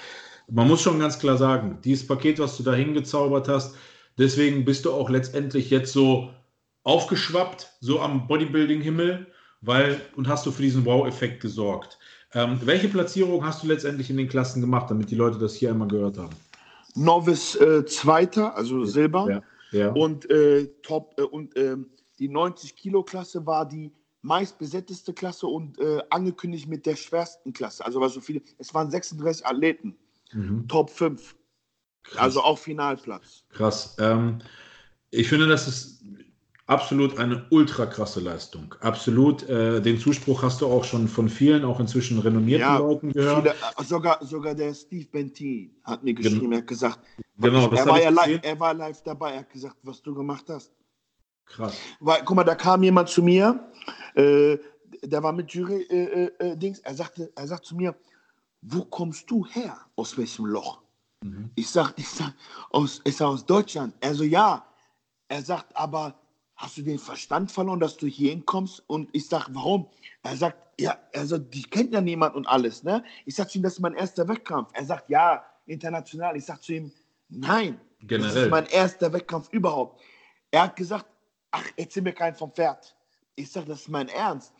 Man 0.50 0.68
muss 0.68 0.82
schon 0.82 0.98
ganz 0.98 1.18
klar 1.18 1.38
sagen, 1.38 1.78
dieses 1.82 2.06
Paket, 2.06 2.38
was 2.38 2.58
du 2.58 2.62
da 2.62 2.74
hingezaubert 2.74 3.48
hast, 3.48 3.74
deswegen 4.18 4.66
bist 4.66 4.84
du 4.84 4.92
auch 4.92 5.08
letztendlich 5.08 5.70
jetzt 5.70 5.94
so 5.94 6.28
aufgeschwappt, 6.82 7.72
so 7.80 8.00
am 8.00 8.26
Bodybuilding-Himmel, 8.26 9.28
weil 9.62 9.98
und 10.14 10.28
hast 10.28 10.44
du 10.44 10.50
für 10.50 10.60
diesen 10.60 10.84
Wow-Effekt 10.84 11.40
gesorgt. 11.40 11.98
Ähm, 12.34 12.58
welche 12.64 12.88
Platzierung 12.88 13.44
hast 13.44 13.62
du 13.62 13.66
letztendlich 13.66 14.08
in 14.10 14.16
den 14.16 14.28
Klassen 14.28 14.60
gemacht, 14.60 14.90
damit 14.90 15.10
die 15.10 15.14
Leute 15.14 15.38
das 15.38 15.54
hier 15.54 15.70
einmal 15.70 15.88
gehört 15.88 16.18
haben? 16.18 16.34
Novice 16.94 17.56
äh, 17.56 17.84
Zweiter, 17.84 18.54
also 18.56 18.84
Silber. 18.84 19.42
Ja, 19.72 19.78
ja. 19.78 19.92
Und 19.92 20.28
äh, 20.30 20.68
Top 20.82 21.14
äh, 21.18 21.22
und 21.22 21.56
ähm, 21.56 21.90
die 22.18 22.28
90 22.28 22.76
Kilo 22.76 23.02
Klasse 23.02 23.44
war 23.46 23.66
die 23.68 23.92
meistbesetzteste 24.22 25.12
Klasse 25.12 25.46
und 25.46 25.78
äh, 25.78 26.00
angekündigt 26.10 26.68
mit 26.68 26.86
der 26.86 26.96
schwersten 26.96 27.52
Klasse. 27.52 27.84
Also 27.84 28.00
war 28.00 28.08
so 28.08 28.20
viele. 28.20 28.40
Es 28.58 28.72
waren 28.72 28.90
36 28.90 29.44
Athleten. 29.44 29.96
Mhm. 30.32 30.68
Top 30.68 30.90
5. 30.90 31.34
Krass. 32.04 32.18
Also 32.18 32.42
auch 32.42 32.58
Finalplatz. 32.58 33.44
Krass. 33.50 33.96
Ähm, 33.98 34.38
ich 35.10 35.28
finde, 35.28 35.46
das 35.46 35.68
ist 35.68 36.01
absolut 36.66 37.18
eine 37.18 37.44
ultra 37.50 37.86
krasse 37.86 38.20
Leistung. 38.20 38.74
Absolut. 38.80 39.48
Äh, 39.48 39.80
den 39.80 39.98
Zuspruch 39.98 40.42
hast 40.42 40.60
du 40.60 40.66
auch 40.66 40.84
schon 40.84 41.08
von 41.08 41.28
vielen, 41.28 41.64
auch 41.64 41.80
inzwischen 41.80 42.18
renommierten 42.18 42.66
ja, 42.66 42.78
Leuten 42.78 43.12
gehört. 43.12 43.42
Viele, 43.42 43.54
äh, 43.54 43.84
sogar, 43.84 44.24
sogar 44.24 44.54
der 44.54 44.74
Steve 44.74 45.06
Bentin 45.10 45.74
hat 45.84 46.02
mir 46.02 46.14
geschrieben, 46.14 46.40
genau. 46.40 46.52
er 46.52 46.58
hat 46.58 46.66
gesagt, 46.66 47.00
genau, 47.38 47.70
er, 47.70 47.86
war 47.86 48.02
ja 48.02 48.10
live, 48.10 48.40
er 48.42 48.60
war 48.60 48.74
live 48.74 49.02
dabei, 49.02 49.32
er 49.32 49.40
hat 49.40 49.50
gesagt, 49.50 49.76
was 49.82 50.02
du 50.02 50.14
gemacht 50.14 50.44
hast. 50.48 50.72
Krass. 51.46 51.76
Weil, 52.00 52.22
guck 52.24 52.36
mal, 52.36 52.44
da 52.44 52.54
kam 52.54 52.82
jemand 52.82 53.08
zu 53.08 53.22
mir, 53.22 53.68
äh, 54.14 54.56
der 55.02 55.22
war 55.22 55.32
mit 55.32 55.50
Jury-Dings, 55.50 56.78
äh, 56.78 56.82
äh, 56.82 56.88
er, 56.88 56.94
sagte, 56.94 57.32
er 57.34 57.46
sagt 57.48 57.66
zu 57.66 57.76
mir, 57.76 57.94
wo 58.62 58.84
kommst 58.84 59.30
du 59.30 59.44
her? 59.46 59.76
Aus 59.96 60.16
welchem 60.16 60.46
Loch? 60.46 60.82
Mhm. 61.22 61.50
Ich 61.56 61.68
sag, 61.68 61.94
ich 61.96 62.08
sag, 62.08 62.32
aus, 62.70 63.00
ist 63.04 63.20
er 63.20 63.28
aus 63.28 63.44
Deutschland? 63.44 63.94
Er 64.00 64.14
so, 64.14 64.24
ja. 64.24 64.64
Er 65.28 65.42
sagt, 65.42 65.76
aber 65.76 66.21
hast 66.62 66.78
du 66.78 66.82
den 66.82 66.98
Verstand 66.98 67.50
verloren, 67.50 67.80
dass 67.80 67.96
du 67.96 68.06
hier 68.06 68.30
hinkommst? 68.30 68.84
Und 68.86 69.08
ich 69.12 69.26
sage, 69.26 69.46
warum? 69.50 69.88
Er 70.22 70.36
sagt, 70.36 70.56
ja, 70.80 70.96
also 71.12 71.36
die 71.36 71.62
kennt 71.62 71.92
ja 71.92 72.00
niemand 72.00 72.36
und 72.36 72.46
alles, 72.46 72.84
ne? 72.84 73.04
Ich 73.26 73.34
sage 73.34 73.50
zu 73.50 73.58
ihm, 73.58 73.64
das 73.64 73.74
ist 73.74 73.80
mein 73.80 73.94
erster 73.94 74.26
Wettkampf. 74.28 74.70
Er 74.72 74.84
sagt, 74.84 75.10
ja, 75.10 75.44
international. 75.66 76.36
Ich 76.36 76.44
sage 76.44 76.60
zu 76.60 76.72
ihm, 76.74 76.92
nein, 77.28 77.80
Generell. 78.00 78.34
das 78.34 78.44
ist 78.44 78.50
mein 78.50 78.66
erster 78.66 79.12
Wettkampf 79.12 79.52
überhaupt. 79.52 80.00
Er 80.52 80.62
hat 80.62 80.76
gesagt, 80.76 81.06
ach, 81.50 81.66
erzähl 81.76 82.04
mir 82.04 82.12
keinen 82.12 82.36
vom 82.36 82.52
Pferd. 82.52 82.94
Ich 83.34 83.50
sage, 83.50 83.66
das 83.66 83.80
ist 83.80 83.88
mein 83.88 84.08
Ernst. 84.08 84.52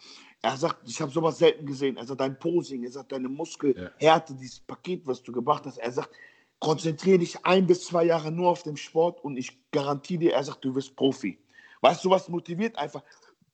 Er 0.42 0.57
sagt, 0.57 0.88
ich 0.88 1.00
habe 1.00 1.12
sowas 1.12 1.38
selten 1.38 1.64
gesehen. 1.66 1.96
Er 1.96 2.05
sagt, 2.05 2.20
dein 2.20 2.36
Posing, 2.36 2.82
er 2.82 2.90
sagt, 2.90 3.12
deine 3.12 3.28
Muskelhärte, 3.28 3.94
ja. 4.00 4.18
dieses 4.18 4.59
Paket, 4.59 5.07
was 5.07 5.22
du 5.22 5.30
gebracht 5.30 5.66
hast. 5.66 5.78
Er 5.78 5.92
sagt, 5.92 6.11
konzentriere 6.59 7.18
dich 7.18 7.44
ein 7.46 7.68
bis 7.68 7.86
zwei 7.86 8.05
Jahre 8.05 8.32
nur 8.32 8.50
auf 8.50 8.64
den 8.64 8.76
Sport 8.76 9.22
und 9.22 9.36
ich 9.36 9.70
garantiere 9.70 10.18
dir, 10.18 10.32
er 10.32 10.42
sagt, 10.42 10.64
du 10.64 10.74
wirst 10.74 10.96
Profi. 10.96 11.38
Weißt 11.82 12.04
du, 12.04 12.10
was 12.10 12.28
motiviert 12.28 12.78
einfach? 12.78 13.02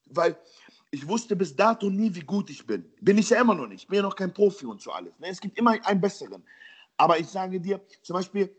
Weil 0.06 0.36
ich 0.90 1.06
wusste 1.06 1.34
bis 1.34 1.56
dato 1.56 1.90
nie, 1.90 2.14
wie 2.14 2.20
gut 2.20 2.50
ich 2.50 2.64
bin. 2.66 2.84
Bin 3.00 3.18
ich 3.18 3.30
ja 3.30 3.40
immer 3.40 3.54
noch 3.54 3.66
nicht. 3.66 3.82
Ich 3.82 3.88
bin 3.88 3.96
ja 3.96 4.02
noch 4.02 4.14
kein 4.14 4.32
Profi 4.32 4.66
und 4.66 4.80
so 4.80 4.92
alles. 4.92 5.18
Ne? 5.18 5.28
Es 5.28 5.40
gibt 5.40 5.58
immer 5.58 5.74
einen 5.84 6.00
besseren. 6.00 6.44
Aber 6.96 7.18
ich 7.18 7.26
sage 7.26 7.60
dir, 7.60 7.80
zum 8.02 8.14
Beispiel, 8.14 8.54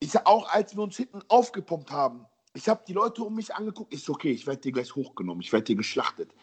ich 0.00 0.14
auch 0.26 0.48
als 0.52 0.74
wir 0.76 0.82
uns 0.82 0.96
hinten 0.96 1.20
aufgepumpt 1.28 1.90
haben, 1.90 2.26
ich 2.54 2.68
habe 2.68 2.82
die 2.86 2.92
Leute 2.92 3.22
um 3.22 3.34
mich 3.34 3.54
angeguckt, 3.54 3.94
ist 3.94 4.08
okay, 4.10 4.32
ich 4.32 4.46
werde 4.46 4.60
dir 4.60 4.72
gleich 4.72 4.94
hochgenommen, 4.94 5.40
ich 5.40 5.52
werde 5.52 5.64
dir 5.64 5.76
geschlachtet. 5.76 6.34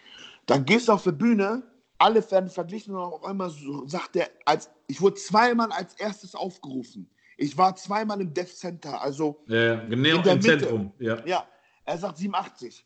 Dann 0.45 0.63
gehst 0.63 0.87
du 0.87 0.93
auf 0.93 1.03
die 1.03 1.11
Bühne, 1.11 1.63
alle 1.97 2.31
werden 2.31 2.49
verglichen 2.49 2.95
und 2.95 3.01
auf 3.01 3.23
einmal 3.25 3.49
so, 3.49 3.85
sagt 3.87 4.15
er, 4.15 4.29
als, 4.45 4.69
ich 4.87 5.01
wurde 5.01 5.15
zweimal 5.15 5.71
als 5.71 5.95
erstes 5.95 6.33
aufgerufen. 6.35 7.09
Ich 7.35 7.57
war 7.57 7.75
zweimal 7.75 8.21
im 8.21 8.33
Death 8.33 8.55
Center, 8.55 9.01
also 9.01 9.43
ja, 9.47 9.75
genau 9.85 10.17
in 10.17 10.23
der 10.23 10.33
im 10.33 10.39
Mitte. 10.39 10.59
Zentrum. 10.59 10.93
Ja. 10.99 11.25
ja, 11.25 11.47
er 11.87 11.97
sagt 11.97 12.17
87. 12.17 12.85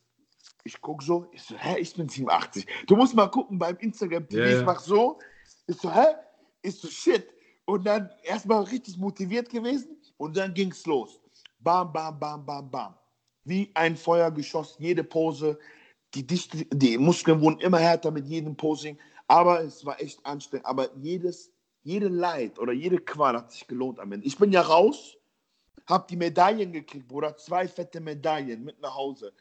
Ich 0.64 0.80
gucke 0.80 1.04
so, 1.04 1.26
ich 1.32 1.42
so, 1.42 1.56
hä, 1.58 1.80
ich 1.80 1.94
bin 1.96 2.08
87. 2.08 2.66
Du 2.86 2.96
musst 2.96 3.16
mal 3.16 3.28
gucken 3.28 3.58
beim 3.58 3.76
Instagram 3.78 4.28
TV, 4.30 4.44
ja, 4.44 4.60
ich 4.60 4.66
mach 4.66 4.80
so. 4.80 5.20
Ich 5.68 5.76
so, 5.78 5.94
hä? 5.94 6.06
Ich 6.62 6.80
so, 6.80 6.88
shit. 6.88 7.28
Und 7.66 7.86
dann 7.86 8.10
erstmal 8.24 8.64
richtig 8.64 8.98
motiviert 8.98 9.50
gewesen 9.50 9.98
und 10.18 10.38
dann 10.38 10.54
ging's 10.54 10.86
los. 10.86 11.20
Bam, 11.60 11.92
bam, 11.92 12.20
bam, 12.20 12.46
bam, 12.46 12.70
bam. 12.70 12.96
Wie 13.44 13.72
ein 13.74 13.96
Feuergeschoss, 13.96 14.76
jede 14.78 15.04
Pose. 15.04 15.58
Die, 16.14 16.26
Dichte, 16.26 16.66
die 16.66 16.98
Muskeln 16.98 17.42
wurden 17.42 17.60
immer 17.60 17.80
härter 17.80 18.12
mit 18.12 18.28
jedem 18.28 18.56
Posing. 18.56 19.00
Aber 19.28 19.62
es 19.64 19.84
war 19.84 20.00
echt 20.00 20.24
anstrengend. 20.26 20.68
Aber 20.68 20.96
jedes, 20.98 21.52
jede 21.82 22.08
Leid 22.08 22.60
oder 22.60 22.74
jede 22.74 23.00
Qual 23.00 23.36
hat 23.36 23.52
sich 23.52 23.66
gelohnt 23.66 24.00
am 24.00 24.12
Ende. 24.12 24.28
Ich 24.28 24.38
bin 24.38 24.52
ja 24.52 24.62
raus, 24.62 25.18
habe 25.88 26.06
die 26.10 26.16
Medaillen 26.16 26.72
gekriegt, 26.72 27.08
Bruder. 27.08 27.36
Zwei 27.38 27.68
fette 27.68 28.00
Medaillen 28.00 28.64
mit 28.64 28.80
nach 28.82 28.96
Hause. 28.96 29.34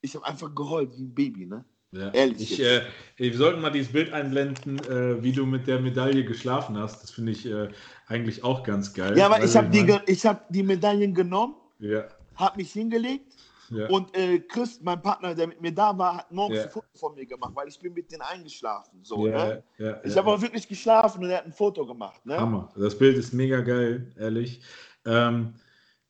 Ich 0.00 0.14
habe 0.14 0.26
einfach 0.26 0.54
geheult 0.54 0.96
wie 0.96 1.02
ein 1.02 1.14
Baby, 1.14 1.46
ne? 1.46 1.64
Ja. 1.92 2.10
Ehrlich. 2.10 2.52
Ich, 2.52 2.62
äh, 2.62 2.82
wir 3.16 3.36
sollten 3.36 3.60
mal 3.60 3.70
dieses 3.70 3.92
Bild 3.92 4.12
einblenden, 4.12 4.78
äh, 4.80 5.22
wie 5.22 5.32
du 5.32 5.46
mit 5.46 5.66
der 5.66 5.80
Medaille 5.80 6.24
geschlafen 6.24 6.76
hast. 6.76 7.02
Das 7.02 7.10
finde 7.10 7.32
ich 7.32 7.46
äh, 7.46 7.68
eigentlich 8.06 8.44
auch 8.44 8.62
ganz 8.62 8.92
geil. 8.92 9.16
Ja, 9.16 9.26
aber 9.26 9.42
ich 9.42 9.56
habe 9.56 9.68
die, 9.70 9.84
hab 9.84 10.48
die 10.52 10.62
Medaillen 10.62 11.14
genommen, 11.14 11.54
ja. 11.78 12.04
habe 12.34 12.58
mich 12.58 12.72
hingelegt 12.72 13.32
ja. 13.70 13.88
und 13.88 14.14
äh, 14.16 14.40
Chris, 14.40 14.80
mein 14.82 15.00
Partner, 15.00 15.34
der 15.34 15.46
mit 15.46 15.60
mir 15.60 15.72
da 15.72 15.96
war, 15.96 16.18
hat 16.18 16.30
morgens 16.30 16.58
ja. 16.58 16.64
ein 16.64 16.70
Foto 16.70 16.86
von 16.94 17.14
mir 17.14 17.26
gemacht, 17.26 17.52
weil 17.54 17.68
ich 17.68 17.78
bin 17.78 17.94
mit 17.94 18.10
denen 18.10 18.22
eingeschlafen. 18.22 18.98
So, 19.02 19.26
ne? 19.26 19.62
ich 20.04 20.16
habe 20.16 20.30
auch 20.30 20.40
wirklich 20.40 20.68
geschlafen 20.68 21.24
und 21.24 21.30
er 21.30 21.38
hat 21.38 21.46
ein 21.46 21.52
Foto 21.52 21.86
gemacht. 21.86 22.24
Ne? 22.26 22.36
Hammer. 22.36 22.68
Das 22.76 22.98
Bild 22.98 23.16
ist 23.16 23.32
mega 23.32 23.60
geil, 23.60 24.12
ehrlich. 24.18 24.60
Ähm, 25.04 25.54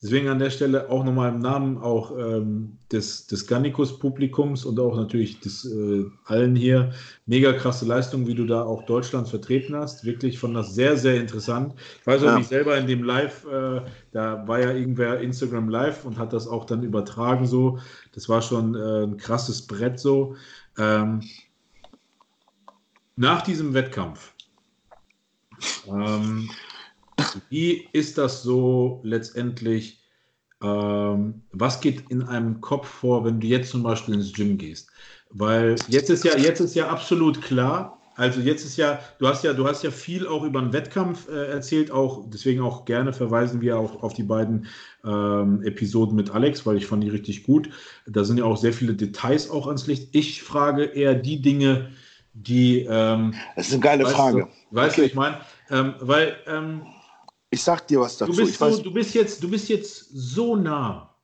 Deswegen 0.07 0.29
an 0.29 0.39
der 0.39 0.51
Stelle 0.51 0.89
auch 0.89 1.03
nochmal 1.03 1.35
im 1.35 1.41
Namen 1.41 1.79
auch 1.79 2.17
ähm, 2.17 2.79
des, 2.93 3.27
des 3.27 3.49
Gannikus-Publikums 3.49 4.65
und 4.65 4.79
auch 4.79 4.95
natürlich 4.95 5.41
des 5.41 5.65
äh, 5.65 6.05
allen 6.27 6.55
hier. 6.55 6.93
Mega 7.27 7.53
krasse 7.53 7.87
Leistung, 7.87 8.25
wie 8.29 8.37
du 8.37 8.47
da 8.47 8.63
auch 8.63 8.87
Deutschland 8.87 9.29
vertreten 9.29 9.75
hast. 9.75 10.05
Wirklich 10.05 10.39
von 10.39 10.55
das 10.55 10.77
sehr, 10.77 10.97
sehr 10.97 11.21
interessant. 11.21 11.75
Ich 12.01 12.07
weiß 12.07 12.23
auch 12.23 12.27
ja. 12.27 12.39
nicht 12.39 12.49
selber 12.49 12.79
in 12.79 12.87
dem 12.87 13.03
Live, 13.03 13.47
äh, 13.47 13.81
da 14.13 14.47
war 14.47 14.61
ja 14.61 14.71
irgendwer 14.71 15.19
Instagram 15.19 15.71
Live 15.71 16.05
und 16.05 16.19
hat 16.19 16.33
das 16.33 16.47
auch 16.47 16.67
dann 16.67 16.85
übertragen 16.85 17.45
so. 17.45 17.81
Das 18.13 18.29
war 18.29 18.43
schon 18.43 18.77
äh, 18.77 19.03
ein 19.07 19.17
krasses 19.17 19.67
Brett 19.67 19.99
so. 19.99 20.37
Ähm, 20.79 21.21
nach 23.17 23.43
diesem 23.43 23.75
Wettkampf, 23.75 24.33
ähm, 25.89 26.49
wie 27.49 27.89
ist 27.93 28.19
das 28.19 28.43
so 28.43 29.01
letztendlich? 29.03 30.03
Ähm, 30.63 31.43
was 31.53 31.81
geht 31.81 32.11
in 32.11 32.23
einem 32.23 32.61
Kopf 32.61 32.89
vor, 32.89 33.25
wenn 33.25 33.41
du 33.41 33.47
jetzt 33.47 33.71
zum 33.71 33.83
Beispiel 33.83 34.15
ins 34.15 34.33
Gym 34.33 34.57
gehst? 34.59 34.89
Weil 35.31 35.77
jetzt 35.89 36.09
ist 36.09 36.25
ja, 36.25 36.37
jetzt 36.37 36.61
ist 36.61 36.75
ja 36.75 36.89
absolut 36.89 37.43
klar, 37.43 37.97
also 38.17 38.41
jetzt 38.41 38.65
ist 38.65 38.79
ja, 38.79 38.99
du 39.19 39.29
hast 39.29 39.45
ja, 39.45 39.53
du 39.53 39.67
hast 39.67 39.83
ja 39.83 39.91
viel 39.91 40.27
auch 40.27 40.43
über 40.43 40.61
den 40.61 40.73
Wettkampf 40.73 41.29
äh, 41.29 41.49
erzählt, 41.49 41.91
auch 41.91 42.25
deswegen 42.29 42.63
auch 42.63 42.87
gerne 42.87 43.13
verweisen 43.13 43.61
wir 43.61 43.79
auch 43.79 44.03
auf 44.03 44.15
die 44.15 44.23
beiden 44.23 44.67
ähm, 45.05 45.63
Episoden 45.63 46.17
mit 46.17 46.31
Alex, 46.31 46.65
weil 46.65 46.79
ich 46.79 46.87
fand 46.87 47.05
die 47.05 47.11
richtig 47.11 47.43
gut. 47.43 47.69
Da 48.07 48.25
sind 48.25 48.39
ja 48.39 48.45
auch 48.45 48.57
sehr 48.57 48.73
viele 48.73 48.95
Details 48.95 49.51
auch 49.51 49.67
ans 49.67 49.87
Licht. 49.87 50.09
Ich 50.13 50.43
frage 50.43 50.85
eher 50.85 51.15
die 51.15 51.43
Dinge, 51.43 51.91
die. 52.33 52.87
Ähm, 52.89 53.35
das 53.55 53.69
ist 53.69 53.75
eine 53.75 53.83
geile 53.83 54.07
Frage. 54.07 54.49
Du, 54.71 54.77
weißt 54.77 54.95
okay. 54.95 55.03
du, 55.03 55.07
ich 55.09 55.15
meine, 55.15 55.37
ähm, 55.71 55.95
weil 56.01 56.37
ähm, 56.47 56.87
ich 57.57 57.63
sag 57.63 57.89
dir 57.89 58.01
was 58.01 58.19
dazu. 58.19 58.33
Du 58.33 58.39
bist, 58.39 58.59
so, 58.59 58.83
du 58.83 58.93
bist, 58.93 59.15
jetzt, 59.15 59.43
du 59.43 59.49
bist 59.49 59.69
jetzt 59.71 60.11
so 60.13 60.57
nah 60.57 61.17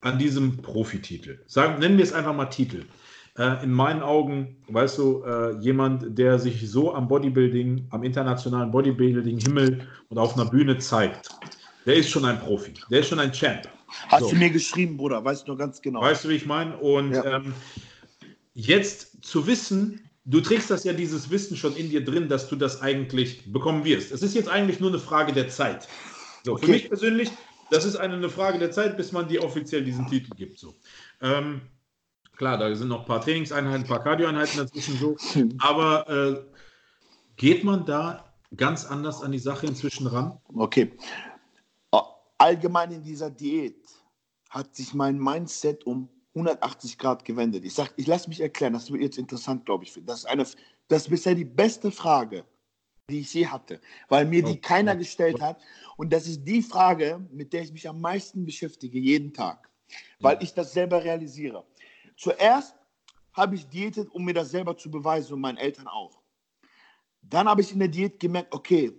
an 0.00 0.18
diesem 0.18 0.56
Profititel. 0.56 1.44
Sagen, 1.46 1.78
nennen 1.80 1.98
wir 1.98 2.04
es 2.04 2.14
einfach 2.14 2.34
mal 2.34 2.46
Titel. 2.46 2.86
Äh, 3.36 3.62
in 3.62 3.72
meinen 3.72 4.02
Augen, 4.02 4.56
weißt 4.68 4.96
du, 4.96 5.22
äh, 5.24 5.58
jemand, 5.58 6.18
der 6.18 6.38
sich 6.38 6.70
so 6.70 6.94
am 6.94 7.08
Bodybuilding, 7.08 7.88
am 7.90 8.02
internationalen 8.04 8.70
Bodybuilding-Himmel 8.70 9.86
und 10.08 10.18
auf 10.18 10.34
einer 10.34 10.48
Bühne 10.48 10.78
zeigt, 10.78 11.28
der 11.84 11.96
ist 11.96 12.08
schon 12.08 12.24
ein 12.24 12.40
Profi. 12.40 12.72
Der 12.90 13.00
ist 13.00 13.08
schon 13.08 13.20
ein 13.20 13.32
Champ. 13.32 13.68
Hast 14.08 14.24
so. 14.24 14.30
du 14.30 14.36
mir 14.36 14.48
geschrieben, 14.48 14.96
Bruder, 14.96 15.22
weißt 15.22 15.46
du 15.46 15.56
ganz 15.56 15.82
genau. 15.82 16.00
Weißt 16.00 16.24
du, 16.24 16.30
wie 16.30 16.36
ich 16.36 16.46
meine? 16.46 16.74
Und 16.78 17.12
ja. 17.12 17.36
ähm, 17.36 17.52
jetzt 18.54 19.22
zu 19.22 19.46
wissen, 19.46 20.00
du 20.26 20.40
trägst 20.40 20.70
das 20.70 20.84
ja 20.84 20.92
dieses 20.92 21.30
Wissen 21.30 21.56
schon 21.56 21.74
in 21.76 21.88
dir 21.88 22.04
drin, 22.04 22.28
dass 22.28 22.48
du 22.48 22.56
das 22.56 22.82
eigentlich 22.82 23.50
bekommen 23.52 23.84
wirst. 23.84 24.12
Es 24.12 24.22
ist 24.22 24.34
jetzt 24.34 24.48
eigentlich 24.48 24.80
nur 24.80 24.90
eine 24.90 24.98
Frage 24.98 25.32
der 25.32 25.48
Zeit. 25.48 25.88
So, 26.44 26.54
okay. 26.54 26.66
Für 26.66 26.72
mich 26.72 26.88
persönlich, 26.88 27.30
das 27.70 27.84
ist 27.84 27.96
eine, 27.96 28.14
eine, 28.14 28.28
Frage 28.28 28.58
der 28.58 28.70
Zeit, 28.70 28.96
bis 28.96 29.12
man 29.12 29.28
dir 29.28 29.42
offiziell 29.42 29.84
diesen 29.84 30.06
Titel 30.06 30.34
gibt. 30.34 30.58
So. 30.58 30.74
Ähm, 31.22 31.62
klar, 32.36 32.58
da 32.58 32.74
sind 32.74 32.88
noch 32.88 33.00
ein 33.00 33.06
paar 33.06 33.20
Trainingseinheiten, 33.20 33.84
ein 33.84 33.88
paar 33.88 34.02
Kardioeinheiten 34.02 34.58
dazwischen 34.58 34.98
so. 34.98 35.16
Aber 35.58 36.08
äh, 36.08 36.44
geht 37.36 37.64
man 37.64 37.86
da 37.86 38.32
ganz 38.56 38.84
anders 38.84 39.22
an 39.22 39.32
die 39.32 39.38
Sache 39.38 39.66
inzwischen 39.66 40.06
ran? 40.06 40.38
Okay. 40.54 40.92
Allgemein 42.38 42.92
in 42.92 43.02
dieser 43.02 43.30
Diät 43.30 43.82
hat 44.50 44.74
sich 44.76 44.92
mein 44.92 45.18
Mindset 45.18 45.86
um 45.86 46.10
180 46.36 46.98
Grad 46.98 47.24
gewendet. 47.24 47.64
Ich 47.64 47.74
sage, 47.74 47.90
ich 47.96 48.06
lasse 48.06 48.28
mich 48.28 48.40
erklären, 48.40 48.74
das 48.74 48.90
wird 48.90 49.02
jetzt 49.02 49.18
interessant, 49.18 49.64
glaube 49.64 49.84
ich. 49.84 49.98
Das 50.04 50.20
ist, 50.20 50.26
eine, 50.26 50.44
das 50.88 51.02
ist 51.02 51.08
bisher 51.08 51.34
die 51.34 51.46
beste 51.46 51.90
Frage, 51.90 52.44
die 53.08 53.20
ich 53.20 53.32
je 53.32 53.46
hatte, 53.46 53.80
weil 54.08 54.26
mir 54.26 54.42
die 54.42 54.60
keiner 54.60 54.94
gestellt 54.94 55.40
hat. 55.40 55.60
Und 55.96 56.12
das 56.12 56.26
ist 56.26 56.44
die 56.44 56.62
Frage, 56.62 57.26
mit 57.32 57.52
der 57.52 57.62
ich 57.62 57.72
mich 57.72 57.88
am 57.88 58.00
meisten 58.00 58.44
beschäftige, 58.44 58.98
jeden 58.98 59.32
Tag, 59.32 59.70
weil 60.20 60.42
ich 60.42 60.52
das 60.52 60.72
selber 60.72 61.02
realisiere. 61.02 61.64
Zuerst 62.16 62.74
habe 63.32 63.54
ich 63.54 63.68
diätet, 63.68 64.10
um 64.10 64.24
mir 64.24 64.34
das 64.34 64.50
selber 64.50 64.76
zu 64.76 64.90
beweisen 64.90 65.34
und 65.34 65.40
meinen 65.40 65.58
Eltern 65.58 65.88
auch. 65.88 66.20
Dann 67.22 67.48
habe 67.48 67.62
ich 67.62 67.72
in 67.72 67.78
der 67.78 67.88
Diät 67.88 68.20
gemerkt, 68.20 68.54
okay, 68.54 68.92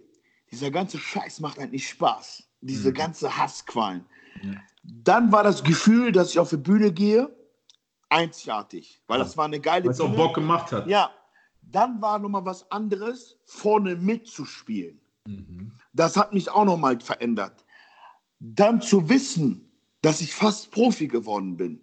dieser 0.52 0.72
ganze 0.72 0.98
Scheiß 0.98 1.40
macht 1.40 1.60
eigentlich 1.60 1.88
Spaß. 1.88 2.48
Diese 2.62 2.90
mhm. 2.90 2.94
ganze 2.94 3.38
Hassqualen. 3.38 4.06
Ja. 4.42 4.54
Dann 4.88 5.32
war 5.32 5.44
das 5.44 5.64
Gefühl, 5.64 6.12
dass 6.12 6.32
ich 6.32 6.40
auf 6.40 6.50
die 6.50 6.58
Bühne 6.58 6.92
gehe, 6.92 7.30
einzigartig, 8.10 9.02
weil 9.08 9.20
das 9.20 9.36
war 9.36 9.46
eine 9.46 9.60
geile 9.60 9.86
Weil 9.86 9.92
es 9.92 10.00
auch 10.00 10.16
Bock 10.16 10.36
gemacht 10.36 10.72
hat. 10.72 10.88
Ja. 10.88 11.12
Dann 11.62 12.02
war 12.02 12.18
nochmal 12.18 12.46
was 12.46 12.72
anderes, 12.72 13.38
vorne 13.44 13.98
mitzuspielen. 13.98 15.02
Mhm. 15.26 15.74
Das 15.92 16.16
hat 16.16 16.34
mich 16.34 16.50
auch 16.50 16.64
nochmal 16.64 16.98
verändert. 17.02 17.66
Dann 18.40 18.82
zu 18.82 19.10
wissen, 19.10 19.70
dass 20.02 20.22
ich 20.22 20.34
fast 20.34 20.72
Profi 20.72 21.08
geworden 21.08 21.58
bin. 21.58 21.82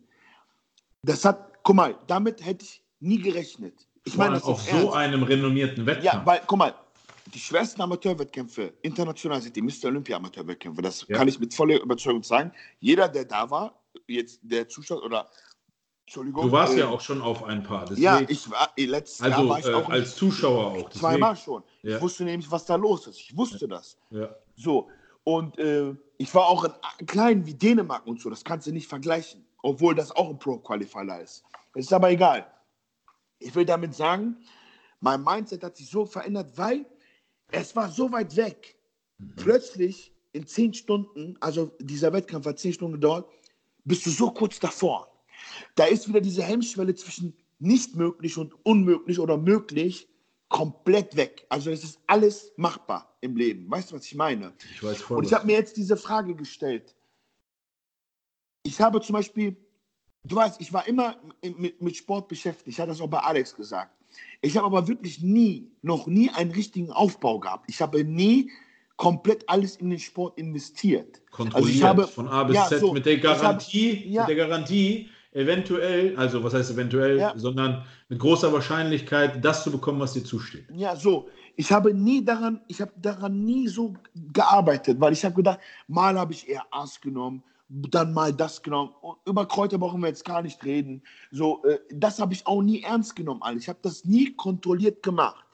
Das 1.02 1.26
hat, 1.26 1.62
guck 1.62 1.76
mal, 1.76 1.98
damit 2.06 2.44
hätte 2.44 2.64
ich 2.64 2.82
nie 3.00 3.20
gerechnet. 3.20 3.86
Ich 4.04 4.16
meine, 4.16 4.42
auf 4.42 4.62
so 4.62 4.76
ernst. 4.76 4.94
einem 4.94 5.22
renommierten 5.22 5.84
Wettkampf. 5.84 6.04
Ja, 6.04 6.24
weil, 6.24 6.40
guck 6.46 6.58
mal, 6.58 6.74
die 7.34 7.40
schwersten 7.40 7.82
Amateurwettkämpfe 7.82 8.74
international 8.82 9.42
sind 9.42 9.56
die 9.56 9.62
Mr. 9.62 9.86
Olympia 9.86 10.16
Amateurwettkämpfe. 10.16 10.80
Das 10.82 11.06
ja. 11.08 11.16
kann 11.16 11.28
ich 11.28 11.38
mit 11.40 11.52
voller 11.52 11.80
Überzeugung 11.80 12.22
sagen. 12.22 12.52
Jeder, 12.80 13.08
der 13.08 13.24
da 13.24 13.50
war, 13.50 13.82
jetzt 14.06 14.40
der 14.42 14.68
Zuschauer 14.68 15.02
oder 15.02 15.28
Entschuldigung. 16.06 16.46
Du 16.46 16.52
warst 16.52 16.74
äh, 16.74 16.80
ja 16.80 16.88
auch 16.88 17.00
schon 17.00 17.20
auf 17.20 17.42
ein 17.44 17.62
paar. 17.62 17.86
Deswegen, 17.86 18.02
ja, 18.02 18.20
ich 18.28 18.50
war 18.50 18.70
äh, 18.76 18.84
letztes 18.86 19.22
also, 19.22 19.40
Jahr 19.40 19.48
war 19.48 19.58
ich 19.58 19.66
äh, 19.66 19.74
auch 19.74 19.88
als 19.88 20.14
Zuschauer 20.14 20.66
auch. 20.66 20.74
Deswegen. 20.74 21.00
Zweimal 21.00 21.36
schon. 21.36 21.62
Ja. 21.82 21.96
Ich 21.96 22.02
wusste 22.02 22.24
nämlich, 22.24 22.50
was 22.50 22.64
da 22.66 22.76
los 22.76 23.06
ist. 23.06 23.18
Ich 23.18 23.36
wusste 23.36 23.66
das. 23.66 23.98
Ja. 24.10 24.34
So 24.56 24.88
und 25.24 25.58
äh, 25.58 25.94
ich 26.18 26.34
war 26.34 26.46
auch 26.46 26.64
in 26.98 27.06
kleinen 27.06 27.46
wie 27.46 27.54
Dänemark 27.54 28.06
und 28.06 28.20
so. 28.20 28.30
Das 28.30 28.44
kannst 28.44 28.66
du 28.66 28.72
nicht 28.72 28.86
vergleichen, 28.86 29.44
obwohl 29.62 29.94
das 29.94 30.12
auch 30.12 30.28
ein 30.28 30.38
Pro 30.38 30.58
Qualifier 30.58 31.20
ist. 31.20 31.42
Es 31.74 31.86
ist 31.86 31.92
aber 31.92 32.10
egal. 32.10 32.46
Ich 33.38 33.54
will 33.54 33.64
damit 33.64 33.94
sagen, 33.94 34.36
mein 35.00 35.22
Mindset 35.24 35.64
hat 35.64 35.76
sich 35.76 35.90
so 35.90 36.06
verändert, 36.06 36.56
weil 36.56 36.86
es 37.50 37.74
war 37.76 37.90
so 37.90 38.10
weit 38.12 38.36
weg. 38.36 38.76
Mhm. 39.18 39.36
Plötzlich 39.36 40.12
in 40.32 40.46
zehn 40.46 40.74
Stunden, 40.74 41.36
also 41.40 41.70
dieser 41.80 42.12
Wettkampf 42.12 42.46
hat 42.46 42.58
zehn 42.58 42.72
Stunden 42.72 42.94
gedauert, 42.94 43.28
bist 43.84 44.04
du 44.06 44.10
so 44.10 44.30
kurz 44.30 44.58
davor. 44.58 45.08
Da 45.74 45.84
ist 45.84 46.08
wieder 46.08 46.20
diese 46.20 46.42
Hemmschwelle 46.42 46.94
zwischen 46.94 47.36
nicht 47.58 47.94
möglich 47.94 48.36
und 48.36 48.54
unmöglich 48.64 49.18
oder 49.18 49.36
möglich 49.36 50.08
komplett 50.48 51.16
weg. 51.16 51.46
Also 51.48 51.70
es 51.70 51.84
ist 51.84 52.00
alles 52.06 52.52
machbar 52.56 53.16
im 53.20 53.36
Leben. 53.36 53.70
Weißt 53.70 53.90
du, 53.90 53.96
was 53.96 54.04
ich 54.04 54.14
meine? 54.14 54.52
Ich 54.72 54.82
weiß 54.82 55.02
voll. 55.02 55.18
Und 55.18 55.24
ich 55.24 55.32
habe 55.32 55.46
mir 55.46 55.54
jetzt 55.54 55.76
diese 55.76 55.96
Frage 55.96 56.34
gestellt. 56.34 56.94
Ich 58.62 58.80
habe 58.80 59.00
zum 59.00 59.14
Beispiel, 59.14 59.56
du 60.24 60.36
weißt, 60.36 60.60
ich 60.60 60.72
war 60.72 60.86
immer 60.86 61.16
mit, 61.42 61.80
mit 61.80 61.96
Sport 61.96 62.28
beschäftigt. 62.28 62.68
Ich 62.68 62.80
hatte 62.80 62.90
das 62.90 63.00
auch 63.00 63.08
bei 63.08 63.18
Alex 63.18 63.54
gesagt. 63.54 63.96
Ich 64.40 64.56
habe 64.56 64.66
aber 64.66 64.86
wirklich 64.88 65.22
nie, 65.22 65.68
noch 65.82 66.06
nie 66.06 66.30
einen 66.30 66.50
richtigen 66.52 66.90
Aufbau 66.90 67.38
gehabt. 67.40 67.64
Ich 67.68 67.80
habe 67.80 68.04
nie 68.04 68.50
komplett 68.96 69.48
alles 69.48 69.76
in 69.76 69.90
den 69.90 69.98
Sport 69.98 70.38
investiert. 70.38 71.20
Kontrolliert 71.30 71.54
Also 71.56 71.68
ich 71.68 71.82
habe- 71.82 72.06
von 72.06 72.28
A 72.28 72.44
bis 72.44 72.56
ja, 72.56 72.66
Z 72.68 72.80
so, 72.80 72.92
mit 72.92 73.04
der 73.06 73.14
ich 73.14 73.24
habe- 73.24 73.40
Garantie, 73.40 74.06
ja. 74.08 74.22
mit 74.22 74.28
der 74.28 74.36
Garantie, 74.36 75.08
eventuell, 75.32 76.16
also 76.16 76.42
was 76.44 76.54
heißt 76.54 76.70
eventuell, 76.70 77.18
Ja. 77.18 77.32
sondern 77.36 77.84
mit 78.08 78.18
großer 78.20 78.52
Wahrscheinlichkeit, 78.52 79.44
das 79.44 79.64
zu 79.64 79.72
bekommen, 79.72 79.98
was 79.98 80.12
dir 80.12 80.22
zusteht. 80.24 80.66
Ja, 80.72 80.94
so. 80.94 81.28
Ich 81.56 81.70
habe 81.72 81.92
nie 81.94 82.24
daran, 82.24 82.60
ich 82.68 82.80
habe 82.80 82.92
daran 83.00 83.44
nie 83.44 83.68
so 83.68 83.94
gearbeitet, 84.32 85.00
weil 85.00 85.12
ich 85.12 85.24
habe 85.24 85.34
gedacht, 85.36 85.60
mal 85.88 86.18
habe 86.18 86.32
ich 86.32 86.48
eher 86.48 86.64
Ass 86.70 87.00
genommen, 87.00 87.42
dann 87.68 88.12
mal 88.12 88.32
das 88.32 88.62
genommen. 88.62 88.92
Über 89.26 89.46
Kräuter 89.46 89.78
brauchen 89.78 90.00
wir 90.00 90.08
jetzt 90.08 90.24
gar 90.24 90.42
nicht 90.42 90.62
reden. 90.64 91.02
So, 91.30 91.64
äh, 91.64 91.78
das 91.90 92.18
habe 92.20 92.34
ich 92.34 92.46
auch 92.46 92.62
nie 92.62 92.82
ernst 92.82 93.16
genommen, 93.16 93.42
alles. 93.42 93.62
Ich 93.62 93.68
habe 93.68 93.78
das 93.82 94.04
nie 94.04 94.32
kontrolliert 94.34 95.02
gemacht. 95.02 95.44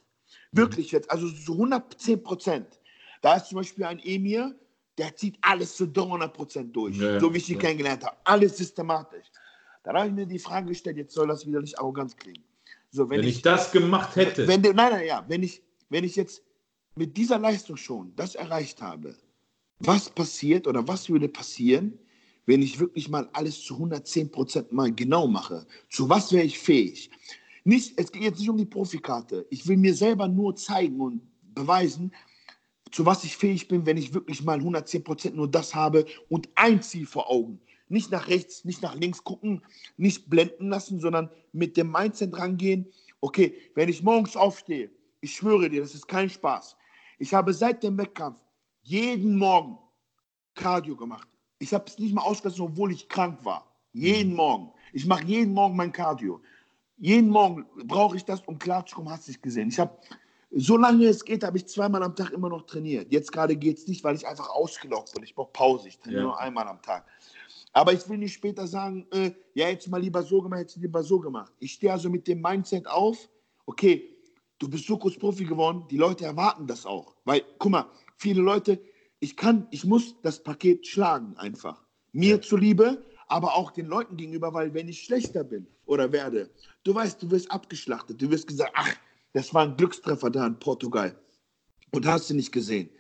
Wirklich 0.53 0.91
jetzt, 0.91 1.11
also 1.11 1.29
so 1.29 1.53
110 1.53 2.23
Prozent. 2.23 2.81
Da 3.23 3.37
ist 3.37 3.47
zum 3.47 3.57
Beispiel 3.57 3.85
ein 3.85 4.01
Emir, 4.01 4.55
der 4.99 5.15
zieht 5.15 5.39
alles 5.41 5.77
zu 5.77 5.87
300 5.87 6.33
Prozent 6.33 6.75
durch, 6.75 6.97
Ja, 6.97 7.21
so 7.21 7.33
wie 7.33 7.39
ich 7.39 7.49
ihn 7.49 7.55
ja. 7.57 7.61
kennengelernt 7.61 8.05
habe. 8.05 8.17
Alles 8.25 8.57
systematisch. 8.57 9.27
Dann 9.85 9.97
habe 9.97 10.09
ich 10.09 10.13
mir 10.13 10.27
die 10.27 10.39
Frage 10.39 10.67
gestellt, 10.69 10.97
jetzt 10.97 11.15
soll 11.15 11.29
das 11.29 11.47
wieder 11.47 11.61
nicht 11.61 11.79
arrogant 11.79 12.17
klingen. 12.17 12.45
So, 12.91 13.09
Wenn, 13.09 13.23
ich, 13.23 13.41
das 13.41 13.71
gemacht 13.71 14.17
hätte, 14.17 14.47
wenn, 14.49 14.63
du- 14.63 14.75
nein, 14.75 14.93
nein, 14.93 15.07
ja, 15.07 15.25
wenn 15.29 15.43
ich, 15.45 15.63
wenn 15.89 16.03
ich 16.05 16.17
jetzt 16.17 16.43
mit 16.97 17.17
dieser 17.17 17.39
Leistung 17.39 17.77
schon 17.77 18.13
das 18.17 18.35
erreicht 18.35 18.83
habe, 18.83 19.15
was 19.81 20.11
passiert 20.11 20.67
oder 20.67 20.87
was 20.87 21.09
würde 21.09 21.29
passieren, 21.29 21.99
wenn 22.47 22.63
ich 22.63 22.79
wirklich 22.79 23.09
mal 23.09 23.29
alles 23.33 23.63
zu 23.65 23.75
110 23.75 24.31
Prozent 24.31 24.73
mal 24.73 24.93
genau 24.93 25.27
mache? 25.27 25.67
Zu 25.89 26.09
was 26.09 26.33
wäre 26.33 26.45
ich 26.45 26.59
fähig? 26.59 27.11
Nicht, 27.65 27.99
es 27.99 28.13
geht 28.13 28.23
jetzt 28.23 28.39
nicht 28.39 28.51
um 28.51 28.57
die 28.57 28.67
Profikarte. 28.67 29.47
Ich 29.51 29.67
will 29.67 29.77
mir 29.77 29.95
selber 29.95 30.29
nur 30.29 30.55
zeigen 30.57 31.01
und 31.01 31.23
beweisen, 31.55 32.13
zu 32.91 33.07
was 33.07 33.25
ich 33.25 33.37
fähig 33.37 33.69
bin, 33.69 33.87
wenn 33.87 33.97
ich 33.97 34.13
wirklich 34.13 34.43
mal 34.43 34.59
110 34.59 35.05
Prozent 35.05 35.37
nur 35.37 35.51
das 35.51 35.75
habe 35.75 36.05
und 36.29 36.49
ein 36.55 36.83
Ziel 36.83 37.07
vor 37.07 37.31
Augen. 37.31 37.61
Nicht 37.89 38.11
nach 38.11 38.29
rechts, 38.29 38.65
nicht 38.65 38.83
nach 38.83 38.95
links 38.95 39.25
gucken, 39.25 39.63
nicht 39.97 40.29
blenden 40.29 40.69
lassen, 40.69 41.01
sondern 41.01 41.31
mit 41.53 41.77
dem 41.77 41.91
Mindset 41.91 42.37
rangehen. 42.37 42.87
Okay, 43.21 43.55
wenn 43.75 43.89
ich 43.89 44.03
morgens 44.03 44.37
aufstehe, 44.37 44.91
ich 45.21 45.35
schwöre 45.35 45.69
dir, 45.69 45.81
das 45.81 45.95
ist 45.95 46.07
kein 46.07 46.31
Spaß. 46.31 46.77
Ich 47.19 47.35
habe 47.35 47.53
seit 47.53 47.83
dem 47.83 47.99
Wettkampf 47.99 48.41
jeden 48.91 49.37
Morgen 49.37 49.79
Cardio 50.55 50.97
gemacht. 50.97 51.29
Ich 51.61 51.73
habe 51.73 51.85
es 51.87 51.99
nicht 51.99 52.13
mal 52.13 52.23
ausgelassen, 52.23 52.63
obwohl 52.63 52.91
ich 52.91 53.09
krank 53.09 53.45
war. 53.45 53.65
Jeden 53.93 54.35
Morgen. 54.35 54.73
Ich 54.93 55.07
mache 55.07 55.25
jeden 55.25 55.53
Morgen 55.55 55.77
mein 55.77 55.93
Cardio. 55.93 56.41
Jeden 56.99 57.31
Morgen 57.31 57.67
brauche 57.85 58.17
ich 58.17 58.25
das, 58.25 58.41
um 58.47 58.59
klarzukommen, 58.59 59.13
hast 59.13 59.29
du 59.29 59.33
es 59.33 59.41
gesehen. 59.41 59.69
Ich 59.69 59.79
habe, 59.79 59.97
solange 60.51 61.05
es 61.07 61.25
geht, 61.25 61.45
habe 61.45 61.57
ich 61.57 61.67
zweimal 61.67 62.03
am 62.03 62.17
Tag 62.17 62.31
immer 62.33 62.49
noch 62.49 62.63
trainiert. 62.63 63.13
Jetzt 63.13 63.31
gerade 63.31 63.55
geht 63.57 63.79
es 63.79 63.87
nicht, 63.87 64.03
weil 64.03 64.17
ich 64.17 64.27
einfach 64.27 64.49
ausgelaugt 64.51 65.13
bin. 65.15 65.23
Ich 65.23 65.35
brauche 65.37 65.53
Pause. 65.53 65.87
Ich 65.89 65.99
trainiere 65.99 66.23
Ja. 66.23 66.27
nur 66.27 66.41
einmal 66.41 66.67
am 66.67 66.83
Tag. 66.83 67.07
Aber 67.73 67.93
ich 67.93 68.09
will 68.09 68.19
nicht 68.19 68.35
später 68.35 68.67
sagen, 68.67 69.07
äh, 69.13 69.31
ja, 69.55 69.69
jetzt 69.69 69.87
mal 69.89 70.01
lieber 70.01 70.23
so 70.25 70.43
gemacht, 70.43 70.63
jetzt 70.63 70.77
lieber 70.77 71.03
so 71.05 71.21
gemacht. 71.21 71.53
Ich 71.61 71.73
stehe 71.75 71.93
also 71.93 72.11
mit 72.11 72.27
dem 72.27 72.41
Mindset 72.43 72.89
auf, 72.89 73.29
okay, 73.67 74.17
du 74.59 74.69
bist 74.69 74.87
so 74.87 74.99
kurz 74.99 75.17
Profi 75.17 75.45
geworden, 75.45 75.85
die 75.89 75.97
Leute 75.97 76.25
erwarten 76.25 76.67
das 76.67 76.85
auch. 76.85 77.15
Weil, 77.25 77.43
guck 77.59 77.71
mal, 77.71 77.87
viele 78.21 78.43
Leute, 78.43 78.81
ich 79.19 79.37
kann, 79.37 79.67
ich 79.71 79.85
muss 79.85 80.15
das 80.23 80.43
Paket 80.43 80.87
schlagen 80.87 81.37
einfach. 81.37 81.83
Mir 82.13 82.41
zuliebe, 82.43 83.03
aber 83.29 83.55
auch 83.55 83.71
den 83.71 83.87
Leuten 83.87 84.17
gegenüber, 84.17 84.53
weil 84.53 84.75
wenn 84.75 84.89
ich 84.89 85.03
schlechter 85.03 85.43
bin 85.43 85.67
oder 85.87 86.13
werde, 86.13 86.51
du 86.85 86.95
weißt, 86.95 87.23
du 87.23 87.31
wirst 87.31 87.51
abgeschlachtet, 87.51 88.21
du 88.21 88.31
wirst 88.31 88.47
gesagt, 88.47 88.73
ach, 88.75 88.95
das 89.33 89.55
war 89.55 89.65
ein 89.65 89.77
Glückstreffer 89.77 90.31
da 90.31 90.47
in 90.47 90.59
Portugal. 90.59 91.17
Und 91.93 92.07
hast 92.07 92.31
du 92.31 92.35
nicht 92.35 92.53
gesehen. 92.53 92.91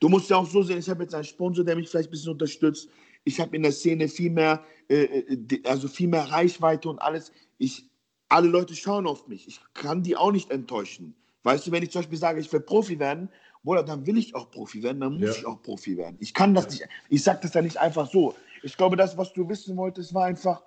Du 0.00 0.08
musst 0.08 0.30
ja 0.30 0.36
auch 0.36 0.48
so 0.48 0.62
sehen, 0.62 0.78
ich 0.78 0.88
habe 0.88 1.02
jetzt 1.02 1.14
einen 1.14 1.24
Sponsor, 1.24 1.64
der 1.64 1.76
mich 1.76 1.88
vielleicht 1.88 2.08
ein 2.08 2.12
bisschen 2.12 2.32
unterstützt. 2.32 2.88
Ich 3.24 3.38
habe 3.38 3.54
in 3.54 3.62
der 3.62 3.72
Szene 3.72 4.08
viel 4.08 4.30
mehr, 4.30 4.64
äh, 4.88 5.02
äh, 5.04 5.62
also 5.64 5.86
viel 5.86 6.08
mehr 6.08 6.24
Reichweite 6.24 6.88
und 6.88 7.00
alles. 7.00 7.30
Ich, 7.58 7.88
alle 8.28 8.48
Leute 8.48 8.74
schauen 8.74 9.06
auf 9.06 9.28
mich. 9.28 9.46
Ich 9.46 9.60
kann 9.74 10.02
die 10.02 10.16
auch 10.16 10.32
nicht 10.32 10.50
enttäuschen. 10.50 11.14
Weißt 11.44 11.66
du, 11.66 11.72
wenn 11.72 11.82
ich 11.82 11.90
zum 11.90 12.00
Beispiel 12.00 12.18
sage, 12.18 12.40
ich 12.40 12.52
will 12.52 12.60
Profi 12.60 12.98
werden, 12.98 13.28
Bruder, 13.64 13.82
dann 13.82 14.04
will 14.06 14.18
ich 14.18 14.34
auch 14.34 14.50
Profi 14.50 14.82
werden, 14.82 15.00
dann 15.00 15.14
muss 15.14 15.36
Ja. 15.36 15.40
ich 15.40 15.46
auch 15.46 15.62
Profi 15.62 15.96
werden. 15.96 16.16
Ich 16.20 16.34
kann 16.34 16.54
das 16.54 16.68
nicht, 16.70 16.84
ich 17.08 17.22
sage 17.22 17.40
das 17.42 17.54
ja 17.54 17.62
nicht 17.62 17.76
einfach 17.76 18.10
so. 18.10 18.34
Ich 18.62 18.76
glaube, 18.76 18.96
das, 18.96 19.16
was 19.16 19.32
du 19.32 19.48
wissen 19.48 19.76
wolltest, 19.76 20.12
war 20.14 20.24
einfach, 20.24 20.62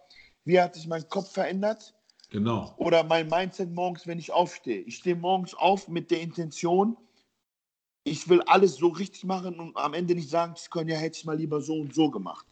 wie 0.45 0.59
hat 0.59 0.75
sich 0.75 0.87
mein 0.87 1.07
Kopf 1.09 1.31
verändert? 1.31 1.93
genau. 2.29 2.73
oder 2.77 3.03
mein 3.03 3.29
Mindset 3.29 3.71
morgens, 3.73 4.07
wenn 4.07 4.19
ich 4.19 4.31
aufstehe. 4.31 4.81
Ich 4.81 4.97
stehe 4.97 5.15
morgens 5.15 5.53
auf 5.53 5.87
mit 5.87 6.11
der 6.11 6.21
Intention, 6.21 6.97
ich 8.03 8.27
will 8.29 8.41
alles 8.43 8.75
so 8.75 8.87
richtig 8.89 9.23
machen 9.23 9.59
und 9.59 9.75
am 9.77 9.93
Ende 9.93 10.15
nicht 10.15 10.29
sagen 10.29 10.55
zu 10.55 10.69
können, 10.69 10.89
ja, 10.89 10.97
hätte 10.97 11.17
ich 11.17 11.25
mal 11.25 11.37
lieber 11.37 11.61
so 11.61 11.75
und 11.75 11.93
so 11.93 12.09
gemacht. 12.09 12.45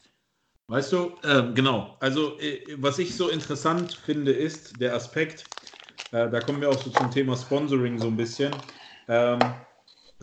Weißt 0.68 0.92
du, 0.92 1.12
ähm, 1.24 1.54
genau. 1.54 1.96
Also, 2.00 2.38
äh, 2.38 2.64
was 2.78 2.98
ich 2.98 3.14
so 3.14 3.28
interessant 3.28 3.92
finde, 3.94 4.32
ist 4.32 4.80
der 4.80 4.94
Aspekt, 4.94 5.44
äh, 6.12 6.30
da 6.30 6.40
kommen 6.40 6.60
wir 6.60 6.70
auch 6.70 6.82
so 6.82 6.90
zum 6.90 7.10
Thema 7.10 7.36
Sponsoring 7.36 7.98
so 7.98 8.06
ein 8.06 8.16
bisschen. 8.16 8.54
Ähm, 9.08 9.38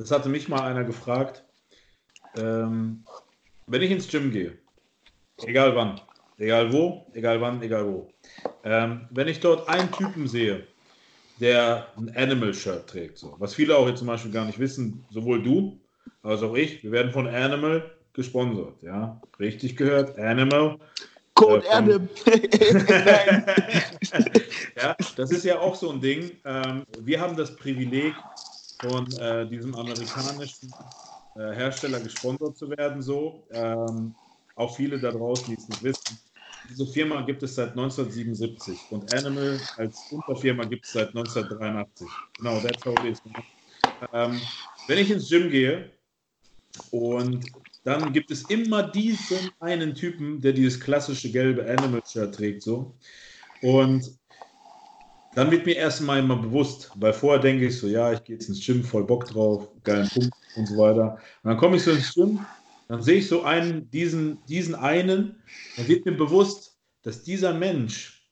das 0.01 0.11
hatte 0.11 0.29
mich 0.29 0.49
mal 0.49 0.61
einer 0.61 0.83
gefragt, 0.83 1.43
ähm, 2.35 3.03
wenn 3.67 3.81
ich 3.81 3.91
ins 3.91 4.07
Gym 4.07 4.31
gehe, 4.31 4.57
egal 5.45 5.75
wann, 5.75 6.01
egal 6.37 6.73
wo, 6.73 7.05
egal 7.13 7.39
wann, 7.39 7.61
egal 7.61 7.85
wo, 7.85 8.09
ähm, 8.63 9.07
wenn 9.11 9.27
ich 9.27 9.39
dort 9.39 9.69
einen 9.69 9.91
Typen 9.91 10.27
sehe, 10.27 10.65
der 11.39 11.87
ein 11.97 12.15
Animal-Shirt 12.15 12.87
trägt, 12.87 13.19
so, 13.19 13.35
was 13.37 13.53
viele 13.53 13.77
auch 13.77 13.87
jetzt 13.87 13.99
zum 13.99 14.07
Beispiel 14.07 14.31
gar 14.31 14.45
nicht 14.45 14.59
wissen, 14.59 15.05
sowohl 15.11 15.43
du 15.43 15.79
als 16.23 16.41
auch 16.41 16.55
ich, 16.55 16.83
wir 16.83 16.91
werden 16.91 17.11
von 17.11 17.27
Animal 17.27 17.91
gesponsert, 18.13 18.81
ja, 18.81 19.21
richtig 19.39 19.77
gehört, 19.77 20.17
Animal. 20.17 20.77
Code 21.35 21.63
Äh, 21.65 21.69
Erde. 21.69 22.09
Ja, 24.81 24.95
das 25.15 25.31
ist 25.31 25.45
ja 25.45 25.59
auch 25.59 25.75
so 25.75 25.91
ein 25.91 26.01
Ding. 26.01 26.31
Ähm, 26.43 26.85
wir 26.99 27.19
haben 27.19 27.35
das 27.35 27.55
Privileg, 27.55 28.13
von 28.81 29.11
äh, 29.19 29.47
diesem 29.47 29.75
amerikanischen 29.75 30.73
äh, 31.35 31.53
Hersteller 31.53 31.99
gesponsert 31.99 32.57
zu 32.57 32.69
werden. 32.69 33.01
So. 33.01 33.43
Ähm, 33.51 34.15
auch 34.55 34.75
viele 34.75 34.99
da 34.99 35.11
draußen, 35.11 35.45
die 35.47 35.53
es 35.53 35.69
nicht 35.69 35.83
wissen. 35.83 36.19
Diese 36.69 36.85
Firma 36.87 37.21
gibt 37.21 37.43
es 37.43 37.55
seit 37.55 37.71
1977 37.71 38.77
und 38.91 39.13
Animal 39.13 39.59
als 39.77 40.11
Unterfirma 40.11 40.63
gibt 40.65 40.85
es 40.85 40.93
seit 40.93 41.09
1983. 41.09 42.07
Genau, 42.37 42.59
that's 42.59 42.85
how 42.85 42.93
it 43.03 43.11
is. 43.11 43.21
Ähm, 44.13 44.39
wenn 44.87 44.97
ich 44.97 45.11
ins 45.11 45.29
Gym 45.29 45.49
gehe 45.49 45.91
und 46.91 47.45
dann 47.83 48.13
gibt 48.13 48.29
es 48.31 48.43
immer 48.43 48.83
diesen 48.83 49.49
einen 49.59 49.95
Typen, 49.95 50.39
der 50.39 50.53
dieses 50.53 50.79
klassische 50.79 51.31
gelbe 51.31 51.65
Animal-Shirt 51.67 52.35
trägt, 52.35 52.61
so. 52.61 52.95
Und 53.63 54.20
dann 55.35 55.49
wird 55.49 55.65
mir 55.65 55.75
erstmal 55.75 56.19
immer 56.19 56.35
bewusst, 56.35 56.91
weil 56.95 57.13
vorher 57.13 57.41
denke 57.41 57.67
ich 57.67 57.77
so, 57.77 57.87
ja, 57.87 58.11
ich 58.11 58.23
gehe 58.23 58.35
jetzt 58.35 58.49
ins 58.49 58.65
Gym, 58.65 58.83
voll 58.83 59.05
Bock 59.05 59.25
drauf, 59.25 59.69
geilen 59.83 60.09
Punkt 60.09 60.33
und 60.57 60.67
so 60.67 60.77
weiter. 60.77 61.17
Und 61.43 61.49
dann 61.49 61.57
komme 61.57 61.77
ich 61.77 61.83
so 61.83 61.91
ins 61.91 62.13
Gym, 62.13 62.39
dann 62.87 63.01
sehe 63.01 63.19
ich 63.19 63.27
so 63.27 63.43
einen, 63.43 63.89
diesen, 63.91 64.39
diesen 64.47 64.75
einen, 64.75 65.41
dann 65.77 65.87
wird 65.87 66.05
mir 66.05 66.17
bewusst, 66.17 66.77
dass 67.03 67.23
dieser 67.23 67.53
Mensch 67.53 68.27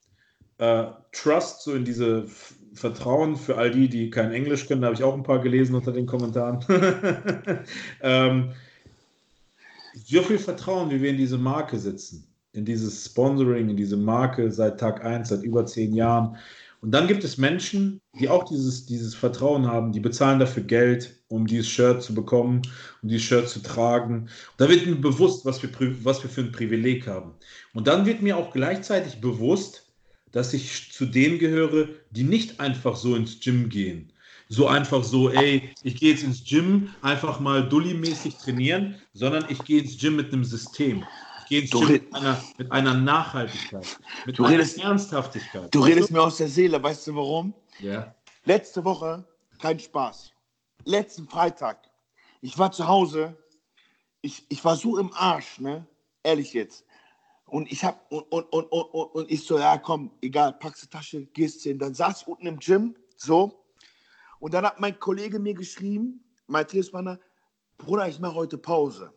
äh, 0.57 0.85
Trust, 1.13 1.63
so 1.63 1.73
in 1.73 1.85
diese 1.85 2.25
Vertrauen 2.73 3.35
für 3.35 3.57
all 3.57 3.71
die, 3.71 3.87
die 3.87 4.09
kein 4.09 4.31
Englisch 4.31 4.67
können, 4.67 4.81
da 4.81 4.87
habe 4.87 4.95
ich 4.95 5.03
auch 5.03 5.13
ein 5.13 5.23
paar 5.23 5.39
gelesen 5.39 5.75
unter 5.75 5.93
den 5.93 6.05
Kommentaren. 6.05 6.63
ähm, 8.01 8.51
so 10.05 10.21
viel 10.21 10.37
Vertrauen, 10.37 10.89
wie 10.91 11.01
wir 11.01 11.09
in 11.09 11.17
diese 11.17 11.37
Marke 11.37 11.77
sitzen, 11.77 12.27
in 12.53 12.65
dieses 12.65 13.05
Sponsoring, 13.05 13.69
in 13.69 13.77
diese 13.77 13.97
Marke 13.97 14.51
seit 14.51 14.79
Tag 14.79 15.03
1, 15.03 15.29
seit 15.29 15.43
über 15.43 15.65
zehn 15.65 15.93
Jahren. 15.93 16.37
Und 16.81 16.91
dann 16.91 17.07
gibt 17.07 17.23
es 17.25 17.37
Menschen, 17.37 17.99
die 18.19 18.29
auch 18.29 18.45
dieses, 18.45 18.85
dieses 18.85 19.13
Vertrauen 19.13 19.67
haben, 19.67 19.91
die 19.91 19.99
bezahlen 19.99 20.39
dafür 20.39 20.63
Geld, 20.63 21.13
um 21.27 21.45
dieses 21.45 21.67
Shirt 21.67 22.01
zu 22.01 22.13
bekommen, 22.13 22.61
um 23.01 23.09
dieses 23.09 23.25
Shirt 23.25 23.49
zu 23.49 23.61
tragen. 23.61 24.29
Da 24.57 24.69
wird 24.69 24.85
mir 24.85 24.95
bewusst, 24.95 25.45
was 25.45 25.61
wir, 25.61 25.69
was 26.03 26.23
wir 26.23 26.29
für 26.29 26.41
ein 26.41 26.53
Privileg 26.53 27.05
haben. 27.05 27.33
Und 27.73 27.87
dann 27.87 28.05
wird 28.05 28.21
mir 28.21 28.37
auch 28.37 28.51
gleichzeitig 28.53 29.19
bewusst, 29.19 29.93
dass 30.31 30.53
ich 30.53 30.91
zu 30.91 31.05
denen 31.05 31.39
gehöre, 31.39 31.89
die 32.11 32.23
nicht 32.23 32.59
einfach 32.59 32.95
so 32.95 33.15
ins 33.15 33.39
Gym 33.39 33.67
gehen. 33.67 34.13
So 34.47 34.67
einfach 34.67 35.03
so, 35.03 35.29
ey, 35.29 35.69
ich 35.83 35.95
gehe 35.95 36.11
jetzt 36.11 36.23
ins 36.23 36.43
Gym, 36.43 36.89
einfach 37.01 37.39
mal 37.39 37.67
Dulli-mäßig 37.67 38.37
trainieren, 38.37 38.95
sondern 39.13 39.45
ich 39.49 39.63
gehe 39.63 39.81
ins 39.81 39.97
Gym 39.99 40.15
mit 40.15 40.33
einem 40.33 40.43
System. 40.43 41.03
Ich 41.49 41.55
gehe 41.55 41.61
ins 41.61 41.71
Gym 41.71 41.93
mit 41.93 42.13
einer, 42.13 42.43
mit 42.59 42.71
einer 42.71 42.93
Nachhaltigkeit, 42.93 43.99
mit 44.27 44.37
du 44.37 44.43
einer 44.43 44.53
redest, 44.53 44.77
Ernsthaftigkeit. 44.77 45.73
Du 45.73 45.79
redest 45.79 46.11
mir 46.11 46.21
aus 46.21 46.37
der 46.37 46.47
Seele, 46.47 46.81
weißt 46.81 47.07
du 47.07 47.15
warum? 47.15 47.55
Ja. 47.79 48.13
Letzte 48.45 48.85
Woche, 48.85 49.25
kein 49.59 49.79
Spaß. 49.79 50.31
Letzten 50.85 51.27
Freitag, 51.27 51.89
ich 52.41 52.55
war 52.59 52.71
zu 52.71 52.87
Hause, 52.87 53.35
ich, 54.21 54.45
ich 54.49 54.63
war 54.63 54.75
so 54.75 54.99
im 54.99 55.11
Arsch, 55.13 55.59
ne? 55.59 55.87
Ehrlich 56.21 56.53
jetzt. 56.53 56.85
Und 57.47 57.71
ich 57.71 57.83
hab, 57.83 58.11
und, 58.11 58.31
und, 58.31 58.43
und, 58.53 58.65
und, 58.65 59.05
und 59.15 59.31
ich 59.31 59.43
so, 59.43 59.57
ja 59.57 59.79
komm, 59.79 60.11
egal, 60.21 60.53
packst 60.53 60.83
die 60.83 60.87
Tasche, 60.87 61.25
gehst 61.33 61.63
hin. 61.63 61.79
Dann 61.79 61.95
saß 61.95 62.21
ich 62.21 62.27
unten 62.27 62.45
im 62.45 62.59
Gym, 62.59 62.95
so. 63.15 63.65
Und 64.39 64.53
dann 64.53 64.65
hat 64.67 64.79
mein 64.79 64.99
Kollege 64.99 65.39
mir 65.39 65.55
geschrieben, 65.55 66.23
mein 66.45 66.67
Trainingspartner, 66.67 67.19
Bruder, 67.79 68.07
ich 68.07 68.19
mache 68.19 68.35
heute 68.35 68.59
Pause. 68.59 69.11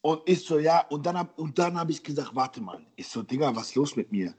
Und 0.00 0.22
ich 0.26 0.44
so, 0.44 0.58
ja, 0.58 0.80
und 0.88 1.04
dann 1.06 1.18
habe 1.18 1.30
hab 1.78 1.90
ich 1.90 2.02
gesagt, 2.02 2.30
warte 2.34 2.60
mal. 2.60 2.84
Ich 2.96 3.08
so, 3.08 3.22
Digga, 3.22 3.54
was 3.54 3.68
ist 3.68 3.74
los 3.74 3.96
mit 3.96 4.12
mir? 4.12 4.34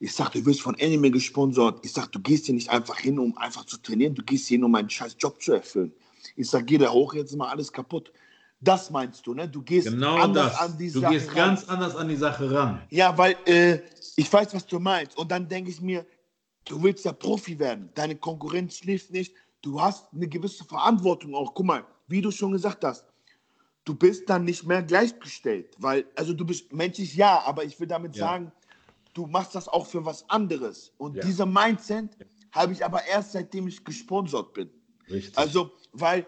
Ich 0.00 0.14
sag, 0.14 0.32
du 0.32 0.44
wirst 0.44 0.62
von 0.62 0.74
Anime 0.80 1.10
gesponsert. 1.10 1.84
Ich 1.84 1.92
sag, 1.92 2.10
du 2.10 2.20
gehst 2.20 2.46
hier 2.46 2.54
nicht 2.54 2.70
einfach 2.70 2.98
hin, 2.98 3.18
um 3.18 3.36
einfach 3.36 3.64
zu 3.66 3.76
trainieren. 3.76 4.14
Du 4.14 4.22
gehst 4.22 4.48
hier 4.48 4.56
hin, 4.56 4.64
um 4.64 4.74
einen 4.74 4.90
scheiß 4.90 5.16
Job 5.18 5.40
zu 5.40 5.52
erfüllen. 5.52 5.92
Ich 6.34 6.50
sag, 6.50 6.66
geh 6.66 6.78
da 6.78 6.90
hoch, 6.90 7.14
jetzt 7.14 7.30
ist 7.30 7.36
mal 7.36 7.50
alles 7.50 7.72
kaputt. 7.72 8.12
Das 8.60 8.90
meinst 8.90 9.26
du, 9.26 9.34
ne? 9.34 9.48
Du 9.48 9.60
gehst 9.60 9.88
genau 9.88 10.16
anders 10.16 10.52
das. 10.52 10.60
an 10.60 10.78
die 10.78 10.90
du 10.90 11.00
Sache 11.00 11.12
gehst 11.12 11.28
ran. 11.30 11.34
ganz 11.36 11.68
anders 11.68 11.96
an 11.96 12.08
die 12.08 12.16
Sache 12.16 12.50
ran. 12.50 12.82
Ja, 12.90 13.16
weil 13.18 13.36
äh, 13.46 13.80
ich 14.16 14.32
weiß, 14.32 14.54
was 14.54 14.66
du 14.66 14.78
meinst. 14.78 15.16
Und 15.18 15.30
dann 15.30 15.48
denke 15.48 15.70
ich 15.70 15.80
mir, 15.80 16.06
du 16.64 16.82
willst 16.82 17.04
ja 17.04 17.12
Profi 17.12 17.58
werden. 17.58 17.90
Deine 17.94 18.16
Konkurrenz 18.16 18.78
schläft 18.78 19.10
nicht. 19.10 19.34
Du 19.62 19.80
hast 19.80 20.12
eine 20.12 20.28
gewisse 20.28 20.64
Verantwortung 20.64 21.34
auch. 21.34 21.54
Guck 21.54 21.66
mal, 21.66 21.84
wie 22.06 22.20
du 22.20 22.30
schon 22.30 22.52
gesagt 22.52 22.84
hast, 22.84 23.04
du 23.84 23.94
bist 23.94 24.28
dann 24.28 24.44
nicht 24.44 24.64
mehr 24.64 24.82
gleichgestellt. 24.82 25.74
Weil, 25.78 26.06
also 26.16 26.32
du 26.34 26.44
bist 26.44 26.72
menschlich 26.72 27.14
ja, 27.16 27.42
aber 27.44 27.64
ich 27.64 27.78
will 27.80 27.86
damit 27.86 28.16
Ja. 28.16 28.26
sagen, 28.26 28.52
du 29.14 29.26
machst 29.26 29.54
das 29.54 29.68
auch 29.68 29.86
für 29.86 30.04
was 30.04 30.28
anderes. 30.30 30.92
Und 30.98 31.16
Ja. 31.16 31.24
dieser 31.24 31.46
Mindset 31.46 32.16
habe 32.52 32.72
ich 32.72 32.84
aber 32.84 33.04
erst 33.06 33.32
seitdem 33.32 33.66
ich 33.68 33.84
gesponsert 33.84 34.52
bin. 34.54 34.70
Richtig. 35.10 35.36
Also, 35.36 35.72
weil 35.92 36.26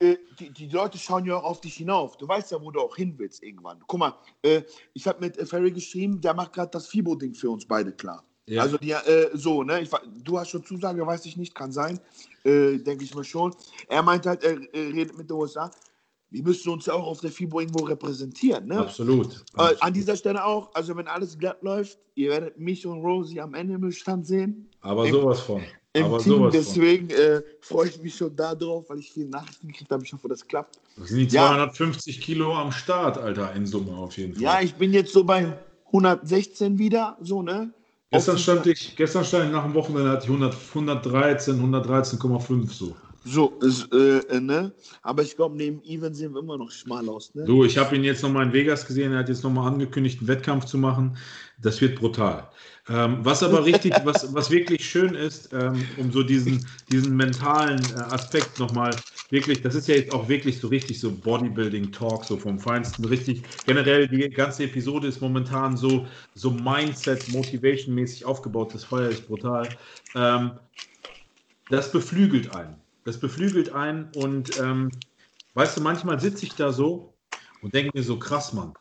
äh, 0.00 0.16
die, 0.38 0.50
die 0.50 0.68
Leute 0.68 0.98
schauen 0.98 1.24
ja 1.24 1.36
auch 1.36 1.44
auf 1.44 1.60
dich 1.60 1.74
hinauf. 1.76 2.16
Du 2.16 2.26
weißt 2.26 2.52
ja, 2.52 2.60
wo 2.60 2.70
du 2.70 2.80
auch 2.80 2.96
hin 2.96 3.14
willst 3.16 3.42
irgendwann. 3.42 3.82
Guck 3.86 4.00
mal, 4.00 4.14
äh, 4.42 4.62
ich 4.92 5.06
habe 5.06 5.20
mit 5.20 5.36
äh, 5.38 5.46
Ferry 5.46 5.70
geschrieben, 5.70 6.20
der 6.20 6.34
macht 6.34 6.52
gerade 6.52 6.70
das 6.70 6.86
FIBO-Ding 6.88 7.34
für 7.34 7.50
uns 7.50 7.66
beide 7.66 7.92
klar. 7.92 8.24
Ja. 8.46 8.62
Also, 8.62 8.76
die, 8.76 8.90
äh, 8.90 9.30
so, 9.34 9.62
ne? 9.62 9.80
Ich, 9.80 9.90
du 10.22 10.38
hast 10.38 10.50
schon 10.50 10.64
Zusage, 10.64 11.06
weiß 11.06 11.24
ich 11.26 11.36
nicht, 11.36 11.54
kann 11.54 11.72
sein. 11.72 11.98
Äh, 12.44 12.78
Denke 12.78 13.04
ich 13.04 13.14
mal 13.14 13.24
schon. 13.24 13.54
Er 13.88 14.02
meint 14.02 14.26
halt, 14.26 14.42
er, 14.44 14.58
er 14.74 14.92
redet 14.92 15.16
mit 15.16 15.30
den 15.30 15.36
USA. 15.36 15.70
Wir 16.30 16.42
müssen 16.42 16.68
uns 16.70 16.86
ja 16.86 16.94
auch 16.94 17.06
auf 17.06 17.20
der 17.20 17.30
FIBO 17.30 17.60
irgendwo 17.60 17.84
repräsentieren, 17.84 18.66
ne? 18.66 18.78
Absolut. 18.78 19.44
Äh, 19.56 19.74
an 19.80 19.92
dieser 19.92 20.16
Stelle 20.16 20.44
auch, 20.44 20.74
also 20.74 20.96
wenn 20.96 21.06
alles 21.06 21.38
glatt 21.38 21.62
läuft, 21.62 21.98
ihr 22.16 22.30
werdet 22.30 22.58
mich 22.58 22.84
und 22.86 23.00
Rosie 23.02 23.40
am 23.40 23.54
Ende 23.54 23.74
im 23.74 23.92
Stand 23.92 24.26
sehen. 24.26 24.68
Aber 24.80 25.06
Im- 25.06 25.12
sowas 25.12 25.40
von. 25.40 25.62
Im 25.92 26.06
Aber 26.06 26.18
Team, 26.18 26.32
sowas 26.32 26.52
von. 26.54 26.60
deswegen 26.64 27.10
äh, 27.10 27.40
freue 27.60 27.88
ich 27.88 28.02
mich 28.02 28.16
schon 28.16 28.34
darauf, 28.34 28.90
weil 28.90 28.98
ich 28.98 29.12
viele 29.12 29.28
Nachrichten 29.28 29.68
gekriegt 29.68 29.92
habe. 29.92 30.02
Ich 30.02 30.12
hoffe, 30.12 30.26
das 30.26 30.44
klappt. 30.44 30.80
Das 30.96 31.08
sind 31.08 31.18
die 31.30 31.34
Ja. 31.36 31.46
250 31.46 32.20
Kilo 32.20 32.52
am 32.52 32.72
Start, 32.72 33.16
Alter, 33.16 33.52
in 33.54 33.64
Summe 33.64 33.92
auf 33.96 34.16
jeden 34.18 34.34
Fall. 34.34 34.42
Ja, 34.42 34.60
ich 34.60 34.74
bin 34.74 34.92
jetzt 34.92 35.12
so 35.12 35.22
bei 35.22 35.56
116 35.86 36.78
wieder, 36.78 37.16
so, 37.20 37.42
ne? 37.42 37.72
gestern, 38.10 38.38
stand 38.38 38.66
ich, 38.66 38.96
gestern 38.96 39.24
stand 39.24 39.46
ich 39.46 39.52
nach 39.52 39.62
dem 39.64 39.74
Wochenende, 39.74 40.10
hatte 40.10 40.24
ich 40.24 40.30
100, 40.30 40.52
113, 40.74 41.60
113,5 41.60 42.72
so. 42.72 42.96
So, 43.26 43.58
ist, 43.62 43.90
äh, 43.92 44.18
äh, 44.18 44.40
ne? 44.40 44.72
Aber 45.02 45.22
ich 45.22 45.34
glaube, 45.34 45.56
neben 45.56 45.82
Even 45.82 46.12
sehen 46.14 46.34
wir 46.34 46.40
immer 46.40 46.58
noch 46.58 46.70
schmal 46.70 47.08
aus, 47.08 47.34
ne? 47.34 47.44
Du, 47.44 47.64
ich 47.64 47.78
habe 47.78 47.96
ihn 47.96 48.04
jetzt 48.04 48.22
nochmal 48.22 48.46
in 48.46 48.52
Vegas 48.52 48.86
gesehen. 48.86 49.12
Er 49.12 49.20
hat 49.20 49.30
jetzt 49.30 49.42
nochmal 49.42 49.72
angekündigt, 49.72 50.18
einen 50.18 50.28
Wettkampf 50.28 50.66
zu 50.66 50.76
machen. 50.76 51.16
Das 51.60 51.80
wird 51.80 51.98
brutal. 51.98 52.50
Ähm, 52.88 53.18
was 53.20 53.42
aber 53.42 53.64
richtig, 53.64 53.94
was, 54.04 54.34
was 54.34 54.50
wirklich 54.50 54.86
schön 54.86 55.14
ist, 55.14 55.50
ähm, 55.54 55.82
um 55.96 56.12
so 56.12 56.22
diesen, 56.22 56.66
diesen 56.90 57.16
mentalen 57.16 57.80
äh, 57.96 58.00
Aspekt 58.00 58.58
nochmal 58.58 58.90
wirklich, 59.30 59.62
das 59.62 59.74
ist 59.74 59.88
ja 59.88 59.94
jetzt 59.94 60.12
auch 60.12 60.28
wirklich 60.28 60.58
so 60.58 60.68
richtig 60.68 61.00
so 61.00 61.10
Bodybuilding-Talk, 61.10 62.24
so 62.26 62.36
vom 62.36 62.58
Feinsten, 62.58 63.06
richtig. 63.06 63.42
Generell, 63.64 64.06
die 64.06 64.28
ganze 64.28 64.64
Episode 64.64 65.08
ist 65.08 65.22
momentan 65.22 65.78
so, 65.78 66.06
so 66.34 66.50
Mindset, 66.50 67.28
Motivation-mäßig 67.28 68.26
aufgebaut. 68.26 68.74
Das 68.74 68.84
feiere 68.84 69.10
ich 69.10 69.26
brutal. 69.26 69.78
Ähm, 70.14 70.52
das 71.70 71.90
beflügelt 71.90 72.54
einen. 72.54 72.83
Das 73.04 73.20
beflügelt 73.20 73.72
einen 73.72 74.10
und 74.16 74.58
ähm, 74.58 74.90
weißt 75.54 75.76
du, 75.76 75.82
manchmal 75.82 76.20
sitze 76.20 76.46
ich 76.46 76.54
da 76.54 76.72
so 76.72 77.14
und 77.62 77.74
denke 77.74 77.92
mir 77.94 78.02
so, 78.02 78.18
krass, 78.18 78.52
Mann. 78.52 78.74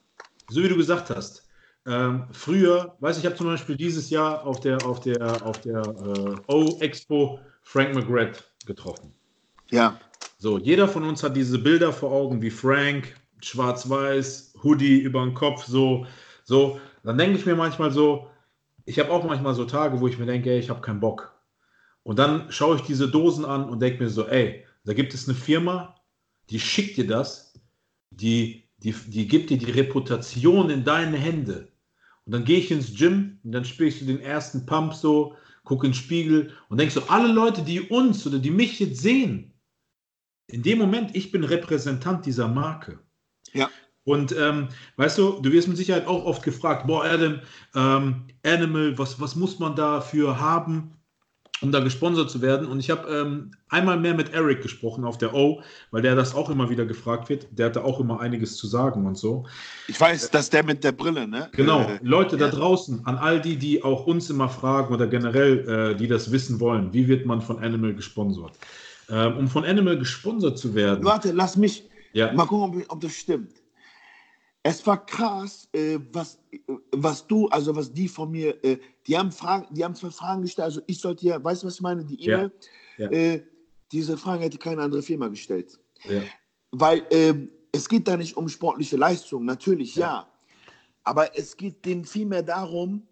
So 0.49 0.63
wie 0.63 0.69
du 0.69 0.77
gesagt 0.77 1.09
hast. 1.09 1.47
Ähm, 1.85 2.27
früher, 2.31 2.95
weiß 3.01 3.17
ich, 3.17 3.23
ich 3.23 3.25
habe 3.25 3.35
zum 3.35 3.47
Beispiel 3.47 3.75
dieses 3.75 4.09
Jahr 4.09 4.45
auf 4.45 4.61
der, 4.61 4.85
auf 4.85 5.01
der, 5.01 5.45
auf 5.45 5.59
der 5.61 5.81
äh, 5.81 6.51
O-Expo 6.51 7.39
Frank 7.63 7.93
McGrath 7.93 8.49
getroffen. 8.65 9.13
Ja. 9.71 9.99
So, 10.37 10.57
jeder 10.57 10.87
von 10.87 11.03
uns 11.03 11.23
hat 11.23 11.35
diese 11.35 11.59
Bilder 11.59 11.91
vor 11.91 12.11
Augen, 12.11 12.41
wie 12.41 12.49
Frank, 12.49 13.15
schwarz-weiß, 13.41 14.55
Hoodie 14.63 14.99
über 14.99 15.23
den 15.23 15.33
Kopf, 15.33 15.65
so, 15.65 16.05
so. 16.45 16.79
Dann 17.03 17.17
denke 17.17 17.37
ich 17.37 17.45
mir 17.45 17.55
manchmal 17.55 17.91
so, 17.91 18.29
ich 18.85 18.99
habe 18.99 19.11
auch 19.11 19.23
manchmal 19.25 19.53
so 19.53 19.65
Tage, 19.65 19.99
wo 19.99 20.07
ich 20.07 20.17
mir 20.17 20.25
denke, 20.25 20.51
ey, 20.51 20.59
ich 20.59 20.69
habe 20.69 20.81
keinen 20.81 20.99
Bock. 21.01 21.32
Und 22.03 22.19
dann 22.19 22.51
schaue 22.51 22.75
ich 22.75 22.81
diese 22.83 23.09
Dosen 23.09 23.45
an 23.45 23.69
und 23.69 23.81
denke 23.81 24.03
mir 24.03 24.09
so, 24.09 24.27
ey, 24.27 24.65
da 24.85 24.93
gibt 24.93 25.13
es 25.13 25.27
eine 25.27 25.37
Firma, 25.37 25.95
die 26.49 26.59
schickt 26.59 26.97
dir 26.97 27.07
das, 27.07 27.53
die, 28.11 28.63
die, 28.77 28.91
die 28.91 29.27
gibt 29.27 29.49
dir 29.49 29.57
die 29.57 29.71
Reputation 29.71 30.69
in 30.69 30.83
deine 30.83 31.17
Hände. 31.17 31.69
Und 32.25 32.33
dann 32.33 32.45
gehe 32.45 32.59
ich 32.59 32.71
ins 32.71 32.93
Gym 32.95 33.39
und 33.43 33.51
dann 33.53 33.63
ich 33.63 33.99
so 33.99 34.05
den 34.05 34.19
ersten 34.19 34.65
Pump 34.65 34.93
so, 34.93 35.35
gucke 35.63 35.85
in 35.87 35.91
den 35.91 35.97
Spiegel 35.97 36.51
und 36.69 36.79
denke 36.79 36.93
so, 36.93 37.03
alle 37.07 37.31
Leute, 37.31 37.61
die 37.61 37.81
uns 37.81 38.27
oder 38.27 38.39
die 38.39 38.51
mich 38.51 38.79
jetzt 38.79 39.01
sehen, 39.01 39.53
in 40.47 40.61
dem 40.61 40.77
Moment, 40.77 41.15
ich 41.15 41.31
bin 41.31 41.43
Repräsentant 41.43 42.25
dieser 42.25 42.49
Marke. 42.49 42.99
Ja. 43.53 43.69
Und 44.03 44.35
ähm, 44.37 44.67
weißt 44.97 45.17
du, 45.17 45.39
du 45.41 45.51
wirst 45.51 45.69
mit 45.69 45.77
Sicherheit 45.77 46.05
auch 46.05 46.25
oft 46.25 46.43
gefragt, 46.43 46.85
boah, 46.87 47.05
Adam, 47.05 47.39
ähm, 47.73 48.27
Animal, 48.45 48.97
was, 48.97 49.19
was 49.21 49.37
muss 49.37 49.59
man 49.59 49.75
dafür 49.75 50.39
haben, 50.39 50.91
um 51.63 51.71
da 51.71 51.79
gesponsert 51.79 52.29
zu 52.29 52.41
werden? 52.41 52.67
Und 52.67 52.79
ich 52.79 52.89
habe 52.91 53.07
ähm, 53.09 53.51
einmal 53.69 53.99
mehr 53.99 54.13
mit 54.13 54.33
Eric 54.33 54.61
gesprochen 54.61 55.05
auf 55.05 55.17
der 55.17 55.33
O, 55.33 55.61
weil 55.91 56.01
der 56.01 56.15
das 56.15 56.35
auch 56.35 56.49
immer 56.49 56.69
wieder 56.69 56.85
gefragt 56.85 57.29
wird. 57.29 57.47
Der 57.51 57.67
hatte 57.67 57.83
auch 57.83 57.99
immer 57.99 58.19
einiges 58.19 58.57
zu 58.57 58.67
sagen 58.67 59.05
und 59.07 59.17
so. 59.17 59.45
Ich 59.87 59.99
weiß, 59.99 60.29
dass 60.31 60.49
der 60.49 60.63
mit 60.63 60.83
der 60.83 60.91
Brille, 60.91 61.27
ne? 61.27 61.49
Genau, 61.53 61.81
Äh, 61.81 61.99
Leute 62.03 62.37
da 62.37 62.45
ja. 62.45 62.51
draußen, 62.51 63.05
an 63.05 63.17
all 63.17 63.41
die, 63.41 63.55
die 63.55 63.83
auch 63.83 64.05
uns 64.05 64.29
immer 64.29 64.49
fragen 64.49 64.93
oder 64.93 65.07
generell, 65.07 65.91
äh, 65.93 65.95
die 65.95 66.07
das 66.07 66.31
wissen 66.31 66.59
wollen, 66.59 66.93
wie 66.93 67.07
wird 67.07 67.25
man 67.25 67.41
von 67.41 67.59
Animal 67.59 67.93
gesponsert? 67.95 68.51
Ähm, 69.09 69.37
um 69.37 69.47
von 69.47 69.65
Animal 69.65 69.97
gesponsert 69.97 70.57
zu 70.57 70.75
werden. 70.75 71.03
Warte, 71.03 71.31
lass 71.31 71.57
mich 71.57 71.83
Ja. 72.13 72.31
mal 72.33 72.45
gucken, 72.45 72.81
ob, 72.87 72.93
ob 72.93 73.01
das 73.01 73.13
stimmt. 73.13 73.51
Es 74.65 74.85
war 74.87 75.05
krass, 75.05 75.67
äh, 75.73 75.99
was, 76.13 76.39
was 76.91 77.27
du, 77.27 77.47
also 77.49 77.75
was 77.75 77.91
die 77.91 78.07
von 78.07 78.31
mir, 78.31 78.63
äh, 78.63 78.79
die 79.05 79.17
haben 79.17 79.31
Fragen, 79.31 79.67
die 79.73 79.83
haben 79.83 79.93
zwei 79.93 80.09
Fragen 80.09 80.41
gestellt. 80.41 80.65
Also 80.65 80.81
ich 80.87 80.99
sollte 80.99 81.25
ja, 81.25 81.43
weißt 81.43 81.63
du, 81.63 81.67
was 81.67 81.75
ich 81.75 81.81
meine? 81.81 82.05
Die 82.05 82.23
Ja. 82.23 82.37
E-Mail. 82.37 82.51
Ja. 82.97 83.11
Äh, 83.11 83.43
diese 83.91 84.17
Fragen 84.17 84.41
hätte 84.41 84.57
keine 84.57 84.81
andere 84.81 85.01
Firma 85.01 85.27
gestellt. 85.27 85.77
Ja. 86.05 86.21
Weil 86.71 87.05
ähm, 87.11 87.49
es 87.73 87.89
geht 87.89 88.07
da 88.07 88.15
nicht 88.15 88.37
um 88.37 88.47
sportliche 88.47 88.97
Leistung, 88.97 89.45
natürlich 89.45 89.95
ja. 89.95 90.27
Aber 91.03 91.37
es 91.37 91.57
geht 91.57 91.83
denen 91.85 92.05
vielmehr 92.05 92.43
darum, 92.43 93.05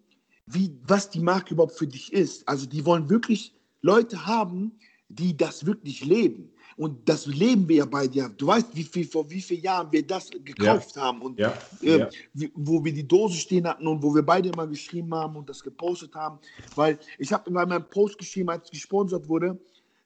wie, 0.46 0.74
was 0.86 1.10
die 1.10 1.20
Marke 1.20 1.52
überhaupt 1.52 1.76
für 1.76 1.86
dich 1.86 2.12
ist. 2.12 2.48
Also 2.48 2.66
die 2.66 2.84
wollen 2.86 3.10
wirklich 3.10 3.54
Leute 3.82 4.24
haben, 4.24 4.78
die 5.08 5.36
das 5.36 5.66
wirklich 5.66 6.04
leben. 6.04 6.51
Und 6.76 7.08
das 7.08 7.26
leben 7.26 7.68
wir 7.68 7.76
ja 7.76 7.84
bei 7.84 8.06
dir. 8.06 8.28
Du 8.36 8.46
weißt, 8.46 8.74
wie 8.74 8.84
viel, 8.84 9.06
vor 9.06 9.28
wie 9.30 9.40
vielen 9.40 9.62
Jahren 9.62 9.92
wir 9.92 10.06
das 10.06 10.30
gekauft 10.30 10.96
haben 10.96 11.22
und 11.22 11.38
Ja, 11.38 11.54
äh, 11.82 11.98
ja. 11.98 12.08
wo 12.54 12.84
wir 12.84 12.92
die 12.92 13.06
Dose 13.06 13.36
stehen 13.36 13.66
hatten 13.66 13.86
und 13.86 14.02
wo 14.02 14.14
wir 14.14 14.22
beide 14.22 14.48
immer 14.48 14.66
geschrieben 14.66 15.14
haben 15.14 15.36
und 15.36 15.48
das 15.48 15.62
gepostet 15.62 16.14
haben. 16.14 16.38
Weil 16.74 16.98
ich 17.18 17.32
habe 17.32 17.48
in 17.48 17.54
meinem 17.54 17.88
Post 17.88 18.18
geschrieben, 18.18 18.50
als 18.50 18.70
gesponsert 18.70 19.28
wurde, 19.28 19.58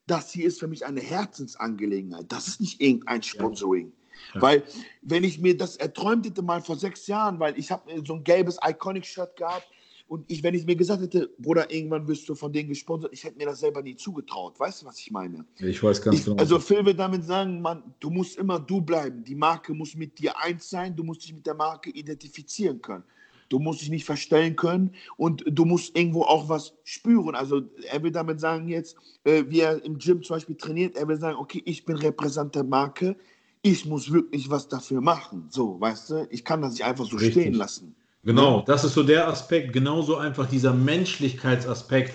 das 0.07 0.33
hier 0.33 0.47
ist 0.47 0.61
für 0.61 0.69
mich 0.69 0.85
eine 0.85 1.01
Herzensangelegenheit. 1.01 2.27
Das 2.29 2.49
ist 2.49 2.61
nicht 2.61 2.81
irgendein 2.81 3.23
Sponsoring. 3.23 3.93
Weil, 4.35 4.63
wenn 5.03 5.25
ich 5.25 5.41
mir 5.41 5.57
das 5.57 5.77
erträumt 5.77 6.27
hätte, 6.27 6.43
mal 6.43 6.61
vor 6.61 6.77
sechs 6.77 7.07
Jahren, 7.07 7.39
weil 7.39 7.59
ich 7.59 7.71
habe 7.71 8.03
so 8.05 8.15
ein 8.15 8.25
gelbes 8.25 8.59
Iconic-Shirt 8.63 9.37
gehabt 9.37 9.67
und 10.09 10.25
ich, 10.29 10.43
wenn 10.43 10.55
ich 10.55 10.65
mir 10.65 10.77
gesagt 10.77 11.03
hätte, 11.03 11.31
Bruder, 11.39 11.73
irgendwann 11.73 12.07
wirst 12.07 12.29
du 12.29 12.35
von 12.37 12.53
denen 12.53 12.69
gesponsert, 12.69 13.13
ich 13.13 13.25
hätte 13.25 13.39
mir 13.39 13.47
das 13.47 13.59
selber 13.59 13.83
nie 13.83 13.97
zugetraut. 13.97 14.59
Weißt 14.59 14.83
du, 14.83 14.87
was 14.87 15.01
ich 15.01 15.11
meine? 15.11 15.45
Ich 15.59 15.83
weiß 15.83 16.01
ganz 16.01 16.19
Ich, 16.19 16.25
genau. 16.25 16.37
also 16.37 16.61
Phil 16.61 16.85
will 16.85 16.95
damit 16.95 17.25
sagen, 17.25 17.61
man, 17.61 17.83
du 17.99 18.11
musst 18.11 18.39
immer 18.39 18.61
du 18.61 18.81
bleiben. 18.81 19.25
Die 19.25 19.35
Marke 19.35 19.75
muss 19.75 19.97
mit 19.97 20.19
dir 20.19 20.39
eins 20.39 20.71
sein, 20.71 20.95
du 20.95 21.03
musst 21.03 21.25
dich 21.25 21.35
mit 21.35 21.45
der 21.45 21.55
Marke 21.55 21.91
identifizieren 21.91 22.81
können. 22.81 23.03
Du 23.49 23.59
musst 23.59 23.81
dich 23.81 23.91
nicht 23.91 24.05
verstellen 24.05 24.57
können 24.57 24.93
und 25.17 25.45
du 25.47 25.65
musst 25.65 25.97
irgendwo 25.97 26.23
auch 26.23 26.49
was 26.49 26.75
spüren. 26.85 27.35
Also 27.35 27.63
er 27.91 28.03
will 28.03 28.11
damit 28.11 28.41
sagen 28.41 28.69
jetzt, 28.69 28.97
äh, 29.25 29.45
wie 29.49 29.61
er 29.61 29.85
im 29.85 29.99
Gym 29.99 30.23
zum 30.23 30.37
Beispiel 30.37 30.57
trainiert, 30.57 30.97
er 30.97 31.07
will 31.09 31.17
sagen, 31.17 31.37
okay, 31.37 31.63
ich 31.65 31.85
bin 31.85 31.97
Repräsentant 31.97 32.55
der 32.57 32.65
Marke, 32.65 33.17
ich 33.63 33.87
muss 33.87 34.13
wirklich 34.13 34.51
was 34.51 34.69
dafür 34.69 35.01
machen. 35.01 35.47
So, 35.51 35.81
weißt 35.81 36.11
du, 36.11 36.29
ich 36.31 36.45
kann 36.45 36.63
das 36.63 36.73
nicht 36.73 36.85
einfach 36.85 37.05
so 37.05 37.17
Richtig. 37.17 37.33
stehen 37.43 37.55
lassen. 37.55 37.95
Genau, 38.27 38.63
das 38.67 38.83
ist 38.83 38.95
so 38.95 39.05
der 39.05 39.29
Aspekt, 39.29 39.73
genauso 39.73 40.17
einfach 40.17 40.49
dieser 40.49 40.73
Menschlichkeitsaspekt, 40.75 42.13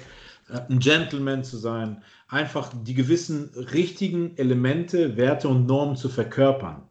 äh, 0.49 0.59
ein 0.69 0.79
Gentleman 0.79 1.45
zu 1.45 1.55
sein, 1.55 2.03
einfach 2.27 2.69
die 2.83 2.93
gewissen 2.93 3.49
richtigen 3.73 4.35
Elemente, 4.35 5.15
Werte 5.15 5.47
und 5.47 5.67
Normen 5.67 5.95
zu 5.95 6.09
verkörpern. 6.09 6.83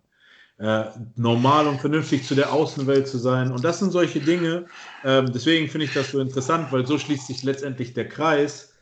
Äh, 0.57 0.85
normal 1.17 1.67
und 1.69 1.83
vernünftig 1.83 2.25
zu 2.25 2.35
der 2.35 2.51
Außenwelt 2.51 3.07
zu 3.09 3.19
sein. 3.19 3.53
Und 3.53 3.63
das 3.63 3.79
sind 3.79 3.93
solche 3.93 4.21
Dinge, 4.21 4.65
ähm, 5.05 5.31
deswegen 5.31 5.69
finde 5.69 5.85
ich 5.85 5.93
das 5.93 6.13
so 6.13 6.21
interessant, 6.21 6.73
weil 6.73 6.87
so 6.87 6.99
schließt 6.99 7.27
sich 7.27 7.43
letztendlich 7.43 7.93
der 7.93 8.09
Kreis 8.09 8.73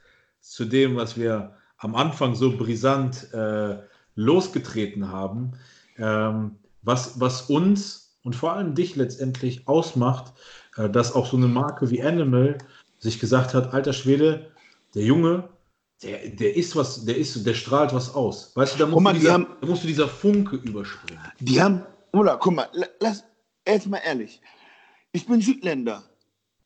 zu 0.41 0.65
dem, 0.65 0.95
was 0.95 1.19
wir 1.19 1.57
am 1.79 1.97
Anfang 1.97 2.37
so 2.37 2.57
brisant 2.57 3.33
äh, 3.35 3.77
losgetreten 4.15 5.11
haben, 5.11 5.55
ähm, 5.99 6.59
was, 6.83 7.19
was 7.19 7.43
uns 7.43 8.08
und 8.23 8.35
vor 8.37 8.53
allem 8.53 8.75
dich 8.75 8.97
letztendlich 8.97 9.67
ausmacht, 9.69 10.33
äh, 10.77 10.89
dass 10.91 11.13
auch 11.15 11.27
so 11.27 11.37
eine 11.37 11.49
Marke 11.49 11.91
wie 11.91 12.03
Animal 12.03 12.59
sich 12.99 13.19
gesagt 13.21 13.55
hat, 13.55 13.73
alter 13.73 13.93
Schwede, 13.93 14.51
der 14.95 15.03
Junge, 15.05 15.49
der, 16.03 16.29
der 16.29 16.57
ist 16.57 16.77
was, 16.77 17.05
der 17.05 17.17
ist, 17.17 17.45
der 17.47 17.55
strahlt 17.55 17.93
was 17.93 18.15
aus. 18.15 18.55
Weißt 18.57 18.75
du, 18.75 18.79
da 18.81 18.87
musst, 18.87 19.03
mal, 19.03 19.13
du, 19.13 19.15
die 19.19 19.21
dieser, 19.21 19.33
haben- 19.35 19.47
da 19.61 19.67
musst 19.67 19.83
du 19.83 19.87
dieser 19.89 20.09
Funke 20.09 20.57
überspringen. 20.57 21.21
Die 21.41 21.61
haben, 21.61 21.85
oder 22.13 22.37
guck 22.37 22.55
mal, 22.55 22.69
la- 22.73 22.87
lass, 23.01 23.25
jetzt 23.67 23.87
mal 23.87 23.99
ehrlich. 23.99 24.41
Ich 25.13 25.27
bin 25.27 25.41
Südländer. 25.41 26.03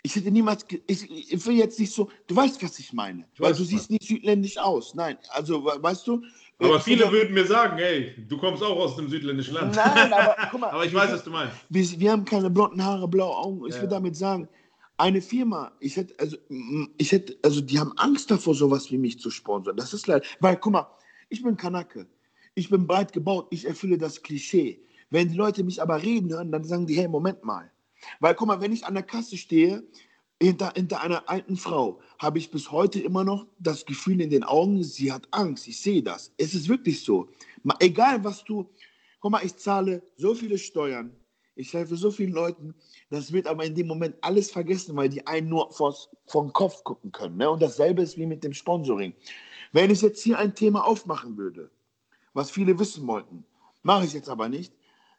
Ich 0.02 0.16
hätte 0.16 0.30
niemals, 0.32 0.66
ich, 0.88 1.32
ich 1.32 1.46
will 1.46 1.56
jetzt 1.56 1.78
nicht 1.78 1.92
so, 1.94 2.10
du 2.26 2.34
weißt, 2.34 2.62
was 2.62 2.78
ich 2.78 2.92
meine. 2.92 3.24
Ich 3.32 3.40
Weil 3.40 3.50
weiß, 3.50 3.58
du 3.58 3.64
siehst 3.64 3.88
nicht 3.90 4.02
südländisch 4.02 4.58
aus. 4.58 4.94
Nein, 4.94 5.16
also, 5.30 5.64
we- 5.64 5.80
weißt 5.80 6.06
du. 6.08 6.22
Aber 6.64 6.80
viele 6.80 7.10
würden 7.10 7.34
mir 7.34 7.47
sagen, 7.47 7.76
hey, 7.78 8.14
du 8.28 8.39
kommst 8.39 8.62
auch 8.62 8.76
aus 8.76 8.97
dem 8.97 9.09
südländischen 9.09 9.55
Land. 9.55 9.74
Nein, 9.74 10.12
aber 10.12 10.36
guck 10.51 10.60
mal. 10.60 10.70
aber 10.70 10.84
ich 10.84 10.94
weiß, 10.94 11.12
was 11.12 11.24
du 11.24 11.30
meinst. 11.30 11.56
Wir, 11.68 12.01
wir 12.01 12.12
haben 12.12 12.24
keine 12.24 12.51
blonden 12.51 12.82
Haare, 12.84 13.09
blaue 13.09 13.36
Augen. 13.36 13.66
Ich 13.66 13.74
Ja. 13.76 13.82
will 13.82 13.89
damit 13.89 14.16
sagen, 14.16 14.48
eine 14.98 15.20
Firma, 15.20 15.72
ich 15.80 15.97
hätte, 15.97 16.14
also, 16.18 16.36
ich 16.98 17.10
hätte, 17.12 17.36
also 17.43 17.60
die 17.60 17.78
haben 17.78 17.93
Angst 17.97 18.30
davor, 18.30 18.55
sowas 18.55 18.90
wie 18.90 18.98
mich 18.98 19.18
zu 19.18 19.30
sponsern. 19.30 19.76
Das 19.76 19.93
ist 19.93 20.06
leider, 20.06 20.24
weil, 20.40 20.56
guck 20.56 20.72
mal, 20.72 20.86
ich 21.28 21.43
bin 21.43 21.56
Kanake. 21.56 22.06
Ich 22.55 22.68
bin 22.68 22.86
breit 22.86 23.12
gebaut, 23.12 23.48
ich 23.51 23.66
erfülle 23.66 23.97
das 23.97 24.22
Klischee. 24.22 24.82
Wenn 25.10 25.28
die 25.28 25.36
Leute 25.36 25.64
mich 25.64 25.80
aber 25.80 26.02
reden 26.02 26.30
hören, 26.30 26.52
dann 26.52 26.64
sagen 26.64 26.86
die, 26.86 26.94
hey, 26.94 27.09
Moment 27.09 27.43
mal. 27.44 27.70
Weil, 28.20 28.34
guck 28.34 28.48
mal, 28.48 28.60
wenn 28.60 28.72
ich 28.72 28.84
an 28.84 28.94
der 28.94 29.02
Kasse 29.02 29.36
stehe, 29.36 29.82
hinter, 30.43 30.73
hinter 30.74 31.01
einer 31.01 31.28
alten 31.28 31.56
Frau, 31.56 32.01
habe 32.19 32.39
ich 32.39 32.51
bis 32.51 32.70
heute 32.70 33.01
immer 33.01 33.24
noch 33.24 33.47
das 33.59 33.86
Gefühl 33.86 34.20
in 34.20 34.31
den 34.31 34.44
Augen, 34.44 34.82
sie 34.82 35.12
hat 35.12 35.28
Angst. 35.31 35.69
Ich 35.69 35.81
sehe 35.81 36.02
das. 36.02 36.32
Es 36.36 36.55
ist 36.55 36.69
wirklich 36.69 37.02
so. 37.02 37.28
Egal, 37.81 38.23
was 38.24 38.44
du, 38.44 38.69
guck 39.20 39.31
mal, 39.31 39.44
ich 39.44 39.56
zahle 39.56 40.02
so 40.16 40.35
viele 40.35 40.59
Steuern, 40.59 41.14
ich 41.55 41.73
helfe 41.73 41.97
so 41.97 42.10
vielen 42.10 42.32
Leuten, 42.32 42.74
das 43.10 43.32
wird 43.32 43.47
aber 43.47 43.64
in 43.64 43.74
dem 43.74 43.86
Moment 43.86 44.16
alles 44.23 44.51
vergessen, 44.51 44.97
weil 44.97 45.09
die 45.09 45.27
einen 45.27 45.48
nur 45.48 45.70
vor 45.70 45.94
den 46.35 46.52
Kopf 46.52 46.82
gucken 46.82 47.12
können. 47.12 47.36
Ne? 47.36 47.48
Und 47.48 47.62
dasselbe 47.62 48.02
ist 48.02 48.16
wie 48.16 48.27
mit 48.27 48.43
dem 48.43 48.55
Sponsoring. 48.55 49.12
Wenn 49.73 49.90
ich 49.90 50.02
jetzt 50.02 50.23
hier 50.23 50.39
ein 50.39 50.55
Thema 50.55 50.86
aufmachen 50.86 51.36
würde, 51.36 51.70
was 52.32 52.51
viele 52.51 52.78
wissen 52.78 53.06
wollten, 53.06 53.44
mache 53.82 54.06
ich 54.06 54.12
jetzt 54.12 54.28
aber 54.28 54.48
nicht, 54.48 54.73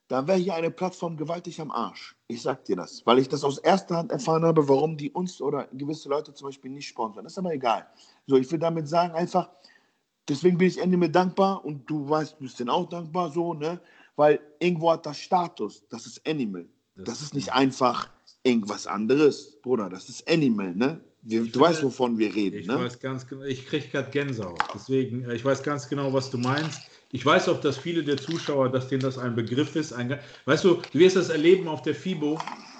dann 0.07 0.27
wäre 0.27 0.37
hier 0.37 0.53
eine 0.53 0.71
Plattform 0.71 1.17
gewaltig 1.17 1.59
am 1.61 1.71
Arsch. 1.71 2.15
Ich 2.27 2.41
sag 2.41 2.65
dir 2.65 2.75
das, 2.75 3.05
weil 3.05 3.19
ich 3.19 3.29
das 3.29 3.43
aus 3.43 3.57
erster 3.57 3.97
Hand 3.97 4.11
erfahren 4.11 4.43
habe, 4.43 4.67
warum 4.67 4.97
die 4.97 5.11
uns 5.11 5.41
oder 5.41 5.67
gewisse 5.73 6.09
Leute 6.09 6.33
zum 6.33 6.47
Beispiel 6.47 6.71
nicht 6.71 6.87
sponsern. 6.87 7.23
Das 7.23 7.33
ist 7.33 7.39
aber 7.39 7.53
egal. 7.53 7.87
So, 8.27 8.35
ich 8.35 8.51
will 8.51 8.59
damit 8.59 8.87
sagen, 8.87 9.13
einfach, 9.13 9.49
deswegen 10.27 10.57
bin 10.57 10.67
ich 10.67 10.79
Ende 10.79 11.09
dankbar 11.09 11.63
und 11.63 11.89
du 11.89 12.07
weißt, 12.07 12.35
du 12.39 12.43
bist 12.43 12.59
denen 12.59 12.69
auch 12.69 12.87
dankbar, 12.89 13.31
so, 13.31 13.53
ne? 13.53 13.79
Weil 14.15 14.39
irgendwo 14.59 14.91
hat 14.91 15.05
das 15.05 15.17
Status, 15.17 15.83
das 15.89 16.05
ist 16.05 16.27
Animal. 16.27 16.67
Das, 16.95 17.21
ist 17.23 17.33
nicht 17.33 17.51
einfach 17.51 18.09
irgendwas 18.43 18.85
anderes, 18.85 19.59
Bruder, 19.61 19.89
das 19.89 20.09
ist 20.09 20.29
Animal, 20.29 20.75
ne? 20.75 21.01
Wir, 21.23 21.39
du 21.39 21.45
finde, 21.45 21.59
weißt, 21.61 21.83
wovon 21.83 22.17
wir 22.17 22.35
reden, 22.35 22.59
Ich 22.59 22.67
ne? 22.67 22.77
weiß 22.77 22.99
ganz 22.99 23.25
ich 23.47 23.65
kriege 23.65 23.87
gerade 23.87 24.11
Gänsehaut. 24.11 24.59
Deswegen, 24.75 25.23
äh, 25.23 25.35
ich 25.35 25.45
weiß 25.45 25.63
ganz 25.63 25.87
genau, 25.87 26.11
was 26.11 26.29
du 26.29 26.37
meinst. 26.37 26.81
Ich 27.13 27.23
weiß 27.23 27.47
auch, 27.49 27.61
dass 27.61 27.77
viele 27.77 28.03
der 28.03 28.17
Zuschauer, 28.17 28.69
dass 28.71 28.87
denen 28.87 29.03
das 29.03 29.19
ein 29.19 29.35
Begriff 29.35 29.75
ist. 29.75 29.93
Ein, 29.93 30.19
weißt 30.45 30.63
du, 30.63 30.79
du 30.91 30.99
wirst 30.99 31.15
das 31.15 31.29
erleben 31.29 31.67
auf 31.67 31.83
der 31.83 31.93
FIBO. 31.93 32.39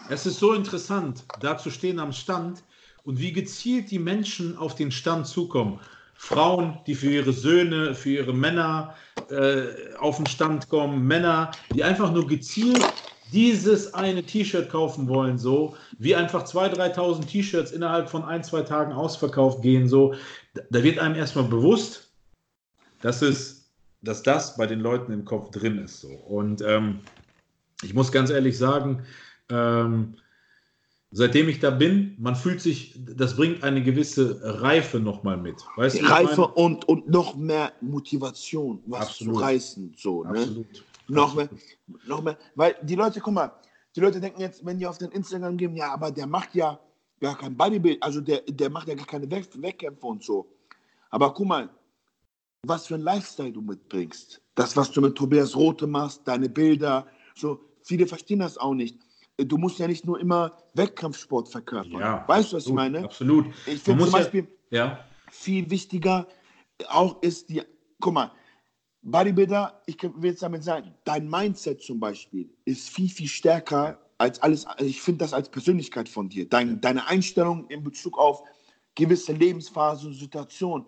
Es 0.09 0.25
ist 0.25 0.39
so 0.39 0.53
interessant, 0.53 1.23
da 1.39 1.55
zu 1.55 1.69
stehen 1.69 1.99
am 1.99 2.11
Stand 2.11 2.63
und 3.03 3.19
wie 3.19 3.31
gezielt 3.31 3.91
die 3.91 3.99
Menschen 3.99 4.57
auf 4.57 4.73
den 4.73 4.91
Stand 4.91 5.27
zukommen. 5.27 5.79
Frauen, 6.15 6.79
die 6.87 6.95
für 6.95 7.11
ihre 7.11 7.31
Söhne, 7.31 7.93
für 7.93 8.09
ihre 8.09 8.33
Männer 8.33 8.95
äh, 9.29 9.65
auf 9.99 10.17
den 10.17 10.25
Stand 10.25 10.67
kommen, 10.67 11.05
Männer, 11.05 11.51
die 11.71 11.83
einfach 11.83 12.11
nur 12.11 12.25
gezielt 12.25 12.83
dieses 13.31 13.93
eine 13.93 14.23
T-Shirt 14.23 14.67
kaufen 14.67 15.07
wollen, 15.09 15.37
so 15.37 15.75
wie 15.99 16.15
einfach 16.15 16.43
2.000, 16.43 16.95
3.000 16.95 17.25
T-Shirts 17.27 17.71
innerhalb 17.71 18.09
von 18.09 18.23
ein, 18.23 18.43
zwei 18.43 18.63
Tagen 18.63 18.93
ausverkauft 18.93 19.61
gehen, 19.61 19.87
so 19.87 20.15
da- 20.55 20.63
da 20.71 20.83
wird 20.83 20.97
einem 20.97 21.15
erstmal 21.15 21.45
bewusst, 21.45 22.11
dass 23.01 23.21
es, 23.21 23.62
dass 24.03 24.21
das 24.21 24.57
bei 24.57 24.67
den 24.67 24.79
Leuten 24.79 25.11
im 25.11 25.25
Kopf 25.25 25.51
drin 25.51 25.79
ist, 25.79 26.01
so 26.01 26.09
und 26.09 26.61
ähm, 26.61 26.99
ich 27.81 27.93
muss 27.93 28.11
ganz 28.11 28.29
ehrlich 28.29 28.57
sagen, 28.57 29.03
ähm, 29.49 30.15
seitdem 31.11 31.47
ich 31.49 31.59
da 31.59 31.69
bin, 31.69 32.15
man 32.17 32.35
fühlt 32.35 32.61
sich, 32.61 32.97
das 32.97 33.35
bringt 33.35 33.63
eine 33.63 33.83
gewisse 33.83 34.39
Reife 34.61 34.99
nochmal 34.99 35.37
mit, 35.37 35.55
weißt 35.75 36.01
du? 36.01 36.05
Reife 36.05 36.41
meine? 36.41 36.53
und, 36.53 36.87
und 36.87 37.09
noch 37.09 37.35
mehr 37.35 37.71
Motivation, 37.81 38.81
was 38.85 39.07
Absolut. 39.07 39.35
zu 39.35 39.41
reißen, 39.41 39.95
so, 39.97 40.23
ne? 40.23 40.39
Absolut. 40.39 40.85
Noch 41.09 41.35
mehr, 41.35 41.49
noch 42.07 42.23
mehr, 42.23 42.37
weil 42.55 42.75
die 42.81 42.95
Leute, 42.95 43.19
guck 43.19 43.33
mal, 43.33 43.51
die 43.95 43.99
Leute 43.99 44.19
denken 44.19 44.41
jetzt, 44.41 44.65
wenn 44.65 44.79
die 44.79 44.87
auf 44.87 44.97
den 44.97 45.11
Instagram 45.11 45.57
gehen, 45.57 45.75
ja, 45.75 45.93
aber 45.93 46.11
der 46.11 46.25
macht 46.25 46.55
ja 46.55 46.79
gar 47.19 47.37
kein 47.37 47.55
Bodybuild, 47.55 48.01
also 48.01 48.21
der, 48.21 48.41
der 48.41 48.69
macht 48.69 48.87
ja 48.87 48.95
gar 48.95 49.05
keine 49.05 49.29
Wettkämpfe 49.29 50.05
und 50.05 50.23
so. 50.23 50.47
Aber 51.09 51.33
guck 51.33 51.47
mal, 51.47 51.69
was 52.65 52.87
für 52.87 52.95
ein 52.95 53.01
Lifestyle 53.01 53.51
du 53.51 53.61
mitbringst. 53.61 54.41
Das, 54.55 54.75
was 54.77 54.91
du 54.91 55.01
mit 55.01 55.15
Tobias 55.15 55.55
Rote 55.55 55.85
machst, 55.85 56.21
deine 56.25 56.49
Bilder, 56.49 57.05
so, 57.35 57.59
viele 57.81 58.07
verstehen 58.07 58.39
das 58.39 58.57
auch 58.57 58.73
nicht. 58.73 58.99
Du 59.37 59.57
musst 59.57 59.79
ja 59.79 59.87
nicht 59.87 60.05
nur 60.05 60.19
immer 60.19 60.57
Wettkampfsport 60.73 61.49
verkörpern. 61.49 61.99
Ja, 61.99 62.23
weißt 62.27 62.51
du, 62.53 62.57
was 62.57 62.67
ich 62.67 62.73
meine? 62.73 63.03
Absolut. 63.03 63.47
Ich 63.65 63.81
finde 63.81 64.03
zum 64.03 64.11
ja- 64.13 64.17
Beispiel, 64.17 64.47
Ja, 64.69 64.99
viel 65.31 65.69
wichtiger 65.69 66.27
auch 66.87 67.21
ist 67.21 67.49
die, 67.49 67.61
guck 67.99 68.13
mal, 68.13 68.31
Bodybuilder, 69.01 69.81
ich 69.85 70.01
will 70.01 70.31
jetzt 70.31 70.43
damit 70.43 70.63
sagen, 70.63 70.93
dein 71.03 71.29
Mindset 71.29 71.81
zum 71.81 71.99
Beispiel 71.99 72.49
ist 72.63 72.89
viel, 72.89 73.09
viel 73.09 73.27
stärker 73.27 73.99
als 74.17 74.41
alles, 74.41 74.65
also 74.65 74.85
ich 74.85 75.01
finde 75.01 75.19
das 75.19 75.33
als 75.33 75.49
Persönlichkeit 75.49 76.07
von 76.07 76.29
dir. 76.29 76.47
Dein, 76.47 76.79
deine 76.79 77.05
Einstellung 77.07 77.67
in 77.67 77.83
Bezug 77.83 78.17
auf 78.17 78.43
gewisse 78.95 79.33
Lebensphasen 79.33 80.09
und 80.09 80.13
Situationen, 80.13 80.85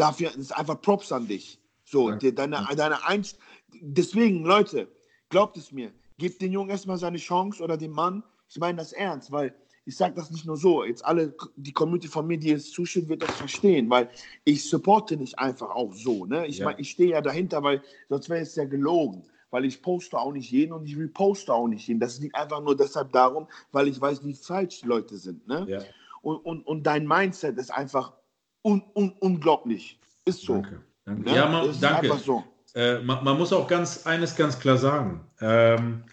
dafür 0.00 0.34
ist 0.36 0.56
einfach 0.56 0.80
Props 0.80 1.12
an 1.12 1.26
dich. 1.26 1.58
So, 1.84 2.12
die, 2.12 2.34
deine, 2.34 2.66
deine 2.76 3.04
Einst 3.06 3.36
Deswegen, 3.80 4.44
Leute, 4.44 4.88
glaubt 5.28 5.56
es 5.56 5.72
mir, 5.72 5.92
gebt 6.18 6.42
den 6.42 6.52
Jungen 6.52 6.70
erstmal 6.70 6.98
seine 6.98 7.18
Chance 7.18 7.62
oder 7.62 7.76
dem 7.76 7.92
Mann. 7.92 8.22
Ich 8.48 8.58
meine 8.58 8.78
das 8.78 8.92
ernst, 8.92 9.30
weil 9.30 9.54
ich 9.86 9.96
sage 9.96 10.14
das 10.14 10.30
nicht 10.30 10.44
nur 10.44 10.56
so. 10.56 10.84
Jetzt 10.84 11.04
alle, 11.04 11.34
die 11.56 11.72
Community 11.72 12.08
von 12.08 12.26
mir, 12.26 12.38
die 12.38 12.52
es 12.52 12.70
zuschaut, 12.72 13.08
wird 13.08 13.22
das 13.22 13.30
verstehen, 13.32 13.88
weil 13.88 14.10
ich 14.44 14.68
supporte 14.68 15.16
nicht 15.16 15.38
einfach 15.38 15.70
auch 15.70 15.94
so. 15.94 16.26
Ne? 16.26 16.46
Ich 16.46 16.58
Ja. 16.58 16.66
meine, 16.66 16.80
ich 16.80 16.90
stehe 16.90 17.10
ja 17.10 17.20
dahinter, 17.20 17.62
weil 17.62 17.82
sonst 18.08 18.28
wäre 18.28 18.40
es 18.40 18.54
ja 18.56 18.64
gelogen. 18.64 19.24
Weil 19.52 19.64
ich 19.64 19.82
poste 19.82 20.16
auch 20.16 20.32
nicht 20.32 20.50
jeden 20.50 20.72
und 20.72 20.84
ich 20.86 20.96
reposte 20.96 21.52
auch 21.52 21.66
nicht 21.66 21.88
jeden. 21.88 21.98
Das 21.98 22.20
liegt 22.20 22.36
einfach 22.36 22.60
nur 22.60 22.76
deshalb 22.76 23.10
darum, 23.12 23.48
weil 23.72 23.88
ich 23.88 24.00
weiß, 24.00 24.24
wie 24.24 24.34
falsch 24.34 24.80
die 24.80 24.86
Leute 24.86 25.16
sind. 25.16 25.46
Ne? 25.48 25.66
ja. 25.68 25.82
Und, 26.22 26.36
und, 26.36 26.66
und 26.66 26.82
dein 26.84 27.06
Mindset 27.06 27.56
ist 27.58 27.70
einfach 27.72 28.12
un, 28.62 28.82
un, 28.94 29.12
unglaublich. 29.20 29.98
Ist 30.24 30.42
so. 30.42 30.54
Danke. 30.54 30.80
danke. 31.04 31.22
Ne? 31.30 31.36
Ja, 31.36 31.48
man, 31.48 31.64
Es 31.68 31.76
ist 31.76 31.82
danke. 31.82 32.16
so. 32.18 32.44
Äh, 32.74 33.00
man, 33.00 33.24
man 33.24 33.36
muss 33.38 33.52
auch 33.52 33.66
ganz 33.66 34.06
eines 34.06 34.36
ganz 34.36 34.58
klar 34.58 34.76
sagen. 34.78 35.26
Ähm, 35.40 36.04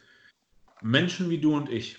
Menschen 0.82 1.30
wie 1.30 1.40
du 1.40 1.56
und 1.56 1.70
ich, 1.72 1.98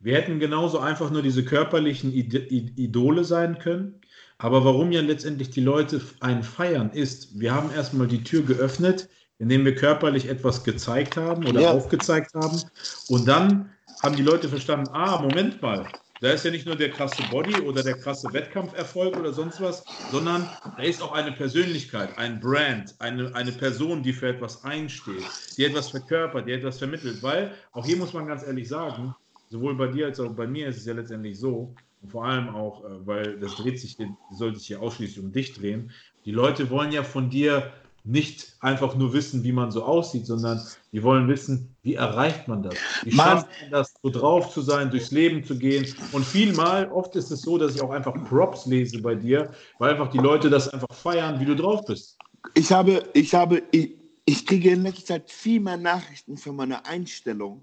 wir 0.00 0.16
hätten 0.16 0.40
genauso 0.40 0.78
einfach 0.80 1.10
nur 1.10 1.22
diese 1.22 1.44
körperlichen 1.44 2.12
Idole 2.12 3.24
sein 3.24 3.58
können. 3.58 4.00
Aber 4.38 4.64
warum 4.64 4.90
ja 4.90 5.00
letztendlich 5.00 5.50
die 5.50 5.60
Leute 5.60 6.00
einen 6.18 6.42
feiern, 6.42 6.90
ist, 6.90 7.38
wir 7.38 7.54
haben 7.54 7.70
erstmal 7.72 8.08
die 8.08 8.24
Tür 8.24 8.42
geöffnet, 8.42 9.08
indem 9.38 9.64
wir 9.64 9.76
körperlich 9.76 10.28
etwas 10.28 10.64
gezeigt 10.64 11.16
haben 11.16 11.46
oder 11.46 11.60
Ja. 11.60 11.70
aufgezeigt 11.72 12.34
haben. 12.34 12.60
Und 13.08 13.28
dann 13.28 13.70
haben 14.02 14.16
die 14.16 14.22
Leute 14.22 14.48
verstanden, 14.48 14.88
ah, 14.92 15.20
Moment 15.22 15.62
mal, 15.62 15.86
da 16.22 16.30
ist 16.32 16.44
ja 16.44 16.50
nicht 16.52 16.66
nur 16.66 16.76
der 16.76 16.90
krasse 16.92 17.28
Body 17.28 17.60
oder 17.60 17.82
der 17.82 17.98
krasse 17.98 18.32
Wettkampferfolg 18.32 19.16
oder 19.16 19.32
sonst 19.32 19.60
was, 19.60 19.84
sondern 20.06 20.56
da 20.76 20.84
ist 20.84 21.02
auch 21.02 21.12
eine 21.12 21.32
Persönlichkeit, 21.32 22.16
ein 22.16 22.40
Brand, 22.40 22.94
eine, 23.00 23.34
eine 23.34 23.52
Person, 23.52 24.02
die 24.02 24.12
für 24.12 24.28
etwas 24.28 24.64
einsteht, 24.64 25.34
die 25.58 25.64
etwas 25.64 25.90
verkörpert, 25.90 26.48
die 26.48 26.52
etwas 26.52 26.78
vermittelt. 26.78 27.22
Weil, 27.22 27.54
auch 27.72 27.84
hier 27.86 27.96
muss 27.96 28.12
man 28.14 28.26
ganz 28.26 28.42
ehrlich 28.44 28.68
sagen, 28.68 29.14
sowohl 29.48 29.76
bei 29.76 29.88
dir 29.88 30.06
als 30.06 30.20
auch 30.20 30.34
bei 30.34 30.46
mir 30.46 30.68
ist 30.68 30.78
es 30.78 30.86
ja 30.86 30.94
letztendlich 30.94 31.38
so, 31.38 31.76
und 32.00 32.10
vor 32.10 32.24
allem 32.24 32.48
auch, 32.48 32.84
äh, 32.84 33.06
weil 33.06 33.38
das 33.40 33.56
dreht 33.56 33.78
sich, 33.80 33.96
soll 34.30 34.54
sich 34.56 34.66
hier 34.66 34.80
ausschließlich 34.82 35.24
um 35.24 35.32
dich 35.32 35.54
drehen, 35.54 35.90
die 36.24 36.32
Leute 36.32 36.70
wollen 36.70 36.92
ja 36.92 37.02
von 37.02 37.30
dir 37.30 37.72
nicht 38.04 38.56
einfach 38.60 38.96
nur 38.96 39.12
wissen, 39.12 39.44
wie 39.44 39.52
man 39.52 39.70
so 39.70 39.84
aussieht, 39.84 40.26
sondern 40.26 40.60
die 40.92 41.02
wollen 41.02 41.28
wissen, 41.28 41.74
wie 41.82 41.94
erreicht 41.94 42.48
man 42.48 42.62
das? 42.62 42.74
Wie 43.04 43.14
Mann. 43.14 43.38
schafft 43.38 43.48
man 43.62 43.70
das, 43.70 43.94
so 44.02 44.10
drauf 44.10 44.52
zu 44.52 44.60
sein, 44.60 44.90
durchs 44.90 45.10
Leben 45.12 45.44
zu 45.44 45.56
gehen? 45.56 45.86
Und 46.12 46.24
vielmal, 46.24 46.90
oft 46.90 47.14
ist 47.16 47.30
es 47.30 47.42
so, 47.42 47.58
dass 47.58 47.74
ich 47.76 47.80
auch 47.80 47.90
einfach 47.90 48.12
Props 48.28 48.66
lese 48.66 49.00
bei 49.00 49.14
dir, 49.14 49.52
weil 49.78 49.90
einfach 49.92 50.10
die 50.10 50.18
Leute 50.18 50.50
das 50.50 50.68
einfach 50.68 50.92
feiern, 50.94 51.38
wie 51.40 51.44
du 51.44 51.54
drauf 51.54 51.84
bist. 51.86 52.18
Ich 52.54 52.72
habe, 52.72 53.04
ich 53.14 53.32
habe, 53.34 53.62
ich, 53.70 53.92
ich 54.24 54.44
kriege 54.46 54.70
in 54.70 54.82
letzter 54.82 55.06
Zeit 55.06 55.30
viel 55.30 55.60
mehr 55.60 55.76
Nachrichten 55.76 56.36
für 56.36 56.52
meine 56.52 56.84
Einstellung 56.84 57.62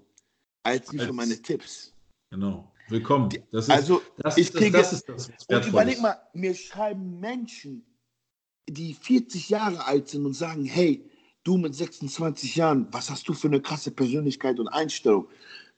als 0.62 0.90
wie 0.92 0.98
für 0.98 1.04
Als- 1.06 1.14
meine 1.16 1.40
Tipps. 1.42 1.92
Genau. 2.30 2.70
Willkommen. 2.88 3.28
Das 3.52 3.66
ist, 3.66 3.70
Also, 3.70 4.02
das, 4.16 4.36
ich 4.36 4.50
das, 4.50 4.60
kriege- 4.60 4.78
das 4.78 4.92
ist 4.92 5.08
das, 5.08 5.30
was 5.48 5.64
Und 5.64 5.66
überleg 5.68 6.00
mal, 6.00 6.16
mir 6.32 6.54
schreiben 6.54 7.20
Menschen, 7.20 7.84
die 8.72 8.94
40 8.94 9.50
Jahre 9.50 9.86
alt 9.86 10.08
sind 10.08 10.24
und 10.26 10.34
sagen, 10.34 10.64
hey, 10.64 11.04
du 11.44 11.56
mit 11.56 11.74
26 11.74 12.56
Jahren, 12.56 12.86
was 12.92 13.10
hast 13.10 13.28
du 13.28 13.32
für 13.32 13.48
eine 13.48 13.60
krasse 13.60 13.90
Persönlichkeit 13.90 14.58
und 14.60 14.68
Einstellung? 14.68 15.26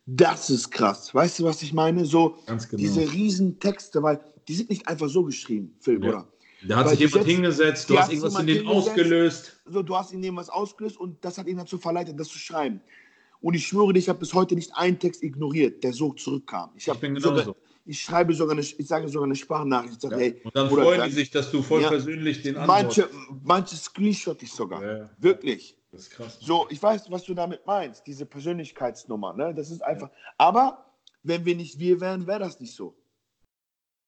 Das 0.06 0.50
ist 0.50 0.70
krass. 0.70 1.14
Weißt 1.14 1.38
du, 1.38 1.44
was 1.44 1.62
ich 1.62 1.72
meine? 1.72 2.04
So 2.04 2.36
genau. 2.46 2.62
diese 2.76 3.12
riesen 3.12 3.58
Texte, 3.60 4.02
weil 4.02 4.20
die 4.48 4.54
sind 4.54 4.68
nicht 4.70 4.88
einfach 4.88 5.08
so 5.08 5.24
geschrieben, 5.24 5.74
Phil, 5.80 6.02
Ja. 6.02 6.08
oder? 6.10 6.28
Da 6.68 6.76
hat 6.76 6.84
Weil 6.86 6.90
sich 6.92 7.00
jemand 7.00 7.26
jetzt- 7.26 7.34
hingesetzt, 7.34 7.90
du 7.90 7.98
hast 7.98 8.10
irgendwas 8.12 8.38
in 8.38 8.46
den 8.46 8.66
ausgelöst. 8.68 9.60
So, 9.66 9.82
du 9.82 9.96
hast 9.96 10.12
ihn 10.12 10.22
dem 10.22 10.36
was 10.36 10.48
ausgelöst 10.48 10.96
und 10.96 11.24
das 11.24 11.36
hat 11.38 11.48
ihn 11.48 11.56
dazu 11.56 11.76
verleitet, 11.78 12.18
das 12.20 12.28
zu 12.28 12.38
schreiben. 12.38 12.80
Und 13.40 13.54
ich 13.54 13.66
schwöre 13.66 13.92
dir, 13.92 13.98
ich 13.98 14.08
habe 14.08 14.20
bis 14.20 14.32
heute 14.32 14.54
nicht 14.54 14.70
einen 14.76 14.96
Text 14.98 15.24
ignoriert, 15.24 15.82
der 15.82 15.92
so 15.92 16.12
zurückkam. 16.12 16.70
Ich, 16.76 16.86
Ich 16.86 16.94
bin 16.94 17.16
sogar, 17.18 17.40
genauso. 17.42 17.56
Ich 17.84 18.00
schreibe 18.00 18.34
sogar 18.34 18.52
eine, 18.52 18.60
ich 18.62 18.86
sage 18.86 19.08
sogar 19.08 19.26
eine 19.26 19.34
Sprachnachricht. 19.36 19.94
Ich 19.94 20.00
sage, 20.00 20.14
Ja. 20.14 20.20
hey, 20.20 20.40
Und 20.44 20.54
dann 20.56 20.68
Bruder, 20.68 20.82
freuen 20.84 21.04
die 21.04 21.10
sich, 21.12 21.30
dass 21.30 21.50
du 21.50 21.62
voll 21.62 21.82
Ja. 21.82 21.88
persönlich 21.88 22.42
den 22.42 22.56
antwortest. 22.56 22.98
Manche, 23.12 23.40
manche 23.44 23.76
screenshot 23.76 24.42
ich 24.42 24.52
sogar. 24.52 24.84
Ja. 24.84 25.10
Wirklich. 25.18 25.76
Das 25.90 26.02
ist 26.02 26.10
krass. 26.10 26.38
So, 26.40 26.66
ich 26.70 26.82
weiß, 26.82 27.10
was 27.10 27.24
du 27.24 27.34
damit 27.34 27.66
meinst, 27.66 28.06
diese 28.06 28.24
Persönlichkeitsnummer. 28.24 29.34
Ne? 29.34 29.52
Das 29.54 29.70
ist 29.70 29.82
einfach. 29.82 30.10
Aber 30.38 30.86
wenn 31.22 31.44
wir 31.44 31.54
nicht 31.54 31.78
wir 31.78 32.00
wären, 32.00 32.26
wäre 32.26 32.38
das 32.40 32.60
nicht 32.60 32.74
so. 32.74 32.96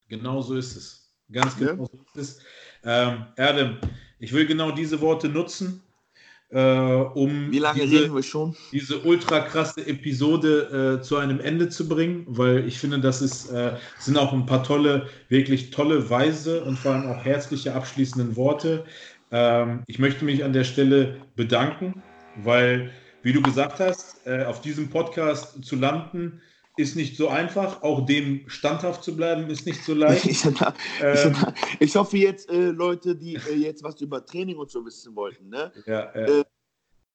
Genau 0.08 0.40
so 0.40 0.54
ist 0.56 0.76
es. 0.76 1.12
Ganz 1.30 1.56
genau 1.56 1.84
so 1.86 1.98
ist 2.14 2.16
es. 2.16 2.38
Ähm, 2.84 3.26
Erdem, 3.36 3.78
ich 4.18 4.32
will 4.32 4.46
genau 4.46 4.70
diese 4.70 5.00
Worte 5.00 5.28
nutzen, 5.28 5.82
äh, 6.54 7.04
um 7.14 7.50
Wie 7.50 7.58
lange 7.58 7.80
diese, 7.80 8.02
reden 8.02 8.14
wir 8.14 8.22
schon? 8.22 8.54
diese 8.70 9.00
ultra 9.00 9.40
krasse 9.40 9.84
Episode 9.86 10.98
äh, 11.00 11.02
zu 11.02 11.16
einem 11.16 11.40
Ende 11.40 11.68
zu 11.68 11.88
bringen, 11.88 12.24
weil 12.28 12.66
ich 12.68 12.78
finde, 12.78 13.00
das 13.00 13.20
ist, 13.20 13.50
äh, 13.50 13.76
sind 13.98 14.16
auch 14.16 14.32
ein 14.32 14.46
paar 14.46 14.62
tolle, 14.62 15.08
wirklich 15.28 15.70
tolle, 15.72 16.08
weise 16.10 16.62
und 16.62 16.78
vor 16.78 16.92
allem 16.92 17.10
auch 17.10 17.24
herzliche 17.24 17.74
abschließenden 17.74 18.36
Worte. 18.36 18.84
Ähm, 19.32 19.82
ich 19.88 19.98
möchte 19.98 20.24
mich 20.24 20.44
an 20.44 20.52
der 20.52 20.62
Stelle 20.62 21.16
bedanken, 21.34 22.02
weil, 22.44 22.92
wie 23.22 23.32
du 23.32 23.42
gesagt 23.42 23.80
hast, 23.80 24.24
äh, 24.24 24.44
auf 24.44 24.60
diesem 24.60 24.90
Podcast 24.90 25.64
zu 25.64 25.74
landen, 25.74 26.40
ist 26.76 26.96
nicht 26.96 27.16
so 27.16 27.28
einfach. 27.28 27.82
Auch 27.82 28.04
dem 28.04 28.48
standhaft 28.48 29.04
zu 29.04 29.14
bleiben, 29.16 29.48
ist 29.48 29.66
nicht 29.66 29.82
so 29.84 29.94
leicht. 29.94 30.26
Ich, 30.26 30.44
Ähm, 31.00 31.34
ich 31.80 31.94
hoffe 31.96 32.16
jetzt, 32.16 32.50
äh, 32.50 32.70
Leute, 32.70 33.14
die 33.14 33.34
äh, 33.34 33.54
jetzt 33.54 33.82
was 33.82 34.00
über 34.00 34.24
Training 34.24 34.56
und 34.56 34.70
so 34.70 34.84
wissen 34.84 35.14
wollten, 35.14 35.48
ne? 35.48 35.72
ja, 35.86 36.10
äh, 36.12 36.44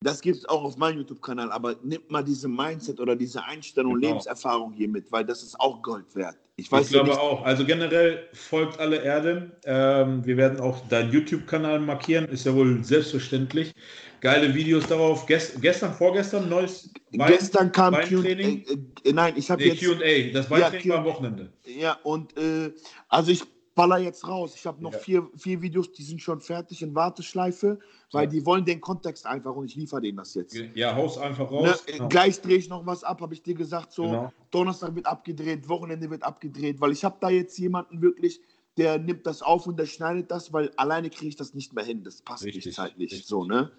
das 0.02 0.22
gibt 0.22 0.38
es 0.38 0.48
auch 0.48 0.64
auf 0.64 0.78
meinem 0.78 1.00
YouTube-Kanal, 1.00 1.52
aber 1.52 1.76
nimmt 1.84 2.10
mal 2.10 2.24
diese 2.24 2.48
Mindset 2.48 3.02
oder 3.02 3.18
diese 3.18 3.44
Einstellung 3.44 3.96
Genau. 3.96 4.08
Lebenserfahrung 4.08 4.72
hier 4.72 4.88
mit, 4.88 5.12
weil 5.12 5.26
das 5.26 5.44
ist 5.44 5.60
auch 5.60 5.82
Gold 5.82 6.16
wert. 6.16 6.38
Ich 6.56 6.72
weiß 6.72 6.86
ich 6.88 6.92
ja 6.92 7.04
glaube 7.04 7.10
nicht, 7.12 7.20
auch. 7.20 7.44
Also 7.44 7.66
generell 7.66 8.28
folgt 8.34 8.80
alle 8.80 8.98
Erde. 8.98 9.52
Ähm, 9.66 10.26
wir 10.26 10.38
werden 10.38 10.60
auch 10.62 10.88
deinen 10.88 11.12
YouTube-Kanal 11.12 11.80
markieren, 11.82 12.26
ist 12.30 12.46
ja 12.46 12.54
wohl 12.56 12.82
selbstverständlich. 12.84 13.74
Geile 14.22 14.54
Videos 14.54 14.86
darauf. 14.88 15.26
Gest 15.26 15.62
gestern, 15.62 15.94
vorgestern, 15.94 16.50
neues 16.50 16.92
Bein- 17.16 17.32
gestern 17.32 17.72
kam 17.72 17.94
Q&A, 17.94 18.02
Beintraining. 18.02 18.66
äh, 19.06 19.14
nein, 19.14 19.34
ich 19.38 19.50
habe 19.50 19.62
Nee, 19.64 19.70
jetzt, 19.70 19.80
QA. 19.82 20.34
Das 20.34 20.50
Beintraining 20.50 20.88
Ja, 20.88 20.94
war 20.94 21.00
am 21.00 21.06
Wochenende. 21.06 21.54
ja, 21.66 21.94
und 22.04 22.36
äh, 22.38 22.74
also 23.08 23.32
ich 23.32 23.44
baller 23.76 24.00
jetzt 24.00 24.28
raus. 24.28 24.54
Ich 24.56 24.66
habe 24.66 24.84
noch 24.84 24.92
Ja. 24.92 25.00
vier, 25.00 25.30
vier 25.38 25.62
Videos, 25.62 25.90
die 25.94 26.04
sind 26.04 26.22
schon 26.22 26.42
fertig 26.42 26.82
in 26.82 26.94
Warteschleife, 26.96 27.80
weil 28.12 28.26
Ja. 28.26 28.30
die 28.30 28.46
wollen 28.46 28.66
den 28.66 28.82
Kontext 28.82 29.26
einfach 29.26 29.56
und 29.56 29.66
ich 29.68 29.76
liefere 29.78 30.02
denen 30.02 30.18
das 30.18 30.34
jetzt. 30.34 30.54
Ja, 30.76 30.94
haus 30.96 31.18
einfach 31.18 31.50
Ne, 31.50 31.58
raus. 31.70 31.84
äh, 31.88 31.94
Genau. 31.94 32.10
Gleich 32.10 32.42
drehe 32.42 32.58
ich 32.58 32.68
noch 32.68 32.86
was 32.86 33.06
ab, 33.06 33.22
habe 33.22 33.34
ich 33.34 33.42
dir 33.42 33.54
gesagt. 33.56 33.94
So, 33.94 34.04
Genau. 34.04 34.34
Donnerstag 34.52 34.96
wird 34.96 35.06
abgedreht, 35.06 35.70
Wochenende 35.70 36.10
wird 36.10 36.24
abgedreht, 36.24 36.82
weil 36.82 36.92
ich 36.92 37.06
habe 37.06 37.16
da 37.22 37.30
jetzt 37.30 37.58
jemanden 37.58 38.02
wirklich, 38.02 38.42
der 38.76 38.98
nimmt 39.00 39.26
das 39.26 39.42
auf 39.42 39.66
und 39.66 39.80
der 39.80 39.86
schneidet 39.86 40.30
das, 40.30 40.52
weil 40.52 40.72
alleine 40.76 41.10
kriege 41.10 41.30
ich 41.30 41.36
das 41.38 41.54
nicht 41.54 41.74
mehr 41.74 41.86
hin. 41.86 42.04
Das 42.04 42.22
passt 42.22 42.44
Richtig, 42.44 42.66
nicht 42.66 42.76
zeitlich. 42.76 43.12
richtig. 43.14 43.28
So, 43.28 43.46
ne? 43.46 43.72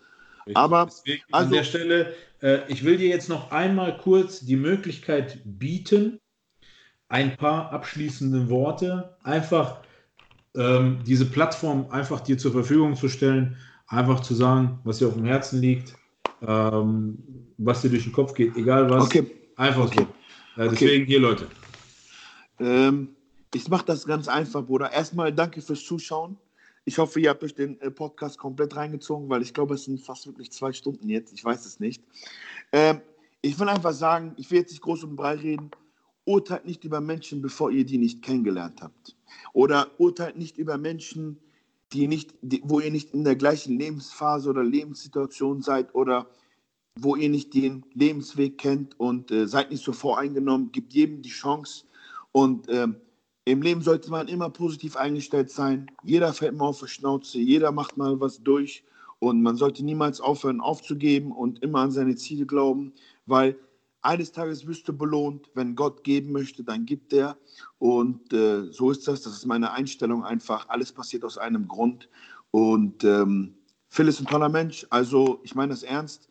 Richtig. 0.47 0.57
aber, 0.57 0.87
Deswegen 0.87 1.23
also- 1.33 1.47
an 1.47 1.53
der 1.53 1.65
Stelle, 1.65 2.15
äh, 2.43 2.61
ich 2.69 2.85
will 2.85 2.97
dir 2.97 3.09
jetzt 3.09 3.29
noch 3.29 3.51
einmal 3.51 3.97
kurz 3.99 4.41
die 4.41 4.57
Möglichkeit 4.57 5.41
bieten, 5.45 6.19
ein 7.09 7.37
paar 7.37 7.73
abschließende 7.73 8.49
Worte, 8.51 9.17
einfach 9.23 9.79
ähm, 10.57 10.99
diese 11.07 11.27
Plattform 11.27 11.87
einfach 11.91 12.21
dir 12.21 12.37
zur 12.39 12.51
Verfügung 12.53 12.97
zu 12.97 13.09
stellen, 13.09 13.57
einfach 13.87 14.21
zu 14.21 14.35
sagen, 14.35 14.81
was 14.85 14.99
dir 14.99 15.07
auf 15.09 15.15
dem 15.15 15.25
Herzen 15.25 15.61
liegt, 15.61 15.95
ähm, 16.47 17.19
was 17.59 17.83
dir 17.83 17.91
durch 17.91 18.05
den 18.05 18.13
Kopf 18.13 18.35
geht, 18.35 18.57
egal 18.57 18.91
was. 18.91 19.05
Okay. 19.05 19.27
Einfach 19.57 19.87
Okay. 19.87 20.07
so. 20.57 20.63
Äh, 20.63 20.69
deswegen 20.71 21.07
hier, 21.07 21.21
Leute. 21.21 21.47
Ähm, 22.59 23.11
ich 23.55 23.69
mache 23.69 23.85
das 23.87 24.07
ganz 24.07 24.27
einfach, 24.29 24.65
Bruder. 24.65 24.91
Erstmal 24.93 25.33
danke 25.33 25.61
fürs 25.63 25.85
Zuschauen. 25.85 26.37
Ich 26.85 26.99
hoffe, 26.99 27.21
ihr 27.21 27.31
habt 27.31 27.45
euch 27.45 27.55
den 27.55 27.81
äh, 27.81 27.91
Podcast 27.91 28.39
komplett 28.39 28.75
reingezogen, 28.75 29.29
weil 29.29 29.43
ich 29.43 29.55
glaube, 29.55 29.75
es 29.75 29.85
sind 29.85 30.01
fast 30.01 30.27
wirklich 30.27 30.51
zwei 30.51 30.73
Stunden 30.73 31.09
jetzt. 31.09 31.33
Ich 31.33 31.45
weiß 31.45 31.67
es 31.67 31.79
nicht. 31.79 32.03
Ähm, 32.73 33.01
ich 33.43 33.59
will 33.59 33.69
einfach 33.69 33.93
sagen, 33.93 34.33
ich 34.37 34.51
will 34.51 34.59
jetzt 34.59 34.71
nicht 34.71 34.83
groß 34.83 35.05
und 35.05 35.17
breit 35.17 35.43
reden. 35.43 35.71
Urteilt 36.25 36.67
nicht 36.67 36.85
über 36.85 37.01
Menschen, 37.01 37.43
bevor 37.43 37.71
ihr 37.71 37.85
die 37.85 37.99
nicht 37.99 38.23
kennengelernt 38.23 38.83
habt. 38.83 39.17
Oder 39.53 39.91
urteilt 39.99 40.37
nicht 40.37 40.59
über 40.59 40.79
Menschen, 40.79 41.39
die 41.93 42.07
nicht, 42.07 42.35
die, 42.43 42.63
wo 42.65 42.81
ihr 42.81 42.91
nicht 42.91 43.15
in 43.15 43.25
der 43.25 43.37
gleichen 43.37 43.79
Lebensphase 43.79 44.49
oder 44.49 44.63
Lebenssituation 44.63 45.63
seid 45.63 45.95
oder 45.95 46.27
wo 46.97 47.17
ihr 47.17 47.29
nicht 47.29 47.55
den 47.55 47.85
Lebensweg 47.95 48.59
kennt 48.59 48.99
und 48.99 49.31
äh, 49.31 49.47
seid 49.47 49.71
nicht 49.71 49.85
so 49.85 49.93
voreingenommen. 49.93 50.73
Gebt 50.73 50.93
jedem 50.93 51.23
die 51.23 51.31
Chance. 51.31 51.85
Und 52.33 52.69
ähm, 52.69 52.97
im 53.45 53.63
Leben 53.63 53.83
sollte 53.83 54.11
man 54.11 54.29
immer 54.29 54.51
positiv 54.51 54.97
eingestellt 54.97 55.51
sein. 55.51 55.91
Jeder 56.05 56.33
fällt 56.33 56.57
mal 56.57 56.67
auf 56.67 56.81
die 56.81 56.89
Schnauze, 56.89 57.39
jeder 57.39 57.73
macht 57.73 57.97
mal 57.97 58.21
was 58.21 58.43
durch. 58.43 58.85
Und 59.19 59.43
man 59.43 59.57
sollte 59.57 59.85
niemals 59.85 60.21
aufhören 60.21 60.61
aufzugeben 60.61 61.33
und 61.33 61.63
immer 61.63 61.81
an 61.81 61.91
seine 61.91 62.17
Ziele 62.17 62.47
glauben, 62.47 62.95
weil 63.27 63.59
eines 64.03 64.33
Tages 64.33 64.67
wirst 64.67 64.89
du 64.89 64.97
belohnt. 64.97 65.51
Wenn 65.55 65.77
Gott 65.77 66.05
geben 66.05 66.33
möchte, 66.33 66.65
dann 66.65 66.87
gibt 66.87 67.13
er. 67.13 67.37
Und 67.79 68.33
äh, 68.33 68.73
so 68.73 68.91
ist 68.91 69.07
das. 69.07 69.23
Das 69.23 69.35
ist 69.35 69.45
meine 69.45 69.73
Einstellung 69.73 70.25
einfach. 70.25 70.69
Alles 70.71 70.91
passiert 70.91 71.23
aus 71.25 71.37
einem 71.37 71.69
Grund. 71.69 72.09
Und 72.51 73.05
ähm, 73.05 73.55
Phil 73.89 74.09
ist 74.09 74.21
ein 74.21 74.27
toller 74.27 74.49
Mensch. 74.49 74.87
Also, 74.89 75.41
ich 75.43 75.55
meine 75.55 75.73
das 75.73 75.83
ernst. 75.83 76.30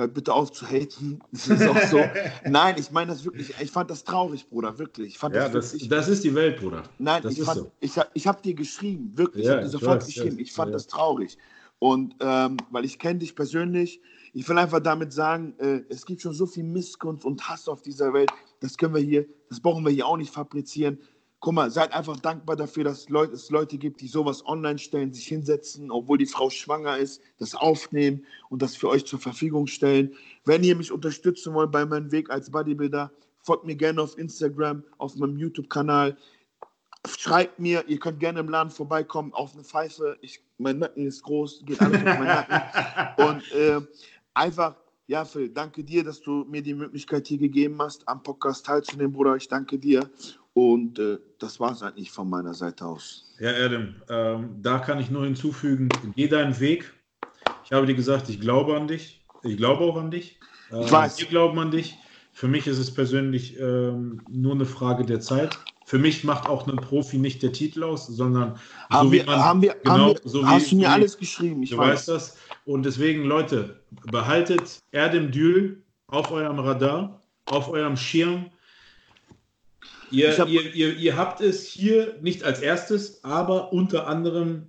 Hört 0.00 0.14
bitte 0.14 0.32
auf 0.32 0.50
zu 0.50 0.66
haten. 0.66 1.20
Das 1.32 1.48
ist 1.48 1.68
auch 1.68 1.82
so. 1.82 2.00
Nein, 2.44 2.76
ich 2.78 2.90
meine 2.90 3.12
das 3.12 3.24
wirklich. 3.24 3.52
Ich 3.60 3.70
fand 3.70 3.90
das 3.90 4.02
traurig, 4.02 4.48
Bruder. 4.48 4.78
Wirklich. 4.78 5.08
Ich 5.08 5.18
fand 5.18 5.34
Ja, 5.34 5.48
das 5.48 5.72
das, 5.72 5.88
das 5.88 6.08
ist 6.08 6.24
die 6.24 6.34
Welt, 6.34 6.58
Bruder. 6.58 6.84
Nein, 6.98 7.22
das 7.22 7.36
ich, 7.36 7.44
fand, 7.44 7.58
so. 7.58 7.72
ich, 7.80 7.92
ich 8.14 8.26
habe 8.26 8.40
dir 8.40 8.54
geschrieben, 8.54 9.12
wirklich. 9.16 9.44
Ja, 9.44 9.52
ich 9.52 9.56
habe 9.56 9.64
dir 9.66 9.70
sofort 9.70 10.00
weiß, 10.00 10.06
geschrieben. 10.06 10.38
Ich 10.38 10.52
fand 10.52 10.70
ja. 10.70 10.72
das 10.72 10.86
traurig. 10.86 11.36
Und 11.78 12.14
ähm, 12.20 12.56
weil 12.70 12.86
ich 12.86 12.98
kenne 12.98 13.18
dich 13.18 13.34
persönlich, 13.36 14.00
ich 14.32 14.48
will 14.48 14.56
einfach 14.56 14.80
damit 14.80 15.12
sagen, 15.12 15.54
äh, 15.58 15.82
es 15.90 16.06
gibt 16.06 16.22
schon 16.22 16.34
so 16.34 16.46
viel 16.46 16.64
Missgunst 16.64 17.24
und 17.24 17.46
Hass 17.48 17.68
auf 17.68 17.82
dieser 17.82 18.12
Welt. 18.14 18.30
Das 18.60 18.76
können 18.76 18.94
wir 18.94 19.02
hier, 19.02 19.26
das 19.48 19.60
brauchen 19.60 19.84
wir 19.84 19.92
hier 19.92 20.06
auch 20.06 20.16
nicht 20.16 20.32
fabrizieren. 20.32 20.98
Guck 21.42 21.54
mal, 21.54 21.70
seid 21.70 21.94
einfach 21.94 22.18
dankbar 22.18 22.54
dafür, 22.54 22.84
dass 22.84 23.08
Leute, 23.08 23.32
es 23.32 23.48
Leute 23.48 23.78
gibt, 23.78 24.02
die 24.02 24.08
sowas 24.08 24.44
online 24.44 24.78
stellen, 24.78 25.14
sich 25.14 25.26
hinsetzen, 25.26 25.90
obwohl 25.90 26.18
die 26.18 26.26
Frau 26.26 26.50
schwanger 26.50 26.98
ist, 26.98 27.22
das 27.38 27.54
aufnehmen 27.54 28.26
und 28.50 28.60
das 28.60 28.76
für 28.76 28.90
euch 28.90 29.06
zur 29.06 29.18
Verfügung 29.18 29.66
stellen. 29.66 30.14
Wenn 30.44 30.62
ihr 30.62 30.76
mich 30.76 30.92
unterstützen 30.92 31.54
wollt 31.54 31.72
bei 31.72 31.86
meinem 31.86 32.12
Weg 32.12 32.28
als 32.28 32.50
Bodybuilder, 32.50 33.10
folgt 33.42 33.64
mir 33.64 33.74
gerne 33.74 34.02
auf 34.02 34.18
Instagram, 34.18 34.84
auf 34.98 35.16
meinem 35.16 35.38
YouTube-Kanal. 35.38 36.18
Schreibt 37.08 37.58
mir, 37.58 37.84
ihr 37.88 37.98
könnt 37.98 38.20
gerne 38.20 38.40
im 38.40 38.50
Laden 38.50 38.70
vorbeikommen, 38.70 39.32
auf 39.32 39.54
eine 39.54 39.64
Pfeife. 39.64 40.18
Ich, 40.20 40.44
mein 40.58 40.78
Nacken 40.78 41.06
ist 41.06 41.22
groß, 41.22 41.62
geht 41.64 41.80
alles 41.80 42.00
auf 42.00 42.04
meinen 42.04 42.24
Nacken. 42.24 43.16
Und 43.26 43.52
äh, 43.52 43.80
einfach, 44.34 44.76
ja, 45.06 45.24
Phil, 45.24 45.48
danke 45.48 45.82
dir, 45.84 46.04
dass 46.04 46.20
du 46.20 46.44
mir 46.44 46.60
die 46.60 46.74
Möglichkeit 46.74 47.26
hier 47.26 47.38
gegeben 47.38 47.80
hast, 47.80 48.06
am 48.06 48.22
Podcast 48.22 48.66
teilzunehmen, 48.66 49.14
Bruder. 49.14 49.36
Ich 49.36 49.48
danke 49.48 49.78
dir. 49.78 50.10
Und 50.54 50.98
äh, 50.98 51.18
das 51.38 51.60
war 51.60 51.72
es 51.72 51.82
eigentlich 51.82 52.10
von 52.10 52.28
meiner 52.28 52.54
Seite 52.54 52.84
aus. 52.84 53.24
Ja, 53.38 53.50
Adam, 53.50 53.94
ähm, 54.08 54.56
da 54.62 54.78
kann 54.78 54.98
ich 55.00 55.10
nur 55.10 55.24
hinzufügen, 55.24 55.88
geh 56.16 56.28
deinen 56.28 56.58
Weg. 56.60 56.92
Ich 57.64 57.72
habe 57.72 57.86
dir 57.86 57.94
gesagt, 57.94 58.28
ich 58.28 58.40
glaube 58.40 58.76
an 58.76 58.88
dich. 58.88 59.24
Ich 59.44 59.56
glaube 59.56 59.84
auch 59.84 59.96
an 59.96 60.10
dich. 60.10 60.38
Ähm, 60.72 60.82
Ich 60.82 60.92
weiß. 60.92 61.18
Wir 61.18 61.26
glauben 61.26 61.58
an 61.58 61.70
dich. 61.70 61.96
Für 62.32 62.48
mich 62.48 62.66
ist 62.66 62.78
es 62.78 62.92
persönlich 62.92 63.58
ähm, 63.60 64.22
nur 64.28 64.54
eine 64.54 64.64
Frage 64.66 65.04
der 65.04 65.20
Zeit. 65.20 65.58
für 65.84 65.98
mich 65.98 66.22
macht 66.24 66.48
auch 66.48 66.66
ein 66.68 66.76
Profi 66.76 67.18
nicht 67.18 67.42
der 67.42 67.52
Titel 67.52 67.82
aus, 67.82 68.06
sondern 68.06 68.56
haben 68.90 69.08
so 69.08 69.12
wir, 69.12 69.22
wie 69.22 69.26
man, 69.26 69.38
haben 69.40 69.62
wir, 69.62 69.74
genau, 69.82 69.92
haben 69.92 70.06
wir, 70.14 70.20
so 70.24 70.46
hast 70.46 70.66
wie, 70.66 70.70
du 70.70 70.76
mir 70.82 70.90
alles 70.90 71.18
geschrieben? 71.18 71.62
Ich 71.62 71.70
Du 71.70 71.78
weiß. 71.78 71.88
weißt 71.94 72.08
das. 72.08 72.36
Und 72.64 72.84
deswegen, 72.84 73.24
Leute, 73.24 73.80
behaltet 74.10 74.78
Erdem 74.92 75.30
Dül 75.32 75.82
auf 76.06 76.30
eurem 76.30 76.58
Radar, 76.60 77.20
auf 77.46 77.68
eurem 77.68 77.96
Schirm. 77.96 78.46
Ihr, 80.10 80.36
hab- 80.38 80.48
ihr, 80.48 80.74
ihr, 80.74 80.96
ihr 80.96 81.16
habt 81.16 81.40
es 81.40 81.66
hier 81.66 82.14
nicht 82.20 82.44
als 82.44 82.60
erstes, 82.60 83.22
aber 83.24 83.72
unter 83.72 84.06
anderem 84.06 84.66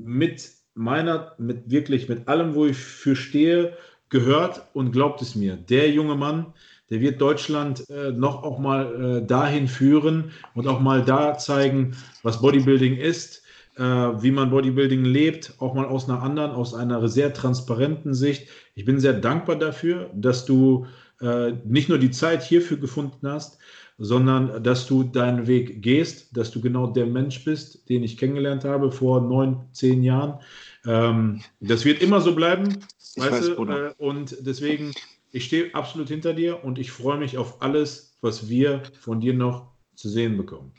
mit 0.00 0.50
meiner, 0.74 1.34
mit 1.38 1.70
wirklich 1.70 2.08
mit 2.08 2.28
allem, 2.28 2.54
wo 2.54 2.66
ich 2.66 2.76
für 2.76 3.16
stehe, 3.16 3.76
gehört 4.10 4.62
und 4.72 4.92
glaubt 4.92 5.20
es 5.20 5.34
mir. 5.34 5.56
Der 5.56 5.90
junge 5.90 6.14
Mann, 6.14 6.46
der 6.88 7.00
wird 7.00 7.20
Deutschland 7.20 7.84
äh, 7.90 8.10
noch 8.12 8.42
auch 8.42 8.58
mal 8.58 9.18
äh, 9.18 9.26
dahin 9.26 9.68
führen 9.68 10.30
und 10.54 10.66
auch 10.66 10.80
mal 10.80 11.04
da 11.04 11.36
zeigen, 11.36 11.94
was 12.22 12.40
Bodybuilding 12.40 12.96
ist, 12.96 13.42
äh, 13.76 13.82
wie 13.82 14.30
man 14.30 14.48
Bodybuilding 14.50 15.04
lebt, 15.04 15.52
auch 15.58 15.74
mal 15.74 15.84
aus 15.84 16.08
einer 16.08 16.22
anderen, 16.22 16.52
aus 16.52 16.72
einer 16.72 17.06
sehr 17.08 17.34
transparenten 17.34 18.14
Sicht. 18.14 18.48
Ich 18.74 18.84
bin 18.86 18.98
sehr 19.00 19.12
dankbar 19.14 19.56
dafür, 19.56 20.10
dass 20.14 20.46
du 20.46 20.86
äh, 21.20 21.52
nicht 21.64 21.88
nur 21.90 21.98
die 21.98 22.10
Zeit 22.12 22.42
hierfür 22.42 22.78
gefunden 22.78 23.28
hast, 23.28 23.58
sondern 23.98 24.62
dass 24.62 24.86
du 24.86 25.02
deinen 25.02 25.46
Weg 25.46 25.82
gehst, 25.82 26.36
dass 26.36 26.50
du 26.52 26.60
genau 26.60 26.86
der 26.86 27.06
Mensch 27.06 27.44
bist, 27.44 27.88
den 27.88 28.04
ich 28.04 28.16
kennengelernt 28.16 28.64
habe 28.64 28.92
vor 28.92 29.20
neun, 29.20 29.64
zehn 29.72 30.02
Jahren. 30.02 30.40
Ähm, 30.86 31.42
das 31.60 31.84
wird 31.84 32.00
immer 32.00 32.20
so 32.20 32.34
bleiben, 32.34 32.78
Ich 33.16 33.22
weißt 33.22 33.48
weiß, 33.50 33.56
du? 33.56 33.64
Äh, 33.64 33.94
und 33.98 34.36
deswegen, 34.40 34.92
ich 35.32 35.44
stehe 35.44 35.74
absolut 35.74 36.08
hinter 36.08 36.32
dir 36.32 36.64
und 36.64 36.78
ich 36.78 36.92
freue 36.92 37.18
mich 37.18 37.36
auf 37.36 37.60
alles, 37.60 38.16
was 38.20 38.48
wir 38.48 38.82
von 39.00 39.20
dir 39.20 39.34
noch 39.34 39.72
zu 39.96 40.08
sehen 40.08 40.36
bekommen. 40.36 40.72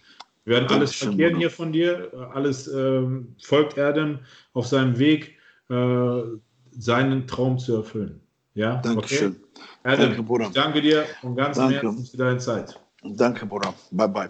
Wir 0.45 0.55
werden 0.55 0.69
alles 0.69 0.99
Bruder. 0.99 1.37
hier 1.37 1.49
von 1.51 1.71
dir. 1.71 2.11
Äh, 2.13 2.17
Alles 2.33 2.67
ähm, 2.67 3.35
folgt 3.43 3.77
Erdem 3.77 4.19
auf 4.53 4.65
seinem 4.65 4.97
Weg, 4.97 5.37
äh, 5.69 6.21
seinen 6.71 7.27
Traum 7.27 7.59
zu 7.59 7.75
erfüllen. 7.75 8.21
Ja, 8.55 8.77
Dankeschön. 8.77 9.35
Okay? 9.53 9.63
Erdem, 9.83 10.07
Danke, 10.07 10.23
Bruder. 10.23 10.45
ich 10.45 10.51
danke 10.51 10.81
dir 10.81 11.05
von 11.21 11.35
ganzem 11.35 11.69
Danke. 11.69 11.87
Herzen 11.87 12.05
für 12.05 12.17
deine 12.17 12.37
Zeit. 12.39 12.79
Danke, 13.03 13.45
Bruder. 13.45 13.73
Bye, 13.91 14.07
bye. 14.07 14.29